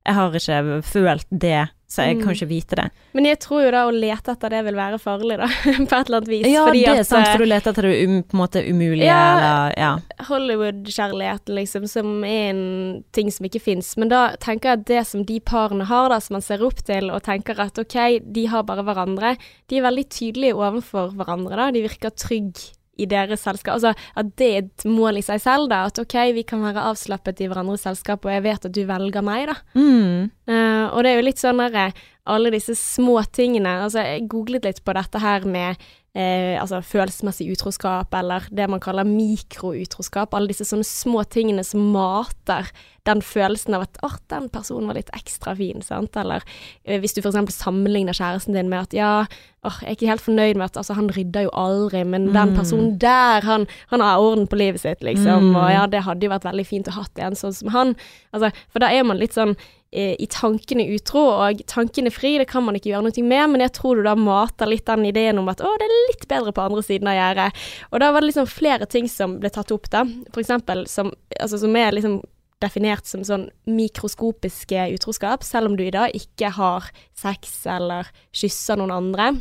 Jeg 0.06 0.14
har 0.14 0.30
ikke 0.38 0.82
følt 0.86 1.26
det, 1.30 1.64
så 1.90 2.02
jeg 2.06 2.18
kan 2.20 2.28
Mm. 2.28 2.34
ikke 2.34 2.48
vite 2.48 2.76
det. 2.78 2.84
Men 3.14 3.24
jeg 3.26 3.38
tror 3.40 3.62
jo 3.64 3.70
da 3.70 3.82
å 3.86 3.92
lete 3.94 4.32
etter 4.32 4.50
det 4.50 4.64
vil 4.64 4.74
være 4.78 4.98
farlig, 5.02 5.36
da. 5.38 5.46
på 5.64 5.82
et 5.98 6.06
eller 6.08 6.18
annet 6.20 6.28
vis. 6.30 6.46
Ja, 6.46 6.64
fordi 6.66 6.82
det 6.84 6.92
er 6.94 7.00
at, 7.00 7.06
sant, 7.06 7.26
eh, 7.26 7.32
for 7.32 7.38
du 7.44 7.46
leter 7.50 7.70
etter 7.72 7.82
det 7.88 7.94
um, 8.06 8.16
på 8.22 8.34
en 8.36 8.40
måte 8.42 8.62
umulige, 8.66 9.06
Ja. 9.06 9.20
eller 9.36 9.74
Ja. 9.78 9.90
Hollywood-kjærligheten, 10.28 11.54
liksom, 11.54 11.86
som 11.88 12.24
er 12.24 12.50
en 12.50 13.04
ting 13.12 13.30
som 13.30 13.46
ikke 13.46 13.60
fins. 13.62 13.96
Men 13.96 14.08
da 14.12 14.22
tenker 14.42 14.70
jeg 14.70 14.78
at 14.80 14.84
det 14.86 15.06
som 15.06 15.24
de 15.24 15.40
parene 15.40 15.86
har, 15.88 16.08
da, 16.10 16.18
som 16.20 16.34
man 16.34 16.42
ser 16.44 16.62
opp 16.66 16.82
til, 16.86 17.10
og 17.10 17.22
tenker 17.26 17.58
at 17.62 17.78
ok, 17.78 18.20
de 18.32 18.46
har 18.46 18.62
bare 18.66 18.84
hverandre, 18.86 19.36
de 19.68 19.78
er 19.80 19.86
veldig 19.86 20.06
tydelige 20.10 20.54
overfor 20.56 21.14
hverandre, 21.16 21.56
da. 21.56 21.70
De 21.74 21.82
virker 21.86 22.10
trygge 22.14 22.72
i 22.96 23.06
deres 23.08 23.44
selskap. 23.44 23.76
Altså 23.76 23.92
at 24.16 24.32
det 24.40 24.48
er 24.48 24.64
et 24.64 24.86
mål 24.88 25.20
i 25.20 25.24
seg 25.24 25.42
selv, 25.42 25.68
da. 25.72 25.84
At 25.90 26.00
ok, 26.02 26.16
vi 26.36 26.44
kan 26.48 26.64
være 26.64 26.88
avslappet 26.90 27.42
i 27.42 27.50
hverandres 27.50 27.86
selskap, 27.86 28.24
og 28.26 28.32
jeg 28.32 28.44
vet 28.46 28.68
at 28.68 28.76
du 28.76 28.82
velger 28.88 29.24
meg, 29.26 29.50
da. 29.50 29.56
Mm. 29.78 30.30
Uh, 30.48 30.86
og 30.92 31.02
det 31.04 31.12
er 31.12 31.20
jo 31.20 31.26
litt 31.26 31.42
sånn 31.42 31.58
derre 31.58 31.90
Alle 32.30 32.52
disse 32.54 32.76
små 32.78 33.16
tingene 33.34 33.72
Altså, 33.82 34.04
jeg 34.04 34.28
googlet 34.30 34.66
litt 34.66 34.78
på 34.86 34.94
dette 34.94 35.18
her 35.22 35.42
med 35.46 35.82
eh, 36.16 36.56
altså 36.60 36.80
følelsesmessig 36.80 37.50
utroskap, 37.52 38.14
eller 38.16 38.46
det 38.54 38.68
man 38.72 38.80
kaller 38.82 39.04
mikroutroskap. 39.04 40.34
Alle 40.34 40.48
disse 40.50 40.64
sånne 40.68 40.86
små 40.88 41.24
tingene 41.28 41.64
som 41.66 41.82
mater 41.92 42.70
den 43.06 43.20
følelsen 43.22 43.76
av 43.76 43.84
at 43.84 43.98
'Å, 44.02 44.08
den 44.32 44.48
personen 44.50 44.88
var 44.88 44.96
litt 44.98 45.12
ekstra 45.14 45.54
fin', 45.56 45.82
sant. 45.84 46.16
Eller 46.16 46.42
eh, 46.84 46.98
hvis 46.98 47.14
du 47.14 47.20
eksempel 47.20 47.54
sammenligner 47.54 48.16
kjæresten 48.16 48.56
din 48.56 48.68
med 48.72 48.88
at 48.88 48.94
'ja, 48.96 49.26
åh, 49.64 49.78
jeg 49.82 49.88
er 49.90 49.96
ikke 49.96 50.10
helt 50.10 50.26
fornøyd 50.26 50.56
med 50.56 50.64
at 50.64 50.76
altså, 50.76 50.94
han 50.94 51.10
rydder 51.10 51.46
jo 51.46 51.50
aldri, 51.52 52.04
men 52.04 52.32
den 52.32 52.50
Mm. 52.50 52.56
personen 52.56 52.98
der, 52.98 53.42
han, 53.42 53.66
han 53.90 54.00
har 54.00 54.18
orden 54.18 54.46
på 54.46 54.56
livet 54.56 54.80
sitt', 54.80 55.02
liksom. 55.02 55.52
Mm. 55.52 55.56
Og 55.56 55.70
ja, 55.70 55.86
det 55.86 56.02
hadde 56.02 56.26
jo 56.26 56.30
vært 56.30 56.44
veldig 56.50 56.66
fint 56.66 56.88
å 56.88 56.98
hatt 56.98 57.18
en 57.18 57.34
sånn 57.34 57.54
som 57.54 57.68
han. 57.68 57.96
Altså, 58.32 58.50
for 58.72 58.80
da 58.80 58.90
er 58.90 59.04
man 59.04 59.18
litt 59.18 59.34
sånn 59.34 59.56
i 59.96 60.26
tankene 60.30 60.84
utro, 60.92 61.22
og 61.40 61.62
tankene 61.70 62.12
fri, 62.12 62.34
det 62.40 62.48
kan 62.50 62.64
man 62.66 62.76
ikke 62.76 62.90
gjøre 62.90 63.08
noe 63.08 63.24
med, 63.24 63.44
men 63.52 63.64
jeg 63.64 63.74
tror 63.78 63.96
du 63.96 64.06
da 64.06 64.14
mater 64.18 64.68
litt 64.68 64.86
den 64.88 65.08
ideen 65.08 65.40
om 65.40 65.48
at 65.52 65.62
å, 65.64 65.72
det 65.80 65.88
er 65.88 65.96
litt 66.10 66.26
bedre 66.30 66.52
på 66.52 66.66
andre 66.66 66.84
siden 66.84 67.10
av 67.10 67.16
gjerdet. 67.16 67.66
Og 67.90 68.02
da 68.02 68.12
var 68.12 68.22
det 68.22 68.30
liksom 68.30 68.48
flere 68.50 68.88
ting 68.90 69.08
som 69.10 69.38
ble 69.40 69.52
tatt 69.54 69.72
opp, 69.74 69.88
da. 69.92 70.04
For 70.34 70.44
eksempel 70.44 70.84
som, 70.90 71.12
altså, 71.40 71.62
som 71.64 71.76
er 71.80 71.96
liksom 71.96 72.20
definert 72.62 73.08
som 73.08 73.24
sånn 73.26 73.48
mikroskopiske 73.68 74.86
utroskap, 74.94 75.44
selv 75.44 75.70
om 75.70 75.76
du 75.76 75.84
i 75.86 75.92
dag 75.94 76.14
ikke 76.16 76.54
har 76.56 76.88
sex 77.16 77.58
eller 77.68 78.08
kysser 78.36 78.80
noen 78.80 78.94
andre. 78.94 79.34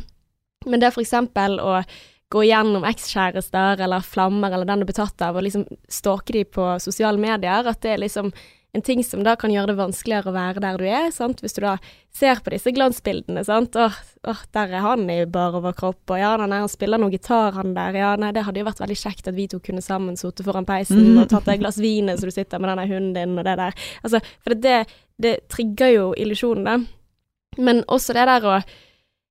Men 0.66 0.82
det 0.82 0.90
er 0.90 0.96
for 0.96 1.04
eksempel 1.04 1.60
å 1.62 1.78
gå 2.32 2.42
gjennom 2.48 2.84
ekskjærester 2.88 3.80
eller 3.86 4.04
flammer 4.04 4.52
eller 4.52 4.66
den 4.68 4.82
du 4.82 4.86
er 4.86 4.90
betatt 4.90 5.22
av, 5.22 5.38
og 5.38 5.46
liksom 5.46 5.66
stalke 5.88 6.34
de 6.34 6.44
på 6.48 6.74
sosiale 6.82 7.20
medier, 7.22 7.68
at 7.68 7.82
det 7.84 7.94
er 7.94 8.02
liksom 8.02 8.32
en 8.74 8.82
ting 8.84 9.00
som 9.04 9.22
da 9.24 9.36
kan 9.40 9.52
gjøre 9.52 9.70
det 9.70 9.78
vanskeligere 9.78 10.28
å 10.28 10.34
være 10.34 10.60
der 10.60 10.76
du 10.76 10.84
er, 10.84 11.06
sant. 11.14 11.40
Hvis 11.40 11.54
du 11.56 11.62
da 11.64 11.76
ser 12.12 12.42
på 12.44 12.52
disse 12.52 12.72
glansbildene, 12.76 13.44
sant. 13.46 13.76
Åh, 13.80 13.94
åh 14.28 14.42
der 14.52 14.74
er 14.76 14.84
han 14.84 15.06
i 15.08 15.22
bar 15.24 15.56
overkropp, 15.56 16.02
og 16.12 16.20
ja, 16.20 16.34
nei, 16.36 16.58
han 16.60 16.68
spiller 16.68 17.00
noe 17.00 17.14
gitar, 17.14 17.54
han 17.56 17.72
der. 17.76 17.96
Ja, 17.96 18.10
nei, 18.20 18.34
det 18.36 18.44
hadde 18.44 18.60
jo 18.60 18.66
vært 18.68 18.82
veldig 18.84 18.98
kjekt 19.00 19.30
at 19.30 19.36
vi 19.38 19.46
to 19.48 19.62
kunne 19.64 19.84
sammen 19.84 20.18
sittet 20.20 20.44
foran 20.44 20.68
peisen 20.68 21.00
Mm. 21.06 21.22
og 21.22 21.28
tatt 21.32 21.48
et 21.48 21.60
glass 21.62 21.78
vin 21.80 22.08
så 22.12 22.28
du 22.28 22.34
sitter 22.34 22.60
med 22.60 22.68
denne 22.74 22.88
hunden 22.90 23.14
din 23.16 23.38
og 23.38 23.44
det 23.46 23.56
der. 23.56 23.72
Altså, 24.04 24.20
for 24.44 24.54
det, 24.54 24.78
det 25.18 25.36
trigger 25.48 25.94
jo 25.94 26.06
illusjonen, 26.16 26.64
da. 26.64 26.76
Men 27.56 27.84
også 27.88 28.12
det 28.12 28.26
der 28.28 28.44
å 28.44 28.58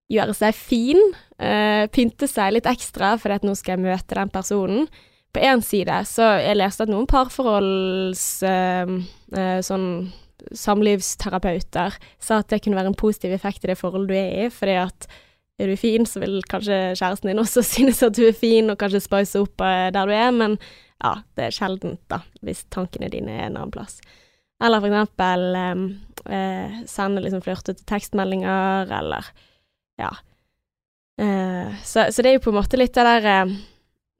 gjøre 0.09 0.33
seg 0.37 0.55
fin, 0.57 1.01
øh, 1.41 1.85
pynte 1.93 2.27
seg 2.29 2.53
litt 2.53 2.65
ekstra 2.69 3.15
fordi 3.21 3.35
at 3.39 3.45
nå 3.45 3.53
skal 3.57 3.75
jeg 3.77 3.85
møte 3.85 4.17
den 4.17 4.29
personen. 4.33 4.87
På 5.35 5.41
én 5.43 5.59
side 5.59 5.97
så 6.07 6.29
jeg 6.39 6.55
leste 6.55 6.85
at 6.85 6.91
noen 6.91 7.09
parforholds 7.11 8.23
eh, 8.47 8.91
eh, 9.35 9.57
sånn 9.65 10.13
samlivsterapeuter 10.55 11.97
sa 12.23 12.37
at 12.39 12.53
det 12.53 12.61
kunne 12.63 12.77
være 12.77 12.93
en 12.93 12.99
positiv 12.99 13.33
effekt 13.35 13.65
i 13.65 13.71
det 13.71 13.75
forholdet 13.79 14.13
du 14.13 14.15
er 14.15 14.45
i, 14.45 14.49
fordi 14.53 14.77
at 14.79 15.07
er 15.59 15.71
du 15.71 15.75
fin, 15.79 16.07
så 16.07 16.21
vil 16.23 16.39
kanskje 16.51 16.77
kjæresten 16.99 17.31
din 17.31 17.43
også 17.43 17.63
synes 17.75 17.99
at 18.07 18.15
du 18.15 18.23
er 18.27 18.37
fin, 18.37 18.71
og 18.71 18.79
kanskje 18.79 19.03
spice 19.03 19.43
opp 19.43 19.63
eh, 19.63 19.89
der 19.95 20.07
du 20.07 20.15
er, 20.15 20.31
men 20.35 20.55
ja, 21.03 21.17
det 21.35 21.49
er 21.49 21.57
sjeldent, 21.59 22.03
da, 22.11 22.21
hvis 22.45 22.63
tankene 22.71 23.11
dine 23.11 23.35
er 23.35 23.49
en 23.49 23.59
annen 23.59 23.75
plass. 23.75 23.99
Eller 24.63 24.79
for 24.79 24.87
eksempel 24.87 25.59
eh, 25.59 25.85
eh, 26.31 26.81
sende 26.87 27.27
liksom 27.27 27.43
flørtete 27.43 27.83
tekstmeldinger, 27.91 28.91
eller 29.01 29.31
ja. 29.99 30.15
Eh, 31.19 31.75
så, 31.83 32.07
så 32.11 32.23
det 32.23 32.31
er 32.31 32.39
jo 32.39 32.47
på 32.47 32.55
en 32.55 32.61
måte 32.63 32.79
litt 32.79 32.95
det 32.95 33.07
der 33.07 33.31
eh, 33.31 33.57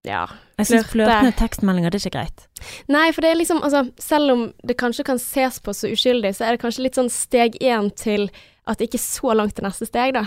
ja. 0.07 0.25
Jeg 0.55 0.69
syns 0.69 0.87
Flørte. 0.87 1.11
flørtende 1.11 1.37
tekstmeldinger, 1.39 1.91
det 1.91 1.99
er 1.99 2.05
ikke 2.05 2.17
greit. 2.17 2.45
Nei, 2.91 3.07
for 3.11 3.25
det 3.25 3.31
er 3.33 3.39
liksom 3.39 3.59
altså, 3.65 3.81
Selv 3.99 4.31
om 4.31 4.43
det 4.63 4.77
kanskje 4.79 5.03
kan 5.07 5.19
ses 5.19 5.57
på 5.59 5.73
så 5.75 5.89
uskyldig, 5.91 6.31
så 6.37 6.45
er 6.47 6.55
det 6.55 6.61
kanskje 6.63 6.85
litt 6.85 6.99
sånn 6.99 7.11
steg 7.11 7.57
én 7.59 7.89
til 7.99 8.29
at 8.65 8.79
det 8.79 8.87
ikke 8.87 9.01
er 9.01 9.05
så 9.05 9.33
langt 9.37 9.57
til 9.57 9.67
neste 9.67 9.87
steg, 9.89 10.15
da. 10.15 10.23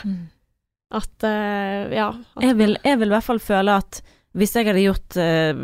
At 0.94 1.24
uh, 1.26 1.88
ja. 1.92 2.10
At, 2.36 2.44
Jeg 2.44 2.56
vil, 2.60 2.76
jeg 2.84 3.00
vil 3.00 3.10
i 3.10 3.14
hvert 3.16 3.26
fall 3.26 3.40
føle 3.42 3.78
at 3.82 4.02
hvis 4.38 4.54
jeg 4.56 4.68
hadde 4.68 4.84
gjort 4.84 5.16
uh, 5.20 5.62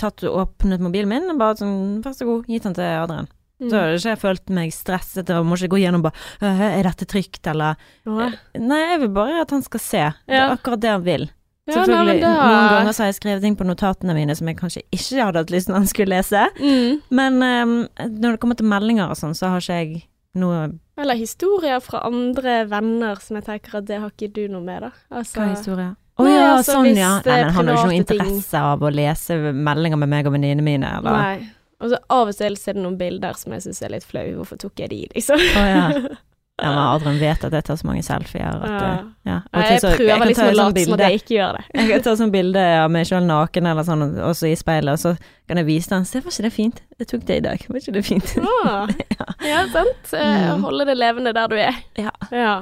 Tatt 0.00 0.24
og 0.24 0.38
åpnet 0.40 0.80
mobilen 0.80 1.10
min 1.10 1.28
og 1.28 1.38
bare 1.40 1.58
sånn 1.60 2.00
Vær 2.04 2.16
så 2.16 2.24
god, 2.28 2.48
gitt 2.48 2.64
den 2.64 2.76
til 2.76 2.86
Adrian. 2.88 3.28
Mm. 3.60 3.68
Så 3.68 3.76
hadde 3.76 3.96
ikke 3.98 4.12
jeg 4.14 4.20
følt 4.22 4.52
meg 4.56 4.72
stresset 4.72 5.32
og 5.36 5.44
må 5.44 5.58
ikke 5.58 5.74
gå 5.74 5.82
gjennom 5.82 6.04
bare 6.06 6.16
«Øh, 6.40 6.62
Er 6.78 6.86
dette 6.88 7.04
trygt, 7.08 7.42
eller 7.50 7.76
Nei, 8.08 8.80
jeg 8.94 9.02
vil 9.02 9.12
bare 9.12 9.42
at 9.42 9.52
han 9.52 9.64
skal 9.66 9.82
se. 9.84 10.06
Det 10.24 10.38
er 10.38 10.54
akkurat 10.54 10.80
det 10.80 10.94
han 10.94 11.04
vil. 11.04 11.26
Ja, 11.70 11.84
nei, 11.86 12.18
da- 12.20 12.34
noen 12.36 12.68
ganger 12.74 12.96
så 12.96 13.04
har 13.04 13.10
jeg 13.12 13.18
skrevet 13.20 13.44
ting 13.46 13.56
på 13.58 13.66
notatene 13.68 14.16
mine 14.16 14.36
som 14.36 14.50
jeg 14.50 14.58
kanskje 14.58 14.82
ikke 14.90 15.24
hadde 15.24 15.44
hatt 15.44 15.54
lyst 15.54 15.70
til 15.70 15.76
at 15.76 15.80
han 15.80 15.90
skulle 15.90 16.16
lese. 16.16 16.44
Mm. 16.60 17.00
Men 17.20 17.40
um, 17.42 17.74
når 17.98 18.36
det 18.36 18.40
kommer 18.42 18.58
til 18.58 18.70
meldinger 18.70 19.12
og 19.12 19.18
sånn, 19.20 19.36
så 19.38 19.52
har 19.54 19.64
ikke 19.64 19.80
jeg 19.80 20.04
noe 20.38 20.70
Eller 21.00 21.18
historier 21.18 21.80
fra 21.82 22.04
andre 22.06 22.60
venner 22.70 23.18
som 23.22 23.38
jeg 23.38 23.46
tenker 23.48 23.80
at 23.80 23.88
det 23.88 23.98
har 24.02 24.12
ikke 24.12 24.30
du 24.34 24.44
noe 24.52 24.62
med, 24.62 24.84
da. 24.86 24.92
Altså, 25.10 25.40
Hva 25.40 25.46
er 25.46 25.54
historier? 25.56 25.94
Å 26.20 26.22
oh, 26.22 26.28
ja, 26.28 26.48
altså, 26.58 26.74
sånn 26.76 26.90
ja. 26.98 27.14
Nei, 27.24 27.38
men 27.46 27.54
han 27.56 27.70
har 27.70 27.72
jo 27.72 27.80
ikke 27.80 27.88
noe 27.88 28.00
interesse 28.02 28.50
ting. 28.52 28.60
av 28.60 28.82
å 28.84 28.90
lese 28.92 29.38
meldinger 29.56 30.00
med 30.02 30.12
meg 30.12 30.28
og 30.28 30.36
venninnene 30.36 30.66
mine, 30.66 30.90
eller 31.00 31.16
Nei. 31.16 31.48
Og 31.80 31.88
så 31.88 32.00
av 32.12 32.28
og 32.28 32.36
til 32.36 32.58
er 32.58 32.76
det 32.76 32.82
noen 32.84 32.98
bilder 33.00 33.38
som 33.40 33.54
jeg 33.56 33.64
syns 33.64 33.80
er 33.80 33.94
litt 33.94 34.04
flau. 34.04 34.26
Hvorfor 34.36 34.58
tok 34.60 34.82
jeg 34.82 34.90
de, 34.92 34.98
liksom? 35.14 35.40
Oh, 35.40 35.68
ja. 35.70 35.86
Ja, 36.62 36.70
men 36.74 36.78
Adrian 36.84 37.18
vet 37.20 37.44
at 37.48 37.52
jeg 37.56 37.64
tar 37.66 37.76
så 37.80 37.86
mange 37.88 38.02
selfier 38.06 38.56
at 38.60 38.70
Ja. 38.70 38.90
ja. 39.26 39.36
Og 39.52 39.62
jeg 39.64 39.80
prøver 39.82 40.06
jeg 40.10 40.28
liksom 40.30 40.48
å 40.50 40.54
late 40.58 40.84
som 40.84 40.94
at 40.96 41.02
jeg 41.06 41.20
ikke 41.20 41.34
gjør 41.36 41.56
det. 41.58 41.64
Jeg 41.74 41.88
kan 41.90 42.02
ta 42.06 42.14
sånn 42.20 42.32
bilde 42.34 42.64
av 42.84 42.90
meg 42.94 43.06
sjøl 43.08 43.24
naken 43.28 43.66
eller 43.72 43.86
sånn, 43.88 44.04
også 44.30 44.50
i 44.50 44.54
speilet, 44.60 44.92
og 44.92 44.98
så 45.02 45.14
kan 45.48 45.60
jeg 45.62 45.66
vise 45.70 45.90
den. 45.94 46.04
Se, 46.08 46.20
var 46.24 46.30
ikke 46.34 46.46
det 46.48 46.52
fint? 46.56 46.82
Jeg 47.00 47.10
tok 47.12 47.26
det 47.30 47.36
i 47.40 47.44
dag. 47.48 47.66
Var 47.68 47.80
ikke 47.82 47.96
det 47.98 48.04
fint? 48.06 48.34
Ah, 48.64 48.88
ja, 49.52 49.64
sant. 49.72 50.14
Eh, 50.14 50.48
Mm. 50.50 50.64
Holde 50.66 50.84
det 50.90 50.96
levende 50.98 51.32
der 51.36 51.46
du 51.52 51.56
er. 51.60 51.76
Ja. 51.98 52.10
Ja. 52.34 52.54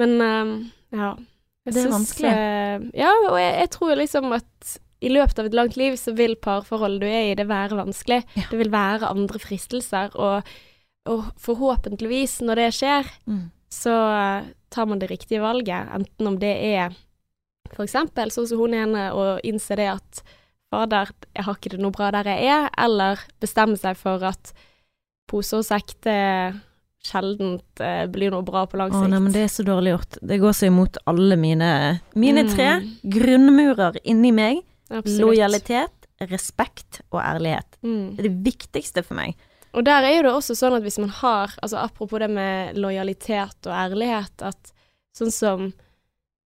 Men 0.00 0.16
um, 0.20 0.52
ja. 0.92 1.12
Jeg 1.66 1.74
Det 1.74 1.78
er 1.78 1.84
synes, 1.86 1.94
vanskelig. 1.94 2.30
eh, 2.32 2.86
ja, 2.98 3.10
og 3.30 3.36
jeg, 3.38 3.52
jeg 3.60 3.70
tror 3.70 3.94
liksom 4.00 4.32
at 4.34 4.72
i 5.02 5.10
løpet 5.10 5.38
av 5.38 5.46
et 5.48 5.54
langt 5.54 5.76
liv 5.78 5.94
så 5.98 6.12
vil 6.14 6.34
parforholdet 6.38 7.00
du 7.02 7.06
er 7.06 7.28
i, 7.32 7.34
det 7.38 7.46
være 7.50 7.74
vanskelig. 7.78 8.20
Ja. 8.38 8.42
Det 8.50 8.58
vil 8.58 8.70
være 8.72 9.08
andre 9.10 9.38
fristelser, 9.42 10.10
og, 10.14 10.42
og 11.06 11.24
forhåpentligvis, 11.42 12.40
når 12.46 12.54
det 12.56 12.68
skjer, 12.74 13.04
Mm. 13.26 13.50
så 13.70 13.90
eh, 14.40 14.44
tar 14.70 14.86
man 14.86 14.98
det 14.98 15.10
riktige 15.10 15.40
valget. 15.40 15.88
Enten 15.94 16.26
om 16.26 16.38
det 16.38 16.56
er 16.74 16.94
eksempel 17.78 18.30
sånn 18.30 18.46
som 18.48 18.58
hun 18.58 18.74
ene, 18.74 19.10
å 19.12 19.40
innse 19.42 19.74
det 19.76 19.88
at 19.88 20.22
fader, 20.70 21.08
jeg 21.34 21.44
har 21.44 21.54
ikke 21.54 21.70
det 21.70 21.80
noe 21.80 21.90
bra 21.94 22.10
der 22.10 22.24
jeg 22.24 22.44
er, 22.48 22.70
eller 22.78 23.18
bestemme 23.40 23.76
seg 23.78 23.96
for 23.96 24.22
at 24.24 24.52
pose 25.28 25.52
og 25.56 25.64
sekk 25.64 25.94
det 26.04 26.60
sjeldent 27.02 27.80
eh, 27.82 28.06
blir 28.06 28.30
noe 28.30 28.44
bra 28.46 28.64
på 28.66 28.76
lang 28.78 28.92
Å 28.92 29.00
sikt. 29.02 29.10
nei, 29.10 29.18
men 29.18 29.32
det 29.34 29.42
er 29.42 29.50
så 29.50 29.64
dårlig 29.66 29.94
gjort. 29.96 30.18
Det 30.22 30.38
går 30.40 30.52
så 30.54 30.66
imot 30.68 30.96
alle 31.10 31.36
mine 31.36 32.00
Mine 32.14 32.44
Mm. 32.44 32.52
tre 32.54 32.68
grunnmurer 33.10 33.96
inni 34.04 34.30
meg. 34.32 34.62
Absolutt. 34.90 35.20
Lojalitet, 35.20 36.06
respekt 36.30 37.00
og 37.10 37.20
ærlighet. 37.20 37.66
Mm. 37.82 38.16
Det 38.16 38.24
er 38.24 38.28
det 38.28 38.44
viktigste 38.44 39.02
for 39.04 39.14
meg. 39.18 39.34
Og 39.72 39.86
der 39.86 40.04
er 40.04 40.16
jo 40.18 40.24
det 40.26 40.34
også 40.36 40.56
sånn 40.58 40.76
at 40.76 40.84
hvis 40.84 41.00
man 41.00 41.12
har, 41.22 41.54
altså 41.64 41.80
apropos 41.80 42.20
det 42.20 42.28
med 42.32 42.76
lojalitet 42.76 43.68
og 43.68 43.72
ærlighet, 43.72 44.44
at 44.44 44.72
sånn 45.16 45.32
som 45.32 45.70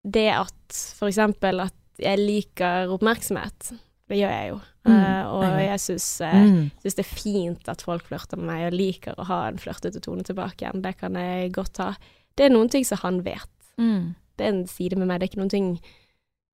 det 0.06 0.30
at 0.36 0.78
for 0.98 1.10
eksempel 1.10 1.64
at 1.64 1.76
jeg 2.02 2.22
liker 2.22 2.92
oppmerksomhet, 2.94 3.72
det 4.06 4.20
gjør 4.20 4.34
jeg 4.36 4.50
jo. 4.52 4.60
Mm, 4.86 4.94
uh, 4.94 5.24
og 5.34 5.44
jeg 5.48 5.66
jeg 5.66 5.82
syns 5.82 6.08
uh, 6.22 6.50
det 6.84 6.92
er 7.02 7.10
fint 7.10 7.70
at 7.72 7.82
folk 7.82 8.06
flørter 8.06 8.38
med 8.38 8.52
meg, 8.52 8.68
og 8.68 8.78
liker 8.78 9.18
å 9.18 9.26
ha 9.32 9.40
en 9.50 9.58
flørtete 9.62 10.04
tone 10.06 10.26
tilbake 10.28 10.62
igjen. 10.62 10.84
Det 10.86 10.94
kan 11.00 11.18
jeg 11.18 11.50
godt 11.56 11.82
ha. 11.82 11.96
Det 12.38 12.46
er 12.46 12.54
noen 12.54 12.70
ting 12.70 12.86
som 12.86 13.02
han 13.02 13.24
vet. 13.26 13.50
Mm. 13.82 14.14
Det 14.38 14.46
er 14.46 14.54
en 14.54 14.68
side 14.70 15.00
med 15.00 15.10
meg, 15.10 15.20
det 15.20 15.26
er 15.26 15.34
ikke 15.34 15.42
noen 15.42 15.56
ting 15.56 15.72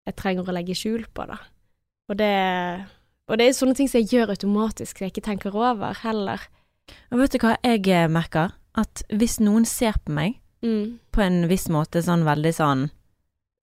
jeg 0.08 0.18
trenger 0.18 0.48
å 0.48 0.56
legge 0.56 0.78
skjul 0.78 1.04
på, 1.14 1.28
da. 1.30 1.38
Og 2.10 2.18
det, 2.20 2.32
og 3.30 3.38
det 3.40 3.46
er 3.46 3.56
sånne 3.56 3.76
ting 3.78 3.90
som 3.92 4.02
jeg 4.02 4.16
gjør 4.16 4.34
automatisk, 4.34 4.98
som 4.98 5.06
jeg 5.06 5.14
ikke 5.14 5.28
tenker 5.28 5.56
over 5.58 6.00
heller. 6.02 6.48
Og 7.12 7.20
vet 7.20 7.32
du 7.32 7.38
hva 7.40 7.58
jeg 7.64 7.88
eh, 7.88 8.08
merker? 8.12 8.52
At 8.78 9.04
hvis 9.12 9.40
noen 9.44 9.66
ser 9.68 9.94
på 10.06 10.14
meg 10.16 10.38
Mm. 10.64 11.00
på 11.12 11.22
en 11.26 11.48
viss 11.50 11.68
måte 11.74 12.04
sånn 12.06 12.22
veldig 12.24 12.52
sånn 12.54 12.92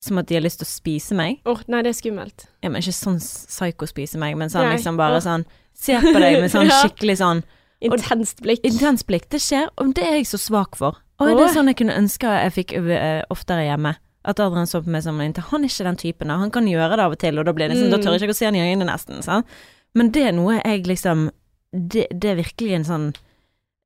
som 0.03 0.19
at 0.19 0.27
de 0.27 0.35
har 0.35 0.43
lyst 0.43 0.59
til 0.59 0.67
å 0.67 0.73
spise 0.73 1.15
meg 1.15 1.39
Åh, 1.47 1.61
nei, 1.69 1.83
det 1.83 1.91
er 1.93 1.99
skummelt. 2.01 2.47
Ja, 2.61 2.71
men 2.71 2.83
ikke 2.83 2.91
sånn 2.93 3.21
psyko-spise 3.23 4.19
meg, 4.19 4.37
men 4.37 4.49
sånn 4.51 4.67
Nei. 4.67 4.77
liksom 4.77 4.97
bare 4.99 5.21
sånn 5.23 5.45
Ser 5.79 6.01
på 6.03 6.19
deg 6.19 6.41
med 6.41 6.51
sånn 6.55 6.67
Ja. 6.67 6.83
skikkelig 6.83 7.17
sånn 7.21 7.45
Intenst 7.81 8.43
blikk. 8.43 8.65
intens 8.67 9.05
blikk. 9.07 9.29
Det 9.31 9.39
skjer, 9.39 9.69
og 9.79 9.95
det 9.95 10.03
er 10.05 10.17
jeg 10.19 10.27
så 10.27 10.39
svak 10.43 10.75
for. 10.75 10.97
Og 11.21 11.29
det 11.29 11.37
Åh. 11.37 11.45
er 11.49 11.55
sånn 11.55 11.67
jeg 11.71 11.77
kunne 11.77 11.95
ønske 11.95 12.27
jeg 12.27 12.53
fikk 12.57 12.73
eh, 12.75 13.23
oftere 13.31 13.63
hjemme. 13.71 13.95
At 14.25 14.41
Adrian 14.41 14.67
så 14.67 14.83
på 14.83 14.89
meg 14.91 15.05
som 15.05 15.21
en 15.21 15.33
Han 15.33 15.63
er 15.65 15.69
ikke 15.69 15.85
den 15.87 15.97
typen. 15.97 16.29
Han 16.35 16.51
kan 16.51 16.67
gjøre 16.67 16.97
det 16.99 17.05
av 17.07 17.13
og 17.13 17.19
til, 17.21 17.39
og 17.39 17.45
da 17.47 17.53
blir 17.53 17.69
det 17.69 17.77
liksom, 17.77 17.87
Mm. 17.87 17.91
da 17.95 17.99
tør 18.03 18.19
jeg 18.19 18.23
ikke 18.27 18.35
å 18.35 18.41
se 18.43 18.45
han 18.47 18.57
i 18.57 18.67
øynene 18.75 18.91
nesten. 18.91 19.23
Sant? 19.23 19.47
Men 19.95 20.11
det 20.11 20.27
er 20.27 20.33
noe 20.33 20.61
jeg 20.65 20.83
liksom 20.85 21.31
det, 21.73 22.07
det 22.11 22.33
er 22.33 22.41
virkelig 22.41 22.77
en 22.79 22.89
sånn 22.89 23.09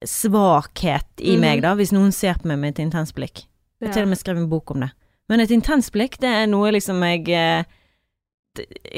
svakhet 0.06 1.22
i 1.22 1.36
mm. 1.36 1.42
meg, 1.42 1.62
da, 1.64 1.74
hvis 1.78 1.92
noen 1.94 2.12
ser 2.14 2.40
på 2.40 2.50
meg 2.50 2.60
med 2.62 2.74
et 2.74 2.82
intenst 2.84 3.14
blikk. 3.16 3.44
Jeg 3.82 3.90
har 3.90 3.96
til 3.96 4.06
og 4.06 4.12
med 4.12 4.20
skrevet 4.20 4.44
en 4.44 4.50
bok 4.50 4.70
om 4.74 4.84
det. 4.84 4.92
Men 5.30 5.42
et 5.42 5.52
intenst 5.54 5.92
blikk, 5.94 6.18
det 6.22 6.30
er 6.30 6.50
noe 6.50 6.72
liksom 6.74 7.02
jeg 7.06 7.30
eh, 7.34 7.62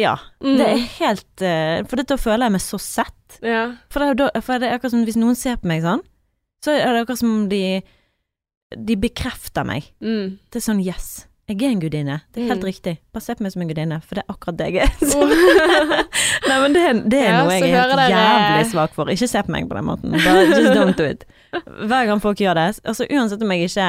Ja. 0.01 0.17
Mm. 0.43 0.57
Det 0.59 0.67
er 0.67 0.87
helt 0.99 1.45
eh, 1.47 1.77
For 1.87 2.01
da 2.01 2.17
føler 2.19 2.49
jeg 2.49 2.55
meg 2.57 2.65
så 2.65 2.81
sett. 2.83 3.39
Ja. 3.45 3.67
For 3.93 4.03
det 4.03 4.31
For 4.43 4.61
det 4.61 4.69
er 4.69 4.79
akkurat 4.79 4.97
som 4.97 5.05
hvis 5.07 5.21
noen 5.21 5.39
ser 5.39 5.61
på 5.61 5.71
meg 5.71 5.85
sånn, 5.85 6.03
så 6.65 6.75
er 6.75 6.91
det 6.91 7.05
akkurat 7.05 7.21
som 7.23 7.47
de 7.53 7.63
De 8.75 8.97
bekrefter 8.99 9.67
meg. 9.69 9.87
Mm. 10.03 10.41
Det 10.51 10.59
er 10.59 10.67
sånn 10.67 10.83
yes. 10.83 11.29
Jeg 11.49 11.61
er 11.61 11.73
en 11.75 11.81
gudinne. 11.83 12.15
Det 12.33 12.41
er 12.43 12.49
helt 12.55 12.63
Mm. 12.63 12.69
riktig. 12.71 12.93
Bare 13.13 13.21
se 13.21 13.35
på 13.37 13.43
meg 13.45 13.53
som 13.53 13.63
en 13.63 13.69
gudinne, 13.69 13.99
for 14.03 14.15
det 14.17 14.23
er 14.25 14.33
akkurat 14.33 14.57
det 14.57 14.69
jeg 14.73 14.87
er. 14.87 14.95
Nei, 16.49 16.57
men 16.63 16.73
det, 16.73 16.85
det 17.13 17.19
er 17.21 17.29
Ja, 17.35 17.43
noe 17.45 17.53
jeg 17.59 17.69
er 17.69 17.85
helt 17.91 18.03
jævlig 18.15 18.71
svak 18.71 18.95
for. 18.97 19.11
Ikke 19.13 19.29
se 19.29 19.43
på 19.45 19.53
meg 19.53 19.67
på 19.69 19.77
den 19.77 19.85
måten. 19.89 20.15
Bare 20.25 20.47
just 20.49 20.73
don't 20.77 20.97
do 20.97 21.05
it. 21.05 21.27
Hver 21.53 22.09
gang 22.09 22.23
folk 22.25 22.41
gjør 22.41 22.57
det, 22.59 22.67
altså 22.85 23.07
uansett 23.11 23.43
om 23.45 23.53
jeg 23.55 23.69
ikke 23.69 23.89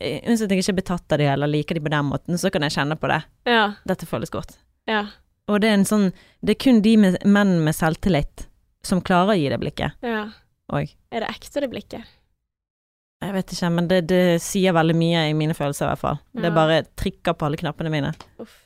eh, 0.00 0.18
Uansett 0.28 0.50
om 0.50 0.56
jeg 0.56 0.64
ikke 0.64 0.74
er 0.74 0.80
betatt 0.80 1.14
av 1.14 1.22
de 1.22 1.28
eller 1.30 1.50
liker 1.50 1.78
de 1.78 1.84
på 1.86 1.90
den 1.94 2.04
måten, 2.10 2.38
så 2.38 2.50
kan 2.54 2.62
jeg 2.66 2.74
kjenne 2.76 2.98
på 2.98 3.08
det. 3.10 3.22
ja. 3.46 3.64
Dette 3.88 4.06
føles 4.10 4.30
godt. 4.34 4.56
Ja. 4.90 5.04
Og 5.48 5.60
det 5.62 5.70
er 5.70 5.78
en 5.78 5.86
sånn 5.88 6.10
Det 6.44 6.54
er 6.56 6.60
kun 6.64 6.82
de 6.84 6.96
med, 7.00 7.16
menn 7.24 7.58
med 7.64 7.74
selvtillit 7.76 8.46
som 8.84 9.00
klarer 9.02 9.34
å 9.34 9.38
gi 9.38 9.48
det 9.54 9.58
blikket. 9.62 9.94
ja. 10.02 10.26
Og 10.68 10.90
Er 11.10 11.22
det 11.24 11.28
ekte, 11.32 11.62
det 11.64 11.70
blikket? 11.72 12.04
Jeg 13.22 13.32
vet 13.34 13.52
ikke, 13.52 13.70
men 13.74 13.88
det, 13.90 14.00
det 14.08 14.22
sier 14.42 14.72
veldig 14.76 14.94
mye 14.96 15.24
i 15.30 15.34
mine 15.36 15.54
følelser, 15.56 15.86
i 15.86 15.92
hvert 15.92 16.02
fall. 16.04 16.18
Det 16.34 16.44
Ja. 16.50 16.54
bare 16.54 16.82
trikker 16.96 17.34
på 17.34 17.46
alle 17.48 17.56
knappene 17.60 17.90
mine. 17.90 18.12
Uff. 18.38 18.64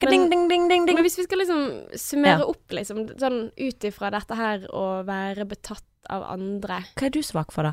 Ding, 0.00 0.30
ding, 0.30 0.48
ding, 0.48 0.68
ding, 0.68 0.86
ding. 0.86 0.94
Men 0.96 1.04
hvis 1.04 1.18
vi 1.18 1.24
skal 1.26 1.38
liksom 1.42 1.64
summere 2.00 2.38
Ja. 2.40 2.46
opp, 2.48 2.70
liksom, 2.72 3.02
sånn 3.20 3.50
ut 3.52 3.80
ifra 3.84 4.10
dette 4.10 4.34
her 4.34 4.66
å 4.72 5.04
være 5.04 5.44
betatt 5.46 5.84
av 6.08 6.22
andre, 6.32 6.84
Hva 6.96 7.06
er 7.06 7.10
du 7.10 7.20
svak 7.20 7.52
for, 7.52 7.62
da? 7.64 7.72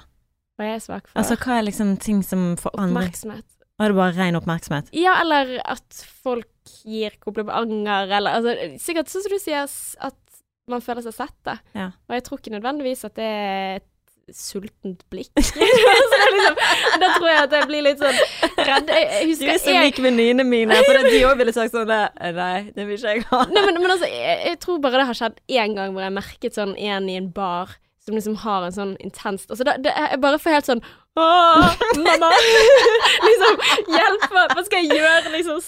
hva 0.60 0.66
er 0.66 0.74
jeg 0.76 0.82
svak 0.82 1.08
for? 1.08 1.18
Altså, 1.22 1.38
hva 1.38 1.60
er 1.60 1.64
liksom 1.64 1.98
ting 1.98 2.22
som 2.24 2.58
får 2.58 2.72
andre 2.78 3.04
Oppmerksomhet. 3.06 3.46
Og 3.80 3.86
er 3.86 3.88
det 3.88 3.96
bare 3.96 4.16
ren 4.18 4.36
oppmerksomhet? 4.36 4.90
Ja, 4.92 5.22
eller 5.22 5.62
at 5.64 6.04
folk 6.24 6.50
gir 6.84 7.12
komplimenter, 7.22 8.12
eller 8.18 8.32
altså, 8.42 8.78
Sikkert 8.82 9.08
sånn 9.08 9.22
som 9.24 9.32
du 9.32 9.40
sier, 9.40 9.64
at 10.02 10.16
man 10.68 10.82
føler 10.82 11.04
seg 11.04 11.14
sett, 11.14 11.36
da. 11.46 11.60
Ja. 11.74 11.92
Og 12.10 12.16
jeg 12.18 12.24
tror 12.26 12.40
ikke 12.42 12.60
nødvendigvis 12.60 13.06
at 13.06 13.14
det 13.16 13.24
er 13.24 13.80
sultent 14.36 15.04
blikk. 15.12 15.32
så 15.48 15.64
er 15.64 16.34
liksom, 16.36 16.60
da 17.02 17.10
tror 17.16 17.28
jeg 17.30 17.42
at 17.46 17.56
jeg 17.58 17.70
blir 17.70 17.86
litt 17.86 18.04
sånn 18.04 18.20
redd. 18.68 18.92
Jeg, 18.92 19.08
jeg 19.14 19.30
husker 19.32 19.72
jeg, 19.72 19.96
venninnene 20.04 20.46
mine, 20.48 20.78
for 20.84 21.02
de 21.08 21.24
òg 21.30 21.40
ville 21.40 21.56
sagt 21.56 21.76
sånn 21.76 21.88
Nei, 21.88 22.70
det 22.76 22.86
vil 22.88 22.98
ikke 22.98 23.16
jeg 23.16 23.26
ha. 23.32 23.42
Nei, 23.52 23.64
men, 23.70 23.82
men 23.82 23.94
altså, 23.96 24.10
jeg, 24.12 24.38
jeg 24.52 24.62
tror 24.64 24.80
bare 24.84 25.02
det 25.02 25.10
har 25.10 25.20
skjedd 25.22 25.42
én 25.48 25.78
gang 25.78 25.96
hvor 25.96 26.04
jeg 26.04 26.16
merket 26.18 26.58
sånn 26.58 26.76
en 26.76 27.08
i 27.12 27.18
en 27.20 27.32
bar 27.36 27.78
som 28.08 28.16
liksom 28.16 28.38
har 28.44 28.68
en 28.68 28.76
sånn 28.76 28.94
intenst 29.04 29.52
Altså, 29.52 29.66
da, 29.68 29.76
det, 29.84 29.92
jeg 29.92 30.20
bare 30.24 30.40
får 30.40 30.58
helt 30.58 30.70
sånn 30.70 30.84
Åh, 31.18 31.74
mamma! 31.98 32.30
liksom, 33.28 33.64
hjelp 33.92 34.28
meg! 34.36 34.54
Hva 34.54 34.64
skal 34.68 34.84
jeg 34.84 35.00
gjøre? 35.00 35.32
Liksom, 35.34 35.64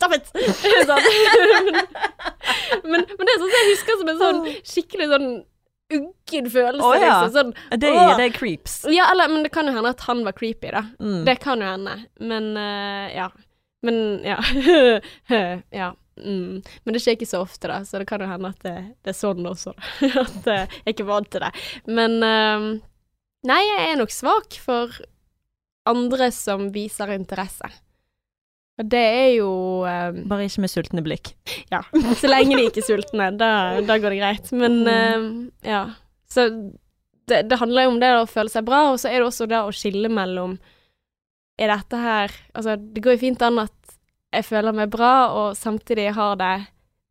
stop 0.00 0.16
it! 0.16 0.32
sånn. 0.90 1.06
men, 2.88 3.04
men 3.04 3.22
det 3.22 3.32
er 3.32 3.38
sånn 3.38 3.52
som 3.52 3.56
jeg 3.60 3.70
husker 3.70 4.00
som 4.00 4.12
en 4.12 4.20
sånn 4.24 4.42
skikkelig 4.66 5.08
sånn 5.14 5.30
uggen 5.94 6.50
følelse. 6.50 6.84
oh, 6.84 6.96
ja. 6.96 7.22
liksom, 7.24 7.32
sånn, 7.36 7.80
Det, 7.80 7.92
det 7.92 8.26
er 8.26 8.34
creeps. 8.36 8.82
ja, 8.92 9.08
eller, 9.12 9.30
men 9.32 9.46
det 9.46 9.52
kan 9.54 9.68
jo 9.68 9.72
hende 9.76 9.92
at 9.94 10.04
han 10.08 10.24
var 10.26 10.36
creepy, 10.36 10.72
da. 10.74 10.84
Mm. 11.00 11.22
Det 11.28 11.38
kan 11.42 11.64
jo 11.64 11.70
hende. 11.70 11.94
Men 12.20 12.50
uh, 12.56 13.06
ja. 13.14 13.30
Men 13.86 14.20
ja. 14.26 14.38
ja. 15.80 15.94
Mm. 16.18 16.62
Men 16.82 16.94
det 16.94 17.02
skjer 17.02 17.14
ikke 17.18 17.30
så 17.30 17.42
ofte, 17.44 17.68
da, 17.70 17.82
så 17.86 18.00
det 18.02 18.08
kan 18.10 18.22
jo 18.22 18.30
hende 18.30 18.50
at 18.50 18.64
det, 18.66 18.76
det 19.06 19.12
er 19.14 19.18
sånn 19.18 19.46
også. 19.46 19.74
At 20.24 20.48
eh, 20.50 20.64
jeg 20.66 20.82
er 20.82 20.94
ikke 20.96 21.06
vant 21.06 21.30
til 21.30 21.44
det. 21.44 21.52
Men 21.86 22.18
eh, 22.26 22.66
nei, 23.46 23.60
jeg 23.68 23.92
er 23.92 24.00
nok 24.00 24.14
svak 24.14 24.58
for 24.62 24.96
andre 25.88 26.32
som 26.34 26.68
viser 26.74 27.14
interesse. 27.14 27.70
Det 28.78 29.00
er 29.00 29.30
jo 29.38 29.48
um, 29.82 30.18
Bare 30.30 30.44
ikke 30.46 30.62
med 30.62 30.70
sultne 30.70 31.02
blikk. 31.02 31.32
Ja, 31.72 31.80
så 32.20 32.28
lenge 32.30 32.54
de 32.56 32.68
ikke 32.68 32.78
er 32.84 32.86
sultne, 32.86 33.30
da, 33.40 33.48
da 33.82 33.96
går 33.98 34.14
det 34.14 34.20
greit. 34.20 34.52
Men 34.54 34.76
eh, 34.86 35.24
ja. 35.72 35.80
Så 36.30 36.44
det, 37.28 37.42
det 37.50 37.58
handler 37.58 37.88
jo 37.88 37.94
om 37.96 38.00
det 38.00 38.12
å 38.20 38.26
føle 38.30 38.52
seg 38.52 38.64
bra, 38.68 38.84
og 38.92 39.00
så 39.02 39.10
er 39.10 39.18
det 39.18 39.26
også 39.26 39.48
det 39.50 39.58
å 39.64 39.72
skille 39.74 40.08
mellom 40.12 40.54
Er 41.58 41.72
dette 41.74 41.98
her 42.00 42.32
Altså, 42.54 42.76
det 42.78 43.02
går 43.04 43.16
jo 43.16 43.22
fint 43.26 43.42
an 43.42 43.58
at 43.66 43.74
jeg 44.32 44.44
føler 44.44 44.76
meg 44.76 44.90
bra, 44.92 45.12
og 45.32 45.56
samtidig 45.56 46.10
har 46.14 46.34
det 46.36 46.54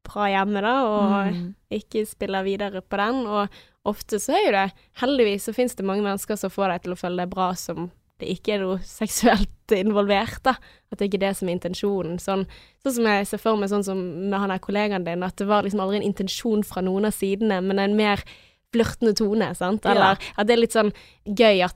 bra 0.07 0.27
hjemme, 0.29 0.61
da, 0.61 0.73
og 0.85 1.33
Mm. 1.33 1.47
ikke 1.73 2.05
spiller 2.07 2.43
videre 2.45 2.79
på 2.85 2.95
den. 3.01 3.23
Og 3.25 3.49
ofte 3.89 4.19
så 4.21 4.35
er 4.37 4.43
jo 4.45 4.51
det 4.53 4.65
Heldigvis 5.01 5.47
så 5.49 5.53
finnes 5.57 5.75
det 5.75 5.83
mange 5.85 6.05
mennesker 6.05 6.37
som 6.39 6.53
får 6.53 6.69
deg 6.75 6.83
til 6.85 6.93
å 6.93 6.99
føle 7.01 7.17
deg 7.25 7.31
bra 7.33 7.49
som 7.57 7.89
det 8.19 8.29
ikke 8.33 8.55
er 8.55 8.63
noe 8.65 8.79
seksuelt 8.83 9.73
involvert, 9.75 10.39
da. 10.47 10.55
At 10.91 10.99
det 10.99 11.09
ikke 11.09 11.19
er 11.19 11.25
det 11.27 11.37
som 11.37 11.49
er 11.49 11.57
intensjonen. 11.57 12.17
Sånn, 12.23 12.45
sånn 12.83 12.93
som 12.95 13.05
jeg 13.09 13.27
ser 13.27 13.41
for 13.43 13.57
meg 13.59 13.69
sånn 13.69 13.83
som 13.85 13.99
med 14.29 14.39
han 14.39 14.49
der 14.53 14.61
kollegaen 14.63 15.03
din, 15.05 15.23
at 15.27 15.35
det 15.37 15.47
var 15.49 15.63
liksom 15.67 15.81
aldri 15.83 15.99
en 15.99 16.07
intensjon 16.07 16.63
fra 16.65 16.81
noen 16.85 17.05
av 17.09 17.15
sidene, 17.17 17.59
men 17.61 17.79
en 17.83 17.95
mer 17.99 18.23
flørtende 18.73 19.13
tone, 19.15 19.49
sant. 19.55 19.85
Ja. 19.85 20.13
At 20.37 20.47
det 20.47 20.55
er 20.55 20.61
litt 20.63 20.75
sånn 20.75 20.93
gøy 21.27 21.63
at 21.67 21.75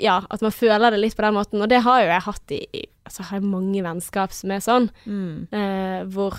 ja, 0.00 0.22
at 0.32 0.40
man 0.40 0.52
føler 0.56 0.90
det 0.94 0.98
litt 1.02 1.16
på 1.18 1.20
den 1.26 1.34
måten. 1.36 1.60
Og 1.60 1.68
det 1.68 1.82
har 1.84 2.00
jo 2.00 2.08
jeg 2.08 2.24
hatt 2.24 2.52
i, 2.56 2.62
i 2.72 2.84
Altså 3.08 3.24
har 3.24 3.38
jeg 3.38 3.48
mange 3.48 3.80
vennskap 3.84 4.32
som 4.36 4.50
er 4.52 4.60
sånn, 4.60 4.90
Mm. 5.08 5.48
eh, 5.52 6.02
hvor 6.12 6.34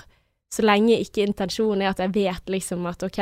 så 0.54 0.62
lenge 0.66 1.00
ikke 1.02 1.24
intensjonen 1.26 1.82
er 1.82 1.90
at 1.90 1.98
jeg 2.04 2.12
vet 2.14 2.46
liksom 2.46 2.86
at 2.90 3.02
OK, 3.06 3.18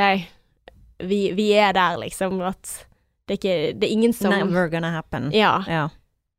vi, 1.08 1.20
vi 1.36 1.46
er 1.56 1.72
der, 1.72 1.96
liksom, 2.02 2.40
at 2.44 2.86
det 3.28 3.34
er 3.34 3.38
ikke 3.38 3.56
Det 3.80 3.88
er 3.88 3.92
ingen 3.92 4.12
som 4.12 4.32
Never 4.32 4.68
gonna 4.68 4.90
happen. 4.92 5.30
Ja. 5.32 5.62
Ja. 5.68 5.88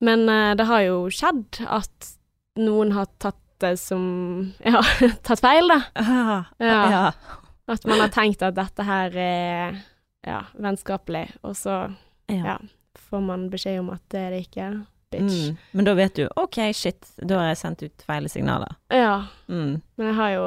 Men 0.02 0.30
eh, 0.30 0.54
det 0.56 0.66
har 0.70 0.82
jo 0.86 0.97
skjedd 1.12 1.60
at 1.68 2.12
noen 2.60 2.91
har 2.95 3.08
tatt 3.20 3.39
det 3.60 3.74
som 3.80 4.54
Ja, 4.66 4.80
tatt 5.28 5.41
feil, 5.43 5.68
da. 5.68 5.82
Ja. 6.00 6.43
ja. 6.64 7.06
At 7.70 7.84
man 7.86 8.00
har 8.02 8.10
tenkt 8.14 8.41
at 8.45 8.56
dette 8.58 8.86
her 8.88 9.14
er 9.20 9.76
ja, 10.26 10.43
vennskapelig, 10.58 11.28
og 11.43 11.56
så 11.60 11.82
Ja. 12.32 12.58
Får 13.10 13.22
man 13.26 13.47
beskjed 13.50 13.80
om 13.82 13.89
at 13.93 14.02
det 14.14 14.20
er 14.22 14.32
det 14.36 14.39
ikke. 14.47 14.66
bitch. 15.12 15.38
Mm. 15.50 15.58
Men 15.74 15.86
da 15.88 15.93
vet 15.97 16.16
du 16.18 16.28
OK, 16.38 16.58
shit, 16.78 17.08
da 17.18 17.39
har 17.39 17.47
jeg 17.52 17.58
sendt 17.62 17.84
ut 17.86 18.04
feil 18.06 18.28
signaler. 18.30 18.76
Ja, 18.93 19.28
Mm. 19.47 19.82
men 19.97 20.08
jeg 20.08 20.16
har 20.16 20.30
jo, 20.36 20.43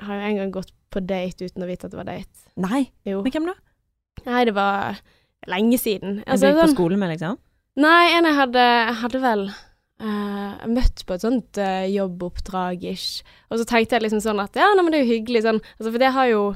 har 0.00 0.14
jo 0.20 0.26
en 0.30 0.36
gang 0.40 0.52
gått 0.54 0.72
på 0.90 1.00
date 1.04 1.44
uten 1.48 1.62
å 1.64 1.66
vite 1.68 1.84
at 1.86 1.92
det 1.92 1.98
var 1.98 2.08
date. 2.08 2.46
Nei, 2.56 2.86
Jo. 3.04 3.22
med 3.22 3.32
hvem 3.34 3.46
da? 3.50 3.54
Nei, 4.26 4.44
det 4.48 4.54
var 4.56 4.96
lenge 5.46 5.76
siden. 5.78 6.22
Altså, 6.26 6.46
du 6.48 6.54
gikk 6.54 6.62
på 6.62 6.68
skole 6.70 6.74
skolen 6.76 6.98
med, 7.02 7.10
liksom? 7.16 7.36
Nei, 7.80 8.02
en 8.16 8.28
jeg 8.28 8.38
hadde, 8.38 8.66
hadde 9.02 9.22
vel 9.22 9.44
uh, 9.50 10.64
møtt 10.70 11.04
på 11.06 11.16
et 11.16 11.24
sånt 11.24 11.60
uh, 11.60 11.84
jobboppdrag-ish. 11.90 13.24
Og 13.50 13.60
så 13.60 13.68
tenkte 13.68 13.98
jeg 13.98 14.06
liksom 14.06 14.22
sånn 14.24 14.42
at 14.42 14.56
ja, 14.58 14.70
nei, 14.74 14.84
men 14.84 14.94
det 14.94 15.00
er 15.00 15.06
jo 15.06 15.14
hyggelig 15.14 15.44
sånn. 15.46 15.60
Altså, 15.78 15.90
for 15.90 16.02
det 16.02 16.14
har 16.16 16.32
jo 16.32 16.46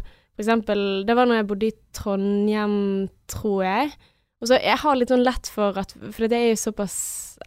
for 0.40 0.46
eksempel 0.46 0.82
Det 1.04 1.12
var 1.18 1.26
når 1.28 1.40
jeg 1.40 1.46
bodde 1.50 1.66
i 1.68 1.74
Trondheim, 1.92 2.76
tror 3.28 3.64
jeg. 3.66 3.90
Og 4.40 4.48
så 4.48 4.56
jeg 4.56 4.80
har 4.80 4.96
litt 4.96 5.10
sånn 5.12 5.26
lett 5.26 5.50
for 5.52 5.76
at 5.80 5.92
For 5.98 6.30
det 6.30 6.38
er 6.38 6.48
jo 6.54 6.62
såpass 6.62 6.96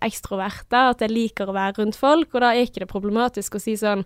ekstrovert 0.04 0.68
da, 0.74 0.92
at 0.92 1.02
jeg 1.02 1.14
liker 1.14 1.50
å 1.50 1.56
være 1.56 1.80
rundt 1.80 1.98
folk, 1.98 2.34
og 2.34 2.44
da 2.44 2.52
er 2.54 2.68
ikke 2.68 2.84
det 2.84 2.90
problematisk 2.92 3.58
å 3.58 3.62
si 3.62 3.76
sånn 3.80 4.06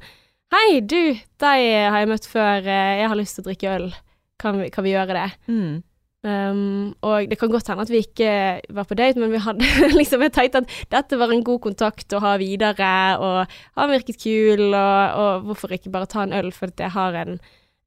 Hei, 0.54 0.80
du, 0.80 1.18
deg 1.44 1.64
har 1.92 2.00
jeg 2.00 2.08
møtt 2.08 2.28
før, 2.32 2.64
eh, 2.64 3.02
jeg 3.02 3.08
har 3.12 3.20
lyst 3.20 3.36
til 3.36 3.44
å 3.44 3.48
drikke 3.50 3.72
øl. 3.74 3.88
Kan 4.40 4.62
vi, 4.62 4.70
kan 4.72 4.86
vi 4.86 4.94
gjøre 4.94 5.18
det? 5.18 5.26
Mm. 5.52 5.74
Um, 6.26 6.96
og 7.06 7.30
det 7.30 7.38
kan 7.40 7.52
godt 7.54 7.68
hende 7.70 7.84
at 7.86 7.92
vi 7.94 8.00
ikke 8.02 8.30
var 8.74 8.88
på 8.90 8.96
date, 8.98 9.20
men 9.22 9.30
vi 9.32 9.38
hadde 9.40 9.68
liksom 10.00 10.24
Jeg 10.26 10.34
tenkte 10.36 10.64
at 10.64 10.74
dette 10.92 11.20
var 11.22 11.32
en 11.32 11.44
god 11.46 11.62
kontakt 11.68 12.16
å 12.18 12.20
ha 12.24 12.34
videre, 12.42 12.90
og 13.22 13.54
han 13.78 13.94
virket 13.94 14.18
kul, 14.24 14.66
og, 14.74 15.22
og 15.22 15.46
hvorfor 15.48 15.76
ikke 15.78 15.94
bare 15.94 16.10
ta 16.10 16.26
en 16.26 16.34
øl, 16.36 16.50
for 16.52 16.74
jeg 16.74 16.92
har 16.98 17.16
en, 17.22 17.38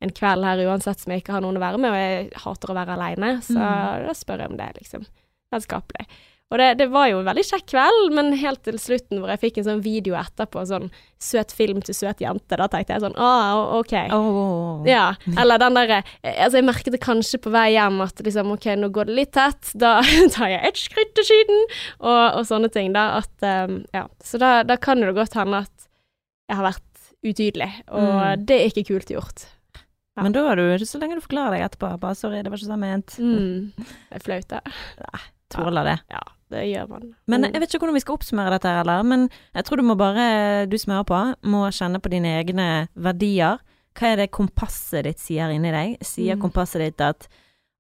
en 0.01 0.15
kveld 0.17 0.47
her 0.47 0.63
uansett 0.71 1.03
som 1.03 1.13
jeg 1.13 1.25
ikke 1.25 1.35
har 1.37 1.45
noen 1.45 1.59
å 1.59 1.65
være 1.67 1.83
med, 1.83 1.91
og 1.91 2.01
jeg 2.01 2.31
hater 2.47 2.73
å 2.73 2.79
være 2.79 2.97
aleine, 2.97 3.33
så 3.45 3.59
Mm. 3.59 4.07
da 4.07 4.15
spør 4.17 4.45
jeg 4.47 4.55
om 4.55 4.61
det, 4.63 4.71
liksom. 4.79 5.05
Vennskapelig. 5.51 6.07
Og 6.51 6.59
det, 6.59 6.67
det 6.81 6.87
var 6.91 7.07
jo 7.07 7.21
en 7.21 7.29
veldig 7.29 7.45
kjekk 7.47 7.67
kveld, 7.71 8.09
men 8.17 8.33
helt 8.41 8.63
til 8.67 8.75
slutten 8.83 9.21
hvor 9.23 9.31
jeg 9.31 9.39
fikk 9.45 9.59
en 9.61 9.67
sånn 9.69 9.83
video 9.85 10.17
etterpå, 10.19 10.65
sånn 10.67 10.89
søt 11.23 11.53
film 11.55 11.79
til 11.87 11.95
søt 11.95 12.19
jente, 12.25 12.57
da 12.59 12.67
tenkte 12.67 12.97
jeg 12.97 13.05
sånn 13.05 13.15
ah, 13.23 13.77
OK. 13.79 13.93
Oh. 14.17 14.81
Ja, 14.89 15.13
eller 15.39 15.61
den 15.63 15.77
derre 15.79 16.01
Altså, 16.25 16.59
jeg 16.59 16.67
merket 16.67 16.91
det 16.97 17.01
kanskje 17.05 17.39
på 17.45 17.53
vei 17.55 17.69
hjem 17.77 18.01
at 18.03 18.19
liksom, 18.27 18.51
OK, 18.57 18.67
nå 18.83 18.91
går 18.91 19.13
det 19.13 19.19
litt 19.21 19.33
tett, 19.39 19.71
da 19.79 20.01
tar 20.35 20.51
jeg 20.51 20.73
ett 20.73 20.81
skritt 20.83 21.15
til 21.21 21.29
siden, 21.31 21.63
og, 22.01 22.41
og 22.41 22.43
sånne 22.51 22.73
ting, 22.75 22.91
da. 22.99 23.21
At 23.23 23.47
um, 23.71 23.79
Ja. 23.95 24.09
Så 24.25 24.43
da, 24.43 24.65
da 24.67 24.75
kan 24.81 24.99
det 25.07 25.15
godt 25.15 25.39
hende 25.39 25.63
at 25.69 25.87
jeg 26.51 26.59
har 26.59 26.67
vært 26.67 26.87
utydelig, 27.23 27.71
og 27.93 28.11
Mm. 28.11 28.45
det 28.49 28.57
er 28.59 28.69
ikke 28.73 28.87
kult 28.91 29.11
gjort. 29.13 29.47
Ja. 30.17 30.25
Men 30.25 30.33
da 30.35 30.43
er 30.51 30.59
du, 30.59 30.65
ikke 30.75 30.89
så 30.89 30.99
lenge 30.99 31.15
du 31.21 31.23
forklarer 31.23 31.55
deg 31.61 31.63
etterpå, 31.69 31.93
bare 32.03 32.19
sorry, 32.19 32.41
det 32.43 32.51
var 32.51 32.59
ikke 32.59 32.73
sånn 32.73 32.83
ment. 32.83 33.15
Mm. 33.23 33.71
Det 33.79 34.19
er 34.19 34.25
flaut, 34.25 34.51
det. 34.51 35.21
Tåler 35.55 35.87
det. 35.93 35.97
Ja, 36.11 36.23
det 36.51 36.65
gjør 36.71 36.89
man. 36.91 37.05
Men 37.31 37.47
jeg 37.49 37.61
vet 37.63 37.71
ikke 37.75 37.81
hvordan 37.85 37.97
vi 37.99 38.03
skal 38.05 38.17
oppsummere 38.19 38.51
dette 38.57 38.69
her, 38.69 38.81
heller. 38.83 39.03
Men 39.07 39.29
jeg 39.55 39.65
tror 39.67 39.77
du 39.81 39.87
må 39.87 39.97
bare, 40.01 40.67
du 40.71 40.77
som 40.79 40.93
hører 40.95 41.09
på, 41.09 41.21
må 41.51 41.65
kjenne 41.75 42.01
på 42.03 42.11
dine 42.13 42.33
egne 42.41 42.67
verdier. 42.95 43.61
Hva 43.99 44.13
er 44.13 44.17
det 44.23 44.31
kompasset 44.35 45.05
ditt 45.09 45.19
sier 45.23 45.51
inni 45.55 45.71
deg? 45.75 45.97
Sier 46.07 46.37
Mm. 46.37 46.43
kompasset 46.45 46.81
ditt 46.85 47.01
at 47.01 47.29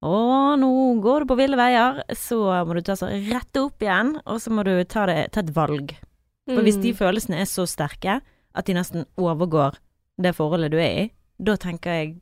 å, 0.03 0.57
nå 0.59 0.71
går 1.03 1.21
du 1.21 1.27
på 1.31 1.37
ville 1.37 1.57
veier, 1.61 2.03
så 2.17 2.39
må 2.67 2.75
du 2.75 2.81
ta 2.83 2.95
så 2.97 3.07
rette 3.11 3.61
opp 3.63 3.79
igjen, 3.85 4.15
og 4.27 4.41
så 4.41 4.51
må 4.51 4.65
du 4.65 4.73
ta, 4.85 5.05
det, 5.07 5.31
ta 5.33 5.41
et 5.45 5.53
valg. 5.55 5.93
For 6.49 6.63
hvis 6.65 6.81
de 6.83 6.93
Mm. 6.93 6.97
følelsene 6.99 7.41
er 7.41 7.45
så 7.47 7.67
sterke 7.69 8.21
at 8.55 8.65
de 8.67 8.75
nesten 8.75 9.05
overgår 9.17 9.77
det 10.21 10.35
forholdet 10.35 10.71
du 10.73 10.79
er 10.79 10.97
i, 11.05 11.13
da 11.39 11.55
tenker 11.57 11.91
jeg 11.91 12.17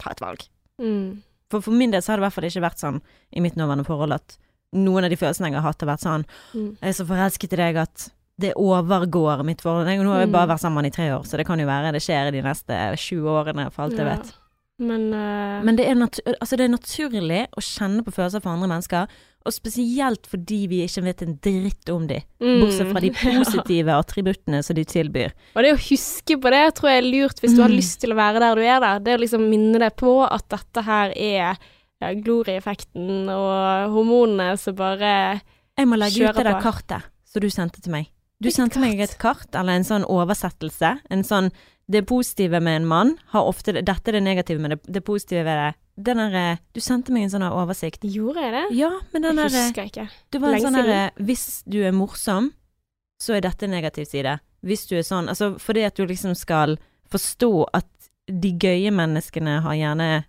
ta 0.00 0.10
et 0.14 0.20
valg. 0.20 0.46
mm. 0.80 1.22
For 1.50 1.60
for 1.60 1.72
min 1.74 1.90
del 1.90 2.00
så 2.00 2.12
har 2.12 2.16
det 2.18 2.22
i 2.22 2.26
hvert 2.28 2.32
fall 2.36 2.44
ikke 2.46 2.62
vært 2.62 2.78
sånn 2.78 3.00
i 3.34 3.40
mitt 3.42 3.56
nåværende 3.58 3.84
forhold 3.84 4.12
at 4.14 4.38
noen 4.72 5.04
av 5.04 5.10
de 5.10 5.16
følelsene 5.16 5.50
jeg 5.50 5.54
har 5.54 5.62
hatt, 5.66 5.80
har 5.80 5.96
vært 5.96 6.04
sånn 6.06 6.24
Mm. 6.54 6.76
Jeg 6.80 6.88
er 6.88 6.92
så 6.92 7.06
forelsket 7.06 7.52
i 7.52 7.56
deg 7.56 7.76
at 7.76 8.10
det 8.40 8.54
overgår 8.56 9.44
mitt 9.44 9.60
forhold. 9.60 9.86
Jeg- 9.86 10.00
Nå 10.00 10.12
har 10.12 10.20
vi 10.24 10.26
Mm. 10.26 10.32
bare 10.32 10.48
vært 10.48 10.60
sammen 10.60 10.86
i 10.86 10.90
tre 10.90 11.10
år, 11.10 11.24
så 11.26 11.36
det 11.36 11.46
kan 11.46 11.58
jo 11.58 11.66
være 11.66 11.92
det 11.92 12.00
skjer 12.02 12.28
i 12.28 12.30
de 12.30 12.42
neste 12.42 12.96
20 12.96 13.28
årene, 13.28 13.70
for 13.72 13.82
alt 13.82 13.92
jeg 13.96 14.06
Ja. 14.06 14.16
vet. 14.16 14.32
Men, 14.78 15.12
uh... 15.12 15.62
Men 15.62 15.76
det 15.76 15.86
er, 15.86 15.94
altså 16.40 16.56
det 16.56 16.60
er 16.60 16.68
naturlig 16.78 17.46
å 17.52 17.60
kjenne 17.60 18.00
på 18.02 18.14
følelser 18.14 18.40
for 18.40 18.48
andre 18.48 18.66
mennesker, 18.68 19.08
og 19.44 19.52
spesielt 19.52 20.26
fordi 20.26 20.66
vi 20.68 20.86
ikke 20.86 21.02
vet 21.04 21.22
en 21.22 21.34
dritt 21.42 21.90
om 21.94 22.06
de, 22.06 22.22
mm. 22.40 22.60
bortsett 22.62 22.90
fra 22.90 23.00
de 23.00 23.10
positive 23.20 23.88
attributtene 23.92 24.62
som 24.64 24.74
de 24.76 24.84
tilbyr. 24.84 25.32
Og 25.54 25.62
det 25.62 25.74
å 25.74 25.78
huske 25.90 26.40
på 26.40 26.50
det 26.50 26.74
tror 26.76 26.88
jeg 26.88 27.04
er 27.04 27.10
lurt 27.12 27.40
hvis 27.42 27.56
du 27.56 27.60
har 27.62 27.68
Mm. 27.68 27.76
lyst 27.76 28.00
til 28.00 28.10
å 28.12 28.16
være 28.16 28.40
der 28.40 28.54
du 28.54 28.62
er 28.62 28.80
der. 28.80 28.98
Det 29.00 29.18
å 29.18 29.22
liksom 29.22 29.50
minne 29.50 29.78
deg 29.78 29.96
på 29.96 30.26
at 30.32 30.48
dette 30.48 30.82
her 30.82 31.12
er 31.14 31.58
ja, 32.00 32.12
glorieffekten 32.14 33.28
og 33.28 33.92
hormonene 33.94 34.54
som 34.58 34.74
bare 34.78 35.40
kjører 35.40 35.40
på. 35.40 35.46
Jeg 35.80 35.88
må 35.88 35.96
legge 35.96 36.28
ut 36.28 36.36
det 36.36 36.44
der 36.44 36.60
kartet 36.60 37.02
som 37.24 37.40
du 37.40 37.48
sendte 37.50 37.80
til 37.80 37.92
meg. 37.92 38.08
Du 38.40 38.48
Hvilket 38.48 38.56
sendte 38.56 38.80
meg 38.80 39.00
et 39.00 39.18
kart, 39.20 39.48
eller 39.54 39.76
en 39.76 39.84
sånn 39.84 40.04
oversettelse. 40.08 40.98
En 41.10 41.22
sånn 41.24 41.50
Det 41.90 42.04
positive 42.06 42.60
med 42.62 42.76
en 42.82 42.86
mann 42.86 43.18
har 43.32 43.42
ofte 43.42 43.72
det- 43.74 43.84
Dette 43.84 44.08
er 44.08 44.12
det 44.12 44.22
negative 44.22 44.60
men 44.60 44.70
det, 44.70 44.82
det 44.86 45.04
positive 45.04 45.42
ved 45.44 45.56
det. 45.58 45.74
Den 46.04 46.16
derre 46.18 46.58
Du 46.72 46.80
sendte 46.80 47.10
meg 47.10 47.24
en 47.24 47.30
sånn 47.30 47.50
oversikt. 47.50 48.02
Gjorde 48.02 48.36
jeg 48.40 48.52
det? 48.52 48.76
Ja, 48.76 48.90
men 49.12 49.22
den 49.22 49.36
Jeg 49.36 49.44
Husker 49.44 49.82
husker 49.82 49.84
ikke. 49.84 50.08
Det 50.30 50.40
var 50.40 50.48
en 50.48 50.54
Lenge 50.54 50.62
sånn 50.70 50.72
derre 50.86 51.10
Hvis 51.18 51.64
du 51.68 51.82
er 51.82 51.90
morsom, 51.92 52.52
så 53.20 53.34
er 53.36 53.40
dette 53.40 53.64
en 53.64 53.70
negativ 53.72 54.06
side. 54.06 54.38
Hvis 54.64 54.86
du 54.88 54.96
er 54.96 55.02
sånn 55.02 55.28
Altså 55.28 55.58
fordi 55.58 55.84
at 55.84 55.94
du 55.96 56.06
liksom 56.06 56.36
skal 56.36 56.78
forstå 57.10 57.66
at 57.74 57.86
de 58.28 58.52
gøye 58.52 58.90
menneskene 58.92 59.60
har 59.62 59.74
gjerne 59.74 60.24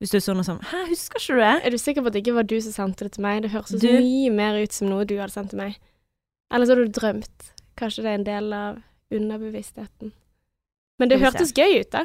Hvis 0.00 0.12
du 0.12 0.18
er 0.18 0.24
sånn 0.24 0.40
og 0.42 0.44
sånn 0.44 0.58
Hæ, 0.60 0.82
husker 0.90 1.20
ikke 1.22 1.36
du 1.38 1.40
det? 1.40 1.52
Er 1.64 1.72
du 1.72 1.78
sikker 1.80 2.04
på 2.04 2.10
at 2.10 2.16
det 2.16 2.20
ikke 2.24 2.34
var 2.36 2.48
du 2.48 2.56
som 2.60 2.74
sendte 2.74 3.06
det 3.06 3.14
til 3.16 3.24
meg? 3.24 3.42
Det 3.46 3.52
høres 3.54 3.80
Du- 3.80 3.88
mye 3.88 4.32
mer 4.34 4.58
ut 4.60 4.72
som 4.72 4.90
noe 4.90 5.06
du 5.08 5.16
hadde 5.16 5.32
sendt 5.32 5.50
til 5.54 5.58
meg. 5.62 5.78
Eller 6.52 6.66
så 6.66 6.76
har 6.76 6.84
du 6.84 6.92
drømt. 6.92 7.52
Kanskje 7.76 8.02
det 8.04 8.10
er 8.10 8.18
en 8.20 8.24
del 8.24 8.52
av 8.52 8.82
underbevisstheten. 9.10 10.12
Men 10.98 11.08
det 11.08 11.20
hørtes 11.20 11.52
gøy 11.52 11.80
ut, 11.80 11.90
da. 11.90 12.04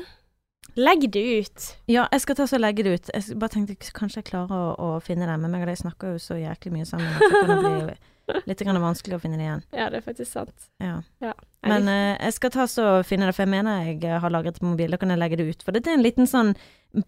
Legg 0.80 1.12
det 1.12 1.24
ut. 1.42 1.66
Ja, 1.92 2.08
jeg 2.14 2.22
skal 2.22 2.36
ta 2.36 2.46
så 2.48 2.58
legge 2.60 2.84
det 2.84 2.94
ut. 2.94 3.10
Jeg 3.14 3.38
bare 3.40 3.50
tenkte 3.50 3.76
kanskje 3.92 4.22
jeg 4.22 4.30
klarer 4.32 4.52
å, 4.56 4.76
å 4.80 5.02
finne 5.04 5.28
det, 5.28 5.36
men 5.42 5.52
meg 5.52 5.66
og 5.66 5.68
deg 5.72 5.80
snakker 5.82 6.14
jo 6.16 6.22
så 6.22 6.38
jæklig 6.40 6.72
mye 6.78 6.88
sammen 6.88 7.08
at 7.12 7.20
det 7.20 7.42
kan 7.50 7.64
bli 7.66 8.44
litt 8.48 8.62
vanskelig 8.64 9.18
å 9.18 9.20
finne 9.20 9.40
det 9.40 9.48
igjen. 9.48 9.64
Ja, 9.76 9.90
det 9.92 10.00
er 10.00 10.06
faktisk 10.06 10.32
sant. 10.32 10.70
Ja. 10.80 11.02
ja. 11.20 11.34
Men 11.68 11.90
eh, 11.92 12.16
jeg 12.22 12.38
skal 12.38 12.54
ta 12.56 12.68
så 12.72 12.86
finne 13.04 13.28
det, 13.28 13.36
for 13.36 13.44
jeg 13.44 13.52
mener 13.52 13.84
jeg 13.90 14.22
har 14.24 14.32
lagret 14.32 14.56
det 14.56 14.64
på 14.64 14.70
mobil. 14.72 14.92
Da 14.96 15.02
kan 15.02 15.12
jeg 15.12 15.20
legge 15.20 15.42
det 15.42 15.50
ut. 15.50 15.66
For 15.68 15.76
dette 15.76 15.92
er 15.92 16.00
en 16.00 16.06
liten 16.06 16.30
sånn 16.30 16.54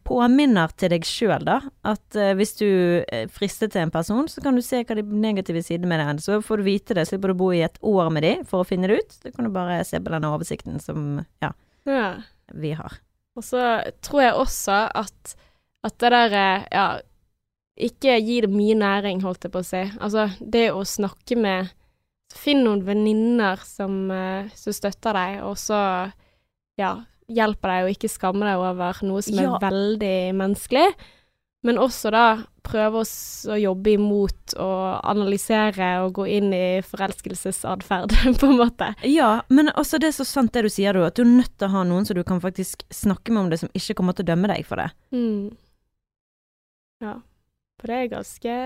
påminner 0.07 0.71
til 0.79 0.93
deg 0.93 1.05
sjøl, 1.07 1.43
da. 1.47 1.59
At 1.87 2.17
uh, 2.17 2.31
hvis 2.39 2.55
du 2.59 2.67
eh, 3.03 3.25
frister 3.31 3.71
til 3.71 3.83
en 3.83 3.93
person, 3.93 4.29
så 4.31 4.43
kan 4.43 4.55
du 4.55 4.63
se 4.63 4.83
hva 4.83 4.97
de 4.97 5.03
negative 5.03 5.63
sidene 5.65 5.89
med 5.91 5.99
det 5.99 6.07
er. 6.07 6.21
Så 6.23 6.39
får 6.45 6.61
du 6.61 6.67
vite 6.67 6.97
det. 6.97 7.05
Slipper 7.09 7.31
du 7.31 7.35
å 7.35 7.41
bo 7.43 7.51
i 7.55 7.63
et 7.65 7.79
år 7.83 8.11
med 8.13 8.25
de 8.25 8.33
for 8.49 8.63
å 8.63 8.67
finne 8.67 8.89
det 8.89 9.01
ut. 9.01 9.17
Da 9.25 9.33
kan 9.33 9.47
du 9.47 9.53
bare 9.53 9.81
se 9.87 9.99
på 9.99 10.13
denne 10.13 10.31
oversikten 10.31 10.79
som 10.83 11.23
ja, 11.43 11.51
ja. 11.89 12.07
vi 12.55 12.75
har. 12.79 12.99
Og 13.35 13.45
så 13.45 13.63
tror 14.05 14.23
jeg 14.23 14.39
også 14.39 14.79
at, 15.03 15.35
at 15.83 15.99
det 15.99 16.13
der 16.15 16.37
eh, 16.39 16.67
Ja, 16.73 16.87
ikke 17.73 18.19
gi 18.21 18.41
det 18.45 18.51
mye 18.53 18.75
næring, 18.77 19.23
holdt 19.25 19.47
jeg 19.47 19.53
på 19.53 19.63
å 19.63 19.67
si. 19.67 19.81
Altså, 19.99 20.29
det 20.39 20.67
å 20.71 20.83
snakke 20.87 21.39
med 21.39 21.73
Finn 22.33 22.63
noen 22.65 22.79
venninner 22.81 23.59
som, 23.61 24.07
som 24.57 24.73
støtter 24.73 25.13
deg, 25.13 25.35
og 25.45 25.53
så 25.61 25.77
ja, 26.81 26.95
hjelper 27.31 27.69
deg 27.69 27.85
å 27.85 27.91
ikke 27.95 28.09
skamme 28.11 28.45
deg 28.47 28.57
over 28.63 28.99
noe 29.07 29.21
som 29.25 29.35
Ja. 29.39 29.55
er 29.55 29.69
veldig 29.69 30.15
menneskelig. 30.39 30.87
Men 31.63 31.77
også 31.79 32.11
da 32.11 32.23
prøve 32.63 32.99
oss 33.05 33.45
å 33.47 33.55
jobbe 33.55 33.93
imot 33.95 34.53
og 34.59 34.99
analysere 35.07 36.03
og 36.03 36.13
gå 36.17 36.25
inn 36.27 36.49
i 36.53 36.81
forelskelsesatferd, 36.83 38.11
på 38.41 38.49
en 38.49 38.57
måte. 38.59 38.89
Ja, 39.07 39.41
men 39.49 39.69
også 39.71 39.99
det 39.99 40.09
er 40.11 40.17
så 40.17 40.25
sant 40.27 40.51
det 40.51 40.63
du 40.65 40.69
sier, 40.69 40.91
du. 40.93 41.05
At 41.07 41.15
du 41.15 41.21
er 41.23 41.31
nødt 41.31 41.53
til 41.57 41.67
å 41.69 41.71
ha 41.71 41.83
noen 41.87 42.05
som 42.05 42.15
du 42.19 42.23
kan 42.27 42.41
faktisk 42.43 42.83
snakke 42.91 43.31
med 43.31 43.45
om 43.45 43.49
det, 43.53 43.59
som 43.63 43.71
ikke 43.73 43.95
kommer 43.95 44.15
til 44.17 44.25
å 44.27 44.31
dømme 44.33 44.51
deg 44.51 44.65
for 44.67 44.75
det. 44.83 44.89
Mm. 45.15 45.55
Ja. 47.03 47.15
For 47.79 47.87
det 47.91 47.95
er 48.01 48.11
ganske 48.11 48.57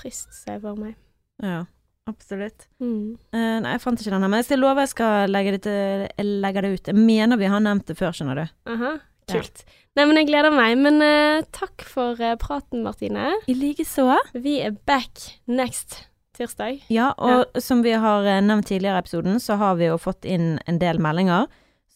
trist, 0.00 0.32
ser 0.36 0.56
jeg 0.58 0.62
for 0.64 0.80
meg. 0.80 0.96
Ja, 1.44 1.62
absolutt. 2.10 2.66
Mm. 2.82 3.14
Uh, 3.34 3.58
nei, 3.64 3.74
jeg 3.76 3.82
fant 3.84 4.02
ikke 4.02 4.12
den 4.14 4.26
her, 4.26 4.32
men 4.32 4.42
jeg 4.42 4.58
lover 4.58 4.66
love 4.66 4.84
jeg 4.86 4.92
skal 4.94 5.32
legge 5.34 5.54
det, 5.56 5.62
til, 5.66 6.04
jeg 6.10 6.26
legger 6.44 6.66
det 6.66 6.72
ut. 6.74 6.90
Jeg 6.92 6.98
mener 6.98 7.40
vi 7.40 7.50
har 7.52 7.62
nevnt 7.64 7.86
det 7.90 7.96
før, 7.98 8.16
skjønner 8.16 8.42
du. 8.42 8.44
Aha, 8.74 8.92
Ja. 9.30 9.38
kult. 9.38 9.64
Nei, 9.98 10.04
men 10.06 10.18
jeg 10.20 10.28
gleder 10.30 10.54
meg. 10.54 10.76
Men 10.78 11.00
uh, 11.02 11.46
takk 11.54 11.82
for 11.86 12.18
uh, 12.18 12.34
praten, 12.40 12.84
Martine. 12.86 13.32
I 13.50 13.56
likeså. 13.58 14.08
Vi 14.34 14.58
er 14.64 14.76
back 14.86 15.24
next 15.50 16.04
tirsdag. 16.38 16.84
Ja, 16.90 17.12
og 17.18 17.58
som 17.60 17.82
vi 17.86 17.92
har 17.92 18.26
nevnt 18.42 18.70
tidligere 18.70 19.00
i 19.00 19.04
episoden, 19.04 19.40
så 19.42 19.58
har 19.60 19.76
vi 19.80 19.90
jo 19.90 19.98
fått 20.00 20.24
inn 20.24 20.58
en 20.66 20.78
del 20.82 20.98
meldinger. 21.02 21.48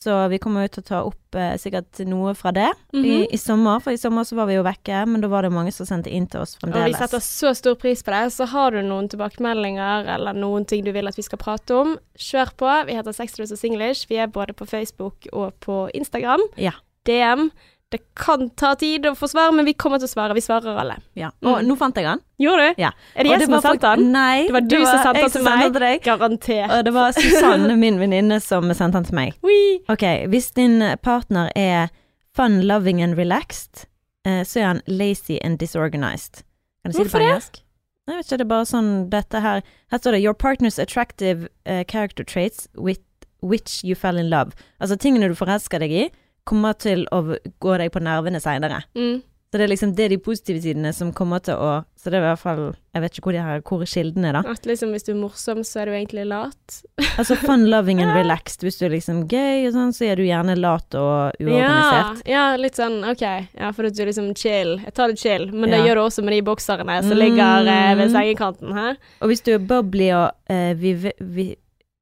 Så 0.04 0.14
vi 0.28 0.38
kommer 0.42 0.66
jo 0.66 0.74
til 0.74 0.84
å 0.84 0.86
ta 0.88 1.00
opp 1.06 1.38
eh, 1.38 1.54
sikkert 1.60 2.02
noe 2.08 2.34
fra 2.36 2.52
det 2.52 2.68
i, 2.92 3.00
-hmm. 3.00 3.26
i 3.32 3.38
sommer. 3.40 3.80
For 3.80 3.96
i 3.96 4.00
sommer 4.00 4.24
så 4.24 4.36
var 4.36 4.46
vi 4.46 4.58
jo 4.58 4.64
vekke, 4.66 5.06
men 5.06 5.20
da 5.20 5.28
var 5.28 5.42
det 5.42 5.52
mange 5.52 5.72
som 5.72 5.86
sendte 5.86 6.10
inn 6.10 6.26
til 6.26 6.40
oss 6.40 6.56
fremdeles. 6.60 6.84
Og 6.84 6.92
vi 6.92 7.00
setter 7.00 7.24
så 7.24 7.54
stor 7.54 7.74
pris 7.74 8.02
på 8.02 8.10
det. 8.12 8.32
Så 8.32 8.44
har 8.44 8.70
du 8.70 8.82
noen 8.82 9.08
tilbakemeldinger 9.08 10.08
eller 10.16 10.32
noen 10.32 10.64
ting 10.64 10.84
du 10.84 10.92
vil 10.92 11.08
at 11.08 11.16
vi 11.16 11.22
skal 11.22 11.38
prate 11.38 11.74
om, 11.74 11.96
kjør 12.18 12.52
på. 12.56 12.72
Vi 12.86 12.96
heter 12.98 13.12
Sexless 13.12 13.52
og 13.52 13.58
Singlish. 13.58 14.08
Vi 14.08 14.16
er 14.16 14.26
både 14.26 14.52
på 14.52 14.66
Facebook 14.66 15.26
og 15.32 15.54
på 15.60 15.88
Instagram. 15.94 16.40
Ja. 16.56 16.72
DM. 17.06 17.50
Det 17.94 18.00
kan 18.18 18.48
ta 18.58 18.72
tid 18.80 19.04
å 19.06 19.12
få 19.14 19.28
svar, 19.30 19.52
men 19.54 19.64
vi 19.68 19.72
kommer 19.78 20.00
til 20.02 20.08
å 20.08 20.12
svare. 20.12 20.34
Vi 20.34 20.42
svarer 20.42 20.74
alle. 20.82 20.96
Ja. 21.14 21.28
Og 21.46 21.60
Mm. 21.60 21.68
nå 21.68 21.76
fant 21.78 21.94
jeg 22.00 22.06
han. 22.08 22.20
Gjorde 22.42 22.64
du? 22.74 22.82
Ja. 22.82 22.90
Er 23.14 23.22
det 23.22 23.30
jeg 23.30 23.42
som 23.46 23.52
har 23.54 23.60
var 23.62 23.70
sendt 23.70 23.82
han? 23.86 24.06
Nei. 24.12 24.46
Det 24.48 24.52
var 24.56 24.60
du 24.66 24.76
som 24.84 24.98
sendte 25.04 25.20
han 25.22 25.30
til 25.30 25.44
meg. 25.44 25.72
deg. 25.78 26.02
Garantert. 26.02 26.70
Og 26.74 26.84
det 26.84 26.92
var 26.96 27.12
Susanne, 27.18 27.76
min 27.78 28.00
venninne, 28.02 28.40
som 28.42 28.66
sendte 28.74 28.98
han 28.98 29.04
til 29.04 29.14
meg. 29.14 29.34
Oui. 29.46 29.78
Ok, 29.88 30.02
hvis 30.32 30.50
din 30.58 30.82
partner 31.02 31.50
er 31.54 31.88
fun, 32.34 32.60
loving 32.66 33.00
and 33.02 33.16
relaxed, 33.16 33.86
eh, 34.26 34.42
så 34.42 34.58
er 34.60 34.66
han 34.72 34.82
lazy 34.88 35.38
and 35.44 35.58
disorganized. 35.60 36.42
Kan 36.82 36.90
du 36.90 36.98
si 36.98 37.04
det 37.04 37.10
Hvorfor 37.12 37.18
på 37.18 37.22
det? 37.22 37.30
engelsk? 37.30 37.60
Jeg 38.08 38.16
vet 38.16 38.26
ikke, 38.26 38.36
det 38.38 38.44
er 38.44 38.52
bare 38.52 38.66
sånn 38.68 38.90
dette 39.10 39.40
her 39.40 39.62
Her 39.90 39.98
står 39.98 40.10
det 40.12 40.20
'Your 40.22 40.34
partner's 40.34 40.78
attractive 40.82 41.48
uh, 41.64 41.84
character 41.84 42.24
traits 42.24 42.66
with 42.76 42.98
which 43.40 43.82
you 43.84 43.94
fell 43.94 44.18
in 44.18 44.28
love'. 44.28 44.52
Altså 44.80 44.96
tingene 44.98 45.28
du 45.28 45.34
forelsker 45.34 45.78
deg 45.78 45.90
i, 45.92 46.10
kommer 46.44 46.72
til 46.78 47.06
å 47.12 47.22
gå 47.60 47.78
deg 47.80 47.92
på 47.94 48.02
nervene 48.04 48.40
seinere. 48.42 48.82
Mm. 48.96 49.22
Så 49.54 49.58
det 49.60 49.68
er 49.68 49.70
liksom 49.70 49.92
det 49.94 50.02
er 50.04 50.08
de 50.10 50.16
positive 50.18 50.58
sidene 50.64 50.90
som 50.92 51.12
kommer 51.14 51.38
til 51.38 51.54
å 51.54 51.84
Så 51.94 52.10
det 52.10 52.16
er 52.18 52.24
i 52.24 52.26
hvert 52.26 52.40
fall 52.42 52.62
Jeg 52.90 53.02
vet 53.04 53.12
ikke 53.14 53.22
hvor, 53.28 53.32
de 53.36 53.42
her, 53.46 53.60
hvor 53.62 53.84
kilden 53.86 54.24
er, 54.26 54.32
da. 54.34 54.40
At 54.50 54.66
liksom 54.66 54.90
hvis 54.90 55.06
du 55.06 55.12
er 55.12 55.20
morsom, 55.20 55.60
så 55.62 55.78
er 55.80 55.86
du 55.86 55.92
egentlig 55.94 56.24
lat. 56.26 56.80
Altså 57.20 57.36
fun, 57.38 57.62
loving 57.70 58.00
and 58.02 58.10
relaxed. 58.16 58.64
Hvis 58.66 58.80
du 58.80 58.86
er 58.88 58.96
liksom 58.96 59.20
gøy 59.30 59.68
og 59.68 59.76
sånn, 59.76 59.92
så 59.94 60.08
er 60.10 60.18
du 60.18 60.24
gjerne 60.26 60.56
lat 60.58 60.96
og 60.98 61.38
uorganisert. 61.38 62.24
ja, 62.26 62.48
litt 62.58 62.74
sånn 62.74 62.98
OK. 63.06 63.22
Ja, 63.54 63.70
for 63.70 63.86
at 63.86 63.94
du 63.94 64.02
er 64.02 64.10
liksom 64.10 64.32
chill. 64.34 64.74
Jeg 64.82 64.94
tar 64.98 65.14
det 65.14 65.22
chill, 65.22 65.46
men 65.54 65.70
det 65.70 65.84
gjør 65.86 66.00
du 66.00 66.04
også 66.08 66.26
med 66.26 66.34
de 66.34 66.42
bokserne 66.50 66.98
som 67.06 67.14
ligger 67.22 67.70
eh, 67.70 67.94
ved 67.94 68.08
Mm. 68.10 68.14
sengekanten 68.18 68.74
her. 68.74 68.98
Og 69.22 69.30
hvis 69.30 69.44
du 69.46 69.54
er 69.54 69.62
bubbly 69.70 70.10
og 70.18 70.32
eh, 70.50 70.74
viv 70.82 71.06
viv 71.22 71.54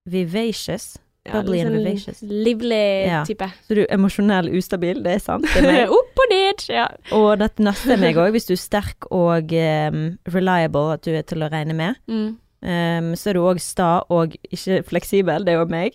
vivacious, 0.09 0.95
Ja, 0.97 1.01
Bubbly 1.31 1.59
litt 1.59 1.66
and 1.66 1.75
sånn 1.77 1.85
vivacious. 1.85 2.23
Livlig 2.23 3.07
Ja. 3.07 3.23
type. 3.25 3.47
så 3.68 3.75
du 3.77 3.83
er 3.85 3.93
emosjonell 3.95 4.49
ustabil, 4.59 5.03
det 5.05 5.12
er 5.14 5.18
sant. 5.23 5.45
Det 5.55 5.64
er. 5.70 5.91
Opp 5.99 6.18
og 6.25 6.31
ned. 6.33 6.64
Ja. 6.68 6.89
og 7.12 7.39
dette 7.39 7.62
neste 7.62 7.93
er 7.95 8.01
meg 8.03 8.16
òg, 8.18 8.33
hvis 8.35 8.47
du 8.49 8.55
er 8.57 8.62
sterk 8.62 9.07
og 9.11 9.53
um, 9.53 10.18
reliable, 10.35 10.93
at 10.97 11.05
du 11.07 11.12
er 11.14 11.23
til 11.23 11.43
å 11.47 11.51
regne 11.53 11.75
med. 11.79 11.95
Mm. 12.11 12.39
Um, 12.62 13.12
så 13.18 13.31
er 13.31 13.39
du 13.39 13.43
òg 13.47 13.61
sta 13.62 14.03
og 14.11 14.35
ikke 14.51 14.83
fleksibel, 14.91 15.45
det 15.47 15.55
er 15.55 15.61
jo 15.62 15.66
meg. 15.70 15.95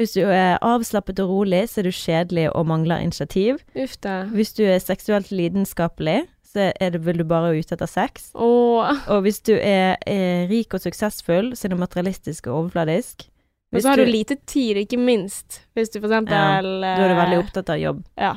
Hvis 0.00 0.14
du 0.16 0.22
er 0.24 0.56
avslappet 0.64 1.20
og 1.20 1.28
rolig, 1.28 1.66
så 1.68 1.80
er 1.82 1.84
du 1.84 1.92
kjedelig 1.92 2.46
og 2.56 2.64
mangler 2.66 3.02
initiativ. 3.04 3.60
Uff 3.76 3.98
da. 4.00 4.22
Hvis 4.32 4.54
du 4.56 4.62
er 4.64 4.78
seksuelt 4.80 5.28
lidenskapelig, 5.30 6.22
så 6.52 6.70
er 6.80 6.90
det, 6.96 7.00
vil 7.06 7.18
du 7.20 7.24
bare 7.28 7.52
ut 7.56 7.72
etter 7.72 7.88
sex. 7.88 8.30
Åh. 8.34 9.04
Og 9.08 9.20
hvis 9.24 9.40
du 9.44 9.52
er, 9.56 9.96
er 10.08 10.48
rik 10.50 10.72
og 10.76 10.80
suksessfull, 10.84 11.52
så 11.56 11.68
er 11.68 11.72
du 11.74 11.76
materialistisk 11.80 12.48
og 12.48 12.58
overfladisk. 12.64 13.28
Og 13.72 13.82
så 13.82 13.88
har 13.88 13.96
du 13.96 14.04
lite 14.04 14.36
tid, 14.46 14.76
ikke 14.76 14.98
minst. 15.00 15.62
Hvis 15.74 15.88
du 15.90 16.00
for 16.00 16.08
eksempel 16.10 16.34
Ja, 16.36 16.60
Da 16.60 17.04
er 17.04 17.08
du 17.08 17.14
veldig 17.20 17.38
eh, 17.38 17.44
opptatt 17.44 17.70
av 17.72 17.78
jobb. 17.80 18.02
Ja. 18.20 18.34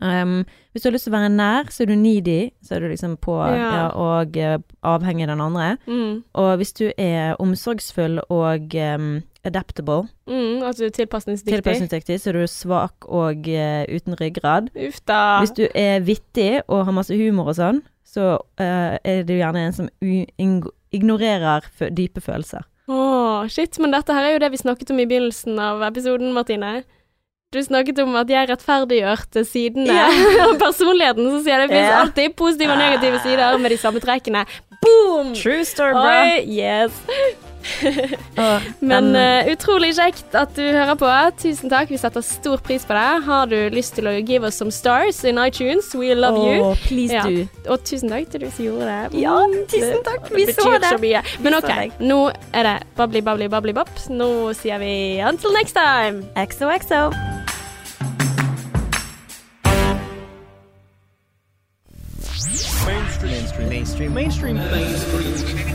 Um, 0.00 0.44
hvis 0.72 0.82
du 0.82 0.88
har 0.88 0.92
lyst 0.96 1.06
til 1.06 1.12
å 1.12 1.16
være 1.18 1.30
nær, 1.30 1.68
så 1.70 1.84
er 1.84 1.86
du 1.86 1.94
needy, 1.96 2.50
så 2.64 2.74
er 2.74 2.80
du 2.82 2.88
liksom 2.90 3.16
på 3.22 3.36
Ja. 3.46 3.54
ja, 3.56 3.84
og 3.94 4.36
eh, 4.36 4.58
avhengig 4.82 5.22
av 5.28 5.28
den 5.36 5.40
andre. 5.44 5.68
Mm. 5.86 6.24
Og 6.34 6.56
hvis 6.58 6.72
du 6.72 6.90
er 6.98 7.36
omsorgsfull 7.38 8.18
og 8.28 8.74
um, 8.74 9.22
adaptable, 9.44 10.08
Mm, 10.26 10.62
altså 10.64 10.88
tilpasningsdyktig. 10.90 11.62
tilpasningsdyktig, 11.62 12.20
så 12.20 12.30
er 12.30 12.32
du 12.32 12.46
svak 12.46 13.04
og 13.06 13.46
uh, 13.46 13.84
uten 13.94 14.16
ryggrad. 14.18 14.70
Uff 14.88 15.00
da. 15.06 15.38
Hvis 15.44 15.54
du 15.54 15.68
er 15.74 16.00
vittig 16.00 16.62
og 16.66 16.84
har 16.86 16.92
masse 16.96 17.14
humor 17.14 17.52
og 17.52 17.58
sånn, 17.60 17.82
så 18.04 18.38
uh, 18.60 18.96
er 19.04 19.22
du 19.22 19.34
gjerne 19.36 19.66
en 19.68 19.72
som 19.76 19.88
ignorerer 20.90 21.66
dype 21.90 22.20
følelser. 22.24 22.64
Åh, 22.88 23.46
shit, 23.48 23.78
men 23.80 23.94
dette 23.94 24.12
her 24.12 24.26
er 24.28 24.34
jo 24.34 24.42
det 24.42 24.50
vi 24.52 24.60
snakket 24.60 24.92
om 24.92 25.00
i 25.00 25.06
begynnelsen 25.08 25.56
av 25.60 25.84
episoden, 25.86 26.34
Martine. 26.36 26.82
Du 27.54 27.60
snakket 27.62 28.00
om 28.02 28.16
at 28.18 28.28
jeg 28.28 28.50
rettferdiggjørte 28.50 29.44
sidene 29.46 29.94
av 29.94 30.18
av 30.48 30.54
personligheten, 30.60 31.30
så 31.30 31.40
sier 31.44 31.54
jeg 31.54 31.64
det 31.64 31.72
finnes 31.72 31.88
yeah. 31.92 32.02
alltid 32.02 32.36
positive 32.36 32.74
og 32.74 32.82
negative 32.82 33.22
sider 33.24 33.58
med 33.62 33.72
de 33.72 33.80
samme 33.80 34.02
trekkene. 34.04 34.44
Boom! 34.82 35.32
True 35.38 35.64
story, 35.64 35.94
Oi, 35.96 36.44
yes. 36.50 36.98
Men 38.90 39.14
eh, 39.16 39.48
utrolig 39.52 39.92
kjekt 39.96 40.34
at 40.36 40.52
du 40.56 40.62
hører 40.64 40.94
på. 41.00 41.10
Tusen 41.40 41.70
takk, 41.72 41.88
vi 41.92 41.98
setter 42.00 42.24
stor 42.24 42.60
pris 42.64 42.84
på 42.88 42.96
det. 42.96 43.06
Har 43.26 43.46
du 43.50 43.56
lyst 43.74 43.96
til 43.98 44.08
å 44.10 44.14
give 44.20 44.44
oss 44.48 44.58
some 44.60 44.70
stars 44.74 45.22
in 45.24 45.40
iTunes, 45.40 45.92
we 45.98 46.12
love 46.14 46.38
you. 46.44 46.62
Åh, 46.70 46.74
please 46.86 47.12
Ja. 47.14 47.24
do. 47.24 47.46
Og 47.70 47.84
tusen 47.84 48.10
takk 48.12 48.28
til 48.30 48.40
du 48.44 48.50
som 48.50 48.64
gjorde 48.66 48.90
det. 48.90 49.20
Ja, 49.22 49.34
Mm, 49.44 49.66
tusen 49.68 50.02
takk, 50.04 50.28
vi 50.32 50.44
det 50.46 50.54
så 50.56 50.78
det. 50.78 50.90
Så 50.94 50.98
mye. 51.02 51.22
Men 51.40 51.52
Vi 51.52 51.58
OK, 51.58 51.98
nå 52.00 52.20
er 52.54 52.62
det 52.62 52.76
babli, 52.96 53.20
babli, 53.22 53.48
babli, 53.48 53.72
bopp. 53.72 53.90
Nå 54.10 54.52
sier 54.54 54.78
vi 54.78 55.20
until 55.20 55.52
next 55.52 55.74
time. 55.74 56.24
XOXO. 56.36 57.12
Mainstream. 62.86 63.68
Mainstream. 63.68 63.68
Mainstream. 64.14 64.14
Mainstream. 64.14 64.56
Mainstream. 64.56 65.73